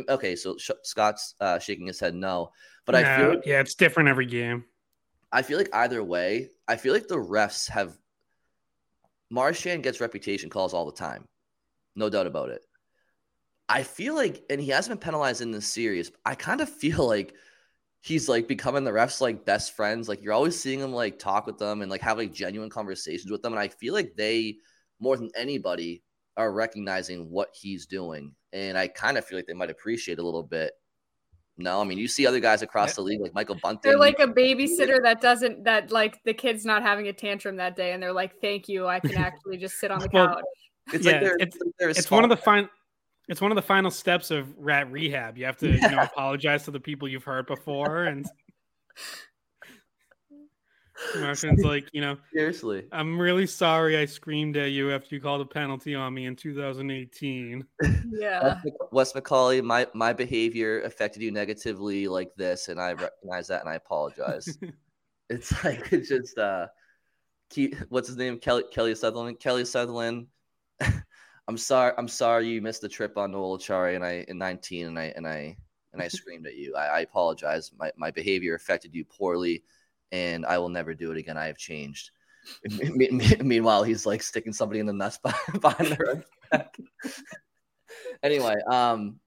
okay, 0.09 0.37
so 0.37 0.57
Sh- 0.59 0.70
Scott's 0.83 1.35
uh, 1.41 1.59
shaking 1.59 1.87
his 1.87 2.01
head 2.01 2.14
no, 2.14 2.51
but 2.85 2.95
I 2.95 3.05
feel 3.05 3.41
yeah, 3.45 3.61
it's 3.61 3.75
different 3.75 4.09
every 4.09 4.27
game. 4.27 4.64
I 5.31 5.43
feel 5.43 5.59
like 5.59 5.70
either 5.73 6.05
way, 6.05 6.51
I 6.68 6.77
feel 6.77 6.93
like 6.93 7.09
the 7.09 7.16
refs 7.16 7.68
have 7.70 7.97
Marchand 9.33 9.83
gets 9.83 9.99
reputation 9.99 10.51
calls 10.51 10.74
all 10.74 10.85
the 10.85 10.93
time. 10.93 11.24
No 11.97 12.11
doubt 12.11 12.26
about 12.26 12.51
it. 12.51 12.61
I 13.66 13.83
feel 13.83 14.14
like, 14.14 14.45
and 14.51 14.61
he 14.61 14.68
hasn't 14.68 15.01
been 15.01 15.05
penalized 15.07 15.41
in 15.41 15.51
this 15.51 15.66
series. 15.66 16.12
I 16.26 16.35
kind 16.35 16.61
of 16.61 16.68
feel 16.68 17.07
like 17.09 17.35
he's 18.03 18.28
like 18.28 18.47
becoming 18.47 18.85
the 18.85 18.91
refs 18.91 19.22
like 19.22 19.47
best 19.47 19.74
friends. 19.74 20.07
Like 20.07 20.22
you're 20.22 20.35
always 20.35 20.61
seeing 20.61 20.80
him 20.80 20.93
like 20.93 21.18
talk 21.18 21.47
with 21.47 21.57
them 21.57 21.80
and 21.80 21.91
like 21.91 22.03
have 22.03 22.18
like 22.18 22.35
genuine 22.35 22.68
conversations 22.68 23.33
with 23.33 23.41
them. 23.41 23.55
And 23.55 23.61
I 23.61 23.68
feel 23.68 23.95
like 23.95 24.12
they, 24.16 24.57
more 25.01 25.16
than 25.16 25.30
anybody, 25.35 26.03
are 26.37 26.53
recognizing 26.53 27.30
what 27.30 27.49
he's 27.55 27.87
doing. 27.87 28.35
And 28.53 28.76
I 28.76 28.87
kind 28.89 29.16
of 29.16 29.24
feel 29.24 29.39
like 29.39 29.47
they 29.47 29.55
might 29.55 29.70
appreciate 29.70 30.18
a 30.18 30.22
little 30.22 30.43
bit. 30.43 30.72
No, 31.59 31.80
I 31.80 31.84
mean 31.84 31.98
you 31.98 32.09
see 32.09 32.26
other 32.26 32.40
guys 32.40 32.62
across 32.62 32.94
the 32.94 33.03
league 33.03 33.20
like 33.20 33.34
Michael 33.34 33.57
Bunting. 33.62 33.80
They're 33.82 33.98
like 33.98 34.18
a 34.20 34.26
babysitter 34.26 35.03
that 35.03 35.20
doesn't 35.20 35.64
that 35.64 35.92
like 35.92 36.18
the 36.24 36.32
kid's 36.32 36.64
not 36.64 36.82
having 36.82 37.09
a 37.09 37.12
tantrum 37.12 37.57
that 37.57 37.76
day, 37.76 37.92
and 37.92 38.03
they're 38.03 38.12
like, 38.12 38.40
"Thank 38.40 38.68
you, 38.68 38.86
I 38.86 39.00
can 39.00 39.14
actually 39.16 39.59
just 39.59 39.78
sit 39.78 39.90
on 39.90 40.00
the 40.00 40.09
Well, 40.12 40.28
couch." 40.28 40.44
it's 40.94 41.05
yeah, 41.05 41.12
like 41.12 41.20
they're, 41.20 41.36
it's, 41.38 41.59
they're 41.78 41.88
it's 41.90 42.11
one 42.11 42.24
of 42.24 42.30
the 42.30 42.36
small- 42.36 42.57
fine. 42.57 42.68
It's 43.28 43.40
one 43.40 43.53
of 43.53 43.57
the 43.57 43.62
final 43.62 43.90
steps 43.90 44.30
of 44.30 44.53
rat 44.59 44.90
rehab. 44.90 45.38
You 45.38 45.44
have 45.44 45.57
to, 45.59 45.70
you 45.70 45.80
know, 45.80 46.03
apologize 46.03 46.64
to 46.64 46.70
the 46.70 46.80
people 46.80 47.07
you've 47.07 47.22
hurt 47.24 47.46
before, 47.46 48.05
and 48.05 48.26
Marchand's 51.16 51.64
like, 51.64 51.88
you 51.92 52.00
know, 52.00 52.16
seriously. 52.32 52.86
I'm 52.92 53.18
really 53.18 53.46
sorry 53.46 53.96
I 53.96 54.07
screamed 54.07 54.57
at 54.57 54.70
you 54.70 54.92
after 54.92 55.14
you 55.14 55.20
called 55.20 55.40
a 55.40 55.46
penalty 55.46 55.94
on 55.94 56.14
me 56.14 56.26
in 56.26 56.36
2018. 56.36 57.64
Yeah, 58.11 58.42
Wes, 58.42 58.59
Mc- 58.64 58.92
Wes 58.92 59.12
McCauley, 59.12 59.62
my 59.62 59.86
my 59.94 60.12
behavior 60.12 60.82
affected 60.82 61.22
you 61.22 61.30
negatively 61.30 62.09
like 62.09 62.34
this, 62.36 62.68
and 62.68 62.80
I 62.80 62.92
recognize 62.92 63.48
that, 63.48 63.61
and 63.61 63.68
I 63.68 63.74
apologize. 63.74 64.59
it's 65.30 65.64
like 65.64 65.92
it's 65.92 66.09
just 66.09 66.38
uh, 66.38 66.66
Ke- 67.53 67.76
what's 67.90 68.09
his 68.09 68.16
name? 68.16 68.38
Kelly 68.38 68.64
Kelly 68.72 68.94
Sutherland. 68.94 69.38
Kelly 69.38 69.64
Sutherland. 69.64 70.26
I'm 71.48 71.59
sorry. 71.59 71.92
I'm 71.98 72.09
sorry 72.09 72.48
you 72.48 72.62
missed 72.62 72.80
the 72.80 72.88
trip 72.88 73.18
on 73.18 73.32
Noel 73.32 73.59
Acciari, 73.59 73.94
and 73.94 74.05
I 74.05 74.24
in 74.28 74.38
19, 74.38 74.86
and 74.86 74.98
I 74.98 75.12
and 75.16 75.26
I 75.26 75.57
and 75.92 76.00
I 76.00 76.09
screamed 76.09 76.46
at 76.46 76.57
you. 76.57 76.74
I, 76.74 76.86
I 76.86 77.00
apologize. 77.00 77.70
My 77.78 77.92
my 77.96 78.11
behavior 78.11 78.55
affected 78.55 78.94
you 78.94 79.05
poorly, 79.05 79.62
and 80.13 80.47
I 80.47 80.59
will 80.59 80.69
never 80.69 80.95
do 80.95 81.11
it 81.11 81.19
again. 81.19 81.37
I 81.37 81.47
have 81.47 81.59
changed. 81.59 82.11
Me- 82.71 83.09
me- 83.11 83.37
Meanwhile, 83.41 83.85
he's 83.85 84.05
like 84.05 84.23
sticking 84.23 84.53
somebody 84.53 84.81
in 84.81 84.87
the 84.87 84.93
nuts 84.93 85.19
behind 85.61 85.93
their 85.93 86.25
back. 86.51 86.77
anyway, 88.23 88.57
um, 88.71 89.21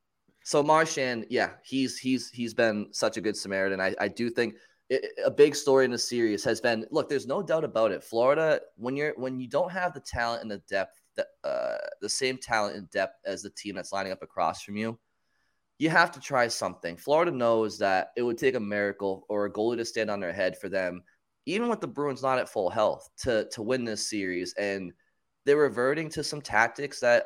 so 0.43 0.61
Marchand, 0.61 1.25
yeah, 1.29 1.51
he's 1.63 1.97
he's 1.97 2.29
he's 2.29 2.53
been 2.53 2.87
such 2.91 3.17
a 3.17 3.21
good 3.21 3.37
Samaritan. 3.37 3.79
I 3.81 3.95
I 3.99 4.07
do 4.09 4.29
think 4.29 4.55
it, 4.89 5.05
a 5.23 5.31
big 5.31 5.55
story 5.55 5.85
in 5.85 5.91
the 5.91 5.97
series 5.97 6.43
has 6.43 6.61
been 6.61 6.85
look. 6.91 7.09
There's 7.09 7.25
no 7.25 7.41
doubt 7.41 7.63
about 7.63 7.91
it. 7.91 8.03
Florida, 8.03 8.59
when 8.75 8.95
you're 8.95 9.13
when 9.17 9.39
you 9.39 9.47
don't 9.47 9.71
have 9.71 9.93
the 9.93 10.01
talent 10.01 10.41
and 10.41 10.51
the 10.51 10.61
depth, 10.69 11.01
that 11.15 11.27
uh, 11.43 11.77
the 12.01 12.09
same 12.09 12.37
talent 12.37 12.75
and 12.75 12.89
depth 12.91 13.15
as 13.25 13.41
the 13.41 13.49
team 13.49 13.75
that's 13.75 13.91
lining 13.93 14.11
up 14.11 14.21
across 14.21 14.61
from 14.61 14.75
you, 14.75 14.99
you 15.77 15.89
have 15.89 16.11
to 16.11 16.19
try 16.19 16.47
something. 16.47 16.95
Florida 16.95 17.31
knows 17.31 17.77
that 17.79 18.09
it 18.15 18.21
would 18.21 18.37
take 18.37 18.55
a 18.55 18.59
miracle 18.59 19.25
or 19.29 19.45
a 19.45 19.51
goalie 19.51 19.77
to 19.77 19.85
stand 19.85 20.09
on 20.09 20.19
their 20.19 20.33
head 20.33 20.57
for 20.57 20.69
them, 20.69 21.03
even 21.45 21.67
with 21.67 21.81
the 21.81 21.87
Bruins 21.87 22.23
not 22.23 22.39
at 22.39 22.49
full 22.49 22.69
health, 22.69 23.09
to 23.23 23.47
to 23.51 23.61
win 23.61 23.83
this 23.83 24.09
series. 24.09 24.53
And 24.57 24.93
they're 25.45 25.57
reverting 25.57 26.09
to 26.09 26.23
some 26.23 26.41
tactics 26.41 26.99
that 27.01 27.25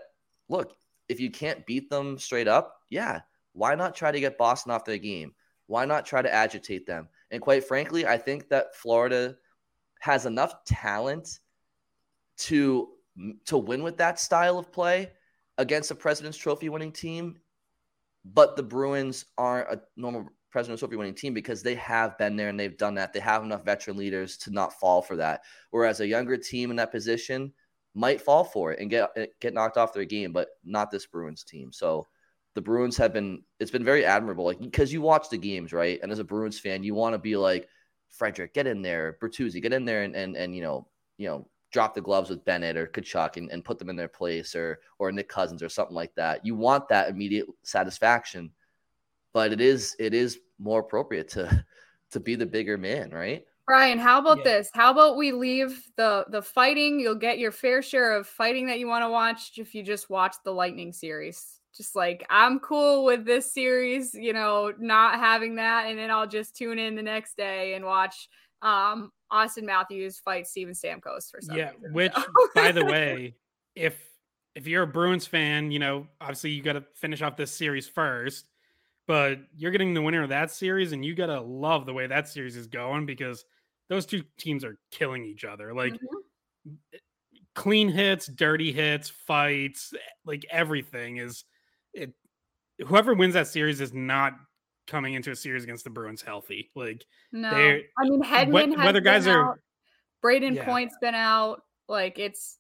look, 0.50 0.76
if 1.08 1.20
you 1.20 1.32
can't 1.32 1.66
beat 1.66 1.90
them 1.90 2.18
straight 2.18 2.48
up, 2.48 2.76
yeah, 2.90 3.22
why 3.54 3.76
not 3.76 3.96
try 3.96 4.12
to 4.12 4.20
get 4.20 4.38
Boston 4.38 4.72
off 4.72 4.86
their 4.86 4.98
game? 4.98 5.34
Why 5.68 5.86
not 5.86 6.06
try 6.06 6.22
to 6.22 6.34
agitate 6.34 6.88
them? 6.88 7.08
And 7.32 7.42
quite 7.42 7.64
frankly, 7.64 8.08
I 8.08 8.18
think 8.18 8.50
that 8.50 8.76
Florida 8.76 9.36
has 10.00 10.26
enough 10.26 10.64
talent 10.66 11.40
to 12.38 12.90
to 13.46 13.58
win 13.58 13.84
with 13.84 13.98
that 13.98 14.20
style 14.20 14.58
of 14.58 14.72
play 14.72 15.12
against 15.58 15.92
a 15.92 15.96
President's 15.96 16.38
Trophy 16.38 16.70
winning 16.70 16.92
team. 16.92 17.38
But 18.26 18.56
the 18.56 18.64
Bruins 18.64 19.26
aren't 19.38 19.70
a 19.70 19.82
normal 19.96 20.28
President's 20.52 20.80
Trophy 20.80 20.96
winning 20.96 21.14
team 21.14 21.34
because 21.34 21.62
they 21.62 21.76
have 21.76 22.18
been 22.18 22.36
there 22.36 22.50
and 22.50 22.60
they've 22.60 22.78
done 22.78 22.96
that. 22.96 23.14
They 23.14 23.20
have 23.20 23.44
enough 23.44 23.64
veteran 23.64 23.98
leaders 23.98 24.38
to 24.40 24.52
not 24.52 24.80
fall 24.80 25.02
for 25.02 25.16
that. 25.18 25.42
Whereas 25.72 26.00
a 26.00 26.08
younger 26.08 26.38
team 26.38 26.72
in 26.72 26.78
that 26.78 26.92
position 26.92 27.54
might 27.96 28.22
fall 28.22 28.44
for 28.44 28.72
it 28.72 28.80
and 28.80 28.90
get 28.90 29.10
get 29.40 29.54
knocked 29.54 29.78
off 29.78 29.94
their 29.94 30.06
game, 30.06 30.32
but 30.32 30.50
not 30.64 30.92
this 30.92 31.06
Bruins 31.06 31.44
team. 31.44 31.72
So 31.72 32.08
the 32.56 32.62
Bruins 32.62 32.98
have 32.98 33.14
been 33.14 33.44
it's 33.60 33.72
been 33.72 33.86
very 33.86 34.06
admirable, 34.06 34.46
like 34.46 34.60
because 34.60 34.92
you 34.92 35.02
watch 35.02 35.30
the 35.30 35.38
games, 35.38 35.74
right? 35.74 36.00
And 36.02 36.12
as 36.12 36.20
a 36.20 36.24
Bruins 36.24 36.60
fan, 36.60 36.84
you 36.84 36.96
want 36.96 37.14
to 37.14 37.20
be 37.20 37.38
like 37.38 37.68
Frederic, 38.10 38.54
get 38.54 38.68
in 38.68 38.82
there, 38.82 39.18
Bertuzzi, 39.22 39.62
get 39.62 39.74
in 39.74 39.86
there, 39.86 40.04
and 40.04 40.16
and 40.16 40.36
and 40.36 40.56
you 40.56 40.62
know 40.62 40.88
you 41.18 41.28
know 41.28 41.48
drop 41.72 41.94
the 41.94 42.02
gloves 42.02 42.30
with 42.30 42.46
Bennett 42.46 42.78
or 42.78 42.88
Tkachuk 42.88 43.38
and, 43.38 43.52
and 43.52 43.64
put 43.64 43.80
them 43.80 43.90
in 43.90 43.96
their 43.96 44.08
place 44.08 44.56
or 44.56 44.80
or 44.98 45.12
Nick 45.12 45.30
Cousins 45.30 45.64
or 45.64 45.70
something 45.70 45.96
like 45.96 46.14
that. 46.16 46.46
You 46.46 46.56
want 46.56 46.88
that 46.90 47.10
immediate 47.10 47.48
satisfaction, 47.64 48.52
but 49.34 49.52
it 49.54 49.62
is 49.62 49.96
it 50.00 50.14
is 50.14 50.40
more 50.58 50.82
appropriate 50.82 51.30
to 51.30 51.66
to 52.12 52.20
be 52.20 52.36
the 52.36 52.46
bigger 52.46 52.78
man, 52.78 53.12
right? 53.12 53.46
Brian, 53.66 54.00
how 54.00 54.20
about 54.20 54.40
yeah. 54.40 54.46
this? 54.46 54.72
How 54.74 54.90
about 54.90 55.16
we 55.16 55.32
leave 55.32 55.84
the 55.96 56.26
the 56.30 56.42
fighting? 56.42 57.00
You'll 57.00 57.14
get 57.14 57.38
your 57.38 57.52
fair 57.52 57.82
share 57.84 58.16
of 58.16 58.28
fighting 58.28 58.66
that 58.68 58.80
you 58.80 58.88
want 58.88 59.04
to 59.04 59.10
watch 59.10 59.52
if 59.58 59.76
you 59.76 59.84
just 59.84 60.10
watch 60.10 60.36
the 60.44 60.52
Lightning 60.52 60.92
series. 60.92 61.60
Just 61.78 61.96
like 61.96 62.26
I'm 62.32 62.60
cool 62.60 63.06
with 63.06 63.26
this 63.26 63.54
series, 63.54 64.16
you 64.16 64.34
know, 64.34 64.74
not 64.80 65.20
having 65.20 65.56
that, 65.58 65.86
and 65.86 66.00
then 66.00 66.10
I'll 66.10 66.28
just 66.28 66.56
tune 66.56 66.80
in 66.80 66.96
the 66.96 67.04
next 67.04 67.38
day 67.38 67.76
and 67.76 67.86
watch 67.86 68.28
um 68.62 69.12
Auston 69.32 69.64
Matthews 69.64 70.20
fight 70.20 70.48
Steven 70.48 70.74
Stamkos 70.74 71.30
for 71.30 71.40
some 71.42 71.56
yeah, 71.56 71.72
reason. 71.72 71.94
which 71.94 72.14
by 72.56 72.72
the 72.72 72.86
way, 72.86 73.36
if 73.76 73.98
if 74.56 74.68
you're 74.68 74.84
a 74.84 74.88
Bruins 74.88 75.28
fan, 75.28 75.72
you 75.72 75.80
know, 75.80 76.08
obviously 76.20 76.52
you 76.52 76.62
got 76.62 76.74
to 76.74 76.84
finish 76.96 77.22
off 77.22 77.38
this 77.38 77.52
series 77.52 77.88
first, 77.88 78.50
but 79.08 79.40
you're 79.56 79.72
getting 79.72 79.94
the 79.94 80.02
winner 80.02 80.24
of 80.24 80.30
that 80.30 80.52
series, 80.52 80.92
and 80.92 81.06
you 81.06 81.16
got 81.16 81.28
to 81.28 81.40
love 81.40 81.86
the 81.86 81.94
way 81.94 82.08
that 82.08 82.28
series 82.28 82.58
is 82.58 82.68
going 82.68 83.06
because 83.06 83.46
those 83.90 84.06
two 84.06 84.24
teams 84.38 84.64
are 84.64 84.78
killing 84.92 85.26
each 85.26 85.44
other. 85.44 85.74
Like 85.74 85.94
mm-hmm. 85.94 86.76
clean 87.56 87.90
hits, 87.90 88.28
dirty 88.28 88.72
hits, 88.72 89.10
fights, 89.10 89.94
like 90.26 90.46
everything 90.52 91.18
is 91.18 91.46
it. 91.94 92.14
Whoever 92.88 93.14
wins 93.14 93.34
that 93.34 93.48
series 93.48 93.82
is 93.82 93.94
not 93.94 94.34
coming 94.90 95.14
into 95.14 95.32
a 95.32 95.36
series 95.36 95.64
against 95.64 95.84
the 95.84 95.90
Bruins 95.90 96.22
healthy. 96.22 96.70
Like 96.76 97.06
no, 97.32 97.50
I 97.50 97.84
mean 98.02 98.22
Hedman 98.22 98.76
wh- 98.76 98.84
whether 98.84 99.02
guys 99.02 99.28
out, 99.28 99.36
are 99.36 99.60
Brayden 100.24 100.56
yeah. 100.56 100.66
Point's 100.66 100.96
been 101.00 101.16
out. 101.16 101.64
Like 101.88 102.20
it's 102.20 102.58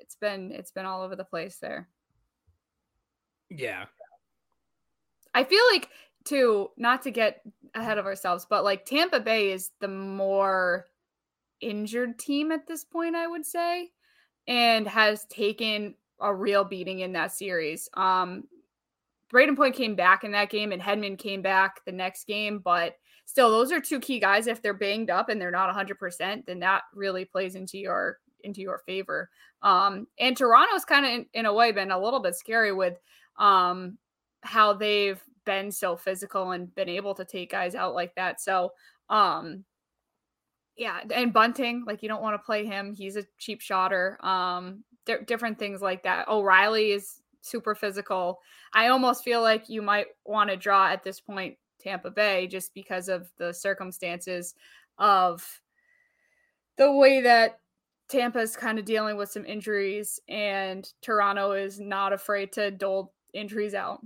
it's 0.00 0.16
been 0.16 0.52
it's 0.52 0.70
been 0.70 0.86
all 0.86 1.02
over 1.02 1.16
the 1.16 1.24
place 1.24 1.56
there. 1.56 1.88
Yeah. 3.50 3.86
I 5.34 5.44
feel 5.44 5.62
like 5.72 5.88
to 6.26 6.70
not 6.76 7.02
to 7.02 7.10
get 7.10 7.42
ahead 7.74 7.98
of 7.98 8.06
ourselves, 8.06 8.46
but 8.48 8.64
like 8.64 8.84
Tampa 8.84 9.20
Bay 9.20 9.50
is 9.50 9.70
the 9.80 9.88
more 9.88 10.86
injured 11.60 12.18
team 12.18 12.52
at 12.52 12.66
this 12.66 12.84
point, 12.84 13.16
I 13.16 13.26
would 13.26 13.44
say, 13.44 13.90
and 14.46 14.86
has 14.86 15.24
taken 15.26 15.94
a 16.20 16.32
real 16.32 16.64
beating 16.64 17.00
in 17.00 17.12
that 17.12 17.32
series. 17.32 17.88
Um, 17.94 18.44
Brayden 19.34 19.56
Point 19.56 19.74
came 19.74 19.96
back 19.96 20.22
in 20.22 20.32
that 20.32 20.50
game, 20.50 20.70
and 20.70 20.80
Hedman 20.80 21.18
came 21.18 21.42
back 21.42 21.84
the 21.84 21.92
next 21.92 22.26
game, 22.26 22.60
but 22.60 22.94
still, 23.26 23.50
those 23.50 23.72
are 23.72 23.80
two 23.80 23.98
key 23.98 24.20
guys. 24.20 24.46
If 24.46 24.62
they're 24.62 24.72
banged 24.72 25.10
up 25.10 25.28
and 25.28 25.40
they're 25.40 25.50
not 25.50 25.66
100, 25.66 25.98
percent 25.98 26.46
then 26.46 26.60
that 26.60 26.82
really 26.94 27.24
plays 27.24 27.56
into 27.56 27.78
your 27.78 28.18
into 28.44 28.60
your 28.60 28.82
favor. 28.86 29.30
Um, 29.62 30.06
and 30.18 30.36
Toronto's 30.36 30.84
kind 30.84 31.06
of 31.06 31.12
in, 31.12 31.26
in 31.34 31.46
a 31.46 31.52
way 31.52 31.72
been 31.72 31.90
a 31.90 31.98
little 31.98 32.20
bit 32.20 32.36
scary 32.36 32.72
with 32.72 32.98
um 33.38 33.98
how 34.42 34.74
they've 34.74 35.20
been 35.44 35.72
so 35.72 35.96
physical 35.96 36.52
and 36.52 36.74
been 36.74 36.88
able 36.88 37.14
to 37.14 37.24
take 37.24 37.50
guys 37.50 37.74
out 37.74 37.94
like 37.94 38.14
that. 38.14 38.40
So, 38.40 38.72
um, 39.08 39.64
yeah, 40.76 41.00
and 41.12 41.32
Bunting, 41.32 41.84
like 41.86 42.02
you 42.02 42.08
don't 42.08 42.22
want 42.22 42.34
to 42.34 42.44
play 42.44 42.66
him. 42.66 42.92
He's 42.92 43.16
a 43.16 43.24
cheap 43.38 43.60
shotter. 43.60 44.18
Um, 44.24 44.84
di- 45.06 45.22
different 45.26 45.58
things 45.58 45.80
like 45.80 46.02
that. 46.04 46.28
O'Reilly 46.28 46.92
is 46.92 47.20
super 47.44 47.74
physical. 47.74 48.40
I 48.72 48.88
almost 48.88 49.24
feel 49.24 49.42
like 49.42 49.68
you 49.68 49.82
might 49.82 50.06
want 50.24 50.50
to 50.50 50.56
draw 50.56 50.88
at 50.88 51.04
this 51.04 51.20
point 51.20 51.56
Tampa 51.78 52.10
Bay 52.10 52.46
just 52.46 52.74
because 52.74 53.08
of 53.08 53.30
the 53.36 53.52
circumstances 53.52 54.54
of 54.98 55.60
the 56.76 56.92
way 56.92 57.20
that 57.20 57.60
Tampa 58.08 58.40
is 58.40 58.56
kind 58.56 58.78
of 58.78 58.84
dealing 58.84 59.16
with 59.16 59.30
some 59.30 59.44
injuries 59.44 60.20
and 60.28 60.90
Toronto 61.02 61.52
is 61.52 61.78
not 61.80 62.12
afraid 62.12 62.52
to 62.52 62.70
dole 62.70 63.12
injuries 63.32 63.74
out. 63.74 64.00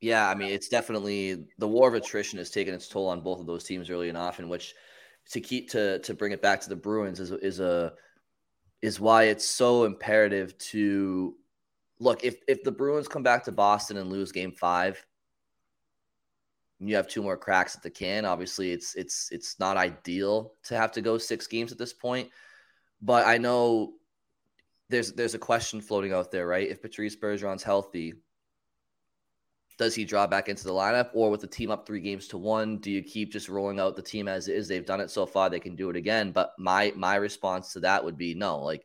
Yeah, 0.00 0.28
I 0.28 0.34
mean, 0.34 0.50
it's 0.50 0.68
definitely 0.68 1.46
the 1.58 1.68
war 1.68 1.88
of 1.88 1.94
attrition 1.94 2.38
has 2.38 2.50
taken 2.50 2.72
its 2.72 2.88
toll 2.88 3.08
on 3.08 3.20
both 3.20 3.38
of 3.38 3.46
those 3.46 3.64
teams 3.64 3.90
early 3.90 4.08
and 4.08 4.16
often, 4.16 4.48
which 4.48 4.74
to 5.30 5.40
keep 5.40 5.70
to 5.70 5.98
to 6.00 6.14
bring 6.14 6.32
it 6.32 6.40
back 6.40 6.60
to 6.62 6.68
the 6.70 6.76
Bruins 6.76 7.20
is 7.20 7.30
is 7.30 7.60
a 7.60 7.92
is 8.82 9.00
why 9.00 9.24
it's 9.24 9.44
so 9.44 9.84
imperative 9.84 10.56
to 10.58 11.34
look 11.98 12.24
if 12.24 12.36
if 12.48 12.62
the 12.62 12.72
Bruins 12.72 13.08
come 13.08 13.22
back 13.22 13.44
to 13.44 13.52
Boston 13.52 13.96
and 13.96 14.10
lose 14.10 14.32
game 14.32 14.52
5 14.52 15.06
you 16.82 16.96
have 16.96 17.08
two 17.08 17.22
more 17.22 17.36
cracks 17.36 17.76
at 17.76 17.82
the 17.82 17.90
can. 17.90 18.24
Obviously 18.24 18.72
it's 18.72 18.94
it's 18.94 19.28
it's 19.30 19.58
not 19.58 19.76
ideal 19.76 20.54
to 20.64 20.76
have 20.76 20.92
to 20.92 21.02
go 21.02 21.18
6 21.18 21.46
games 21.46 21.72
at 21.72 21.78
this 21.78 21.92
point 21.92 22.30
but 23.02 23.26
I 23.26 23.38
know 23.38 23.92
there's 24.88 25.12
there's 25.12 25.34
a 25.34 25.38
question 25.38 25.80
floating 25.80 26.12
out 26.12 26.30
there 26.30 26.46
right? 26.46 26.68
If 26.68 26.82
Patrice 26.82 27.16
Bergeron's 27.16 27.62
healthy 27.62 28.14
does 29.80 29.94
he 29.94 30.04
draw 30.04 30.26
back 30.26 30.50
into 30.50 30.64
the 30.64 30.72
lineup 30.74 31.08
or 31.14 31.30
with 31.30 31.40
the 31.40 31.46
team 31.46 31.70
up 31.70 31.86
three 31.86 32.02
games 32.02 32.28
to 32.28 32.36
one 32.36 32.76
do 32.76 32.90
you 32.90 33.02
keep 33.02 33.32
just 33.32 33.48
rolling 33.48 33.80
out 33.80 33.96
the 33.96 34.02
team 34.02 34.28
as 34.28 34.46
is? 34.46 34.68
They've 34.68 34.84
done 34.84 35.00
it 35.00 35.10
so 35.10 35.24
far 35.24 35.48
they 35.48 35.58
can 35.58 35.74
do 35.74 35.88
it 35.88 35.96
again. 35.96 36.32
But 36.32 36.52
my 36.58 36.92
my 36.96 37.14
response 37.16 37.72
to 37.72 37.80
that 37.80 38.04
would 38.04 38.18
be 38.18 38.34
no 38.34 38.58
like 38.58 38.84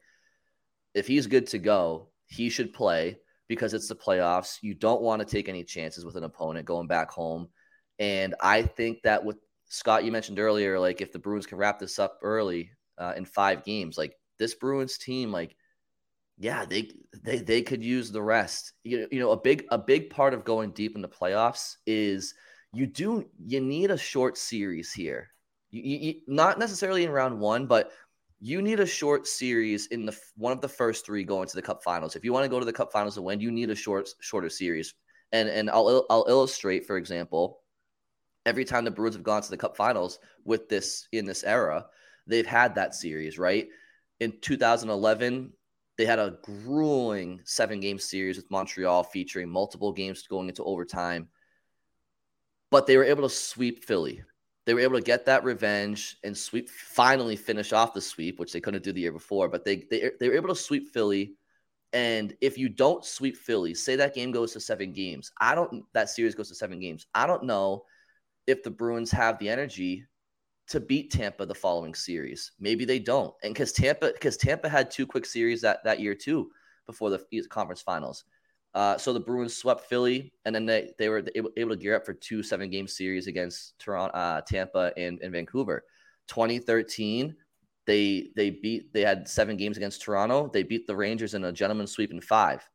if 0.93 1.05
he's 1.05 1.27
good 1.27 1.47
to 1.47 1.59
go 1.59 2.07
he 2.27 2.49
should 2.49 2.73
play 2.73 3.17
because 3.49 3.73
it's 3.73 3.89
the 3.89 3.95
playoffs. 3.95 4.59
You 4.61 4.73
don't 4.73 5.01
want 5.01 5.19
to 5.19 5.25
take 5.25 5.49
any 5.49 5.65
chances 5.65 6.05
with 6.05 6.15
an 6.15 6.23
opponent 6.23 6.65
going 6.65 6.87
back 6.87 7.11
home. 7.11 7.49
And 7.99 8.33
i 8.41 8.61
think 8.61 9.01
that 9.03 9.25
with 9.25 9.37
scott 9.67 10.05
you 10.05 10.13
mentioned 10.13 10.39
earlier 10.39 10.79
like 10.79 11.01
if 11.01 11.11
the 11.11 11.19
bruins 11.19 11.45
can 11.45 11.57
wrap 11.57 11.77
this 11.77 11.99
up 11.99 12.19
early 12.21 12.71
uh, 12.97 13.13
in 13.17 13.25
five 13.25 13.65
games 13.65 13.97
like 13.97 14.15
this 14.39 14.53
bruins 14.53 14.97
team 14.97 15.31
like 15.31 15.57
yeah, 16.37 16.65
they 16.65 16.91
they 17.23 17.39
they 17.39 17.61
could 17.61 17.83
use 17.83 18.11
the 18.11 18.21
rest. 18.21 18.73
You, 18.83 19.07
you 19.11 19.19
know, 19.19 19.31
a 19.31 19.39
big 19.39 19.65
a 19.71 19.77
big 19.77 20.09
part 20.09 20.33
of 20.33 20.43
going 20.43 20.71
deep 20.71 20.95
in 20.95 21.01
the 21.01 21.07
playoffs 21.07 21.75
is 21.85 22.33
you 22.73 22.87
do 22.87 23.25
you 23.45 23.61
need 23.61 23.91
a 23.91 23.97
short 23.97 24.37
series 24.37 24.91
here. 24.91 25.29
You, 25.71 25.81
you, 25.83 26.13
not 26.27 26.59
necessarily 26.59 27.03
in 27.03 27.11
round 27.11 27.39
one, 27.39 27.67
but 27.67 27.91
you 28.41 28.61
need 28.61 28.79
a 28.79 28.85
short 28.85 29.27
series 29.27 29.87
in 29.87 30.05
the 30.05 30.17
one 30.35 30.51
of 30.51 30.61
the 30.61 30.67
first 30.67 31.05
three 31.05 31.23
going 31.23 31.47
to 31.47 31.55
the 31.55 31.61
Cup 31.61 31.83
Finals. 31.83 32.15
If 32.15 32.25
you 32.25 32.33
want 32.33 32.43
to 32.43 32.49
go 32.49 32.59
to 32.59 32.65
the 32.65 32.73
Cup 32.73 32.91
Finals 32.91 33.15
and 33.15 33.25
win, 33.25 33.39
you 33.39 33.51
need 33.51 33.69
a 33.69 33.75
short 33.75 34.09
shorter 34.19 34.49
series. 34.49 34.93
And 35.31 35.47
and 35.47 35.69
I'll 35.69 36.05
I'll 36.09 36.25
illustrate, 36.27 36.85
for 36.85 36.97
example, 36.97 37.61
every 38.45 38.65
time 38.65 38.83
the 38.83 38.91
Bruins 38.91 39.15
have 39.15 39.23
gone 39.23 39.41
to 39.41 39.49
the 39.49 39.57
Cup 39.57 39.77
Finals 39.77 40.19
with 40.43 40.67
this 40.67 41.07
in 41.13 41.25
this 41.25 41.45
era, 41.45 41.85
they've 42.27 42.45
had 42.45 42.75
that 42.75 42.93
series 42.93 43.39
right. 43.39 43.67
In 44.19 44.33
2011, 44.41 45.51
they 45.97 46.05
had 46.05 46.19
a 46.19 46.37
grueling 46.43 47.41
seven 47.45 47.79
game 47.79 47.99
series 47.99 48.37
with 48.37 48.51
Montreal 48.51 49.03
featuring 49.03 49.49
multiple 49.49 49.93
games 49.93 50.27
going 50.27 50.49
into 50.49 50.63
overtime. 50.63 51.29
But 52.71 52.87
they 52.87 52.97
were 52.97 53.03
able 53.03 53.23
to 53.23 53.33
sweep 53.33 53.85
Philly. 53.85 54.23
They 54.65 54.73
were 54.73 54.81
able 54.81 54.97
to 54.97 55.03
get 55.03 55.25
that 55.25 55.43
revenge 55.43 56.17
and 56.23 56.35
sweep, 56.35 56.69
finally 56.69 57.35
finish 57.35 57.71
off 57.71 57.93
the 57.93 58.01
sweep, 58.01 58.39
which 58.39 58.51
they 58.51 58.59
couldn't 58.59 58.83
do 58.83 58.91
the 58.91 59.01
year 59.01 59.11
before. 59.11 59.47
But 59.47 59.63
they, 59.63 59.85
they, 59.89 60.11
they 60.19 60.27
were 60.27 60.35
able 60.35 60.49
to 60.49 60.55
sweep 60.55 60.91
Philly. 60.91 61.35
And 61.93 62.35
if 62.41 62.57
you 62.57 62.67
don't 62.67 63.05
sweep 63.05 63.37
Philly, 63.37 63.73
say 63.73 63.95
that 63.95 64.15
game 64.15 64.31
goes 64.31 64.51
to 64.53 64.59
seven 64.59 64.91
games. 64.91 65.31
I 65.39 65.55
don't, 65.55 65.85
that 65.93 66.09
series 66.09 66.35
goes 66.35 66.49
to 66.49 66.55
seven 66.55 66.79
games. 66.79 67.05
I 67.13 67.27
don't 67.27 67.43
know 67.43 67.85
if 68.47 68.63
the 68.63 68.71
Bruins 68.71 69.11
have 69.11 69.39
the 69.39 69.49
energy 69.49 70.05
to 70.67 70.79
beat 70.79 71.11
Tampa 71.11 71.45
the 71.45 71.55
following 71.55 71.93
series. 71.93 72.51
Maybe 72.59 72.85
they 72.85 72.99
don't. 72.99 73.33
And 73.43 73.53
because 73.53 73.71
Tampa, 73.71 74.11
because 74.13 74.37
Tampa 74.37 74.67
had 74.67 74.89
two 74.89 75.05
quick 75.05 75.25
series 75.25 75.61
that, 75.61 75.83
that 75.83 75.99
year 75.99 76.15
too 76.15 76.49
before 76.85 77.09
the 77.09 77.23
conference 77.49 77.81
finals. 77.81 78.25
Uh, 78.73 78.97
so 78.97 79.13
the 79.13 79.19
Bruins 79.19 79.55
swept 79.55 79.87
Philly, 79.87 80.33
and 80.43 80.53
then 80.53 80.65
they, 80.65 80.91
they 80.97 81.07
were 81.07 81.23
able, 81.33 81.49
able 81.55 81.69
to 81.69 81.77
gear 81.77 81.95
up 81.95 82.05
for 82.05 82.13
two 82.13 82.43
seven 82.43 82.69
game 82.69 82.87
series 82.87 83.27
against 83.27 83.79
Toronto, 83.79 84.13
uh, 84.15 84.41
Tampa, 84.41 84.91
and, 84.97 85.19
and 85.21 85.31
Vancouver. 85.31 85.85
2013, 86.27 87.35
they 87.87 88.31
they 88.35 88.49
beat 88.49 88.91
they 88.91 89.01
had 89.01 89.29
seven 89.29 89.55
games 89.55 89.77
against 89.77 90.01
Toronto. 90.01 90.49
They 90.51 90.63
beat 90.63 90.87
the 90.87 90.95
Rangers 90.95 91.35
in 91.35 91.45
a 91.45 91.53
gentleman 91.53 91.87
sweep 91.87 92.11
in 92.11 92.19
five, 92.19 92.67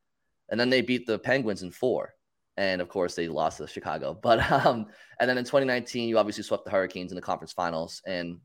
and 0.49 0.59
then 0.59 0.71
they 0.71 0.81
beat 0.81 1.07
the 1.07 1.19
Penguins 1.19 1.63
in 1.63 1.71
four 1.71 2.15
and 2.61 2.83
of 2.83 2.91
course 2.91 3.15
they 3.15 3.27
lost 3.27 3.57
to 3.57 3.67
Chicago. 3.67 4.13
But 4.23 4.39
um, 4.53 4.87
and 5.19 5.29
then 5.29 5.39
in 5.39 5.45
2019, 5.45 6.09
you 6.09 6.19
obviously 6.19 6.45
swept 6.45 6.67
the 6.67 6.71
Hurricanes 6.71 7.11
in 7.11 7.17
the 7.17 7.23
conference 7.23 7.53
finals 7.53 8.03
and 8.07 8.39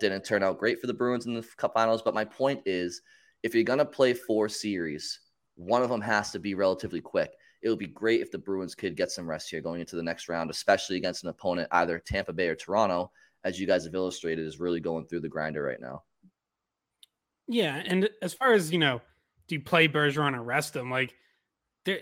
didn't 0.00 0.24
turn 0.24 0.42
out 0.42 0.58
great 0.58 0.80
for 0.80 0.88
the 0.88 0.94
Bruins 0.94 1.26
in 1.26 1.34
the 1.34 1.46
Cup 1.56 1.72
Finals. 1.72 2.02
But 2.02 2.12
my 2.14 2.24
point 2.24 2.60
is, 2.66 3.00
if 3.44 3.54
you're 3.54 3.62
gonna 3.62 3.84
play 3.84 4.14
four 4.14 4.48
series, 4.48 5.20
one 5.54 5.82
of 5.82 5.88
them 5.88 6.00
has 6.00 6.32
to 6.32 6.40
be 6.40 6.54
relatively 6.54 7.00
quick. 7.00 7.30
it 7.62 7.68
would 7.68 7.78
be 7.78 7.86
great 7.86 8.20
if 8.20 8.32
the 8.32 8.38
Bruins 8.38 8.74
could 8.74 8.96
get 8.96 9.12
some 9.12 9.30
rest 9.30 9.48
here 9.48 9.60
going 9.60 9.80
into 9.80 9.94
the 9.94 10.02
next 10.02 10.28
round, 10.28 10.50
especially 10.50 10.96
against 10.96 11.22
an 11.22 11.30
opponent 11.30 11.68
either 11.70 12.00
Tampa 12.00 12.32
Bay 12.32 12.48
or 12.48 12.56
Toronto, 12.56 13.12
as 13.44 13.60
you 13.60 13.68
guys 13.68 13.84
have 13.84 13.94
illustrated, 13.94 14.44
is 14.44 14.58
really 14.58 14.80
going 14.80 15.06
through 15.06 15.20
the 15.20 15.28
grinder 15.28 15.62
right 15.62 15.80
now. 15.80 16.02
Yeah, 17.46 17.80
and 17.86 18.10
as 18.20 18.34
far 18.34 18.54
as 18.54 18.72
you 18.72 18.78
know, 18.78 19.00
do 19.46 19.54
you 19.54 19.60
play 19.60 19.86
Bergeron 19.86 20.36
or 20.36 20.42
rest 20.42 20.74
him? 20.74 20.90
Like, 20.90 21.14
there, 21.84 22.00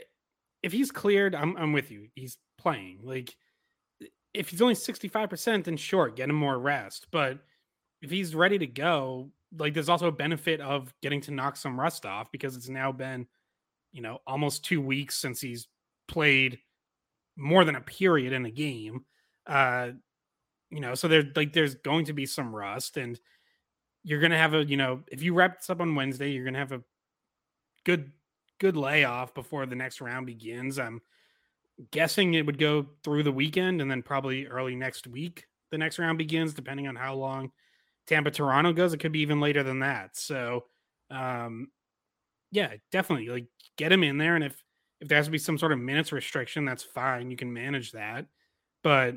if 0.62 0.72
he's 0.72 0.90
cleared, 0.90 1.34
I'm 1.34 1.56
I'm 1.56 1.72
with 1.72 1.90
you. 1.90 2.08
He's 2.14 2.38
playing. 2.58 3.00
Like, 3.02 3.34
if 4.34 4.48
he's 4.48 4.62
only 4.62 4.74
sixty 4.74 5.08
five 5.08 5.30
percent, 5.30 5.64
then 5.64 5.76
sure, 5.76 6.08
get 6.08 6.28
him 6.28 6.36
more 6.36 6.58
rest. 6.58 7.06
But 7.10 7.38
if 8.02 8.10
he's 8.10 8.34
ready 8.34 8.58
to 8.58 8.66
go, 8.66 9.30
like, 9.56 9.74
there's 9.74 9.88
also 9.88 10.08
a 10.08 10.12
benefit 10.12 10.60
of 10.60 10.92
getting 11.02 11.20
to 11.22 11.30
knock 11.32 11.56
some 11.56 11.78
rust 11.78 12.06
off 12.06 12.30
because 12.32 12.56
it's 12.56 12.68
now 12.68 12.92
been 12.92 13.26
you 13.92 14.02
know, 14.02 14.18
almost 14.26 14.64
two 14.64 14.80
weeks 14.80 15.16
since 15.16 15.40
he's 15.40 15.68
played 16.08 16.58
more 17.36 17.64
than 17.64 17.76
a 17.76 17.80
period 17.80 18.32
in 18.32 18.46
a 18.46 18.50
game. 18.50 19.04
Uh, 19.46 19.90
you 20.70 20.80
know, 20.80 20.94
so 20.94 21.08
there's 21.08 21.26
like 21.34 21.52
there's 21.52 21.74
going 21.76 22.04
to 22.04 22.12
be 22.12 22.26
some 22.26 22.54
rust, 22.54 22.96
and 22.96 23.18
you're 24.04 24.20
gonna 24.20 24.38
have 24.38 24.54
a 24.54 24.64
you 24.64 24.76
know, 24.76 25.00
if 25.10 25.22
you 25.22 25.34
wrap 25.34 25.58
this 25.58 25.70
up 25.70 25.80
on 25.80 25.94
Wednesday, 25.94 26.30
you're 26.30 26.44
gonna 26.44 26.58
have 26.58 26.72
a 26.72 26.82
good 27.84 28.12
good 28.60 28.76
layoff 28.76 29.34
before 29.34 29.66
the 29.66 29.74
next 29.74 30.00
round 30.00 30.26
begins. 30.26 30.78
I'm 30.78 31.00
guessing 31.90 32.34
it 32.34 32.46
would 32.46 32.58
go 32.58 32.86
through 33.02 33.24
the 33.24 33.32
weekend 33.32 33.80
and 33.80 33.90
then 33.90 34.02
probably 34.02 34.46
early 34.46 34.76
next 34.76 35.06
week 35.06 35.46
the 35.70 35.78
next 35.78 35.98
round 35.98 36.18
begins, 36.18 36.54
depending 36.54 36.86
on 36.86 36.94
how 36.94 37.14
long 37.14 37.50
Tampa 38.06 38.30
Toronto 38.30 38.72
goes. 38.72 38.92
It 38.92 38.98
could 38.98 39.12
be 39.12 39.20
even 39.20 39.40
later 39.40 39.62
than 39.62 39.80
that. 39.80 40.16
So 40.16 40.66
um 41.10 41.68
yeah, 42.52 42.74
definitely 42.92 43.28
like 43.28 43.46
get 43.76 43.92
him 43.92 44.04
in 44.04 44.18
there. 44.18 44.36
And 44.36 44.44
if 44.44 44.62
if 45.00 45.08
there 45.08 45.16
has 45.16 45.26
to 45.26 45.32
be 45.32 45.38
some 45.38 45.56
sort 45.56 45.72
of 45.72 45.78
minutes 45.78 46.12
restriction, 46.12 46.64
that's 46.64 46.82
fine. 46.82 47.30
You 47.30 47.36
can 47.36 47.52
manage 47.52 47.92
that. 47.92 48.26
But 48.82 49.16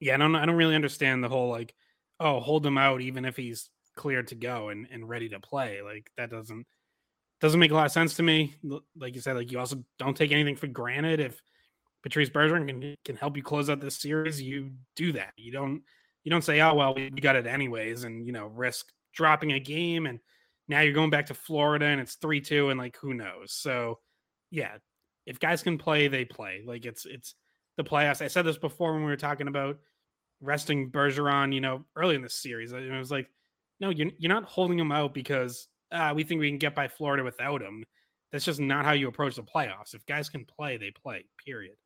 yeah, 0.00 0.14
I 0.14 0.16
don't 0.18 0.36
I 0.36 0.46
don't 0.46 0.56
really 0.56 0.76
understand 0.76 1.24
the 1.24 1.28
whole 1.28 1.50
like, 1.50 1.74
oh, 2.20 2.40
hold 2.40 2.64
him 2.64 2.78
out 2.78 3.00
even 3.00 3.24
if 3.24 3.36
he's 3.36 3.70
cleared 3.96 4.28
to 4.28 4.34
go 4.34 4.68
and, 4.68 4.86
and 4.92 5.08
ready 5.08 5.28
to 5.30 5.40
play. 5.40 5.82
Like 5.82 6.10
that 6.16 6.30
doesn't 6.30 6.66
doesn't 7.40 7.60
make 7.60 7.70
a 7.70 7.74
lot 7.74 7.86
of 7.86 7.92
sense 7.92 8.14
to 8.14 8.22
me. 8.22 8.54
Like 8.96 9.14
you 9.14 9.20
said, 9.20 9.36
like 9.36 9.50
you 9.52 9.58
also 9.58 9.84
don't 9.98 10.16
take 10.16 10.32
anything 10.32 10.56
for 10.56 10.66
granted. 10.66 11.20
If 11.20 11.40
Patrice 12.02 12.30
Bergeron 12.30 12.66
can 12.66 12.94
can 13.04 13.16
help 13.16 13.36
you 13.36 13.42
close 13.42 13.68
out 13.68 13.80
this 13.80 14.00
series, 14.00 14.40
you 14.40 14.72
do 14.96 15.12
that. 15.12 15.32
You 15.36 15.52
don't 15.52 15.82
you 16.22 16.30
don't 16.30 16.44
say, 16.44 16.60
oh 16.60 16.74
well, 16.74 16.94
we 16.94 17.10
got 17.10 17.36
it 17.36 17.46
anyways, 17.46 18.04
and 18.04 18.26
you 18.26 18.32
know 18.32 18.46
risk 18.46 18.86
dropping 19.12 19.52
a 19.52 19.60
game 19.60 20.06
and 20.06 20.18
now 20.68 20.80
you're 20.80 20.94
going 20.94 21.10
back 21.10 21.26
to 21.26 21.34
Florida 21.34 21.86
and 21.86 22.00
it's 22.00 22.14
3 22.14 22.40
2, 22.40 22.70
and 22.70 22.78
like, 22.78 22.96
who 22.96 23.14
knows? 23.14 23.52
So, 23.52 23.98
yeah, 24.50 24.76
if 25.26 25.38
guys 25.38 25.62
can 25.62 25.78
play, 25.78 26.08
they 26.08 26.24
play. 26.24 26.62
Like, 26.66 26.86
it's, 26.86 27.04
it's 27.04 27.34
the 27.76 27.84
playoffs. 27.84 28.22
I 28.22 28.28
said 28.28 28.46
this 28.46 28.56
before 28.56 28.92
when 28.92 29.04
we 29.04 29.10
were 29.10 29.16
talking 29.16 29.48
about 29.48 29.78
resting 30.40 30.90
Bergeron, 30.90 31.54
you 31.54 31.60
know, 31.60 31.84
early 31.96 32.14
in 32.14 32.22
the 32.22 32.30
series. 32.30 32.72
It 32.72 32.90
was 32.90 33.10
like, 33.10 33.28
no, 33.80 33.90
you're, 33.90 34.10
you're 34.18 34.32
not 34.32 34.44
holding 34.44 34.78
him 34.78 34.92
out 34.92 35.12
because 35.12 35.68
uh, 35.94 36.12
we 36.14 36.24
think 36.24 36.40
we 36.40 36.48
can 36.50 36.58
get 36.58 36.74
by 36.74 36.88
Florida 36.88 37.22
without 37.22 37.62
him. 37.62 37.84
That's 38.32 38.44
just 38.44 38.60
not 38.60 38.84
how 38.84 38.92
you 38.92 39.08
approach 39.08 39.36
the 39.36 39.42
playoffs. 39.42 39.94
If 39.94 40.04
guys 40.06 40.28
can 40.28 40.44
play, 40.44 40.76
they 40.76 40.90
play, 40.90 41.24
period. 41.44 41.76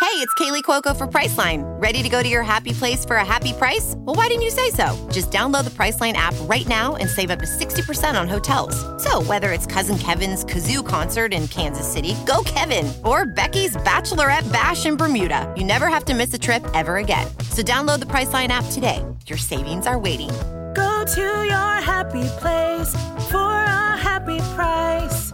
Hey, 0.00 0.16
it's 0.16 0.32
Kaley 0.34 0.62
Cuoco 0.62 0.96
for 0.96 1.06
Priceline. 1.06 1.62
Ready 1.80 2.02
to 2.02 2.08
go 2.08 2.22
to 2.22 2.28
your 2.28 2.42
happy 2.42 2.72
place 2.72 3.04
for 3.04 3.16
a 3.16 3.24
happy 3.24 3.52
price? 3.52 3.94
Well, 3.98 4.16
why 4.16 4.28
didn't 4.28 4.42
you 4.42 4.50
say 4.50 4.70
so? 4.70 5.08
Just 5.12 5.30
download 5.30 5.64
the 5.64 5.70
Priceline 5.70 6.14
app 6.14 6.34
right 6.42 6.66
now 6.66 6.96
and 6.96 7.08
save 7.08 7.30
up 7.30 7.38
to 7.38 7.44
60% 7.44 8.18
on 8.20 8.26
hotels. 8.26 8.74
So, 9.02 9.22
whether 9.22 9.52
it's 9.52 9.66
Cousin 9.66 9.98
Kevin's 9.98 10.42
Kazoo 10.42 10.86
concert 10.86 11.34
in 11.34 11.48
Kansas 11.48 11.90
City, 11.90 12.16
go 12.26 12.42
Kevin, 12.44 12.90
or 13.04 13.26
Becky's 13.26 13.76
Bachelorette 13.76 14.50
Bash 14.50 14.86
in 14.86 14.96
Bermuda, 14.96 15.52
you 15.56 15.64
never 15.64 15.88
have 15.88 16.06
to 16.06 16.14
miss 16.14 16.32
a 16.32 16.38
trip 16.38 16.66
ever 16.74 16.96
again. 16.96 17.26
So, 17.50 17.62
download 17.62 18.00
the 18.00 18.06
Priceline 18.06 18.48
app 18.48 18.64
today. 18.72 19.04
Your 19.26 19.38
savings 19.38 19.86
are 19.86 19.98
waiting. 19.98 20.30
Go 20.80 21.04
to 21.04 21.44
your 21.44 21.74
happy 21.92 22.26
place 22.38 22.94
for 23.30 23.52
a 23.52 23.98
happy 23.98 24.38
price. 24.54 25.30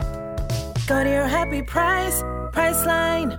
Go 0.88 1.04
to 1.04 1.08
your 1.08 1.28
happy 1.28 1.62
price, 1.62 2.20
Priceline. 2.50 3.38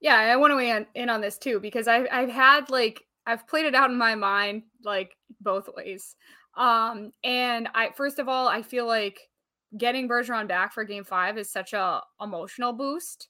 Yeah, 0.00 0.16
I 0.16 0.34
want 0.34 0.50
to 0.50 0.56
weigh 0.56 0.84
in 0.96 1.08
on 1.08 1.20
this 1.20 1.38
too 1.38 1.60
because 1.60 1.86
I've 1.86 2.08
I've 2.10 2.28
had 2.28 2.70
like 2.70 3.04
I've 3.24 3.46
played 3.46 3.66
it 3.66 3.74
out 3.76 3.90
in 3.90 3.96
my 3.96 4.16
mind 4.16 4.64
like 4.82 5.16
both 5.40 5.68
ways. 5.76 6.16
Um, 6.56 7.12
and 7.22 7.68
I 7.72 7.90
first 7.94 8.18
of 8.18 8.28
all, 8.28 8.48
I 8.48 8.62
feel 8.62 8.88
like 8.88 9.20
getting 9.78 10.08
Bergeron 10.08 10.48
back 10.48 10.72
for 10.72 10.82
game 10.82 11.04
five 11.04 11.38
is 11.38 11.48
such 11.48 11.72
a 11.72 12.00
emotional 12.20 12.72
boost 12.72 13.28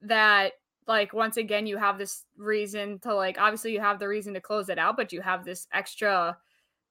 that 0.00 0.52
like 0.86 1.12
once 1.12 1.36
again 1.36 1.66
you 1.66 1.76
have 1.76 1.98
this 1.98 2.24
reason 2.38 3.00
to 3.00 3.14
like 3.14 3.38
obviously 3.38 3.74
you 3.74 3.80
have 3.80 3.98
the 3.98 4.08
reason 4.08 4.32
to 4.32 4.40
close 4.40 4.70
it 4.70 4.78
out, 4.78 4.96
but 4.96 5.12
you 5.12 5.20
have 5.20 5.44
this 5.44 5.66
extra 5.74 6.38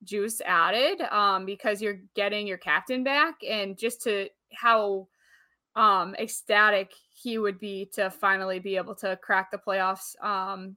juice 0.04 0.42
added 0.46 1.02
um 1.12 1.46
because 1.46 1.82
you're 1.82 2.00
getting 2.16 2.48
your 2.48 2.58
captain 2.58 3.04
back 3.04 3.36
and 3.48 3.78
just 3.78 4.02
to 4.02 4.28
how 4.54 5.08
um 5.76 6.16
ecstatic 6.16 6.92
he 7.14 7.38
would 7.38 7.60
be 7.60 7.90
to 7.94 8.10
finally 8.10 8.60
be 8.60 8.76
able 8.76 8.96
to 8.96 9.18
crack 9.22 9.52
the 9.52 9.58
playoffs 9.58 10.22
um 10.24 10.76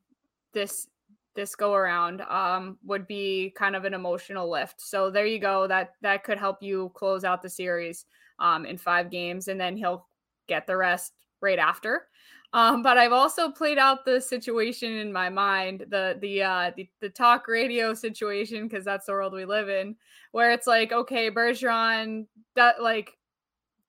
this 0.52 0.88
this 1.34 1.54
go 1.56 1.74
around 1.74 2.20
um 2.22 2.78
would 2.84 3.06
be 3.06 3.52
kind 3.56 3.74
of 3.76 3.84
an 3.84 3.94
emotional 3.94 4.48
lift. 4.50 4.80
So 4.80 5.10
there 5.10 5.26
you 5.26 5.38
go. 5.38 5.66
That 5.66 5.94
that 6.02 6.24
could 6.24 6.38
help 6.38 6.62
you 6.62 6.92
close 6.94 7.24
out 7.24 7.42
the 7.42 7.50
series 7.50 8.06
um 8.38 8.64
in 8.64 8.78
5 8.78 9.10
games 9.10 9.48
and 9.48 9.60
then 9.60 9.76
he'll 9.76 10.06
get 10.46 10.66
the 10.66 10.76
rest 10.76 11.12
right 11.40 11.58
after. 11.58 12.06
Um, 12.54 12.84
but 12.84 12.96
I've 12.96 13.12
also 13.12 13.50
played 13.50 13.78
out 13.78 14.04
the 14.04 14.20
situation 14.20 14.92
in 14.92 15.12
my 15.12 15.28
mind, 15.28 15.86
the 15.88 16.16
the 16.20 16.42
uh 16.42 16.70
the, 16.76 16.88
the 17.00 17.10
talk 17.10 17.48
radio 17.48 17.92
situation, 17.94 18.68
because 18.68 18.84
that's 18.84 19.06
the 19.06 19.12
world 19.12 19.32
we 19.32 19.44
live 19.44 19.68
in, 19.68 19.96
where 20.30 20.52
it's 20.52 20.68
like, 20.68 20.92
okay, 20.92 21.30
Bergeron 21.32 22.26
that 22.54 22.80
like 22.80 23.18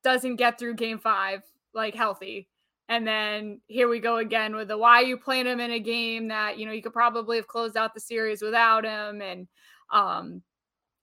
doesn't 0.04 0.38
get 0.38 0.58
through 0.58 0.76
game 0.76 0.98
five 0.98 1.44
like 1.76 1.94
healthy. 1.94 2.50
And 2.90 3.06
then 3.08 3.62
here 3.68 3.88
we 3.88 4.00
go 4.00 4.18
again 4.18 4.56
with 4.56 4.68
the 4.70 4.78
why 4.78 5.02
you 5.02 5.18
playing 5.18 5.46
him 5.46 5.60
in 5.60 5.72
a 5.72 5.80
game 5.80 6.28
that 6.30 6.58
you 6.58 6.66
know 6.66 6.72
you 6.72 6.82
could 6.82 6.94
probably 6.94 7.38
have 7.38 7.48
closed 7.48 7.78
out 7.78 7.94
the 7.94 8.00
series 8.00 8.42
without 8.42 8.84
him. 8.84 9.22
And 9.22 9.48
um, 9.92 10.42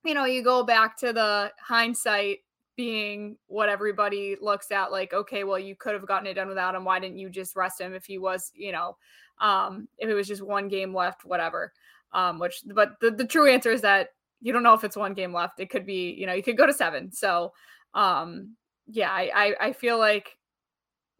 you 0.03 0.13
know, 0.13 0.25
you 0.25 0.43
go 0.43 0.63
back 0.63 0.97
to 0.97 1.13
the 1.13 1.53
hindsight 1.61 2.39
being 2.75 3.37
what 3.47 3.69
everybody 3.69 4.35
looks 4.41 4.71
at 4.71 4.91
like, 4.91 5.13
okay, 5.13 5.43
well, 5.43 5.59
you 5.59 5.75
could 5.75 5.93
have 5.93 6.07
gotten 6.07 6.27
it 6.27 6.33
done 6.33 6.47
without 6.47 6.75
him. 6.75 6.85
Why 6.85 6.99
didn't 6.99 7.19
you 7.19 7.29
just 7.29 7.55
rest 7.55 7.79
him 7.79 7.93
if 7.93 8.05
he 8.05 8.17
was, 8.17 8.51
you 8.55 8.71
know, 8.71 8.97
um, 9.39 9.87
if 9.97 10.09
it 10.09 10.13
was 10.13 10.27
just 10.27 10.41
one 10.41 10.67
game 10.67 10.93
left, 10.93 11.25
whatever. 11.25 11.73
Um, 12.11 12.39
which 12.39 12.61
but 12.73 12.99
the, 13.01 13.11
the 13.11 13.25
true 13.25 13.49
answer 13.51 13.71
is 13.71 13.81
that 13.81 14.09
you 14.41 14.53
don't 14.53 14.63
know 14.63 14.73
if 14.73 14.83
it's 14.83 14.97
one 14.97 15.13
game 15.13 15.33
left. 15.33 15.59
It 15.59 15.69
could 15.69 15.85
be, 15.85 16.11
you 16.11 16.27
know, 16.27 16.33
you 16.33 16.43
could 16.43 16.57
go 16.57 16.65
to 16.65 16.73
seven. 16.73 17.11
So 17.11 17.53
um 17.93 18.55
yeah, 18.87 19.11
I, 19.11 19.31
I, 19.33 19.67
I 19.67 19.73
feel 19.73 19.97
like 19.97 20.37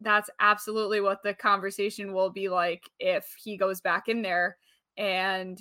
that's 0.00 0.28
absolutely 0.40 1.00
what 1.00 1.22
the 1.22 1.34
conversation 1.34 2.12
will 2.12 2.30
be 2.30 2.48
like 2.48 2.90
if 2.98 3.34
he 3.42 3.56
goes 3.56 3.80
back 3.80 4.08
in 4.08 4.22
there 4.22 4.56
and 4.96 5.58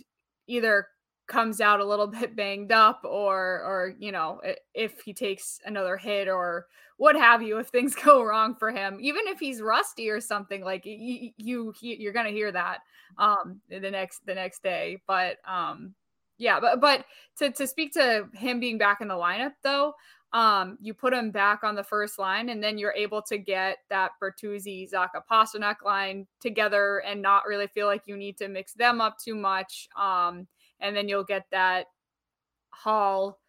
either 0.48 0.88
comes 1.28 1.62
out 1.62 1.80
a 1.80 1.86
little 1.86 2.08
bit 2.20 2.36
banged 2.36 2.72
up 2.72 3.02
or 3.04 3.62
or 3.64 3.94
you 4.00 4.12
know 4.12 4.42
if 4.74 5.02
he 5.02 5.14
takes 5.14 5.60
another 5.66 5.98
hit 5.98 6.28
or 6.28 6.68
what 6.98 7.16
have 7.16 7.42
you 7.42 7.58
if 7.58 7.68
things 7.68 7.96
go 8.04 8.24
wrong 8.24 8.56
for 8.56 8.72
him 8.72 8.98
even 9.02 9.22
if 9.28 9.40
he's 9.40 9.62
rusty 9.62 10.10
or 10.10 10.22
something 10.22 10.64
like 10.64 10.86
you, 10.86 11.32
you 11.38 11.74
you're 11.82 12.14
gonna 12.14 12.30
hear 12.30 12.52
that 12.52 12.80
um 13.18 13.60
the 13.70 13.80
next 13.80 14.26
the 14.26 14.36
next 14.36 14.64
day 14.64 14.98
but 15.08 15.38
um 15.48 15.94
yeah 16.38 16.60
but 16.60 16.80
but 16.82 17.06
to 17.38 17.52
to 17.52 17.68
speak 17.68 17.94
to 17.94 18.28
him 18.34 18.60
being 18.60 18.78
back 18.78 19.02
in 19.02 19.08
the 19.08 19.14
lineup 19.14 19.54
though 19.64 19.94
um, 20.34 20.80
you 20.82 20.96
put 20.96 21.14
him 21.14 21.30
back 21.30 21.64
on 21.64 21.76
the 21.76 21.84
first 21.84 22.18
line, 22.18 22.50
and 22.50 22.62
then 22.62 22.80
you're 22.80 22.94
able 22.94 23.22
to 23.22 23.38
get 23.38 23.78
that 23.92 24.14
Bertuzzi 24.22 24.92
Zacha 24.92 25.22
Pastrnak 25.32 25.84
line 25.86 26.26
together 26.40 27.04
and 27.06 27.22
not 27.22 27.46
really 27.46 27.68
feel 27.68 27.86
like 27.86 28.08
you 28.08 28.18
need 28.18 28.38
to 28.40 28.48
mix 28.48 28.74
them 28.74 29.00
up 29.00 29.20
too 29.20 29.36
much. 29.36 29.88
Um, 29.96 30.48
and 30.84 30.96
then 30.96 31.10
you'll 31.10 31.24
get 31.24 31.46
that 31.52 31.88
Hall 32.70 33.40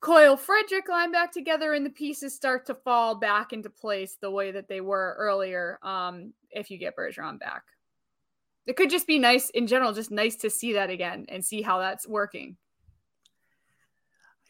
Coyle 0.00 0.36
Frederic 0.36 0.88
line 0.88 1.12
back 1.12 1.32
together, 1.32 1.74
and 1.74 1.84
the 1.84 1.90
pieces 1.90 2.34
start 2.34 2.66
to 2.66 2.74
fall 2.74 3.16
back 3.16 3.52
into 3.52 3.68
place 3.68 4.16
the 4.20 4.30
way 4.30 4.52
that 4.52 4.68
they 4.68 4.80
were 4.80 5.14
earlier. 5.18 5.78
Um, 5.82 6.32
if 6.50 6.70
you 6.70 6.78
get 6.78 6.96
Bergeron 6.96 7.38
back, 7.38 7.64
it 8.66 8.76
could 8.76 8.88
just 8.88 9.06
be 9.06 9.18
nice 9.18 9.50
in 9.50 9.66
general, 9.66 9.92
just 9.92 10.10
nice 10.10 10.36
to 10.36 10.50
see 10.50 10.72
that 10.74 10.88
again 10.88 11.26
and 11.28 11.44
see 11.44 11.60
how 11.60 11.80
that's 11.80 12.08
working. 12.08 12.56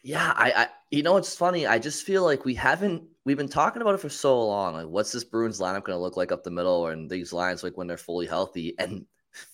Yeah, 0.03 0.33
I, 0.35 0.51
I, 0.51 0.67
you 0.89 1.03
know, 1.03 1.17
it's 1.17 1.35
funny. 1.35 1.67
I 1.67 1.77
just 1.77 2.05
feel 2.05 2.23
like 2.23 2.43
we 2.43 2.55
haven't, 2.55 3.03
we've 3.25 3.37
been 3.37 3.47
talking 3.47 3.81
about 3.81 3.93
it 3.93 3.99
for 3.99 4.09
so 4.09 4.47
long. 4.47 4.73
Like, 4.73 4.87
what's 4.87 5.11
this 5.11 5.23
Bruins 5.23 5.59
lineup 5.59 5.83
going 5.83 5.97
to 5.97 6.01
look 6.01 6.17
like 6.17 6.31
up 6.31 6.43
the 6.43 6.49
middle, 6.49 6.87
and 6.87 7.09
these 7.09 7.33
lines 7.33 7.61
like 7.61 7.77
when 7.77 7.87
they're 7.87 7.97
fully 7.97 8.25
healthy? 8.25 8.73
And 8.79 9.05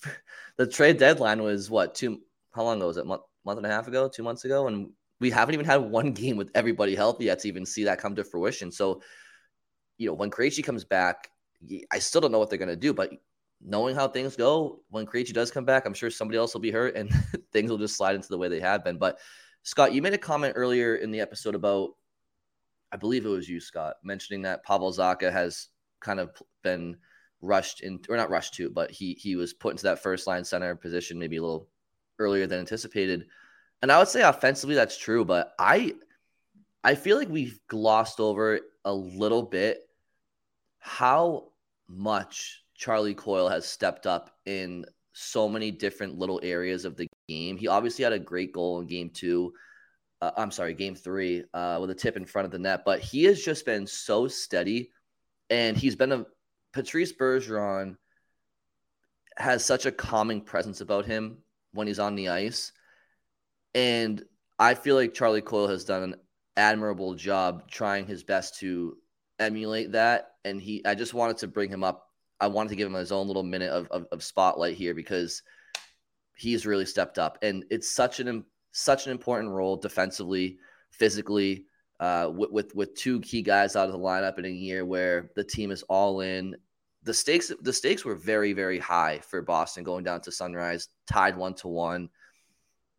the 0.58 0.68
trade 0.68 0.98
deadline 0.98 1.42
was 1.42 1.70
what 1.70 1.96
two? 1.96 2.22
How 2.58 2.64
long 2.64 2.78
ago 2.78 2.88
was 2.88 2.98
it? 2.98 3.06
Month, 3.06 3.22
month 3.46 3.58
and 3.58 3.66
a 3.68 3.70
half 3.70 3.88
ago, 3.88 4.10
two 4.10 4.24
months 4.24 4.44
ago, 4.44 4.68
and 4.68 4.90
we 5.20 5.30
haven't 5.30 5.54
even 5.54 5.66
had 5.66 5.78
one 5.92 6.12
game 6.12 6.38
with 6.38 6.50
everybody 6.56 6.96
healthy 6.96 7.26
yet 7.26 7.40
to 7.40 7.48
even 7.48 7.66
see 7.66 7.84
that 7.84 8.00
come 8.00 8.16
to 8.16 8.24
fruition. 8.24 8.72
So, 8.72 9.02
you 9.98 10.08
know, 10.08 10.14
when 10.14 10.32
Krejci 10.32 10.64
comes 10.64 10.84
back, 10.84 11.30
I 11.92 12.00
still 12.00 12.20
don't 12.20 12.32
know 12.32 12.40
what 12.40 12.50
they're 12.50 12.60
going 12.60 12.70
to 12.70 12.76
do, 12.76 12.94
but 12.94 13.12
knowing 13.62 13.96
how 13.96 14.08
things 14.08 14.36
go, 14.36 14.82
when 14.90 15.06
Krejci 15.06 15.34
does 15.34 15.52
come 15.52 15.66
back, 15.66 15.86
I'm 15.86 15.94
sure 15.94 16.10
somebody 16.10 16.40
else 16.40 16.54
will 16.54 16.62
be 16.62 16.72
hurt 16.72 16.96
and 16.96 17.12
things 17.54 17.70
will 17.70 17.78
just 17.78 17.96
slide 17.96 18.16
into 18.16 18.28
the 18.28 18.38
way 18.38 18.50
they 18.50 18.60
have 18.60 18.84
been. 18.84 18.98
But 18.98 19.20
Scott, 19.62 19.94
you 19.94 20.02
made 20.02 20.14
a 20.14 20.20
comment 20.20 20.54
earlier 20.56 20.96
in 20.96 21.12
the 21.12 21.22
episode 21.22 21.54
about, 21.54 21.92
I 22.92 22.98
believe 22.98 23.26
it 23.26 23.30
was 23.30 23.48
you, 23.48 23.60
Scott, 23.60 23.98
mentioning 24.04 24.44
that 24.44 24.64
Pavel 24.64 24.92
Zacha 24.92 25.32
has 25.32 25.68
kind 26.00 26.20
of 26.20 26.32
been 26.64 26.98
rushed 27.42 27.82
in, 27.82 28.00
or 28.10 28.18
not 28.18 28.30
rushed 28.30 28.56
to, 28.56 28.70
but 28.70 28.92
he 28.92 29.14
he 29.14 29.36
was 29.36 29.54
put 29.54 29.72
into 29.72 29.84
that 29.84 30.02
first 30.02 30.26
line 30.26 30.44
center 30.44 30.76
position 30.76 31.20
maybe 31.20 31.38
a 31.38 31.42
little 31.42 31.68
earlier 32.20 32.48
than 32.48 32.60
anticipated. 32.60 33.28
And 33.82 33.92
I 33.92 34.00
would 34.00 34.08
say 34.08 34.22
offensively 34.22 34.76
that's 34.76 34.98
true, 34.98 35.26
but 35.26 35.54
I 35.60 35.94
I 36.84 36.96
feel 36.96 37.18
like 37.18 37.30
we've 37.30 37.60
glossed 37.68 38.20
over 38.20 38.60
a 38.86 38.94
little 38.94 39.44
bit 39.44 39.82
how 40.80 41.52
much 41.88 42.64
Charlie 42.76 43.14
Coyle 43.14 43.50
has 43.50 43.66
stepped 43.66 44.08
up 44.08 44.36
in 44.46 44.86
so 45.14 45.50
many 45.50 45.72
different 45.72 46.18
little 46.18 46.40
areas 46.44 46.86
of 46.86 46.96
the 46.96 47.08
game. 47.28 47.58
He 47.58 47.68
obviously 47.68 48.04
had 48.04 48.14
a 48.14 48.20
great 48.20 48.54
goal 48.54 48.80
in 48.80 48.88
game 48.88 49.10
two. 49.10 49.54
Uh, 50.22 50.32
I'm 50.38 50.52
sorry, 50.52 50.74
game 50.74 50.96
three 50.96 51.44
uh, 51.54 51.78
with 51.82 51.90
a 51.90 51.96
tip 51.96 52.18
in 52.18 52.26
front 52.26 52.46
of 52.46 52.52
the 52.52 52.60
net, 52.60 52.84
but 52.86 53.00
he 53.00 53.24
has 53.26 53.42
just 53.42 53.66
been 53.66 53.86
so 53.86 54.28
steady 54.28 54.92
and 55.50 55.78
he's 55.78 55.96
been 55.96 56.12
a 56.12 56.26
Patrice 56.74 57.14
Bergeron 57.14 57.98
has 59.38 59.64
such 59.64 59.86
a 59.86 59.92
calming 59.92 60.42
presence 60.42 60.82
about 60.82 61.06
him 61.06 61.38
when 61.78 61.88
he's 61.88 62.00
on 62.00 62.16
the 62.16 62.30
ice. 62.30 62.72
And 63.74 64.24
I 64.60 64.74
feel 64.74 64.96
like 64.96 65.14
Charlie 65.14 65.42
Coyle 65.42 65.68
has 65.68 65.86
done 65.86 66.04
an 66.04 66.16
admirable 66.58 67.14
job 67.14 67.70
trying 67.70 68.08
his 68.08 68.24
best 68.24 68.60
to 68.60 68.98
emulate 69.40 69.92
that. 69.92 70.32
And 70.44 70.62
he, 70.62 70.84
I 70.86 70.96
just 70.96 71.14
wanted 71.14 71.38
to 71.38 71.48
bring 71.48 71.70
him 71.70 71.84
up. 71.84 72.10
I 72.40 72.48
wanted 72.48 72.70
to 72.70 72.76
give 72.76 72.88
him 72.88 72.94
his 72.96 73.12
own 73.12 73.28
little 73.28 73.44
minute 73.44 73.72
of, 73.72 73.88
of, 73.88 74.08
of 74.12 74.24
spotlight 74.24 74.76
here 74.76 74.94
because 74.94 75.44
he's 76.36 76.66
really 76.66 76.86
stepped 76.86 77.20
up. 77.20 77.38
And 77.42 77.64
it's 77.70 77.92
such 77.92 78.20
an, 78.20 78.44
such 78.72 79.06
an 79.06 79.12
important 79.12 79.52
role 79.52 79.78
defensively, 79.78 80.58
physically, 80.92 81.66
uh, 82.00 82.32
with, 82.34 82.52
with, 82.52 82.76
with 82.76 82.96
two 82.96 83.20
key 83.22 83.42
guys 83.42 83.76
out 83.76 83.88
of 83.88 83.94
the 83.94 84.00
lineup 84.00 84.38
in 84.40 84.46
a 84.46 84.50
year 84.50 84.86
where 84.86 85.32
the 85.36 85.44
team 85.44 85.72
is 85.72 85.84
all 85.84 86.22
in. 86.22 86.56
The 87.08 87.14
stakes 87.14 87.52
the 87.62 87.72
stakes 87.72 88.04
were 88.04 88.16
very 88.16 88.52
very 88.52 88.80
high 88.80 89.20
for 89.20 89.42
Boston 89.42 89.86
going 89.86 90.04
down 90.04 90.20
to 90.22 90.32
Sunrise, 90.32 90.90
tied 91.08 91.38
one 91.38 91.54
to 91.56 91.70
one, 91.70 92.10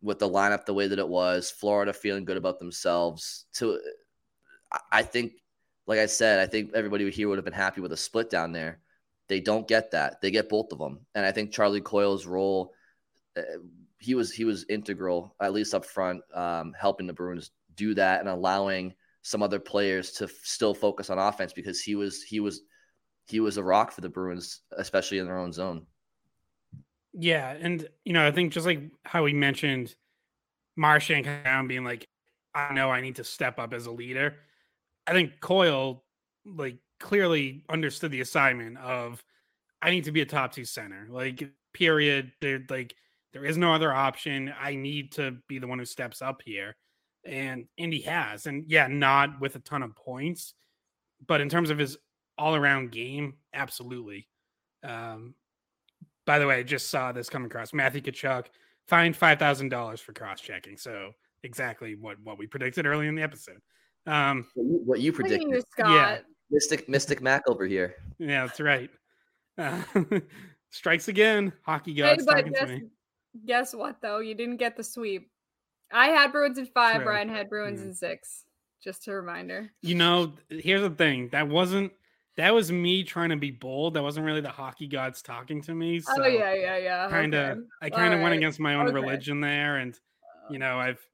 with 0.01 0.19
the 0.19 0.29
lineup 0.29 0.65
the 0.65 0.73
way 0.73 0.89
that 0.89 0.99
it 0.99 1.09
was. 1.09 1.51
Florida 1.51 1.93
feeling 1.93 2.25
good 2.25 2.39
about 2.39 2.59
themselves. 2.59 3.45
To 3.55 3.79
I 4.91 5.03
think, 5.03 5.33
like 5.87 5.99
I 5.99 6.07
said, 6.07 6.41
I 6.41 6.47
think 6.47 6.73
everybody 6.75 7.11
here 7.11 7.29
would 7.29 7.37
have 7.37 7.45
been 7.45 7.53
happy 7.53 7.83
with 7.83 7.93
a 7.93 7.99
split 7.99 8.31
down 8.31 8.53
there. 8.53 8.81
They 9.29 9.41
don't 9.41 9.69
get 9.69 9.91
that. 9.91 10.23
They 10.23 10.31
get 10.31 10.49
both 10.49 10.73
of 10.73 10.79
them, 10.79 11.01
and 11.15 11.27
I 11.27 11.33
think 11.33 11.53
Charlie 11.53 11.83
Coyle's 11.83 12.27
role. 12.27 12.73
Uh, 13.37 13.43
he 13.99 14.15
was 14.15 14.33
he 14.33 14.47
was 14.47 14.65
integral, 14.71 15.35
at 15.39 15.53
least 15.53 15.75
up 15.75 15.85
front, 15.85 16.23
um, 16.33 16.73
helping 16.79 17.07
the 17.07 17.13
Bruins 17.13 17.51
do 17.75 17.93
that 17.95 18.21
and 18.21 18.29
allowing 18.29 18.95
some 19.21 19.43
other 19.43 19.61
players 19.61 20.13
to 20.13 20.25
f- 20.25 20.31
still 20.43 20.73
focus 20.73 21.11
on 21.11 21.19
offense 21.19 21.53
because 21.53 21.83
he 21.83 21.95
was 21.95 22.23
he 22.23 22.41
was 22.41 22.63
he 23.29 23.41
was 23.41 23.57
a 23.57 23.63
rock 23.63 23.93
for 23.93 24.01
the 24.01 24.09
Bruins, 24.09 24.61
especially 24.77 25.19
in 25.19 25.27
their 25.27 25.39
own 25.39 25.53
zone. 25.53 25.87
Yeah, 27.13 27.51
and 27.51 27.87
you 28.05 28.13
know, 28.13 28.27
I 28.27 28.31
think 28.31 28.53
just 28.53 28.67
like 28.67 28.83
how 29.05 29.25
we 29.25 29.33
mentioned 29.33 29.95
Marchand 30.77 31.25
down 31.45 31.69
being 31.69 31.85
like, 31.85 32.09
I 32.55 32.73
know 32.73 32.91
I 32.91 33.01
need 33.01 33.17
to 33.17 33.25
step 33.25 33.59
up 33.59 33.73
as 33.73 33.87
a 33.87 33.91
leader. 33.91 34.37
I 35.07 35.13
think 35.13 35.41
Coyle 35.41 36.05
like 36.45 36.79
clearly 37.01 37.65
understood 37.69 38.11
the 38.11 38.21
assignment 38.21 38.79
of 38.79 39.23
I 39.81 39.91
need 39.91 40.05
to 40.05 40.13
be 40.13 40.21
a 40.21 40.27
top 40.27 40.53
two 40.53 40.65
center. 40.65 41.07
Like, 41.11 41.51
period. 41.73 42.33
There 42.41 42.65
like 42.69 42.95
there 43.33 43.45
is 43.45 43.57
no 43.57 43.75
other 43.75 43.93
option. 43.93 44.53
I 44.59 44.75
need 44.75 45.13
to 45.13 45.37
be 45.49 45.59
the 45.59 45.67
one 45.67 45.79
who 45.79 45.85
steps 45.85 46.23
up 46.23 46.43
here 46.45 46.77
and 47.25 47.67
Indy 47.77 48.01
has, 48.03 48.47
and 48.47 48.65
yeah, 48.69 48.87
not 48.87 49.41
with 49.41 49.57
a 49.57 49.61
ton 49.61 49.83
of 49.83 49.95
points, 49.95 50.55
but 51.27 51.41
in 51.41 51.49
terms 51.49 51.71
of 51.71 51.79
his 51.79 51.99
all 52.39 52.55
around 52.55 52.93
game, 52.93 53.35
absolutely. 53.53 54.29
Um, 54.83 55.35
by 56.27 56.39
the 56.39 56.47
way, 56.47 56.57
I 56.57 56.63
just 56.63 56.91
saw 56.91 57.13
this 57.13 57.29
come 57.29 57.45
across. 57.45 57.73
Matthew 57.73 58.01
Tkachuk 58.01 58.47
fined 58.87 59.17
five 59.17 59.39
thousand 59.39 59.71
dollars 59.71 60.01
for 60.01 60.13
cross 60.13 60.41
checking. 60.41 60.77
So 60.77 61.13
exactly 61.43 61.95
what 61.95 62.19
what 62.23 62.39
we 62.39 62.47
predicted 62.47 62.87
early 62.87 63.09
in 63.09 63.15
the 63.15 63.23
episode. 63.23 63.61
Um, 64.07 64.47
what 64.55 65.01
you 65.01 65.13
predicted, 65.13 65.51
you, 65.51 65.63
yeah, 65.79 66.19
Mystic 66.51 66.89
Mystic 66.89 67.21
Mac 67.21 67.43
over 67.49 67.65
here. 67.67 67.97
Yeah, 68.19 68.47
that's 68.47 68.61
right. 68.61 68.91
Uh, 69.57 69.83
strikes 70.71 71.09
again. 71.09 71.53
Hockey 71.63 71.95
gods 71.95 72.25
hey, 72.25 72.27
talking 72.27 72.53
guess, 72.53 72.63
to 72.63 72.67
me. 72.67 72.83
Guess 73.47 73.75
what 73.75 74.01
though? 74.01 74.21
You 74.21 74.35
didn't 74.35 74.57
get 74.57 74.77
the 74.77 74.85
sweep. 74.85 75.31
I 75.93 76.09
had 76.09 76.33
Bruins 76.33 76.59
in 76.59 76.67
five. 76.67 76.97
True. 76.97 77.05
Brian 77.05 77.29
had 77.29 77.49
Bruins 77.49 77.81
yeah. 77.81 77.87
in 77.87 77.95
six. 77.95 78.45
Just 78.83 79.09
a 79.09 79.13
reminder. 79.13 79.71
You 79.83 79.97
know, 79.97 80.33
here's 80.49 80.83
the 80.83 80.91
thing. 80.91 81.29
That 81.33 81.49
wasn't. 81.49 81.93
That 82.39 82.55
was 82.55 82.71
me 82.71 83.03
trying 83.03 83.31
to 83.31 83.37
be 83.37 83.51
bold. 83.51 83.95
That 83.95 84.05
wasn't 84.05 84.25
really 84.25 84.41
the 84.41 84.49
hockey 84.49 84.87
gods 84.87 85.23
talking 85.23 85.61
to 85.63 85.75
me. 85.75 86.01
Oh, 86.09 86.15
so 86.15 86.23
oh 86.23 86.27
yeah, 86.29 86.55
yeah, 86.55 86.77
yeah. 86.79 87.09
Kind 87.11 87.35
of. 87.35 87.59
Okay. 87.59 87.67
I 87.83 87.91
kind 87.91 88.15
of 88.15 88.21
right. 88.21 88.23
went 88.23 88.37
against 88.37 88.61
my 88.61 88.77
own 88.77 88.87
okay. 88.87 88.95
religion 88.95 89.41
there, 89.41 89.79
and 89.79 89.99
you 90.49 90.61
know, 90.61 90.79
I've 90.79 91.05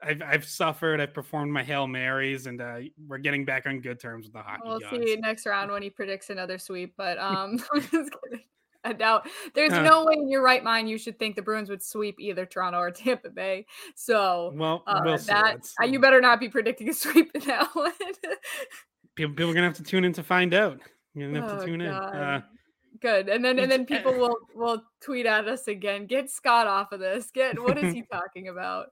I've 0.00 0.22
I've 0.22 0.44
suffered. 0.44 1.00
I've 1.00 1.12
performed 1.12 1.52
my 1.52 1.64
hail 1.64 1.88
marys, 1.88 2.46
and 2.46 2.60
uh, 2.60 2.76
we're 3.08 3.18
getting 3.18 3.44
back 3.44 3.66
on 3.66 3.80
good 3.80 3.98
terms 3.98 4.26
with 4.26 4.32
the 4.32 4.42
hockey. 4.42 4.62
We'll 4.64 4.78
gods. 4.78 4.92
see 4.92 5.16
next 5.16 5.44
round 5.44 5.72
when 5.72 5.82
he 5.82 5.90
predicts 5.90 6.30
another 6.30 6.56
sweep. 6.56 6.94
But 6.96 7.18
um, 7.18 7.58
I 8.84 8.92
doubt 8.92 9.28
there's 9.56 9.72
uh, 9.72 9.82
no 9.82 10.04
way 10.04 10.14
in 10.14 10.30
your 10.30 10.42
right 10.42 10.62
mind 10.62 10.88
you 10.88 10.98
should 10.98 11.18
think 11.18 11.34
the 11.34 11.42
Bruins 11.42 11.68
would 11.68 11.82
sweep 11.82 12.20
either 12.20 12.46
Toronto 12.46 12.78
or 12.78 12.90
Tampa 12.92 13.30
Bay. 13.30 13.66
So 13.96 14.52
well, 14.54 14.84
uh, 14.86 15.00
we'll 15.04 15.18
that 15.18 15.68
uh, 15.82 15.84
you 15.86 15.98
better 15.98 16.20
not 16.20 16.38
be 16.38 16.48
predicting 16.48 16.88
a 16.88 16.94
sweep 16.94 17.30
in 17.34 17.40
that 17.42 17.74
one. 17.74 17.92
People, 19.20 19.34
people 19.34 19.50
are 19.50 19.54
gonna 19.54 19.66
have 19.66 19.76
to 19.76 19.82
tune 19.82 20.04
in 20.04 20.12
to 20.14 20.22
find 20.22 20.54
out. 20.54 20.80
You're 21.14 21.32
gonna 21.32 21.46
have 21.46 21.58
oh, 21.58 21.60
to 21.60 21.66
tune 21.66 21.80
God. 21.80 22.14
in. 22.14 22.20
Uh, 22.20 22.40
Good, 23.00 23.28
and 23.28 23.44
then 23.44 23.58
and 23.58 23.70
then 23.70 23.86
people 23.86 24.12
will 24.12 24.36
will 24.54 24.82
tweet 25.00 25.26
at 25.26 25.48
us 25.48 25.68
again. 25.68 26.06
Get 26.06 26.30
Scott 26.30 26.66
off 26.66 26.92
of 26.92 27.00
this. 27.00 27.30
Get 27.30 27.58
what 27.58 27.78
is 27.78 27.94
he 27.94 28.02
talking 28.12 28.48
about? 28.48 28.88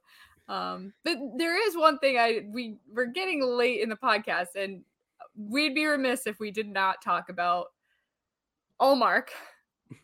Um, 0.47 0.93
but 1.03 1.17
there 1.37 1.67
is 1.67 1.77
one 1.77 1.99
thing 1.99 2.17
I 2.17 2.47
we 2.51 2.77
we're 2.91 3.05
getting 3.05 3.43
late 3.43 3.81
in 3.81 3.89
the 3.89 3.95
podcast, 3.95 4.55
and 4.55 4.83
we'd 5.35 5.75
be 5.75 5.85
remiss 5.85 6.25
if 6.25 6.39
we 6.39 6.49
did 6.49 6.67
not 6.67 7.03
talk 7.03 7.29
about 7.29 7.67
Ullmark 8.81 9.27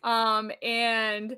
um, 0.02 0.50
and 0.62 1.36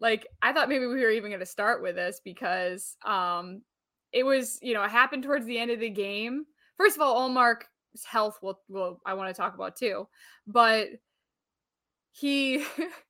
like 0.00 0.26
I 0.42 0.52
thought 0.52 0.68
maybe 0.68 0.86
we 0.86 1.00
were 1.00 1.10
even 1.10 1.30
going 1.30 1.40
to 1.40 1.46
start 1.46 1.82
with 1.82 1.96
this 1.96 2.20
because 2.24 2.96
um, 3.04 3.62
it 4.12 4.24
was, 4.24 4.58
you 4.62 4.74
know, 4.74 4.82
it 4.82 4.90
happened 4.90 5.22
towards 5.22 5.46
the 5.46 5.58
end 5.58 5.70
of 5.70 5.80
the 5.80 5.90
game. 5.90 6.46
First 6.76 6.96
of 6.96 7.02
all, 7.02 7.28
Ullmark's 7.28 7.66
health 8.04 8.38
will, 8.42 8.60
will 8.68 9.00
I 9.04 9.14
want 9.14 9.34
to 9.34 9.40
talk 9.40 9.54
about 9.54 9.76
too, 9.76 10.08
but 10.46 10.88
he 12.12 12.64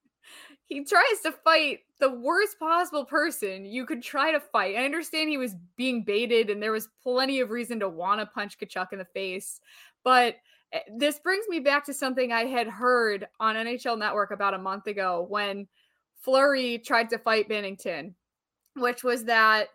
he 0.67 0.85
tries 0.85 1.21
to 1.25 1.33
fight 1.33 1.81
the 1.99 2.11
worst 2.11 2.59
possible 2.59 3.05
person 3.05 3.65
you 3.65 3.85
could 3.85 4.03
try 4.03 4.33
to 4.33 4.41
fight. 4.41 4.77
I 4.77 4.85
understand 4.85 5.29
he 5.29 5.39
was 5.39 5.57
being 5.77 6.05
baited 6.05 6.49
and 6.51 6.63
there 6.63 6.73
was 6.73 6.89
plenty 7.03 7.41
of 7.41 7.51
reason 7.51 7.81
to 7.81 7.89
want 7.89 8.21
to 8.21 8.27
punch 8.27 8.59
Tkachuk 8.59 8.93
in 8.93 8.99
the 8.99 9.05
face, 9.05 9.61
but 10.05 10.37
Eh, 10.73 10.81
this 10.97 11.19
brings 11.19 11.47
me 11.49 11.61
back 11.61 11.85
to 11.87 11.95
something 11.95 12.33
I 12.33 12.45
had 12.45 12.69
heard 12.69 13.27
on 13.39 13.57
NHL 13.57 13.99
Network 13.99 14.31
about 14.31 14.55
a 14.55 14.59
month 14.59 14.87
ago 14.87 15.27
when 15.29 15.67
Fleury 16.21 16.79
tried 16.79 17.11
to 17.11 17.19
fight 17.19 17.49
Binnington, 17.49 18.15
which 18.77 19.03
was 19.03 19.25
that 19.25 19.69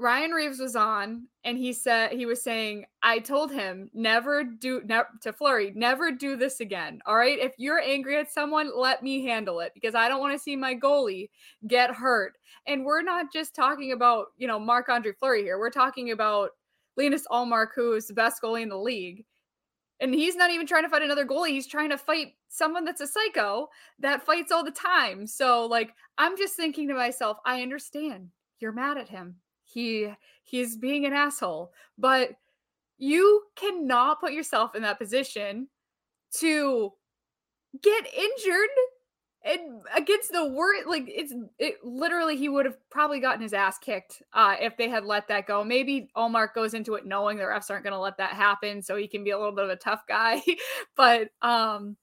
Ryan 0.00 0.30
Reaves 0.30 0.58
was 0.58 0.76
on 0.76 1.26
and 1.44 1.58
he 1.58 1.74
said 1.74 2.12
he 2.12 2.24
was 2.24 2.42
saying, 2.42 2.86
I 3.02 3.18
told 3.18 3.52
him 3.52 3.90
never 3.92 4.42
do 4.42 4.80
ne- 4.86 5.02
to 5.20 5.30
Fleury, 5.30 5.72
never 5.76 6.10
do 6.10 6.36
this 6.36 6.60
again. 6.60 7.00
All 7.04 7.16
right. 7.16 7.38
If 7.38 7.52
you're 7.58 7.80
angry 7.80 8.16
at 8.16 8.32
someone, 8.32 8.70
let 8.74 9.02
me 9.02 9.22
handle 9.22 9.60
it 9.60 9.72
because 9.74 9.94
I 9.94 10.08
don't 10.08 10.20
want 10.20 10.32
to 10.32 10.42
see 10.42 10.56
my 10.56 10.74
goalie 10.74 11.28
get 11.66 11.90
hurt. 11.90 12.38
And 12.66 12.86
we're 12.86 13.02
not 13.02 13.30
just 13.30 13.54
talking 13.54 13.92
about, 13.92 14.28
you 14.38 14.48
know, 14.48 14.58
Marc 14.58 14.88
Andre 14.88 15.12
Fleury 15.12 15.42
here. 15.42 15.58
We're 15.58 15.68
talking 15.68 16.12
about 16.12 16.52
Linus 16.96 17.26
Ullmark, 17.30 17.68
who 17.76 17.92
is 17.92 18.06
the 18.06 18.14
best 18.14 18.40
goalie 18.42 18.62
in 18.62 18.70
the 18.70 18.78
league. 18.78 19.26
And 20.00 20.14
he's 20.14 20.34
not 20.34 20.50
even 20.50 20.66
trying 20.66 20.84
to 20.84 20.88
fight 20.88 21.02
another 21.02 21.26
goalie. 21.26 21.50
He's 21.50 21.66
trying 21.66 21.90
to 21.90 21.98
fight 21.98 22.28
someone 22.48 22.86
that's 22.86 23.02
a 23.02 23.06
psycho 23.06 23.68
that 23.98 24.24
fights 24.24 24.50
all 24.50 24.64
the 24.64 24.70
time. 24.70 25.26
So 25.26 25.66
like 25.66 25.92
I'm 26.16 26.38
just 26.38 26.56
thinking 26.56 26.88
to 26.88 26.94
myself, 26.94 27.36
I 27.44 27.60
understand. 27.60 28.28
You're 28.60 28.72
mad 28.72 28.96
at 28.96 29.10
him. 29.10 29.36
He 29.72 30.12
he's 30.42 30.76
being 30.76 31.06
an 31.06 31.12
asshole. 31.12 31.72
But 31.98 32.30
you 32.98 33.44
cannot 33.56 34.20
put 34.20 34.32
yourself 34.32 34.74
in 34.74 34.82
that 34.82 34.98
position 34.98 35.68
to 36.38 36.92
get 37.82 38.04
injured 38.14 38.68
and 39.42 39.80
against 39.96 40.32
the 40.32 40.44
word 40.44 40.84
like 40.86 41.04
it's 41.06 41.32
it 41.58 41.76
literally 41.82 42.36
he 42.36 42.50
would 42.50 42.66
have 42.66 42.76
probably 42.90 43.20
gotten 43.20 43.40
his 43.40 43.54
ass 43.54 43.78
kicked 43.78 44.22
uh 44.34 44.54
if 44.60 44.76
they 44.76 44.88
had 44.88 45.04
let 45.04 45.28
that 45.28 45.46
go. 45.46 45.64
Maybe 45.64 46.10
Ullmark 46.16 46.52
goes 46.54 46.74
into 46.74 46.94
it 46.94 47.06
knowing 47.06 47.38
the 47.38 47.44
refs 47.44 47.70
aren't 47.70 47.84
going 47.84 47.94
to 47.94 47.98
let 47.98 48.18
that 48.18 48.32
happen 48.32 48.82
so 48.82 48.96
he 48.96 49.08
can 49.08 49.24
be 49.24 49.30
a 49.30 49.38
little 49.38 49.54
bit 49.54 49.64
of 49.64 49.70
a 49.70 49.76
tough 49.76 50.02
guy. 50.06 50.42
But 50.96 51.30
um 51.40 51.96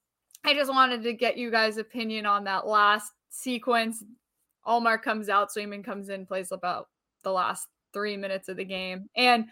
i 0.44 0.54
just 0.54 0.72
wanted 0.72 1.04
to 1.04 1.14
get 1.14 1.38
you 1.38 1.52
guys 1.52 1.78
opinion 1.78 2.26
on 2.26 2.46
that 2.46 2.66
last 2.66 3.12
sequence. 3.30 4.04
Ullmark 4.66 5.04
comes 5.04 5.30
out 5.30 5.50
Swayman 5.50 5.84
comes 5.84 6.10
in 6.10 6.26
plays 6.26 6.52
about 6.52 6.88
the 7.24 7.32
last 7.32 7.68
three 7.94 8.18
minutes 8.18 8.50
of 8.50 8.58
the 8.58 8.66
game 8.66 9.08
and 9.16 9.46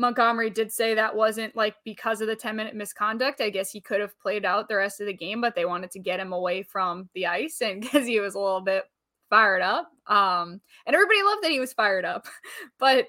Montgomery 0.00 0.48
did 0.48 0.72
say 0.72 0.94
that 0.94 1.14
wasn't 1.14 1.54
like 1.54 1.74
because 1.84 2.22
of 2.22 2.26
the 2.26 2.34
10 2.34 2.56
minute 2.56 2.74
misconduct. 2.74 3.40
I 3.42 3.50
guess 3.50 3.70
he 3.70 3.82
could 3.82 4.00
have 4.00 4.18
played 4.18 4.46
out 4.46 4.66
the 4.66 4.76
rest 4.76 5.00
of 5.00 5.06
the 5.06 5.12
game, 5.12 5.42
but 5.42 5.54
they 5.54 5.66
wanted 5.66 5.90
to 5.90 5.98
get 5.98 6.18
him 6.18 6.32
away 6.32 6.62
from 6.62 7.10
the 7.14 7.26
ice 7.26 7.60
and 7.60 7.80
because 7.82 8.06
he 8.06 8.18
was 8.18 8.34
a 8.34 8.40
little 8.40 8.62
bit 8.62 8.84
fired 9.28 9.60
up. 9.60 9.90
Um, 10.06 10.60
and 10.86 10.96
everybody 10.96 11.22
loved 11.22 11.44
that 11.44 11.50
he 11.50 11.60
was 11.60 11.72
fired 11.72 12.04
up. 12.04 12.26
But 12.78 13.06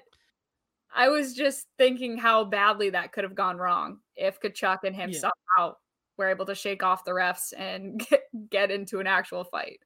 I 0.94 1.08
was 1.08 1.34
just 1.34 1.66
thinking 1.78 2.18
how 2.18 2.44
badly 2.44 2.90
that 2.90 3.12
could 3.12 3.24
have 3.24 3.34
gone 3.34 3.56
wrong 3.56 4.00
if 4.14 4.38
Tkachuk 4.38 4.80
and 4.84 4.94
him 4.94 5.10
yeah. 5.10 5.18
somehow 5.18 5.76
were 6.18 6.28
able 6.28 6.44
to 6.44 6.54
shake 6.54 6.82
off 6.82 7.06
the 7.06 7.12
refs 7.12 7.54
and 7.56 7.98
get, 8.10 8.20
get 8.50 8.70
into 8.70 9.00
an 9.00 9.06
actual 9.06 9.44
fight. 9.44 9.80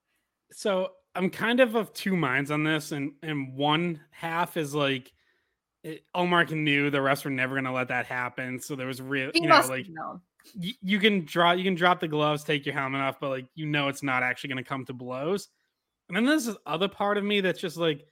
So 0.52 0.92
I'm 1.14 1.30
kind 1.30 1.60
of 1.60 1.74
of 1.74 1.92
two 1.92 2.16
minds 2.16 2.50
on 2.50 2.62
this, 2.64 2.92
and 2.92 3.14
and 3.22 3.54
one 3.56 4.00
half 4.10 4.56
is 4.56 4.74
like 4.74 5.12
eh, 5.84 5.90
it, 5.92 6.04
Ullmark 6.14 6.50
knew 6.52 6.90
the 6.90 6.98
refs 6.98 7.24
were 7.24 7.30
never 7.30 7.54
going 7.54 7.64
to 7.64 7.72
let 7.72 7.88
that 7.88 8.06
happen. 8.06 8.60
So 8.60 8.76
there 8.76 8.86
was 8.86 9.02
real, 9.02 9.32
you 9.38 9.48
know, 9.48 9.66
like 9.66 9.90
y- 10.56 10.74
you 10.82 10.98
can 11.00 11.24
draw, 11.24 11.52
you 11.52 11.64
can 11.64 11.74
drop 11.76 12.00
the 12.00 12.08
gloves, 12.08 12.44
take 12.44 12.66
your 12.66 12.74
helmet 12.74 13.00
off, 13.02 13.20
but 13.20 13.30
like 13.30 13.48
you 13.54 13.66
know, 13.66 13.88
it's 13.88 14.02
not 14.02 14.22
actually 14.22 14.48
going 14.48 14.64
to 14.64 14.68
come 14.68 14.84
to 14.86 14.94
blows. 14.94 15.48
And 16.08 16.16
then 16.16 16.26
there's 16.26 16.46
this 16.46 16.56
other 16.66 16.88
part 16.88 17.18
of 17.18 17.24
me 17.24 17.40
that's 17.40 17.60
just 17.60 17.76
like, 17.76 18.06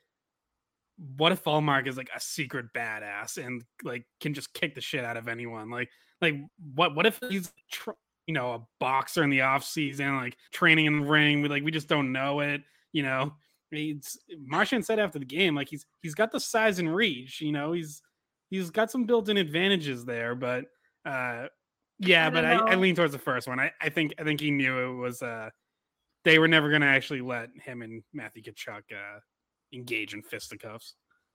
what 1.17 1.33
if 1.33 1.45
Ullmark 1.45 1.87
is 1.89 1.97
like 1.97 2.11
a 2.15 2.21
secret 2.21 2.67
badass 2.75 3.45
and 3.45 3.65
like 3.83 4.07
can 4.21 4.35
just 4.35 4.53
kick 4.55 4.75
the 4.75 4.81
shit 4.81 5.05
out 5.05 5.17
of 5.17 5.29
anyone? 5.29 5.71
Like, 5.71 5.91
like 6.21 6.37
what? 6.75 6.95
What 6.95 7.07
if 7.07 7.21
he's 7.29 7.53
tr- 7.71 7.91
you 8.27 8.35
know 8.35 8.55
a 8.55 8.67
boxer 8.81 9.23
in 9.23 9.31
the 9.31 9.43
off 9.43 9.65
season, 9.65 10.17
like 10.17 10.37
training 10.53 10.87
in 10.87 11.01
the 11.01 11.07
ring? 11.07 11.43
We 11.43 11.49
like 11.49 11.65
we 11.65 11.71
just 11.71 11.89
don't 11.89 12.13
know 12.13 12.41
it. 12.41 12.63
You 12.93 13.03
know, 13.03 13.35
He's 13.75 14.19
Marchand 14.45 14.85
said 14.85 14.99
after 14.99 15.19
the 15.19 15.25
game, 15.25 15.55
like 15.55 15.69
he's 15.69 15.87
he's 16.03 16.15
got 16.15 16.33
the 16.33 16.41
size 16.41 16.79
and 16.79 16.95
reach. 16.95 17.41
You 17.41 17.53
know, 17.53 17.73
he's 17.73 18.03
he's 18.51 18.71
got 18.71 18.91
some 18.91 19.05
built-in 19.05 19.37
advantages 19.37 20.05
there. 20.05 20.35
But 20.35 20.67
uh, 21.05 21.47
yeah, 21.99 22.27
I 22.27 22.31
but 22.31 22.45
I, 22.45 22.53
I, 22.55 22.75
lean 22.77 22.95
towards 22.95 23.13
the 23.13 23.19
first 23.19 23.49
one. 23.49 23.61
I, 23.61 23.73
I 23.81 23.89
think 23.89 24.15
I 24.19 24.25
think 24.25 24.41
he 24.41 24.51
knew 24.51 24.79
it 24.79 24.97
was 24.97 25.23
uh 25.23 25.51
they 26.25 26.39
were 26.39 26.49
never 26.49 26.71
going 26.71 26.81
to 26.81 26.89
actually 26.89 27.21
let 27.21 27.51
him 27.63 27.83
and 27.83 28.03
Matthew 28.15 28.43
Tkachuk 28.43 28.83
uh, 28.93 29.21
engage 29.75 30.15
in 30.15 30.23
fisticuffs. 30.23 30.95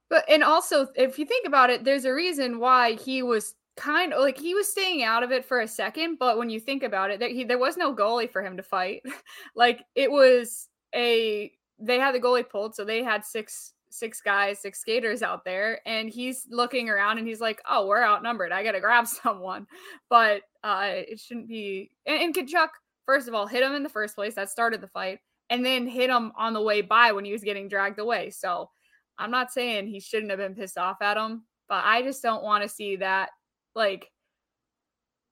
But 0.10 0.26
and 0.28 0.44
also, 0.44 0.88
if 0.96 1.20
you 1.20 1.26
think 1.26 1.46
about 1.46 1.70
it, 1.70 1.84
there's 1.84 2.06
a 2.06 2.14
reason 2.14 2.60
why 2.60 2.94
he 2.94 3.22
was 3.22 3.54
kind 3.78 4.14
of 4.14 4.22
like 4.22 4.38
he 4.38 4.54
was 4.54 4.72
staying 4.72 5.04
out 5.04 5.24
of 5.24 5.32
it 5.32 5.46
for 5.46 5.62
a 5.62 5.68
second. 5.68 6.18
But 6.20 6.38
when 6.38 6.50
you 6.50 6.60
think 6.60 6.84
about 6.84 7.12
it, 7.12 7.20
there, 7.20 7.30
he, 7.30 7.44
there 7.44 7.58
was 7.58 7.78
no 7.78 7.96
goalie 7.96 8.30
for 8.30 8.44
him 8.44 8.58
to 8.58 8.64
fight. 8.64 9.04
like 9.56 9.84
it 9.96 10.12
was 10.12 10.68
a 10.94 11.52
they 11.80 11.98
had 11.98 12.14
the 12.14 12.20
goalie 12.20 12.48
pulled, 12.48 12.76
so 12.76 12.84
they 12.84 13.04
had 13.04 13.24
six 13.24 13.74
six 13.92 14.22
guys, 14.22 14.60
six 14.60 14.80
skaters 14.80 15.24
out 15.24 15.44
there, 15.44 15.82
and 15.86 16.10
he's 16.10 16.46
looking 16.50 16.90
around 16.90 17.18
and 17.18 17.28
he's 17.28 17.42
like, 17.42 17.62
"Oh, 17.70 17.88
we're 17.88 18.04
outnumbered. 18.04 18.52
I 18.52 18.64
got 18.64 18.74
to 18.74 18.80
grab 18.80 19.08
someone." 19.24 19.68
But 20.10 20.44
uh, 20.64 20.90
it 20.92 21.20
shouldn't 21.20 21.48
be. 21.48 21.92
And, 22.06 22.22
and 22.22 22.36
Tkachuk, 22.36 22.70
first 23.06 23.28
of 23.28 23.34
all, 23.34 23.48
hit 23.48 23.64
him 23.64 23.74
in 23.74 23.84
the 23.84 23.90
first 23.90 24.16
place. 24.16 24.36
That 24.36 24.50
started 24.50 24.82
the 24.82 24.88
fight, 24.88 25.20
and 25.50 25.66
then 25.66 25.88
hit 25.88 26.10
him 26.10 26.32
on 26.38 26.54
the 26.54 26.62
way 26.62 26.82
by 26.82 27.12
when 27.12 27.26
he 27.26 27.32
was 27.32 27.44
getting 27.44 27.68
dragged 27.68 28.00
away. 28.00 28.30
So 28.30 28.70
I'm 29.18 29.32
not 29.32 29.52
saying 29.52 29.88
he 29.88 30.00
shouldn't 30.00 30.32
have 30.32 30.40
been 30.40 30.56
pissed 30.56 30.78
off 30.78 31.02
at 31.02 31.18
him, 31.18 31.44
but 31.68 31.84
I 31.86 32.02
just 32.02 32.24
don't 32.24 32.44
want 32.44 32.64
to 32.64 32.70
see 32.70 32.98
that. 32.98 33.30
Like, 33.76 34.08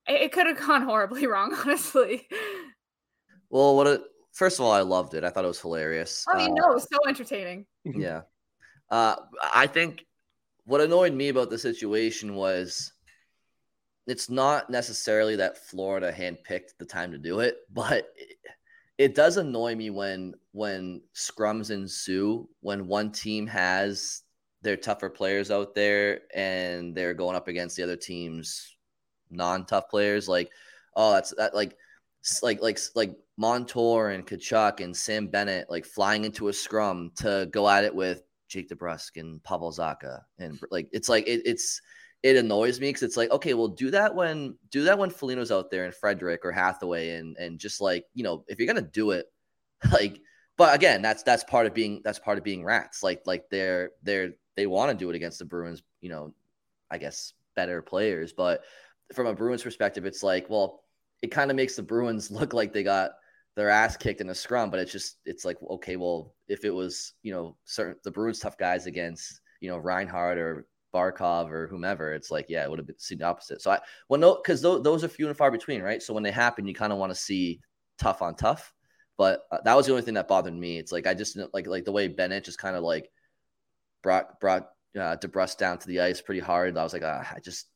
it, 0.07 0.21
it 0.21 0.31
could 0.31 0.47
have 0.47 0.59
gone 0.59 0.81
horribly 0.83 1.27
wrong, 1.27 1.53
honestly. 1.53 2.27
Well, 3.49 3.75
what 3.75 3.87
it 3.87 4.01
first 4.33 4.59
of 4.59 4.65
all, 4.65 4.71
I 4.71 4.81
loved 4.81 5.13
it. 5.13 5.23
I 5.23 5.29
thought 5.29 5.45
it 5.45 5.49
was 5.49 5.59
hilarious. 5.61 6.25
Oh, 6.29 6.37
you 6.37 6.51
uh, 6.51 6.55
know, 6.55 6.71
it 6.71 6.75
was 6.75 6.87
so 6.91 6.99
entertaining. 7.07 7.65
Yeah. 7.85 8.21
Uh, 8.89 9.15
I 9.53 9.67
think 9.67 10.05
what 10.65 10.81
annoyed 10.81 11.13
me 11.13 11.29
about 11.29 11.49
the 11.49 11.57
situation 11.57 12.35
was 12.35 12.93
it's 14.05 14.29
not 14.29 14.69
necessarily 14.69 15.35
that 15.37 15.57
Florida 15.57 16.11
handpicked 16.11 16.77
the 16.79 16.85
time 16.85 17.11
to 17.11 17.17
do 17.17 17.41
it, 17.41 17.57
but 17.73 18.09
it, 18.15 18.37
it 18.97 19.15
does 19.15 19.37
annoy 19.37 19.75
me 19.75 19.89
when 19.89 20.33
when 20.51 21.01
scrums 21.15 21.69
ensue 21.69 22.47
when 22.61 22.87
one 22.87 23.11
team 23.11 23.45
has 23.47 24.23
their 24.61 24.77
tougher 24.77 25.09
players 25.09 25.51
out 25.51 25.75
there 25.75 26.21
and 26.33 26.95
they're 26.95 27.13
going 27.13 27.35
up 27.35 27.47
against 27.47 27.75
the 27.75 27.83
other 27.83 27.95
team's 27.95 28.75
non-tough 29.29 29.89
players. 29.89 30.27
Like, 30.27 30.51
oh, 30.95 31.13
that's 31.13 31.33
that 31.37 31.55
like 31.55 31.77
like 32.41 32.61
like 32.61 32.79
like 32.95 33.15
Montour 33.37 34.09
and 34.09 34.25
Tkachuk 34.25 34.81
and 34.81 34.95
Sam 34.95 35.27
Bennett 35.27 35.69
like 35.69 35.85
flying 35.85 36.25
into 36.25 36.47
a 36.47 36.53
scrum 36.53 37.11
to 37.17 37.47
go 37.51 37.69
at 37.69 37.83
it 37.83 37.93
with 37.93 38.23
Jake 38.47 38.69
DeBrusk 38.69 39.17
and 39.17 39.43
Pavel 39.43 39.71
Zacha 39.71 40.21
and 40.39 40.59
like 40.71 40.89
it's 40.91 41.09
like 41.09 41.27
it, 41.27 41.41
it's 41.45 41.81
it 42.23 42.35
annoys 42.35 42.79
me 42.79 42.89
because 42.89 43.03
it's 43.03 43.17
like 43.17 43.31
okay, 43.31 43.53
well 43.53 43.67
do 43.67 43.91
that 43.91 44.13
when 44.13 44.57
do 44.71 44.83
that 44.83 44.97
when 44.97 45.09
Foligno's 45.09 45.51
out 45.51 45.69
there 45.69 45.85
and 45.85 45.93
Frederic 45.93 46.43
or 46.43 46.51
Hathaway 46.51 47.11
and 47.11 47.37
and 47.37 47.59
just 47.59 47.79
like 47.79 48.05
you 48.13 48.23
know 48.23 48.43
if 48.47 48.57
you're 48.59 48.67
gonna 48.67 48.81
do 48.81 49.11
it 49.11 49.27
like 49.91 50.19
but 50.57 50.75
again 50.75 51.01
that's 51.01 51.23
that's 51.23 51.43
part 51.43 51.65
of 51.65 51.73
being 51.73 52.01
that's 52.03 52.19
part 52.19 52.37
of 52.37 52.43
being 52.43 52.63
rats 52.63 53.03
like 53.03 53.21
like 53.25 53.45
they're 53.49 53.91
they're 54.03 54.31
they 54.55 54.67
want 54.67 54.91
to 54.91 54.97
do 54.97 55.09
it 55.09 55.15
against 55.15 55.39
the 55.39 55.45
Bruins 55.45 55.83
you 56.01 56.09
know 56.09 56.33
I 56.89 56.97
guess 56.97 57.33
better 57.55 57.81
players 57.81 58.33
but 58.33 58.63
from 59.13 59.27
a 59.27 59.33
Bruins 59.33 59.63
perspective 59.63 60.05
it's 60.05 60.23
like 60.23 60.49
well 60.49 60.83
it 61.21 61.31
kind 61.31 61.51
of 61.51 61.57
makes 61.57 61.75
the 61.75 61.83
Bruins 61.83 62.31
look 62.31 62.53
like 62.53 62.73
they 62.73 62.83
got 62.83 63.11
their 63.57 63.69
ass 63.69 63.97
kicked 63.97 64.21
in 64.21 64.29
a 64.29 64.35
scrum, 64.35 64.69
but 64.69 64.79
it's 64.79 64.91
just 64.91 65.17
it's 65.25 65.43
like 65.43 65.57
okay, 65.69 65.95
well, 65.97 66.35
if 66.47 66.63
it 66.63 66.69
was 66.69 67.13
you 67.23 67.33
know 67.33 67.57
certain 67.65 67.95
the 68.03 68.11
Bruins 68.11 68.39
tough 68.39 68.57
guys 68.57 68.85
against 68.85 69.41
you 69.59 69.69
know 69.69 69.77
Reinhart 69.77 70.37
or 70.37 70.67
Barkov 70.93 71.49
or 71.51 71.67
whomever, 71.67 72.13
it's 72.13 72.29
like 72.29 72.45
yeah, 72.49 72.63
it 72.63 72.69
would 72.69 72.79
have 72.79 72.87
been 72.87 72.99
seen 72.99 73.17
the 73.17 73.25
opposite. 73.25 73.61
So 73.61 73.71
I 73.71 73.79
well 74.09 74.19
no, 74.19 74.35
because 74.35 74.61
those, 74.61 74.83
those 74.83 75.03
are 75.03 75.07
few 75.07 75.27
and 75.27 75.35
far 75.35 75.49
between, 75.49 75.81
right? 75.81 76.01
So 76.01 76.13
when 76.13 76.23
they 76.23 76.31
happen, 76.31 76.67
you 76.67 76.75
kind 76.75 76.93
of 76.93 76.99
want 76.99 77.11
to 77.11 77.15
see 77.15 77.59
tough 77.97 78.21
on 78.21 78.35
tough. 78.35 78.71
But 79.17 79.43
uh, 79.51 79.59
that 79.63 79.75
was 79.75 79.85
the 79.85 79.93
only 79.93 80.03
thing 80.03 80.13
that 80.13 80.27
bothered 80.27 80.53
me. 80.53 80.77
It's 80.77 80.91
like 80.91 81.07
I 81.07 81.13
just 81.13 81.37
like 81.53 81.67
like 81.67 81.85
the 81.85 81.91
way 81.91 82.07
Bennett 82.07 82.43
just 82.43 82.59
kind 82.59 82.75
of 82.75 82.83
like 82.83 83.09
brought 84.03 84.39
brought 84.39 84.69
uh, 84.95 85.17
DeBrusk 85.17 85.57
down 85.57 85.79
to 85.79 85.87
the 85.87 86.01
ice 86.01 86.21
pretty 86.21 86.41
hard. 86.41 86.77
I 86.77 86.83
was 86.83 86.93
like, 86.93 87.03
uh, 87.03 87.23
I 87.35 87.39
just 87.43 87.67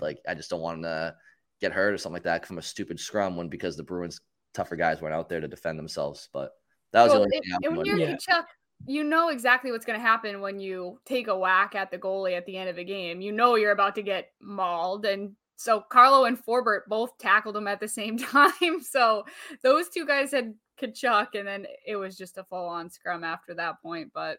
like 0.00 0.18
I 0.28 0.34
just 0.34 0.50
don't 0.50 0.60
want 0.60 0.82
to 0.82 1.14
get 1.60 1.72
hurt 1.72 1.94
or 1.94 1.98
something 1.98 2.14
like 2.14 2.24
that 2.24 2.46
from 2.46 2.58
a 2.58 2.62
stupid 2.62 3.00
scrum 3.00 3.36
when 3.36 3.48
because 3.48 3.76
the 3.76 3.82
Bruins 3.82 4.20
tougher 4.52 4.76
guys 4.76 5.00
weren't 5.00 5.14
out 5.14 5.28
there 5.28 5.40
to 5.40 5.48
defend 5.48 5.78
themselves. 5.78 6.28
But 6.32 6.52
that 6.92 7.02
was 7.02 7.12
well, 7.12 7.20
the 7.20 7.24
only 7.24 7.36
it, 7.38 7.44
thing. 7.44 7.76
when 7.76 7.86
you're 7.86 7.98
yeah. 7.98 8.16
Chuck, 8.16 8.46
you 8.86 9.04
know 9.04 9.28
exactly 9.28 9.72
what's 9.72 9.86
going 9.86 9.98
to 9.98 10.06
happen 10.06 10.40
when 10.40 10.60
you 10.60 11.00
take 11.04 11.28
a 11.28 11.36
whack 11.36 11.74
at 11.74 11.90
the 11.90 11.98
goalie 11.98 12.36
at 12.36 12.46
the 12.46 12.56
end 12.56 12.68
of 12.68 12.78
a 12.78 12.84
game. 12.84 13.20
You 13.20 13.32
know 13.32 13.56
you're 13.56 13.72
about 13.72 13.94
to 13.96 14.02
get 14.02 14.30
mauled, 14.40 15.04
and 15.04 15.32
so 15.56 15.80
Carlo 15.80 16.24
and 16.24 16.38
Forbort 16.42 16.80
both 16.88 17.16
tackled 17.18 17.56
him 17.56 17.68
at 17.68 17.80
the 17.80 17.88
same 17.88 18.18
time. 18.18 18.80
So 18.82 19.24
those 19.62 19.88
two 19.88 20.06
guys 20.06 20.32
had 20.32 20.54
Tkachuk, 20.80 21.28
and 21.34 21.46
then 21.46 21.66
it 21.86 21.96
was 21.96 22.16
just 22.16 22.38
a 22.38 22.44
full 22.44 22.66
on 22.66 22.90
scrum 22.90 23.24
after 23.24 23.54
that 23.54 23.80
point. 23.82 24.10
But 24.14 24.38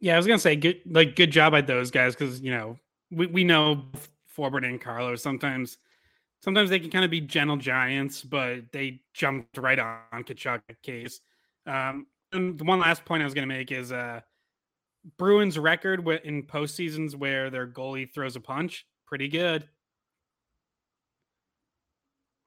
yeah, 0.00 0.14
I 0.14 0.16
was 0.16 0.26
gonna 0.26 0.38
say 0.38 0.56
good, 0.56 0.80
like 0.86 1.16
good 1.16 1.30
job 1.30 1.52
by 1.52 1.60
those 1.60 1.90
guys 1.90 2.14
because 2.14 2.40
you 2.40 2.50
know 2.50 2.78
we 3.10 3.26
we 3.26 3.44
know 3.44 3.84
Forbort 4.36 4.66
and 4.66 4.80
Carlo 4.80 5.16
sometimes 5.16 5.78
sometimes 6.40 6.70
they 6.70 6.78
can 6.78 6.90
kind 6.90 7.04
of 7.04 7.10
be 7.10 7.20
gentle 7.20 7.56
giants, 7.56 8.22
but 8.22 8.72
they 8.72 9.00
jumped 9.14 9.56
right 9.58 9.78
on 9.78 10.24
Tkachuk 10.24 10.60
case. 10.82 11.20
Um, 11.66 12.06
and 12.32 12.58
the 12.58 12.64
one 12.64 12.80
last 12.80 13.04
point 13.04 13.22
I 13.22 13.24
was 13.24 13.34
to 13.34 13.46
make 13.46 13.72
is 13.72 13.92
uh, 13.92 14.20
Bruins 15.18 15.58
record 15.58 16.06
in 16.24 16.42
postseasons 16.44 17.14
where 17.14 17.50
their 17.50 17.66
goalie 17.66 18.12
throws 18.12 18.36
a 18.36 18.40
punch, 18.40 18.86
pretty 19.06 19.28
good. 19.28 19.68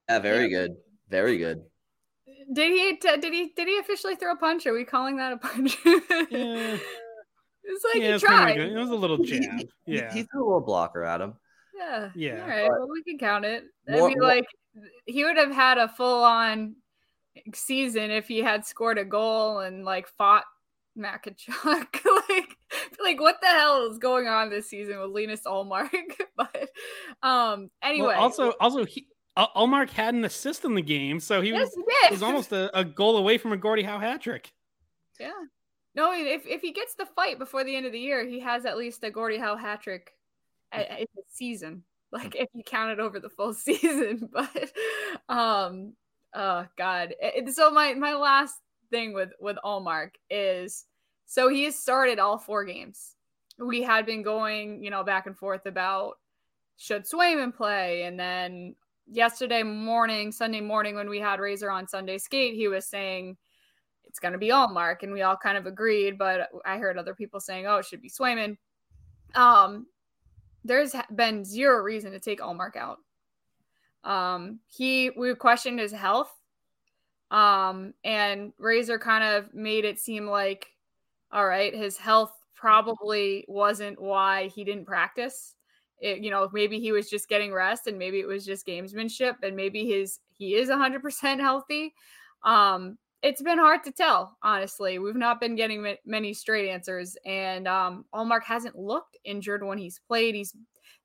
Yeah, 0.08 0.18
very 0.18 0.48
good, 0.48 0.76
very 1.08 1.38
good. 1.38 1.62
Did 2.52 2.72
he? 2.72 3.08
Uh, 3.08 3.16
did 3.16 3.32
he? 3.32 3.52
Did 3.54 3.68
he 3.68 3.78
officially 3.78 4.16
throw 4.16 4.32
a 4.32 4.36
punch? 4.36 4.66
Are 4.66 4.72
we 4.72 4.84
calling 4.84 5.16
that 5.18 5.32
a 5.32 5.36
punch? 5.36 5.76
yeah. 5.84 6.76
It's 7.62 7.84
like 7.84 8.02
yeah, 8.02 8.14
he 8.14 8.18
tried. 8.18 8.58
It 8.58 8.76
was 8.76 8.90
a 8.90 8.96
little 8.96 9.18
jab. 9.18 9.60
Yeah, 9.86 10.12
he, 10.12 10.20
he 10.20 10.24
threw 10.24 10.44
a 10.44 10.46
little 10.46 10.60
blocker 10.60 11.04
at 11.04 11.20
him. 11.20 11.34
Yeah. 11.76 12.10
Yeah. 12.14 12.42
All 12.42 12.48
right. 12.48 12.68
Well, 12.68 12.88
we 12.92 13.02
can 13.04 13.18
count 13.18 13.44
it. 13.44 13.64
I 13.88 14.06
mean, 14.06 14.18
like 14.18 14.46
he 15.06 15.24
would 15.24 15.36
have 15.36 15.52
had 15.52 15.78
a 15.78 15.88
full 15.88 16.24
on 16.24 16.76
season 17.54 18.10
if 18.10 18.28
he 18.28 18.38
had 18.38 18.66
scored 18.66 18.98
a 18.98 19.04
goal 19.04 19.60
and 19.60 19.84
like 19.84 20.08
fought 20.18 20.44
Matt 20.96 21.24
Tkachuk. 21.24 22.04
like, 22.28 22.56
like 23.02 23.20
what 23.20 23.40
the 23.40 23.48
hell 23.48 23.90
is 23.90 23.98
going 23.98 24.26
on 24.26 24.50
this 24.50 24.68
season 24.68 25.00
with 25.00 25.10
Linus 25.10 25.42
Ullmark? 25.42 25.90
but 26.36 26.68
um, 27.22 27.68
anyway. 27.82 28.08
Well, 28.08 28.20
also, 28.20 28.50
also 28.60 28.84
he 28.84 29.08
Ullmark 29.36 29.90
had 29.90 30.14
an 30.14 30.24
assist 30.24 30.64
in 30.64 30.74
the 30.74 30.82
game, 30.82 31.20
so 31.20 31.40
he 31.40 31.50
Yes, 31.50 31.70
was, 31.76 31.84
he 32.08 32.14
was 32.14 32.22
almost 32.22 32.52
a, 32.52 32.76
a 32.78 32.84
goal 32.84 33.16
away 33.16 33.38
from 33.38 33.52
a 33.52 33.56
Gordie 33.56 33.82
Howe 33.82 33.98
hat 33.98 34.20
trick. 34.20 34.52
Yeah. 35.18 35.30
No, 35.94 36.12
if 36.12 36.46
if 36.46 36.60
he 36.60 36.72
gets 36.72 36.94
the 36.94 37.06
fight 37.06 37.38
before 37.38 37.64
the 37.64 37.74
end 37.74 37.86
of 37.86 37.92
the 37.92 37.98
year, 37.98 38.26
he 38.26 38.40
has 38.40 38.64
at 38.64 38.78
least 38.78 39.02
a 39.04 39.10
Gordie 39.10 39.38
Howe 39.38 39.56
hat 39.56 39.82
trick 39.82 40.12
in 40.72 41.06
the 41.14 41.22
season. 41.28 41.84
Like 42.12 42.34
if 42.34 42.48
you 42.54 42.64
count 42.64 42.90
it 42.90 42.98
over 43.00 43.20
the 43.20 43.28
full 43.28 43.54
season, 43.54 44.28
but 44.32 44.72
um, 45.28 45.94
oh 46.34 46.66
god. 46.76 47.14
It- 47.20 47.54
so 47.54 47.70
my 47.70 47.94
my 47.94 48.14
last 48.14 48.56
thing 48.90 49.12
with 49.12 49.30
with 49.40 49.58
Allmark 49.64 50.10
is 50.28 50.86
so 51.30 51.48
he 51.48 51.62
has 51.62 51.76
started 51.76 52.18
all 52.18 52.38
four 52.38 52.64
games. 52.64 53.14
We 53.56 53.82
had 53.82 54.04
been 54.04 54.20
going, 54.20 54.82
you 54.82 54.90
know, 54.90 55.04
back 55.04 55.26
and 55.26 55.38
forth 55.38 55.64
about 55.64 56.18
should 56.76 57.04
Swayman 57.04 57.54
play, 57.54 58.02
and 58.02 58.18
then 58.18 58.74
yesterday 59.06 59.62
morning, 59.62 60.32
Sunday 60.32 60.60
morning, 60.60 60.96
when 60.96 61.08
we 61.08 61.20
had 61.20 61.38
Razor 61.38 61.70
on 61.70 61.86
Sunday 61.86 62.18
Skate, 62.18 62.56
he 62.56 62.66
was 62.66 62.84
saying 62.84 63.36
it's 64.06 64.18
going 64.18 64.32
to 64.32 64.38
be 64.38 64.48
Ullmark, 64.48 65.04
and 65.04 65.12
we 65.12 65.22
all 65.22 65.36
kind 65.36 65.56
of 65.56 65.66
agreed. 65.66 66.18
But 66.18 66.48
I 66.66 66.78
heard 66.78 66.98
other 66.98 67.14
people 67.14 67.38
saying, 67.38 67.64
"Oh, 67.64 67.76
it 67.76 67.84
should 67.84 68.02
be 68.02 68.10
Swayman." 68.10 68.56
Um, 69.36 69.86
there's 70.64 70.96
been 71.14 71.44
zero 71.44 71.80
reason 71.80 72.10
to 72.10 72.18
take 72.18 72.40
Ullmark 72.40 72.74
out. 72.74 72.98
Um, 74.02 74.58
he 74.66 75.10
we 75.10 75.32
questioned 75.36 75.78
his 75.78 75.92
health, 75.92 76.34
um, 77.30 77.94
and 78.02 78.52
Razor 78.58 78.98
kind 78.98 79.22
of 79.22 79.54
made 79.54 79.84
it 79.84 80.00
seem 80.00 80.26
like, 80.26 80.66
all 81.32 81.46
right, 81.46 81.74
his 81.74 81.96
health 81.96 82.32
probably 82.54 83.44
wasn't 83.48 84.00
why 84.00 84.48
he 84.48 84.64
didn't 84.64 84.86
practice. 84.86 85.54
It, 86.00 86.18
you 86.18 86.30
know, 86.30 86.48
maybe 86.52 86.80
he 86.80 86.92
was 86.92 87.10
just 87.10 87.28
getting 87.28 87.52
rest, 87.52 87.86
and 87.86 87.98
maybe 87.98 88.20
it 88.20 88.26
was 88.26 88.44
just 88.44 88.66
gamesmanship, 88.66 89.36
and 89.42 89.54
maybe 89.54 89.86
his 89.86 90.18
he 90.38 90.54
is 90.54 90.68
100% 90.68 91.40
healthy. 91.40 91.94
Um, 92.42 92.96
it's 93.22 93.42
been 93.42 93.58
hard 93.58 93.84
to 93.84 93.92
tell, 93.92 94.38
honestly. 94.42 94.98
We've 94.98 95.14
not 95.14 95.40
been 95.40 95.54
getting 95.54 95.82
ma- 95.82 95.92
many 96.06 96.32
straight 96.32 96.70
answers, 96.70 97.16
and 97.26 97.68
um, 97.68 98.06
Ullmark 98.14 98.44
hasn't 98.44 98.76
looked 98.76 99.18
injured 99.24 99.62
when 99.62 99.78
he's 99.78 100.00
played. 100.08 100.34
He's 100.34 100.54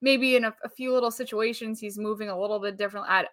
maybe 0.02 0.36
in 0.36 0.46
a, 0.46 0.54
a 0.64 0.70
few 0.70 0.94
little 0.94 1.12
situations 1.12 1.80
he's 1.80 1.98
moving 1.98 2.30
a 2.30 2.40
little 2.40 2.60
bit 2.60 2.78
different. 2.78 3.08
I, 3.10 3.26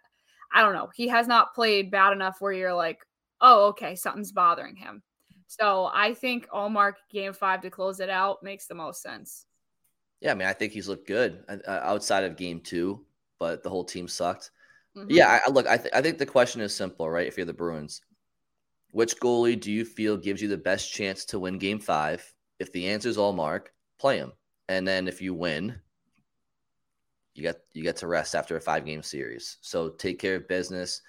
I 0.52 0.62
don't 0.62 0.74
know. 0.74 0.90
He 0.94 1.08
has 1.08 1.28
not 1.28 1.54
played 1.54 1.90
bad 1.90 2.12
enough 2.12 2.36
where 2.40 2.52
you're 2.52 2.74
like, 2.74 2.98
oh, 3.40 3.68
okay, 3.68 3.94
something's 3.94 4.32
bothering 4.32 4.76
him. 4.76 5.02
So 5.60 5.90
I 5.92 6.14
think 6.14 6.48
Ullmark 6.48 6.94
game 7.10 7.34
five 7.34 7.60
to 7.60 7.68
close 7.68 8.00
it 8.00 8.08
out 8.08 8.42
makes 8.42 8.66
the 8.66 8.74
most 8.74 9.02
sense. 9.02 9.44
Yeah, 10.22 10.30
I 10.30 10.34
mean, 10.34 10.48
I 10.48 10.54
think 10.54 10.72
he's 10.72 10.88
looked 10.88 11.06
good 11.06 11.44
uh, 11.46 11.58
outside 11.66 12.24
of 12.24 12.38
game 12.38 12.60
two, 12.60 13.04
but 13.38 13.62
the 13.62 13.68
whole 13.68 13.84
team 13.84 14.08
sucked. 14.08 14.50
Mhm. 14.96 15.08
Yeah, 15.10 15.40
I, 15.46 15.50
look, 15.50 15.66
I, 15.66 15.76
th- 15.76 15.92
I 15.92 16.00
think 16.00 16.16
the 16.16 16.24
question 16.24 16.62
is 16.62 16.74
simple, 16.74 17.10
right? 17.10 17.26
If 17.26 17.36
you're 17.36 17.44
the 17.44 17.52
Bruins, 17.52 18.00
which 18.92 19.20
goalie 19.20 19.60
do 19.60 19.70
you 19.70 19.84
feel 19.84 20.16
gives 20.16 20.40
you 20.40 20.48
the 20.48 20.56
best 20.56 20.90
chance 20.90 21.26
to 21.26 21.38
win 21.38 21.58
game 21.58 21.80
five? 21.80 22.24
If 22.58 22.72
the 22.72 22.88
answer 22.88 23.10
is 23.10 23.18
Ullmark, 23.18 23.66
play 23.98 24.16
him. 24.16 24.32
And 24.70 24.88
then 24.88 25.06
if 25.06 25.20
you 25.20 25.34
win, 25.34 25.78
you 27.34 27.42
get 27.42 27.60
you 27.74 27.82
get 27.82 27.96
to 27.98 28.06
rest 28.06 28.34
after 28.34 28.56
a 28.56 28.60
five 28.60 28.86
game 28.86 29.02
series. 29.02 29.58
So 29.60 29.90
take 29.90 30.18
care 30.18 30.36
of 30.36 30.48
business 30.48 31.02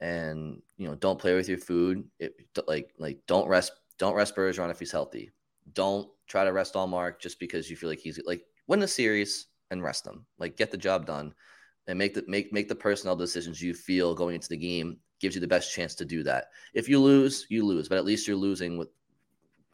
and 0.00 0.60
you 0.78 0.88
know, 0.88 0.96
don't 0.96 1.18
play 1.20 1.34
with 1.34 1.48
your 1.48 1.58
food. 1.58 2.08
It, 2.18 2.34
like 2.66 2.92
like 2.98 3.20
don't 3.28 3.46
rest 3.46 3.70
don't 3.98 4.14
rest 4.14 4.36
Bergeron 4.36 4.70
if 4.70 4.78
he's 4.78 4.92
healthy. 4.92 5.30
Don't 5.72 6.08
try 6.26 6.44
to 6.44 6.52
rest 6.52 6.74
Ullmark 6.74 7.20
just 7.20 7.38
because 7.38 7.70
you 7.70 7.76
feel 7.76 7.88
like 7.88 8.00
he's 8.00 8.20
like 8.24 8.44
win 8.66 8.80
the 8.80 8.88
series 8.88 9.46
and 9.70 9.82
rest 9.82 10.04
them. 10.04 10.26
Like 10.38 10.56
get 10.56 10.70
the 10.70 10.76
job 10.76 11.06
done 11.06 11.34
and 11.86 11.98
make 11.98 12.14
the 12.14 12.24
make 12.26 12.52
make 12.52 12.68
the 12.68 12.74
personnel 12.74 13.16
decisions 13.16 13.62
you 13.62 13.74
feel 13.74 14.14
going 14.14 14.34
into 14.34 14.48
the 14.48 14.56
game 14.56 14.98
gives 15.20 15.34
you 15.34 15.40
the 15.40 15.46
best 15.46 15.72
chance 15.72 15.94
to 15.96 16.04
do 16.04 16.22
that. 16.22 16.48
If 16.74 16.88
you 16.88 17.00
lose, 17.00 17.46
you 17.48 17.64
lose, 17.64 17.88
but 17.88 17.98
at 17.98 18.04
least 18.04 18.26
you're 18.26 18.36
losing 18.36 18.76
with 18.76 18.88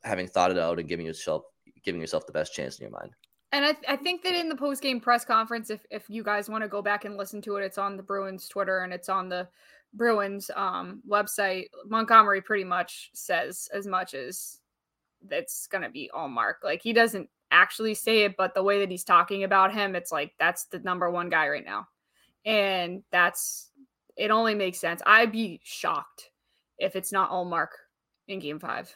having 0.02 0.26
thought 0.26 0.50
it 0.50 0.58
out 0.58 0.78
and 0.78 0.88
giving 0.88 1.06
yourself 1.06 1.44
giving 1.84 2.00
yourself 2.00 2.26
the 2.26 2.32
best 2.32 2.54
chance 2.54 2.78
in 2.78 2.84
your 2.84 2.92
mind. 2.92 3.12
And 3.52 3.64
I, 3.64 3.74
I 3.88 3.96
think 3.96 4.22
that 4.22 4.34
in 4.34 4.48
the 4.48 4.54
post 4.54 4.80
game 4.80 5.00
press 5.00 5.24
conference, 5.24 5.70
if, 5.70 5.84
if 5.90 6.08
you 6.08 6.22
guys 6.22 6.48
want 6.48 6.62
to 6.62 6.68
go 6.68 6.82
back 6.82 7.04
and 7.04 7.16
listen 7.16 7.42
to 7.42 7.56
it, 7.56 7.64
it's 7.64 7.78
on 7.78 7.96
the 7.96 8.02
Bruins 8.02 8.48
Twitter 8.48 8.80
and 8.80 8.92
it's 8.92 9.08
on 9.08 9.28
the 9.28 9.48
Bruins 9.94 10.50
um, 10.54 11.02
website. 11.08 11.66
Montgomery 11.86 12.40
pretty 12.40 12.64
much 12.64 13.10
says 13.12 13.68
as 13.72 13.86
much 13.86 14.14
as 14.14 14.58
that's 15.28 15.66
going 15.66 15.82
to 15.82 15.90
be 15.90 16.10
Ullmark. 16.14 16.54
Like 16.62 16.82
he 16.82 16.92
doesn't 16.92 17.28
actually 17.50 17.94
say 17.94 18.24
it, 18.24 18.36
but 18.36 18.54
the 18.54 18.62
way 18.62 18.78
that 18.80 18.90
he's 18.90 19.04
talking 19.04 19.44
about 19.44 19.74
him, 19.74 19.94
it's 19.94 20.12
like 20.12 20.32
that's 20.38 20.64
the 20.64 20.78
number 20.80 21.10
one 21.10 21.28
guy 21.28 21.48
right 21.48 21.64
now. 21.64 21.88
And 22.44 23.02
that's 23.10 23.70
it 24.16 24.30
only 24.30 24.54
makes 24.54 24.78
sense. 24.78 25.02
I'd 25.06 25.32
be 25.32 25.60
shocked 25.62 26.30
if 26.78 26.96
it's 26.96 27.12
not 27.12 27.30
Ullmark 27.30 27.68
in 28.28 28.38
game 28.38 28.58
five. 28.58 28.94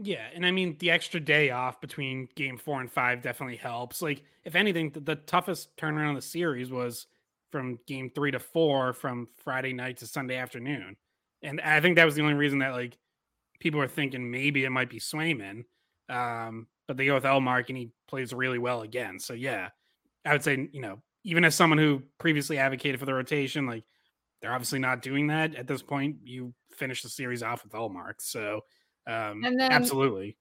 Yeah, 0.00 0.26
and 0.32 0.46
I 0.46 0.52
mean 0.52 0.76
the 0.78 0.92
extra 0.92 1.18
day 1.18 1.50
off 1.50 1.80
between 1.80 2.28
game 2.36 2.56
four 2.56 2.80
and 2.80 2.90
five 2.90 3.20
definitely 3.20 3.56
helps. 3.56 4.00
Like, 4.00 4.22
if 4.44 4.54
anything, 4.54 4.90
the, 4.90 5.00
the 5.00 5.16
toughest 5.16 5.76
turnaround 5.76 6.10
of 6.10 6.16
the 6.16 6.22
series 6.22 6.70
was 6.70 7.08
from 7.50 7.78
game 7.86 8.10
three 8.14 8.30
to 8.30 8.38
four, 8.38 8.92
from 8.92 9.28
Friday 9.44 9.72
night 9.72 9.98
to 9.98 10.06
Sunday 10.06 10.36
afternoon, 10.36 10.96
and 11.42 11.60
I 11.60 11.80
think 11.80 11.96
that 11.96 12.04
was 12.04 12.14
the 12.14 12.22
only 12.22 12.34
reason 12.34 12.58
that 12.60 12.72
like 12.72 12.96
people 13.60 13.80
were 13.80 13.88
thinking 13.88 14.30
maybe 14.30 14.64
it 14.64 14.70
might 14.70 14.90
be 14.90 15.00
Swayman, 15.00 15.64
um, 16.08 16.66
but 16.86 16.96
they 16.96 17.06
go 17.06 17.14
with 17.14 17.24
Ullmark 17.24 17.68
and 17.68 17.78
he 17.78 17.90
plays 18.08 18.32
really 18.32 18.58
well 18.58 18.82
again. 18.82 19.18
So 19.18 19.34
yeah, 19.34 19.68
I 20.24 20.32
would 20.32 20.44
say 20.44 20.68
you 20.72 20.80
know 20.80 21.00
even 21.24 21.44
as 21.44 21.54
someone 21.54 21.78
who 21.78 22.02
previously 22.18 22.58
advocated 22.58 22.98
for 23.00 23.06
the 23.06 23.14
rotation, 23.14 23.66
like 23.66 23.84
they're 24.40 24.52
obviously 24.52 24.78
not 24.78 25.02
doing 25.02 25.26
that 25.28 25.54
at 25.56 25.66
this 25.66 25.82
point. 25.82 26.16
You 26.24 26.54
finish 26.76 27.02
the 27.02 27.08
series 27.08 27.42
off 27.42 27.64
with 27.64 27.72
Ullmark, 27.72 28.14
so. 28.18 28.60
Um, 29.06 29.42
And 29.42 29.58
then- 29.58 29.72
absolutely. 29.72 30.36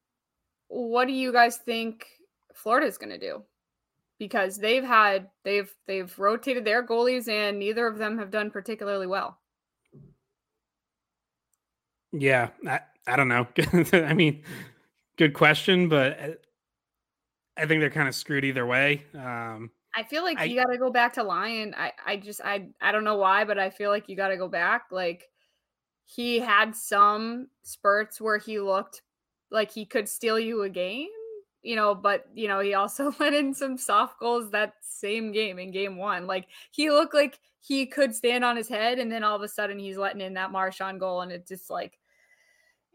what 0.67 1.05
do 1.07 1.13
you 1.13 1.31
guys 1.31 1.57
think 1.57 2.05
Florida's 2.53 2.97
going 2.97 3.09
to 3.11 3.17
do? 3.17 3.43
Because 4.19 4.57
they've 4.57 4.83
had 4.83 5.29
they've 5.43 5.71
they've 5.85 6.17
rotated 6.17 6.65
their 6.65 6.85
goalies 6.85 7.27
and 7.27 7.59
neither 7.59 7.85
of 7.87 7.97
them 7.99 8.17
have 8.17 8.31
done 8.31 8.49
particularly 8.51 9.07
well. 9.07 9.39
Yeah, 12.11 12.49
I, 12.67 12.79
I 13.05 13.15
don't 13.15 13.27
know. 13.27 13.47
I 13.93 14.13
mean, 14.13 14.43
good 15.17 15.33
question, 15.33 15.89
but 15.89 16.19
I- 16.19 16.35
I 17.59 17.65
think 17.65 17.81
they're 17.81 17.89
kind 17.89 18.07
of 18.07 18.13
screwed 18.13 18.45
either 18.45 18.67
way. 18.67 19.03
Um, 19.15 19.71
I 19.95 20.03
feel 20.03 20.21
like 20.21 20.37
I- 20.37 20.43
you 20.43 20.55
got 20.61 20.71
to 20.71 20.77
go 20.77 20.91
back 20.91 21.13
to 21.13 21.23
Lyon. 21.23 21.73
I 21.75 21.91
I 22.05 22.17
just 22.17 22.39
I 22.43 22.67
I 22.79 22.91
don't 22.91 23.03
know 23.03 23.15
why, 23.17 23.45
but 23.45 23.57
I 23.57 23.71
feel 23.71 23.89
like 23.89 24.07
you 24.07 24.15
got 24.15 24.27
to 24.27 24.37
go 24.37 24.47
back. 24.47 24.83
Like 24.91 25.27
he 26.05 26.37
had 26.39 26.75
some 26.75 27.47
spurts 27.63 28.21
where 28.21 28.37
he 28.37 28.59
looked 28.59 29.01
like 29.49 29.71
he 29.71 29.85
could 29.87 30.07
steal 30.07 30.37
you 30.39 30.61
a 30.63 30.69
game, 30.69 31.09
you 31.63 31.75
know, 31.75 31.95
but 31.95 32.25
you 32.33 32.47
know, 32.47 32.59
he 32.59 32.73
also 32.73 33.13
let 33.19 33.33
in 33.33 33.53
some 33.53 33.77
soft 33.77 34.19
goals 34.19 34.51
that 34.51 34.73
same 34.81 35.31
game 35.31 35.59
in 35.59 35.71
game 35.71 35.97
1. 35.97 36.27
Like 36.27 36.47
he 36.71 36.89
looked 36.89 37.13
like 37.13 37.39
he 37.59 37.85
could 37.85 38.15
stand 38.15 38.43
on 38.43 38.55
his 38.55 38.69
head 38.69 38.99
and 38.99 39.11
then 39.11 39.23
all 39.23 39.35
of 39.35 39.41
a 39.41 39.47
sudden 39.47 39.79
he's 39.79 39.97
letting 39.97 40.21
in 40.21 40.35
that 40.35 40.51
Marchand 40.51 40.99
goal 40.99 41.21
and 41.21 41.31
it's 41.31 41.49
just 41.49 41.69
like 41.69 41.99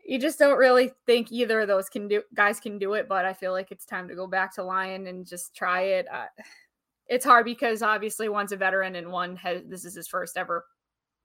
you 0.05 0.19
just 0.19 0.39
don't 0.39 0.59
really 0.59 0.93
think 1.07 1.31
either 1.31 1.61
of 1.61 1.69
those 1.69 1.89
can 1.89 2.09
do 2.09 2.23
guys 2.35 2.59
can 2.59 2.79
do 2.79 2.95
it, 2.95 3.09
but 3.09 3.25
I 3.25 3.33
feel 3.33 3.53
like 3.53 3.71
it's 3.71 3.87
time 3.87 4.09
to 4.09 4.15
go 4.15 4.27
back 4.27 4.55
to 4.55 4.65
Lyon 4.65 5.07
and 5.07 5.27
just 5.27 5.55
try 5.55 5.83
it. 5.83 6.07
Uh, 6.13 6.27
it's 7.09 7.25
hard 7.25 7.45
because 7.45 7.83
obviously 7.83 8.29
one's 8.29 8.53
a 8.53 8.57
veteran 8.57 8.97
and 8.97 9.11
one 9.11 9.37
has 9.37 9.63
this 9.69 9.85
is 9.85 9.95
his 9.95 10.09
first 10.09 10.37
ever 10.37 10.65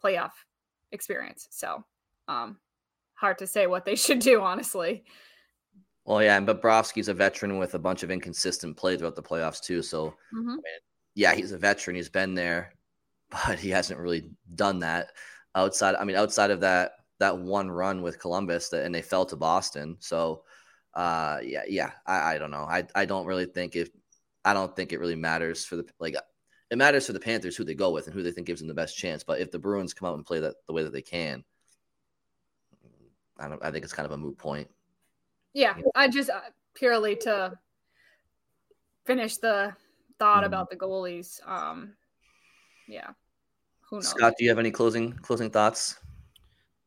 playoff 0.03 0.31
experience. 0.91 1.47
So, 1.49 1.83
um, 2.27 2.57
hard 3.15 3.37
to 3.39 3.47
say 3.47 3.67
what 3.67 3.85
they 3.85 3.95
should 3.95 4.19
do, 4.19 4.41
honestly. 4.41 5.05
Well, 6.07 6.23
yeah, 6.23 6.37
and 6.37 6.47
Bobrovsky's 6.47 7.09
a 7.09 7.13
veteran 7.13 7.57
with 7.57 7.75
a 7.75 7.79
bunch 7.79 8.01
of 8.01 8.09
inconsistent 8.09 8.77
play 8.77 8.95
throughout 8.95 9.17
the 9.17 9.21
playoffs 9.21 9.61
too. 9.61 9.81
So 9.81 10.15
Mhm. 10.33 10.57
yeah, 11.15 11.35
he's 11.35 11.51
a 11.51 11.57
veteran. 11.57 11.97
He's 11.97 12.09
been 12.09 12.33
there, 12.33 12.73
but 13.29 13.59
he 13.59 13.69
hasn't 13.69 13.99
really 13.99 14.31
done 14.55 14.79
that 14.79 15.11
outside. 15.53 15.95
I 15.95 16.05
mean, 16.05 16.15
outside 16.15 16.49
of 16.49 16.61
that 16.61 16.93
that 17.19 17.37
one 17.37 17.69
run 17.69 18.01
with 18.03 18.19
Columbus, 18.19 18.69
that, 18.69 18.85
and 18.85 18.95
they 18.95 19.01
fell 19.01 19.25
to 19.25 19.35
Boston. 19.35 19.97
So, 19.99 20.43
uh, 20.93 21.39
yeah, 21.43 21.63
yeah, 21.67 21.91
I, 22.05 22.35
I 22.35 22.37
don't 22.37 22.51
know. 22.51 22.65
I, 22.69 22.85
I 22.95 23.05
don't 23.05 23.25
really 23.25 23.45
think 23.47 23.75
if 23.75 23.89
I 24.45 24.53
don't 24.53 24.73
think 24.75 24.93
it 24.93 24.99
really 24.99 25.15
matters 25.15 25.65
for 25.65 25.75
the 25.75 25.85
like. 25.99 26.15
It 26.69 26.77
matters 26.77 27.07
for 27.07 27.13
the 27.13 27.19
Panthers 27.19 27.55
who 27.57 27.63
they 27.65 27.75
go 27.75 27.91
with 27.91 28.05
and 28.07 28.13
who 28.13 28.23
they 28.23 28.31
think 28.31 28.47
gives 28.47 28.61
them 28.61 28.67
the 28.67 28.73
best 28.73 28.97
chance. 28.97 29.23
But 29.23 29.39
if 29.41 29.51
the 29.51 29.59
Bruins 29.59 29.93
come 29.93 30.07
out 30.07 30.15
and 30.15 30.25
play 30.25 30.39
that 30.39 30.55
the 30.67 30.73
way 30.73 30.83
that 30.83 30.93
they 30.93 31.01
can, 31.01 31.43
I 33.37 33.49
don't. 33.49 33.63
I 33.63 33.71
think 33.71 33.83
it's 33.83 33.93
kind 33.93 34.05
of 34.05 34.13
a 34.13 34.17
moot 34.17 34.37
point. 34.37 34.69
Yeah, 35.57 35.75
I 35.95 36.07
just 36.07 36.29
uh, 36.29 36.41
purely 36.75 37.15
to 37.15 37.57
finish 39.07 39.37
the 39.37 39.75
thought 40.19 40.43
Mhm. 40.43 40.47
about 40.47 40.69
the 40.69 40.75
goalies. 40.75 41.45
Um, 41.47 41.97
yeah, 42.87 43.09
who 43.89 43.95
knows? 43.95 44.09
Scott, 44.09 44.33
do 44.37 44.43
you 44.43 44.51
have 44.51 44.59
any 44.59 44.69
closing 44.69 45.13
closing 45.13 45.49
thoughts? 45.49 45.97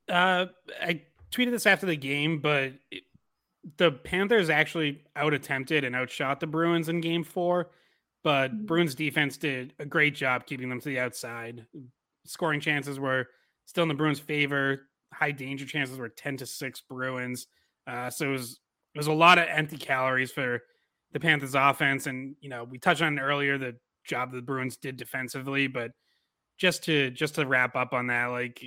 Uh, 0.09 0.47
I 0.81 1.03
tweeted 1.33 1.51
this 1.51 1.67
after 1.67 1.85
the 1.85 1.97
game, 1.97 2.39
but 2.39 2.75
it, 2.93 3.03
the 3.77 3.91
Panthers 3.91 4.51
actually 4.51 5.05
out 5.17 5.35
attempted 5.35 5.83
and 5.83 5.97
outshot 5.97 6.39
the 6.39 6.47
Bruins 6.47 6.89
in 6.89 7.01
game 7.01 7.25
four. 7.25 7.73
But 8.23 8.53
Mhm. 8.53 8.67
Bruins 8.67 8.95
defense 8.95 9.37
did 9.37 9.75
a 9.81 9.85
great 9.85 10.15
job 10.15 10.47
keeping 10.47 10.69
them 10.69 10.79
to 10.81 10.89
the 10.89 11.01
outside. 11.01 11.67
scoring 12.25 12.61
chances 12.61 13.01
were 13.01 13.31
still 13.65 13.83
in 13.83 13.89
the 13.89 13.95
Bruins' 13.95 14.21
favor. 14.21 14.89
High 15.13 15.33
danger 15.33 15.67
chances 15.67 15.99
were 15.99 16.09
10 16.09 16.37
to 16.37 16.47
6 16.47 16.81
Bruins. 16.83 17.49
Uh, 17.87 18.11
so 18.11 18.29
it 18.29 18.33
was 18.33 18.61
it 18.95 18.99
was 18.99 19.07
a 19.07 19.13
lot 19.13 19.39
of 19.39 19.47
empty 19.49 19.77
calories 19.77 20.33
for 20.33 20.61
the 21.13 21.21
Panthers 21.21 21.55
offense. 21.55 22.07
And, 22.07 22.37
you 22.41 22.49
know, 22.49 22.65
we 22.65 22.79
touched 22.79 23.03
on 23.03 23.19
earlier 23.19 23.59
the 23.59 23.77
job 24.05 24.33
the 24.33 24.43
Bruins 24.43 24.77
did 24.77 24.97
defensively, 24.97 25.67
but 25.67 25.93
just 26.59 26.85
to 26.85 27.11
just 27.11 27.37
to 27.37 27.47
wrap 27.47 27.77
up 27.77 27.93
on 27.93 28.09
that, 28.09 28.27
like 28.27 28.63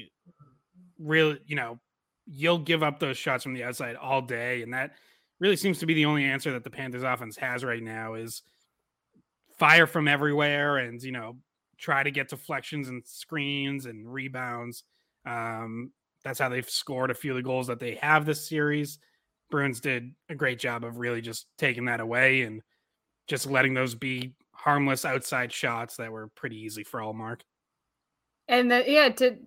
really, 0.99 1.39
you 1.45 1.55
know, 1.55 1.79
you'll 2.25 2.59
give 2.59 2.83
up 2.83 2.99
those 2.99 3.17
shots 3.17 3.43
from 3.43 3.53
the 3.53 3.63
outside 3.63 3.95
all 3.95 4.21
day. 4.21 4.61
And 4.61 4.73
that 4.73 4.91
really 5.39 5.55
seems 5.55 5.79
to 5.79 5.85
be 5.85 5.93
the 5.93 6.05
only 6.05 6.23
answer 6.23 6.51
that 6.53 6.63
the 6.63 6.69
Panthers 6.69 7.03
offense 7.03 7.37
has 7.37 7.63
right 7.63 7.83
now 7.83 8.13
is 8.13 8.43
fire 9.57 9.87
from 9.87 10.07
everywhere 10.07 10.77
and, 10.77 11.01
you 11.01 11.11
know, 11.11 11.37
try 11.77 12.01
to 12.01 12.11
get 12.11 12.29
deflections 12.29 12.87
and 12.87 13.05
screens 13.05 13.85
and 13.85 14.11
rebounds. 14.11 14.83
Um, 15.25 15.91
that's 16.23 16.39
how 16.39 16.49
they've 16.49 16.69
scored 16.69 17.11
a 17.11 17.15
few 17.15 17.31
of 17.31 17.37
the 17.37 17.43
goals 17.43 17.67
that 17.67 17.79
they 17.79 17.95
have 17.95 18.25
this 18.25 18.47
series. 18.47 18.99
Bruins 19.51 19.79
did 19.79 20.13
a 20.29 20.35
great 20.35 20.59
job 20.59 20.83
of 20.83 20.97
really 20.97 21.21
just 21.21 21.47
taking 21.57 21.85
that 21.85 21.99
away 21.99 22.41
and 22.43 22.61
just 23.27 23.49
letting 23.49 23.73
those 23.73 23.95
be 23.95 24.33
harmless 24.53 25.05
outside 25.05 25.51
shots 25.51 25.97
that 25.97 26.11
were 26.11 26.29
pretty 26.29 26.57
easy 26.57 26.83
for 26.83 26.99
Ullmark. 26.99 27.41
And 28.47 28.71
the, 28.71 28.83
yeah, 28.87 29.09
to 29.09 29.37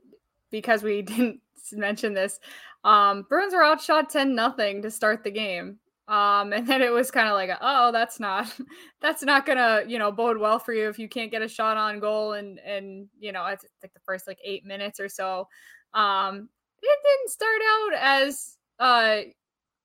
because 0.50 0.82
we 0.82 1.02
didn't 1.02 1.40
mention 1.72 2.14
this, 2.14 2.38
um, 2.84 3.26
Bruins 3.28 3.54
were 3.54 3.64
outshot 3.64 4.10
10 4.10 4.34
nothing 4.34 4.82
to 4.82 4.90
start 4.90 5.24
the 5.24 5.30
game. 5.30 5.78
Um, 6.08 6.52
and 6.52 6.66
then 6.66 6.82
it 6.82 6.92
was 6.92 7.10
kind 7.10 7.28
of 7.28 7.34
like, 7.34 7.50
oh, 7.60 7.90
that's 7.90 8.20
not 8.20 8.46
that's 9.00 9.22
not 9.22 9.44
gonna, 9.44 9.82
you 9.88 9.98
know, 9.98 10.12
bode 10.12 10.38
well 10.38 10.58
for 10.58 10.72
you 10.72 10.88
if 10.88 10.98
you 10.98 11.08
can't 11.08 11.30
get 11.30 11.42
a 11.42 11.48
shot 11.48 11.76
on 11.76 11.98
goal 11.98 12.34
and 12.34 12.60
and 12.60 13.08
you 13.18 13.32
know, 13.32 13.44
it's 13.46 13.64
like 13.82 13.92
the 13.92 14.00
first 14.00 14.26
like 14.26 14.38
eight 14.44 14.64
minutes 14.64 15.00
or 15.00 15.08
so. 15.08 15.48
Um, 15.94 16.48
it 16.82 16.98
didn't 17.04 17.30
start 17.30 17.60
out 17.70 17.92
as 18.00 18.56
uh 18.78 19.20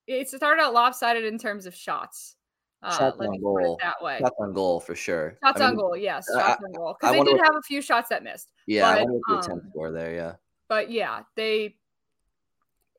it 0.08 0.30
started 0.30 0.62
out 0.62 0.74
lopsided 0.74 1.26
in 1.26 1.38
terms 1.38 1.66
of 1.66 1.76
shots. 1.76 2.36
Uh, 2.84 2.98
shots 2.98 3.18
on 3.20 3.40
goal. 3.40 3.78
that 3.82 4.02
way. 4.02 4.18
Shots 4.20 4.36
on 4.40 4.54
goal 4.54 4.80
for 4.80 4.96
sure. 4.96 5.38
Shots 5.44 5.62
I 5.62 5.66
mean, 5.66 5.70
on 5.70 5.76
goal, 5.76 5.96
yes. 5.96 6.26
Shots 6.34 6.62
I, 6.62 6.66
on 6.66 6.72
goal. 6.74 6.98
Because 7.00 7.16
they 7.16 7.24
did 7.24 7.40
have 7.40 7.56
a 7.56 7.62
few 7.62 7.82
shots 7.82 8.10
that 8.10 8.24
missed. 8.24 8.52
Yeah, 8.66 8.92
but, 8.92 9.00
I 9.00 9.04
wonder 9.04 9.20
if 9.30 9.52
um, 9.52 9.62
score 9.70 9.92
there, 9.92 10.14
yeah. 10.14 10.34
But 10.68 10.90
yeah, 10.90 11.22
they 11.36 11.76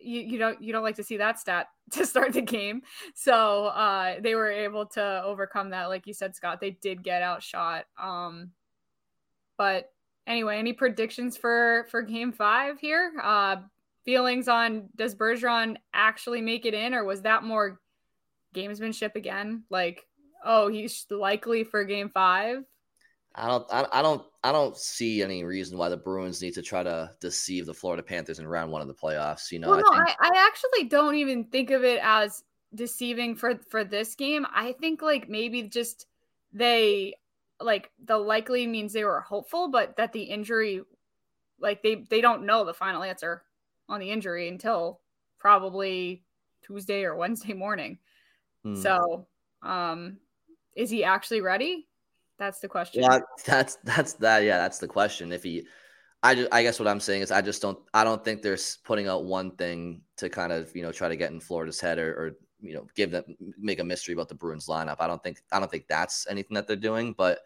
you, 0.01 0.21
you 0.21 0.39
don't 0.39 0.63
you 0.63 0.73
don't 0.73 0.83
like 0.83 0.97
to 0.97 1.05
see 1.05 1.17
that 1.17 1.39
stat 1.39 1.69
to 1.93 2.07
start 2.07 2.33
the 2.33 2.43
game. 2.43 2.83
So 3.15 3.67
uh 3.67 4.17
they 4.21 4.35
were 4.35 4.51
able 4.51 4.87
to 4.87 5.23
overcome 5.25 5.71
that, 5.71 5.87
like 5.87 6.07
you 6.07 6.15
said, 6.15 6.37
Scott. 6.37 6.61
They 6.61 6.71
did 6.71 7.03
get 7.03 7.23
outshot. 7.23 7.87
Um 8.01 8.51
but 9.59 9.91
anyway, 10.27 10.59
any 10.59 10.73
predictions 10.73 11.37
for 11.37 11.87
for 11.91 12.03
game 12.03 12.33
five 12.33 12.79
here? 12.79 13.13
Uh 13.23 13.57
feelings 14.05 14.49
on 14.49 14.89
does 14.97 15.15
Bergeron 15.15 15.77
actually 15.95 16.41
make 16.41 16.67
it 16.67 16.75
in, 16.75 16.95
or 16.95 17.05
was 17.05 17.23
that 17.23 17.43
more 17.43 17.81
gamesmanship 18.55 19.15
again? 19.15 19.65
Like, 19.71 20.07
oh, 20.45 20.69
he's 20.69 21.07
likely 21.11 21.65
for 21.65 21.85
game 21.85 22.09
five. 22.09 22.65
I 23.35 23.49
don't, 23.49 23.67
I, 23.73 23.87
I 23.93 24.03
don't, 24.03 24.23
I 24.45 24.53
don't 24.53 24.77
see 24.77 25.23
any 25.23 25.43
reason 25.43 25.79
why 25.79 25.89
the 25.89 25.97
Bruins 25.97 26.43
need 26.43 26.55
to 26.55 26.63
try 26.63 26.83
to 26.83 27.11
deceive 27.21 27.65
the 27.65 27.73
Florida 27.73 28.03
Panthers 28.03 28.39
in 28.39 28.47
round 28.47 28.71
one 28.71 28.83
of 28.83 28.89
the 28.89 28.95
playoffs. 28.95 29.51
You 29.51 29.59
know, 29.59 29.71
well, 29.71 29.79
I 29.79 29.81
no, 29.81 30.05
think... 30.05 30.17
I, 30.21 30.29
I 30.29 30.47
actually 30.47 30.89
don't 30.89 31.15
even 31.15 31.45
think 31.45 31.71
of 31.71 31.83
it 31.83 32.01
as 32.03 32.45
deceiving 32.75 33.35
for 33.35 33.59
for 33.71 33.85
this 33.85 34.15
game. 34.15 34.47
I 34.55 34.73
think 34.73 35.01
like 35.01 35.29
maybe 35.29 35.63
just 35.63 36.07
they 36.53 37.15
like 37.61 37.91
the 38.05 38.19
likely 38.19 38.67
means 38.67 38.93
they 38.93 39.05
were 39.05 39.21
hopeful, 39.21 39.69
but 39.69 39.97
that 39.97 40.13
the 40.13 40.25
injury, 40.25 40.83
like 41.59 41.83
they 41.83 42.05
they 42.11 42.21
don't 42.21 42.45
know 42.45 42.65
the 42.65 42.75
final 42.75 43.03
answer 43.03 43.45
on 43.93 44.01
the 44.01 44.11
injury 44.11 44.49
until 44.49 45.01
probably 45.39 46.25
Tuesday 46.63 47.05
or 47.05 47.15
Wednesday 47.15 47.53
morning. 47.53 47.99
Hmm. 48.65 48.75
So, 48.75 49.27
um, 49.63 50.17
is 50.75 50.89
he 50.91 51.05
actually 51.05 51.43
ready? 51.43 51.87
That's 52.39 52.61
the 52.61 52.69
question. 52.69 53.03
Yeah, 53.03 53.21
that's 53.45 53.77
that's 53.85 54.15
that. 54.15 54.43
Yeah, 54.43 54.59
that's 54.59 54.79
the 54.79 54.89
question. 54.89 55.31
If 55.31 55.43
he, 55.43 55.67
I 56.23 56.35
just, 56.35 56.49
I 56.53 56.63
guess 56.63 56.81
what 56.81 56.89
I'm 56.89 57.01
saying 57.01 57.23
is 57.23 57.31
I 57.31 57.43
just 57.43 57.61
don't 57.61 57.79
I 57.93 58.03
don't 58.03 58.25
think 58.25 58.41
they're 58.41 58.59
putting 58.85 59.09
out 59.09 59.25
one 59.25 59.53
thing 59.57 60.01
to 60.17 60.29
kind 60.29 60.53
of 60.53 60.75
you 60.75 60.83
know 60.83 60.91
try 60.91 61.09
to 61.09 61.17
get 61.17 61.31
in 61.31 61.41
Florida's 61.41 61.81
head 61.81 61.99
or, 61.99 62.11
or 62.13 62.33
you 62.63 62.75
know 62.75 62.87
give 62.97 63.11
them 63.11 63.25
make 63.59 63.79
a 63.79 63.85
mystery 63.85 64.15
about 64.15 64.29
the 64.29 64.35
Bruins 64.35 64.67
lineup. 64.67 64.97
I 65.01 65.07
don't 65.07 65.23
think 65.23 65.43
I 65.53 65.61
don't 65.61 65.71
think 65.71 65.87
that's 65.87 66.27
anything 66.31 66.55
that 66.55 66.67
they're 66.67 66.77
doing, 66.77 67.13
but 67.13 67.41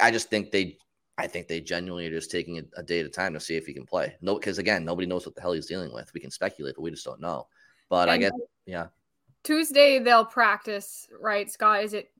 I 0.00 0.10
just 0.10 0.28
think 0.28 0.50
they 0.50 0.78
I 1.18 1.26
think 1.26 1.46
they 1.46 1.60
genuinely 1.60 2.06
are 2.06 2.10
just 2.10 2.30
taking 2.30 2.58
a, 2.58 2.62
a 2.76 2.82
day 2.82 3.00
at 3.00 3.06
a 3.06 3.10
time 3.10 3.34
to 3.34 3.40
see 3.40 3.56
if 3.56 3.66
he 3.66 3.74
can 3.74 3.84
play. 3.84 4.14
No, 4.22 4.34
because 4.34 4.58
again, 4.58 4.84
nobody 4.84 5.06
knows 5.06 5.26
what 5.26 5.34
the 5.34 5.40
hell 5.40 5.52
he's 5.52 5.66
dealing 5.66 5.92
with. 5.92 6.10
We 6.14 6.20
can 6.20 6.30
speculate, 6.30 6.74
but 6.76 6.82
we 6.82 6.90
just 6.90 7.04
don't 7.04 7.20
know. 7.20 7.46
But 7.88 8.08
and 8.08 8.10
I 8.10 8.18
guess 8.18 8.32
yeah. 8.66 8.86
Tuesday 9.44 9.98
they'll 9.98 10.24
practice, 10.24 11.08
right? 11.20 11.50
Scott, 11.50 11.84
is 11.84 11.94
it 11.94 12.10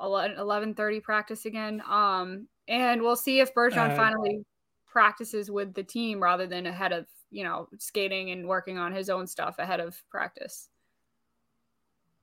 11 0.00 0.74
30 0.74 1.00
practice 1.00 1.44
again? 1.44 1.82
Um, 1.88 2.48
and 2.68 3.02
we'll 3.02 3.16
see 3.16 3.40
if 3.40 3.54
Bergeron 3.54 3.92
uh, 3.92 3.96
finally 3.96 4.44
practices 4.86 5.50
with 5.50 5.74
the 5.74 5.82
team 5.82 6.20
rather 6.20 6.46
than 6.46 6.66
ahead 6.66 6.92
of, 6.92 7.06
you 7.30 7.44
know, 7.44 7.68
skating 7.78 8.30
and 8.30 8.48
working 8.48 8.78
on 8.78 8.92
his 8.92 9.08
own 9.08 9.26
stuff 9.26 9.58
ahead 9.58 9.80
of 9.80 10.00
practice. 10.10 10.68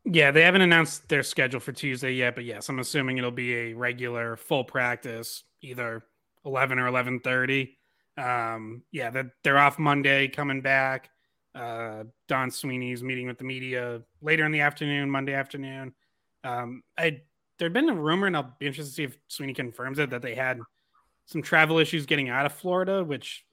Yeah, 0.04 0.32
they 0.32 0.42
haven't 0.42 0.62
announced 0.62 1.10
their 1.10 1.24
schedule 1.24 1.60
for 1.60 1.74
Tuesday 1.74 2.14
yet, 2.14 2.36
but 2.36 2.46
yes, 2.46 2.70
I'm 2.70 2.80
assuming 2.80 3.18
it'll 3.18 3.32
be 3.32 3.54
a 3.56 3.74
regular 3.74 4.38
full 4.38 4.64
practice, 4.64 5.44
either 5.62 6.04
11 6.46 6.80
or 6.80 6.88
11:30. 6.88 7.76
Um, 8.18 8.84
yeah, 8.92 9.10
that 9.12 9.28
they're 9.44 9.58
off 9.58 9.78
Monday, 9.78 10.28
coming 10.28 10.62
back. 10.62 11.10
Uh, 11.54 12.04
Don 12.28 12.52
Sweeney's 12.52 13.04
meeting 13.04 13.28
with 13.28 13.38
the 13.38 13.44
media 13.44 14.02
later 14.22 14.46
in 14.46 14.52
the 14.52 14.62
afternoon, 14.62 15.10
Monday 15.10 15.34
afternoon. 15.34 15.94
Um, 16.44 16.84
I 16.98 17.22
there'd 17.58 17.74
been 17.74 17.90
a 17.90 17.96
rumor, 17.96 18.28
and 18.28 18.36
I'll 18.36 18.56
be 18.60 18.68
interested 18.68 18.92
to 18.92 18.96
see 18.96 19.04
if 19.04 19.18
Sweeney 19.28 19.54
confirms 19.54 20.00
it, 20.00 20.12
that 20.12 20.22
they 20.22 20.36
had 20.36 20.60
some 21.26 21.42
travel 21.42 21.80
issues 21.80 22.06
getting 22.06 22.30
out 22.30 22.46
of 22.46 22.54
Florida, 22.54 23.04
which 23.04 23.46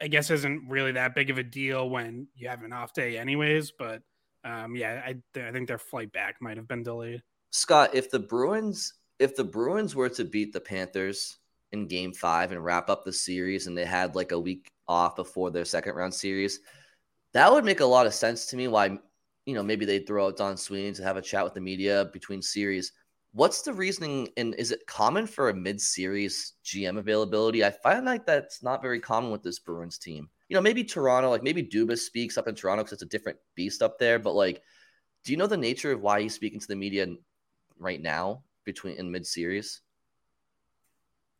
I 0.00 0.08
guess 0.08 0.30
isn't 0.30 0.68
really 0.68 0.92
that 0.92 1.14
big 1.14 1.30
of 1.30 1.38
a 1.38 1.42
deal 1.42 1.88
when 1.88 2.28
you 2.34 2.48
have 2.48 2.62
an 2.62 2.72
off 2.72 2.92
day, 2.92 3.16
anyways. 3.16 3.72
But 3.78 4.02
um, 4.44 4.74
yeah, 4.76 5.02
I, 5.04 5.40
I 5.40 5.52
think 5.52 5.68
their 5.68 5.78
flight 5.78 6.12
back 6.12 6.36
might 6.40 6.56
have 6.56 6.68
been 6.68 6.82
delayed. 6.82 7.22
Scott, 7.50 7.94
if 7.94 8.10
the 8.10 8.18
Bruins 8.18 8.94
if 9.18 9.36
the 9.36 9.44
Bruins 9.44 9.94
were 9.94 10.08
to 10.08 10.24
beat 10.24 10.52
the 10.52 10.60
Panthers 10.60 11.38
in 11.74 11.86
Game 11.86 12.12
Five 12.12 12.52
and 12.52 12.64
wrap 12.64 12.88
up 12.88 13.04
the 13.04 13.12
series, 13.12 13.66
and 13.66 13.76
they 13.76 13.84
had 13.84 14.14
like 14.14 14.32
a 14.32 14.40
week 14.40 14.70
off 14.88 15.16
before 15.16 15.50
their 15.50 15.64
second 15.66 15.94
round 15.94 16.14
series, 16.14 16.60
that 17.34 17.52
would 17.52 17.64
make 17.64 17.80
a 17.80 17.84
lot 17.84 18.06
of 18.06 18.14
sense 18.14 18.46
to 18.46 18.56
me. 18.56 18.68
Why, 18.68 18.98
you 19.44 19.54
know, 19.54 19.62
maybe 19.62 19.84
they'd 19.84 20.06
throw 20.06 20.28
out 20.28 20.38
Don 20.38 20.56
Sweeney 20.56 20.92
to 20.92 21.02
have 21.02 21.18
a 21.18 21.22
chat 21.22 21.44
with 21.44 21.54
the 21.54 21.60
media 21.60 22.08
between 22.12 22.40
series. 22.40 22.92
What's 23.32 23.62
the 23.62 23.72
reasoning? 23.72 24.28
And 24.36 24.54
is 24.54 24.70
it 24.70 24.86
common 24.86 25.26
for 25.26 25.48
a 25.48 25.54
mid-series 25.54 26.54
GM 26.64 26.98
availability? 26.98 27.64
I 27.64 27.70
find 27.70 28.06
like 28.06 28.24
that's 28.24 28.62
not 28.62 28.80
very 28.80 29.00
common 29.00 29.32
with 29.32 29.42
this 29.42 29.58
Bruins 29.58 29.98
team. 29.98 30.28
You 30.48 30.54
know, 30.54 30.62
maybe 30.62 30.84
Toronto, 30.84 31.30
like 31.30 31.42
maybe 31.42 31.62
Dubas 31.62 31.98
speaks 31.98 32.38
up 32.38 32.46
in 32.46 32.54
Toronto 32.54 32.84
because 32.84 32.92
it's 32.92 33.02
a 33.02 33.06
different 33.06 33.38
beast 33.56 33.82
up 33.82 33.98
there. 33.98 34.20
But 34.20 34.34
like, 34.34 34.62
do 35.24 35.32
you 35.32 35.36
know 35.36 35.48
the 35.48 35.56
nature 35.56 35.90
of 35.90 36.00
why 36.00 36.22
he's 36.22 36.34
speaking 36.34 36.60
to 36.60 36.68
the 36.68 36.76
media 36.76 37.08
right 37.76 38.00
now 38.00 38.44
between 38.64 38.96
in 38.98 39.10
mid-series? 39.10 39.80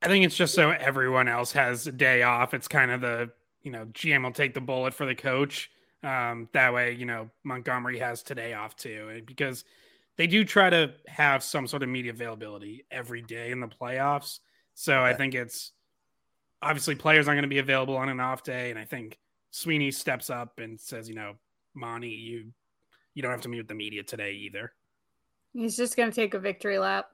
I 0.05 0.09
think 0.09 0.25
it's 0.25 0.37
just 0.37 0.55
so 0.55 0.71
everyone 0.71 1.29
else 1.29 1.53
has 1.53 1.87
a 1.87 1.93
day 1.93 2.23
off. 2.23 2.55
It's 2.55 2.69
kind 2.69 2.91
of 2.91 3.01
the 3.01 3.31
you 3.63 3.73
know 3.73 3.87
GM 3.87 4.23
will 4.23 4.33
take 4.33 4.55
the 4.55 4.61
bullet 4.61 4.95
for 4.95 5.07
the 5.07 5.15
coach 5.15 5.71
um, 6.05 6.49
that 6.53 6.75
way, 6.75 6.93
you 6.93 7.07
know, 7.07 7.31
Montgomery 7.45 7.99
has 7.99 8.23
today 8.23 8.53
off 8.53 8.77
too, 8.77 9.23
because 9.27 9.65
they 10.17 10.27
do 10.27 10.45
try 10.45 10.69
to 10.69 10.93
have 11.07 11.43
some 11.43 11.67
sort 11.67 11.83
of 11.83 11.89
media 11.89 12.13
availability 12.13 12.85
every 12.91 13.23
day 13.23 13.51
in 13.51 13.61
the 13.61 13.67
playoffs. 13.67 14.41
So 14.75 14.99
okay. 14.99 15.09
I 15.09 15.15
think 15.15 15.35
it's 15.35 15.73
obviously 16.61 16.95
players 16.95 17.27
aren't 17.27 17.39
going 17.39 17.49
to 17.49 17.55
be 17.55 17.59
available 17.59 17.97
on 17.97 18.11
an 18.11 18.21
off 18.21 18.43
day, 18.43 18.71
and 18.71 18.79
I 18.79 18.85
think 18.85 19.19
Sweeney 19.51 19.91
steps 19.91 20.29
up 20.29 20.59
and 20.59 20.79
says, 20.79 21.09
you 21.09 21.15
know, 21.15 21.35
Monty, 21.75 22.09
you 22.09 22.53
you 23.15 23.23
don't 23.23 23.31
have 23.31 23.43
to 23.43 23.49
meet 23.49 23.59
with 23.59 23.69
the 23.69 23.75
media 23.75 24.03
today 24.03 24.33
either. 24.33 24.73
He's 25.55 25.77
just 25.77 25.97
going 25.97 26.11
to 26.11 26.15
take 26.15 26.35
a 26.35 26.39
victory 26.39 26.79
lap. 26.79 27.07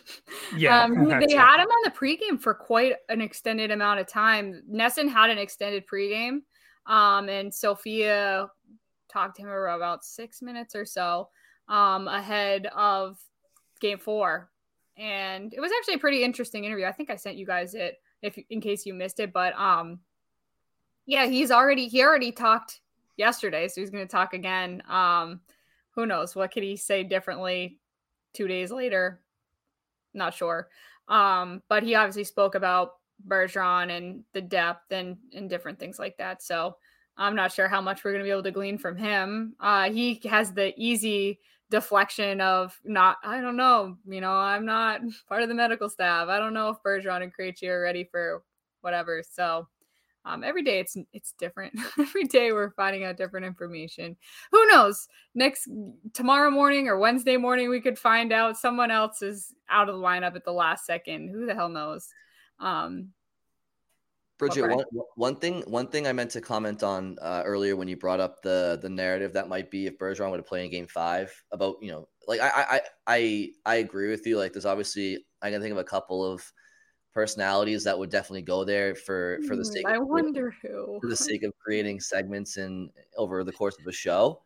yeah. 0.56 0.82
Um, 0.82 1.08
they 1.08 1.34
had 1.34 1.62
him 1.62 1.68
on 1.68 1.82
the 1.84 1.92
pregame 1.92 2.40
for 2.40 2.52
quite 2.52 2.94
an 3.08 3.20
extended 3.20 3.70
amount 3.70 4.00
of 4.00 4.08
time. 4.08 4.62
NESN 4.70 5.08
had 5.08 5.30
an 5.30 5.38
extended 5.38 5.86
pregame. 5.86 6.40
Um, 6.86 7.28
and 7.28 7.54
Sophia 7.54 8.48
talked 9.08 9.36
to 9.36 9.42
him 9.42 9.48
for 9.48 9.68
about 9.68 10.04
six 10.04 10.42
minutes 10.42 10.74
or 10.74 10.84
so 10.84 11.28
um, 11.68 12.08
ahead 12.08 12.66
of 12.76 13.18
game 13.80 13.98
four. 13.98 14.50
And 14.96 15.54
it 15.54 15.60
was 15.60 15.70
actually 15.78 15.94
a 15.94 15.98
pretty 15.98 16.24
interesting 16.24 16.64
interview. 16.64 16.86
I 16.86 16.92
think 16.92 17.10
I 17.10 17.16
sent 17.16 17.36
you 17.36 17.46
guys 17.46 17.74
it 17.74 18.00
if 18.22 18.36
in 18.50 18.60
case 18.60 18.86
you 18.86 18.92
missed 18.92 19.20
it. 19.20 19.32
But 19.32 19.54
um, 19.54 20.00
yeah, 21.06 21.26
he's 21.26 21.52
already 21.52 21.86
he 21.86 22.02
already 22.02 22.32
talked 22.32 22.80
yesterday, 23.16 23.68
so 23.68 23.80
he's 23.80 23.90
going 23.90 24.06
to 24.06 24.10
talk 24.10 24.34
again. 24.34 24.82
Um, 24.88 25.40
who 25.90 26.06
knows 26.06 26.34
what 26.34 26.52
could 26.52 26.64
he 26.64 26.76
say 26.76 27.04
differently 27.04 27.78
two 28.34 28.48
days 28.48 28.70
later? 28.70 29.20
Not 30.12 30.34
sure. 30.34 30.68
Um, 31.08 31.62
but 31.68 31.82
he 31.82 31.94
obviously 31.94 32.24
spoke 32.24 32.54
about 32.54 32.94
Bergeron 33.26 33.96
and 33.96 34.24
the 34.32 34.40
depth 34.40 34.90
and 34.90 35.16
and 35.32 35.48
different 35.48 35.78
things 35.78 35.98
like 35.98 36.16
that. 36.18 36.42
So 36.42 36.76
I'm 37.16 37.36
not 37.36 37.52
sure 37.52 37.68
how 37.68 37.80
much 37.80 38.04
we're 38.04 38.12
going 38.12 38.22
to 38.22 38.26
be 38.26 38.30
able 38.30 38.42
to 38.42 38.50
glean 38.50 38.78
from 38.78 38.96
him. 38.96 39.54
Uh, 39.60 39.90
he 39.90 40.20
has 40.24 40.52
the 40.52 40.74
easy 40.76 41.38
deflection 41.70 42.40
of 42.40 42.78
not, 42.84 43.18
I 43.22 43.40
don't 43.40 43.56
know, 43.56 43.96
you 44.06 44.20
know, 44.20 44.32
I'm 44.32 44.64
not 44.64 45.00
part 45.28 45.42
of 45.42 45.48
the 45.48 45.54
medical 45.54 45.88
staff. 45.88 46.28
I 46.28 46.38
don't 46.38 46.54
know 46.54 46.70
if 46.70 46.82
Bergeron 46.84 47.22
and 47.22 47.32
Krejci 47.34 47.68
are 47.68 47.80
ready 47.80 48.04
for 48.04 48.42
whatever. 48.80 49.22
So 49.28 49.68
um, 50.24 50.42
every 50.42 50.62
day 50.62 50.80
it's 50.80 50.96
it's 51.12 51.34
different. 51.38 51.78
every 51.98 52.24
day 52.24 52.52
we're 52.52 52.70
finding 52.70 53.04
out 53.04 53.16
different 53.16 53.46
information. 53.46 54.16
Who 54.52 54.66
knows? 54.68 55.06
Next 55.34 55.68
tomorrow 56.12 56.50
morning 56.50 56.88
or 56.88 56.98
Wednesday 56.98 57.36
morning, 57.36 57.68
we 57.68 57.80
could 57.80 57.98
find 57.98 58.32
out 58.32 58.56
someone 58.56 58.90
else 58.90 59.22
is 59.22 59.54
out 59.68 59.88
of 59.88 59.96
the 59.96 60.02
lineup 60.02 60.36
at 60.36 60.44
the 60.44 60.52
last 60.52 60.86
second. 60.86 61.28
Who 61.28 61.46
the 61.46 61.54
hell 61.54 61.68
knows? 61.68 62.08
Um, 62.58 63.10
Bridgette, 64.38 64.74
one, 64.74 64.84
one 65.14 65.36
thing 65.36 65.62
one 65.66 65.86
thing 65.86 66.06
I 66.06 66.12
meant 66.12 66.32
to 66.32 66.40
comment 66.40 66.82
on 66.82 67.16
uh, 67.22 67.42
earlier 67.44 67.76
when 67.76 67.86
you 67.86 67.96
brought 67.96 68.18
up 68.18 68.42
the 68.42 68.78
the 68.82 68.88
narrative 68.88 69.32
that 69.34 69.48
might 69.48 69.70
be 69.70 69.86
if 69.86 69.98
Bergeron 69.98 70.30
would 70.30 70.40
have 70.40 70.46
played 70.46 70.64
in 70.64 70.70
Game 70.70 70.86
Five 70.86 71.32
about 71.52 71.76
you 71.80 71.92
know 71.92 72.08
like 72.26 72.40
I 72.40 72.50
I 72.56 72.80
I 73.06 73.48
I 73.64 73.74
agree 73.76 74.10
with 74.10 74.26
you. 74.26 74.36
Like 74.38 74.52
there's 74.52 74.66
obviously 74.66 75.24
I 75.40 75.50
can 75.50 75.60
think 75.60 75.72
of 75.72 75.78
a 75.78 75.84
couple 75.84 76.24
of 76.24 76.52
personalities 77.14 77.84
that 77.84 77.98
would 77.98 78.10
definitely 78.10 78.42
go 78.42 78.64
there 78.64 78.94
for 78.94 79.38
for 79.46 79.56
the 79.56 79.62
hmm, 79.62 79.72
sake. 79.72 79.86
I 79.86 79.96
of, 79.96 80.08
wonder 80.08 80.54
who 80.62 80.98
for 81.00 81.08
the 81.08 81.16
sake 81.16 81.42
of 81.42 81.52
creating 81.58 82.00
segments 82.00 82.56
and 82.56 82.90
over 83.16 83.44
the 83.44 83.52
course 83.52 83.76
of 83.78 83.86
a 83.86 83.92
show. 83.92 84.42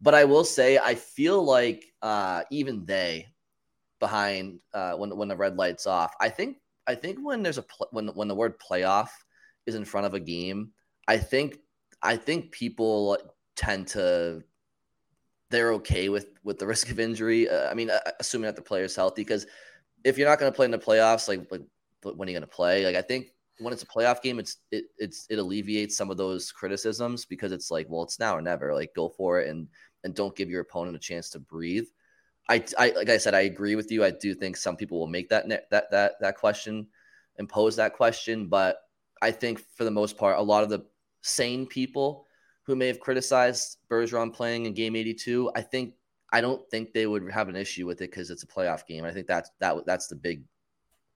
But 0.00 0.14
I 0.14 0.24
will 0.24 0.44
say 0.44 0.78
I 0.78 0.94
feel 0.94 1.42
like 1.44 1.84
uh, 2.00 2.42
even 2.50 2.84
they 2.86 3.28
behind 4.00 4.58
uh, 4.74 4.94
when 4.94 5.16
when 5.16 5.28
the 5.28 5.36
red 5.36 5.56
lights 5.56 5.86
off. 5.86 6.14
I 6.20 6.28
think 6.28 6.58
I 6.86 6.94
think 6.94 7.18
when 7.22 7.42
there's 7.42 7.58
a 7.58 7.62
pl- 7.62 7.88
when 7.90 8.08
when 8.08 8.28
the 8.28 8.34
word 8.34 8.60
playoff 8.60 9.10
is 9.66 9.74
in 9.74 9.84
front 9.84 10.06
of 10.06 10.14
a 10.14 10.20
game, 10.20 10.72
I 11.08 11.18
think 11.18 11.58
I 12.02 12.16
think 12.16 12.52
people 12.52 13.16
tend 13.56 13.88
to 13.88 14.42
they're 15.50 15.74
okay 15.74 16.08
with 16.08 16.26
with 16.42 16.58
the 16.58 16.66
risk 16.66 16.90
of 16.90 16.98
injury. 16.98 17.48
Uh, 17.48 17.70
I 17.70 17.74
mean, 17.74 17.90
uh, 17.90 18.00
assuming 18.18 18.46
that 18.46 18.56
the 18.56 18.62
player's 18.62 18.96
healthy, 18.96 19.22
because 19.22 19.46
if 20.04 20.18
you're 20.18 20.28
not 20.28 20.40
going 20.40 20.50
to 20.50 20.56
play 20.56 20.64
in 20.64 20.72
the 20.72 20.78
playoffs, 20.78 21.28
like 21.28 21.46
like 21.50 21.62
when 22.02 22.28
are 22.28 22.30
you 22.30 22.38
going 22.38 22.48
to 22.48 22.54
play? 22.54 22.84
Like 22.84 22.96
I 22.96 23.02
think 23.02 23.28
when 23.58 23.72
it's 23.72 23.82
a 23.82 23.86
playoff 23.86 24.22
game, 24.22 24.38
it's 24.38 24.58
it 24.70 24.84
it's 24.98 25.26
it 25.30 25.38
alleviates 25.38 25.96
some 25.96 26.10
of 26.10 26.16
those 26.16 26.50
criticisms 26.52 27.24
because 27.24 27.52
it's 27.52 27.70
like, 27.70 27.86
well, 27.88 28.02
it's 28.02 28.18
now 28.18 28.36
or 28.36 28.42
never. 28.42 28.74
Like 28.74 28.94
go 28.94 29.08
for 29.08 29.40
it 29.40 29.48
and 29.48 29.68
and 30.04 30.14
don't 30.14 30.36
give 30.36 30.50
your 30.50 30.62
opponent 30.62 30.96
a 30.96 31.00
chance 31.00 31.30
to 31.30 31.38
breathe. 31.38 31.86
I, 32.48 32.64
I 32.78 32.90
like 32.90 33.08
I 33.08 33.18
said, 33.18 33.34
I 33.34 33.42
agree 33.42 33.76
with 33.76 33.90
you. 33.90 34.04
I 34.04 34.10
do 34.10 34.34
think 34.34 34.56
some 34.56 34.76
people 34.76 34.98
will 34.98 35.06
make 35.06 35.28
that 35.28 35.48
that 35.70 35.90
that 35.90 36.12
that 36.20 36.36
question 36.36 36.88
and 37.38 37.48
pose 37.48 37.76
that 37.76 37.94
question, 37.94 38.48
but 38.48 38.78
I 39.22 39.30
think 39.30 39.62
for 39.76 39.84
the 39.84 39.90
most 39.90 40.18
part, 40.18 40.38
a 40.38 40.42
lot 40.42 40.64
of 40.64 40.68
the 40.68 40.84
sane 41.22 41.66
people 41.66 42.26
who 42.64 42.76
may 42.76 42.88
have 42.88 43.00
criticized 43.00 43.78
Bergeron 43.88 44.32
playing 44.32 44.66
in 44.66 44.74
Game 44.74 44.96
82, 44.96 45.50
I 45.54 45.62
think 45.62 45.94
I 46.32 46.40
don't 46.40 46.68
think 46.70 46.92
they 46.92 47.06
would 47.06 47.30
have 47.30 47.48
an 47.48 47.56
issue 47.56 47.86
with 47.86 48.00
it 48.00 48.10
because 48.10 48.30
it's 48.30 48.42
a 48.42 48.46
playoff 48.46 48.86
game. 48.86 49.04
I 49.04 49.12
think 49.12 49.26
that's 49.26 49.50
that 49.60 49.86
that's 49.86 50.08
the 50.08 50.16
big 50.16 50.44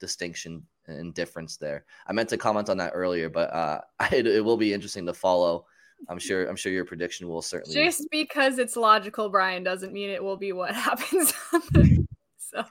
distinction 0.00 0.62
and 0.88 1.14
difference 1.14 1.56
there. 1.56 1.84
I 2.06 2.12
meant 2.12 2.28
to 2.30 2.36
comment 2.36 2.68
on 2.68 2.76
that 2.78 2.92
earlier, 2.94 3.28
but 3.28 3.52
uh, 3.52 3.80
it, 4.12 4.26
it 4.26 4.44
will 4.44 4.56
be 4.56 4.72
interesting 4.72 5.06
to 5.06 5.14
follow. 5.14 5.66
I'm 6.08 6.18
sure. 6.18 6.46
I'm 6.46 6.56
sure 6.56 6.72
your 6.72 6.84
prediction 6.84 7.28
will 7.28 7.42
certainly. 7.42 7.74
Just 7.74 8.08
because 8.10 8.58
it's 8.58 8.76
logical, 8.76 9.28
Brian, 9.28 9.64
doesn't 9.64 9.92
mean 9.92 10.10
it 10.10 10.22
will 10.22 10.36
be 10.36 10.52
what 10.52 10.74
happens. 10.74 11.32
so, 12.38 12.64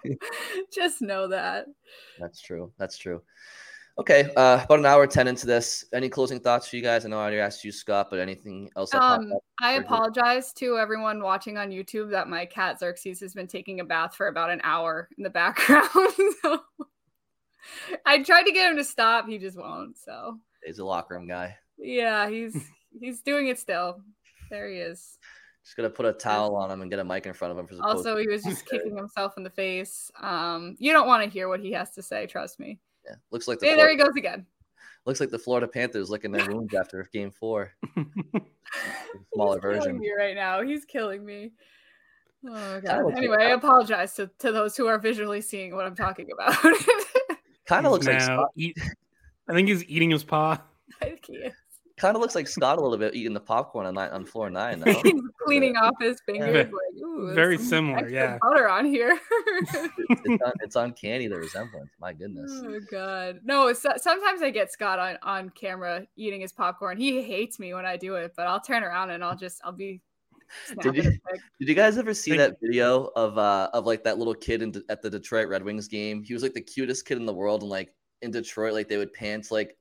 just 0.74 1.02
know 1.02 1.28
that. 1.28 1.66
That's 2.20 2.42
true. 2.42 2.72
That's 2.78 2.98
true. 2.98 3.22
Okay, 3.98 4.30
uh, 4.36 4.62
about 4.64 4.80
an 4.80 4.86
hour 4.86 5.08
ten 5.08 5.28
into 5.28 5.48
this. 5.48 5.86
Any 5.94 6.10
closing 6.10 6.40
thoughts 6.40 6.68
for 6.68 6.76
you 6.76 6.82
guys? 6.82 7.06
I 7.06 7.10
know 7.10 7.18
I 7.18 7.22
already 7.22 7.40
asked 7.40 7.64
you, 7.64 7.72
Scott, 7.72 8.08
but 8.10 8.20
anything 8.20 8.70
else? 8.76 8.94
Um, 8.94 9.32
I 9.62 9.74
apologize 9.74 10.52
to 10.54 10.78
everyone 10.78 11.24
watching 11.24 11.58
on 11.58 11.70
YouTube 11.70 12.12
that 12.12 12.28
my 12.28 12.46
cat 12.46 12.78
Xerxes 12.80 13.22
has 13.22 13.34
been 13.34 13.48
taking 13.48 13.80
a 13.80 13.86
bath 13.86 14.14
for 14.14 14.28
about 14.28 14.50
an 14.50 14.60
hour 14.64 15.08
in 15.18 15.24
the 15.24 15.30
background. 15.30 15.90
so 16.42 16.60
I 18.06 18.22
tried 18.24 18.44
to 18.44 18.52
get 18.52 18.70
him 18.70 18.78
to 18.78 18.84
stop, 18.84 19.28
he 19.28 19.38
just 19.38 19.58
won't. 19.58 19.98
So 19.98 20.40
he's 20.66 20.80
a 20.80 20.86
locker 20.86 21.16
room 21.16 21.28
guy. 21.28 21.58
Yeah, 21.78 22.30
he's 22.30 22.56
he's 23.00 23.22
doing 23.22 23.48
it 23.48 23.60
still. 23.60 24.02
There 24.50 24.70
he 24.70 24.78
is. 24.78 25.18
Just 25.64 25.78
gonna 25.78 25.90
put 25.90 26.06
a 26.06 26.14
towel 26.14 26.56
on 26.56 26.70
him 26.70 26.82
and 26.82 26.92
get 26.92 27.00
a 27.00 27.04
mic 27.04 27.26
in 27.26 27.34
front 27.34 27.52
of 27.52 27.58
him. 27.58 27.68
For 27.68 27.84
also, 27.84 28.18
he 28.18 28.28
was 28.28 28.44
just 28.44 28.66
kicking 28.68 28.96
himself 28.96 29.34
in 29.38 29.44
the 29.44 29.50
face. 29.50 30.12
Um, 30.22 30.76
you 30.80 30.94
don't 30.94 31.08
want 31.08 31.24
to 31.24 31.30
hear 31.30 31.50
what 31.50 31.60
he 31.60 31.72
has 31.72 31.92
to 31.92 32.04
say. 32.04 32.28
Trust 32.28 32.60
me. 32.60 32.80
Yeah, 33.06 33.16
looks 33.32 33.48
like 33.48 33.60
the 33.60 33.66
hey, 33.66 33.74
Florida, 33.74 33.98
there 33.98 33.98
he 33.98 34.04
goes 34.04 34.16
again. 34.16 34.46
Looks 35.06 35.20
like 35.20 35.30
the 35.30 35.40
Florida 35.40 35.68
Panthers 35.68 36.10
licking 36.10 36.32
their 36.32 36.50
wounds 36.50 36.74
after 36.74 37.08
Game 37.12 37.32
Four. 37.32 37.72
Smaller 39.34 39.56
He's 39.56 39.62
version. 39.62 40.00
me 40.00 40.12
right 40.18 40.36
now. 40.36 40.62
He's 40.62 40.86
killing 40.86 41.26
me. 41.26 41.52
Oh 42.48 42.82
god. 42.82 43.18
Anyway, 43.18 43.38
I 43.40 43.50
apologize 43.52 44.14
to, 44.16 44.30
to 44.40 44.52
those 44.52 44.78
who 44.78 44.88
are 44.88 45.00
visually 45.00 45.42
seeing 45.42 45.76
what 45.76 45.86
I'm 45.86 45.96
talking 45.96 46.30
about. 46.32 46.56
Kind 47.66 47.86
of 47.86 47.92
looks 47.92 48.06
like 48.06 48.22
Scott. 48.22 48.50
Eat, 48.56 48.78
I 49.48 49.54
think 49.54 49.68
he's 49.68 49.84
eating 49.86 50.10
his 50.10 50.24
paw. 50.24 50.62
I 51.02 51.18
can't. 51.22 51.54
Kind 51.98 52.16
of 52.18 52.22
looks 52.22 52.36
like 52.36 52.48
Scott 52.48 52.78
a 52.78 52.82
little 52.82 52.98
bit 52.98 53.16
eating 53.16 53.34
the 53.34 53.40
popcorn 53.40 53.86
on 53.86 53.98
on 53.98 54.26
floor 54.26 54.50
nine. 54.50 54.82
Though. 54.82 54.94
he's 55.04 55.22
cleaning 55.46 55.78
off 55.78 55.96
his 56.00 56.20
fingers. 56.26 56.68
Like, 57.16 57.36
Very 57.36 57.58
similar, 57.58 58.10
yeah. 58.10 58.38
Butter 58.42 58.68
on 58.68 58.86
here. 58.86 59.18
it's, 59.30 59.76
un, 60.44 60.52
it's, 60.62 60.76
uncanny 60.76 61.28
the 61.28 61.38
resemblance. 61.38 61.90
My 62.00 62.12
goodness. 62.12 62.52
Oh 62.54 62.80
god. 62.92 63.40
No, 63.46 63.72
sometimes 63.72 64.42
I 64.42 64.50
get 64.50 64.72
Scott 64.72 65.00
on 65.00 65.18
on 65.22 65.50
camera 65.52 66.06
eating 66.18 66.42
his 66.42 66.52
popcorn. 66.52 66.98
He 66.98 67.22
hates 67.22 67.58
me 67.58 67.74
when 67.74 67.86
I 67.86 67.96
do 67.96 68.16
it, 68.16 68.34
but 68.36 68.48
I'll 68.48 68.60
turn 68.60 68.84
around 68.84 69.12
and 69.12 69.24
I'll 69.24 69.36
just 69.36 69.62
I'll 69.64 69.72
be 69.72 70.02
did 70.82 70.96
you, 70.96 71.04
did 71.04 71.20
you 71.60 71.76
guys 71.76 71.98
ever 71.98 72.14
see 72.14 72.36
that 72.38 72.58
video 72.62 73.12
of 73.16 73.38
uh 73.38 73.70
of 73.74 73.86
like 73.86 74.04
that 74.04 74.18
little 74.18 74.34
kid 74.34 74.62
in, 74.62 74.74
at 74.90 75.02
the 75.02 75.10
Detroit 75.10 75.48
Red 75.48 75.64
Wings 75.64 75.88
game? 75.88 76.24
He 76.24 76.34
was 76.34 76.44
like 76.44 76.54
the 76.54 76.62
cutest 76.62 77.06
kid 77.06 77.18
in 77.18 77.26
the 77.26 77.34
world, 77.34 77.62
and 77.62 77.70
like 77.70 77.94
in 78.22 78.32
Detroit, 78.32 78.74
like 78.74 78.88
they 78.88 78.98
would 78.98 79.14
pants 79.14 79.52
like 79.52 79.78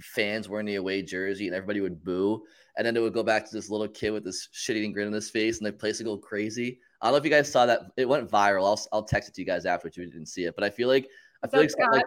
fans 0.00 0.48
wearing 0.48 0.66
the 0.66 0.76
away 0.76 1.02
jersey, 1.02 1.46
and 1.46 1.54
everybody 1.54 1.80
would 1.80 2.02
boo, 2.02 2.42
and 2.76 2.86
then 2.86 2.96
it 2.96 3.00
would 3.00 3.12
go 3.12 3.22
back 3.22 3.44
to 3.44 3.54
this 3.54 3.70
little 3.70 3.88
kid 3.88 4.10
with 4.10 4.24
this 4.24 4.48
shit-eating 4.52 4.92
grin 4.92 5.06
on 5.06 5.12
his 5.12 5.30
face, 5.30 5.58
and 5.58 5.66
the 5.66 5.72
place 5.72 5.98
would 5.98 6.06
go 6.06 6.16
crazy. 6.16 6.80
I 7.00 7.06
don't 7.06 7.12
know 7.12 7.18
if 7.18 7.24
you 7.24 7.30
guys 7.30 7.50
saw 7.50 7.66
that; 7.66 7.82
it 7.96 8.08
went 8.08 8.30
viral. 8.30 8.64
I'll 8.64 8.80
I'll 8.92 9.04
text 9.04 9.28
it 9.28 9.34
to 9.34 9.40
you 9.42 9.46
guys 9.46 9.66
after 9.66 9.88
if 9.88 9.96
you 9.96 10.06
didn't 10.06 10.26
see 10.26 10.44
it, 10.44 10.54
but 10.54 10.64
I 10.64 10.70
feel 10.70 10.88
like 10.88 11.08
I 11.42 11.48
feel 11.48 11.60
like, 11.60 11.70
like 11.92 12.04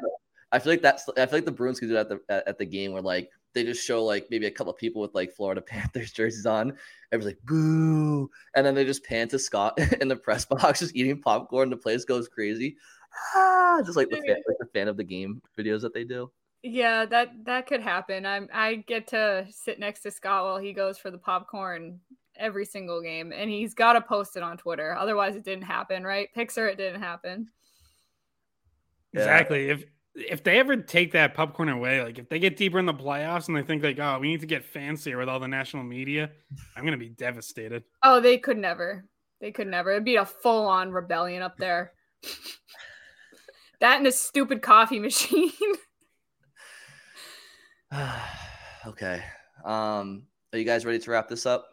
I 0.52 0.60
feel 0.60 0.74
like 0.74 0.82
that's 0.82 1.08
I 1.18 1.26
feel 1.26 1.38
like 1.38 1.46
the 1.46 1.52
Bruins 1.52 1.80
could 1.80 1.90
do 1.90 1.94
that 1.96 2.10
at 2.10 2.10
the 2.10 2.20
at, 2.30 2.48
at 2.48 2.58
the 2.58 2.66
game 2.66 2.94
where 2.94 3.02
like 3.02 3.30
they 3.56 3.64
just 3.64 3.84
show 3.84 4.04
like 4.04 4.28
maybe 4.30 4.46
a 4.46 4.52
couple 4.52 4.72
of 4.72 4.78
people 4.78 5.02
with 5.02 5.16
like 5.16 5.34
Florida 5.34 5.62
Panthers 5.68 6.12
jerseys 6.12 6.46
on. 6.46 6.78
Everyone's 7.12 7.34
like 7.34 7.46
boo, 7.46 8.30
and 8.56 8.66
then 8.66 8.76
they 8.76 8.86
just 8.86 9.04
pan 9.04 9.28
to 9.30 9.40
Scott 9.40 9.80
in 10.02 10.08
the 10.08 10.16
press 10.16 10.46
box 10.46 10.80
just 10.80 10.96
eating 10.96 11.20
popcorn. 11.20 11.72
The 11.72 11.78
place 11.78 12.06
goes 12.06 12.28
crazy, 12.28 12.78
ah, 13.36 13.82
just 13.84 13.98
like 13.98 14.10
the 14.10 14.18
fan, 14.18 14.36
like 14.48 14.58
the 14.60 14.70
fan 14.74 14.88
of 14.88 14.98
the 14.98 15.04
game 15.04 15.42
videos 15.58 15.82
that 15.82 15.94
they 15.94 16.04
do. 16.04 16.32
Yeah, 16.62 17.06
that 17.06 17.32
that 17.46 17.68
could 17.68 17.82
happen. 17.82 18.26
I'm 18.26 18.50
I 18.54 18.76
get 18.76 19.08
to 19.08 19.48
sit 19.50 19.80
next 19.80 20.02
to 20.02 20.12
Scott 20.12 20.44
while 20.44 20.58
he 20.58 20.74
goes 20.74 20.98
for 20.98 21.10
the 21.10 21.18
popcorn 21.18 22.00
every 22.38 22.66
single 22.66 23.02
game, 23.02 23.32
and 23.32 23.50
he's 23.50 23.74
got 23.74 23.94
to 23.94 24.02
post 24.02 24.36
it 24.36 24.44
on 24.44 24.58
Twitter. 24.58 24.96
Otherwise, 24.96 25.36
it 25.36 25.44
didn't 25.44 25.64
happen, 25.64 26.04
right? 26.04 26.30
Pixar, 26.36 26.72
it 26.72 26.78
didn't 26.78 27.02
happen. 27.02 27.48
Exactly. 29.14 29.70
If 29.70 29.86
if 30.16 30.44
they 30.44 30.60
ever 30.60 30.78
take 30.78 31.12
that 31.12 31.34
popcorn 31.34 31.70
away, 31.70 32.02
like 32.02 32.18
if 32.18 32.30
they 32.30 32.40
get 32.40 32.58
deeper 32.58 32.80
in 32.80 32.86
the 32.86 32.94
playoffs 32.94 33.48
and 33.48 33.58
they 33.58 33.62
think 33.62 33.84
like, 33.84 34.00
oh, 34.00 34.20
we 34.20 34.28
need 34.30 34.42
to 34.42 34.48
get 34.48 34.64
fancier 34.64 35.18
with 35.18 35.28
all 35.28 35.40
the 35.40 35.48
national 35.48 35.84
media, 35.84 36.32
I'm 36.76 36.86
gonna 36.86 36.98
be 36.98 37.10
devastated. 37.10 37.84
Oh, 38.02 38.20
they 38.22 38.38
could 38.38 38.58
never. 38.58 39.06
They 39.42 39.52
could 39.52 39.68
never. 39.68 39.92
It'd 39.92 40.06
be 40.06 40.16
a 40.16 40.26
full 40.26 40.68
on 40.68 40.92
rebellion 40.92 41.42
up 41.42 41.58
there. 41.58 41.94
that 43.82 43.98
and 43.98 44.08
a 44.08 44.12
stupid 44.12 44.62
coffee 44.62 45.00
machine. 45.02 45.52
okay. 48.88 49.24
Um, 49.64 50.24
are 50.54 50.60
you 50.60 50.66
guys 50.66 50.86
ready 50.86 51.00
to 51.00 51.12
wrap 51.12 51.28
this 51.28 51.46
up? 51.46 51.68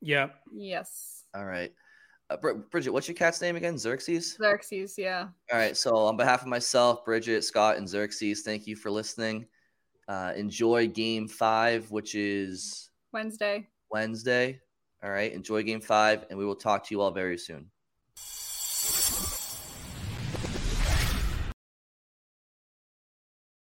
Yeah. 0.00 0.28
Yes. 0.52 1.24
All 1.34 1.44
right. 1.44 1.72
Uh, 2.28 2.36
Bridgette, 2.36 2.90
what's 2.90 3.06
your 3.06 3.14
cat's 3.14 3.40
name 3.40 3.54
again? 3.54 3.78
Xerxes? 3.78 4.36
Xerxes, 4.36 4.98
yeah. 4.98 5.28
All 5.52 5.58
right. 5.58 5.76
So, 5.76 5.94
on 5.94 6.16
behalf 6.16 6.42
of 6.42 6.48
myself, 6.48 7.04
Bridgette, 7.04 7.44
Scott, 7.44 7.76
and 7.76 7.88
Xerxes, 7.88 8.42
thank 8.42 8.66
you 8.66 8.74
for 8.74 8.90
listening. 8.90 9.46
Uh, 10.08 10.32
enjoy 10.36 10.88
game 10.88 11.28
five, 11.28 11.90
which 11.90 12.14
is 12.14 12.90
Wednesday. 13.12 13.68
Wednesday. 13.90 14.60
All 15.04 15.10
right. 15.10 15.32
Enjoy 15.32 15.62
game 15.62 15.80
five, 15.80 16.24
and 16.28 16.38
we 16.38 16.44
will 16.44 16.56
talk 16.56 16.84
to 16.86 16.94
you 16.94 17.00
all 17.00 17.12
very 17.12 17.38
soon. 17.38 17.70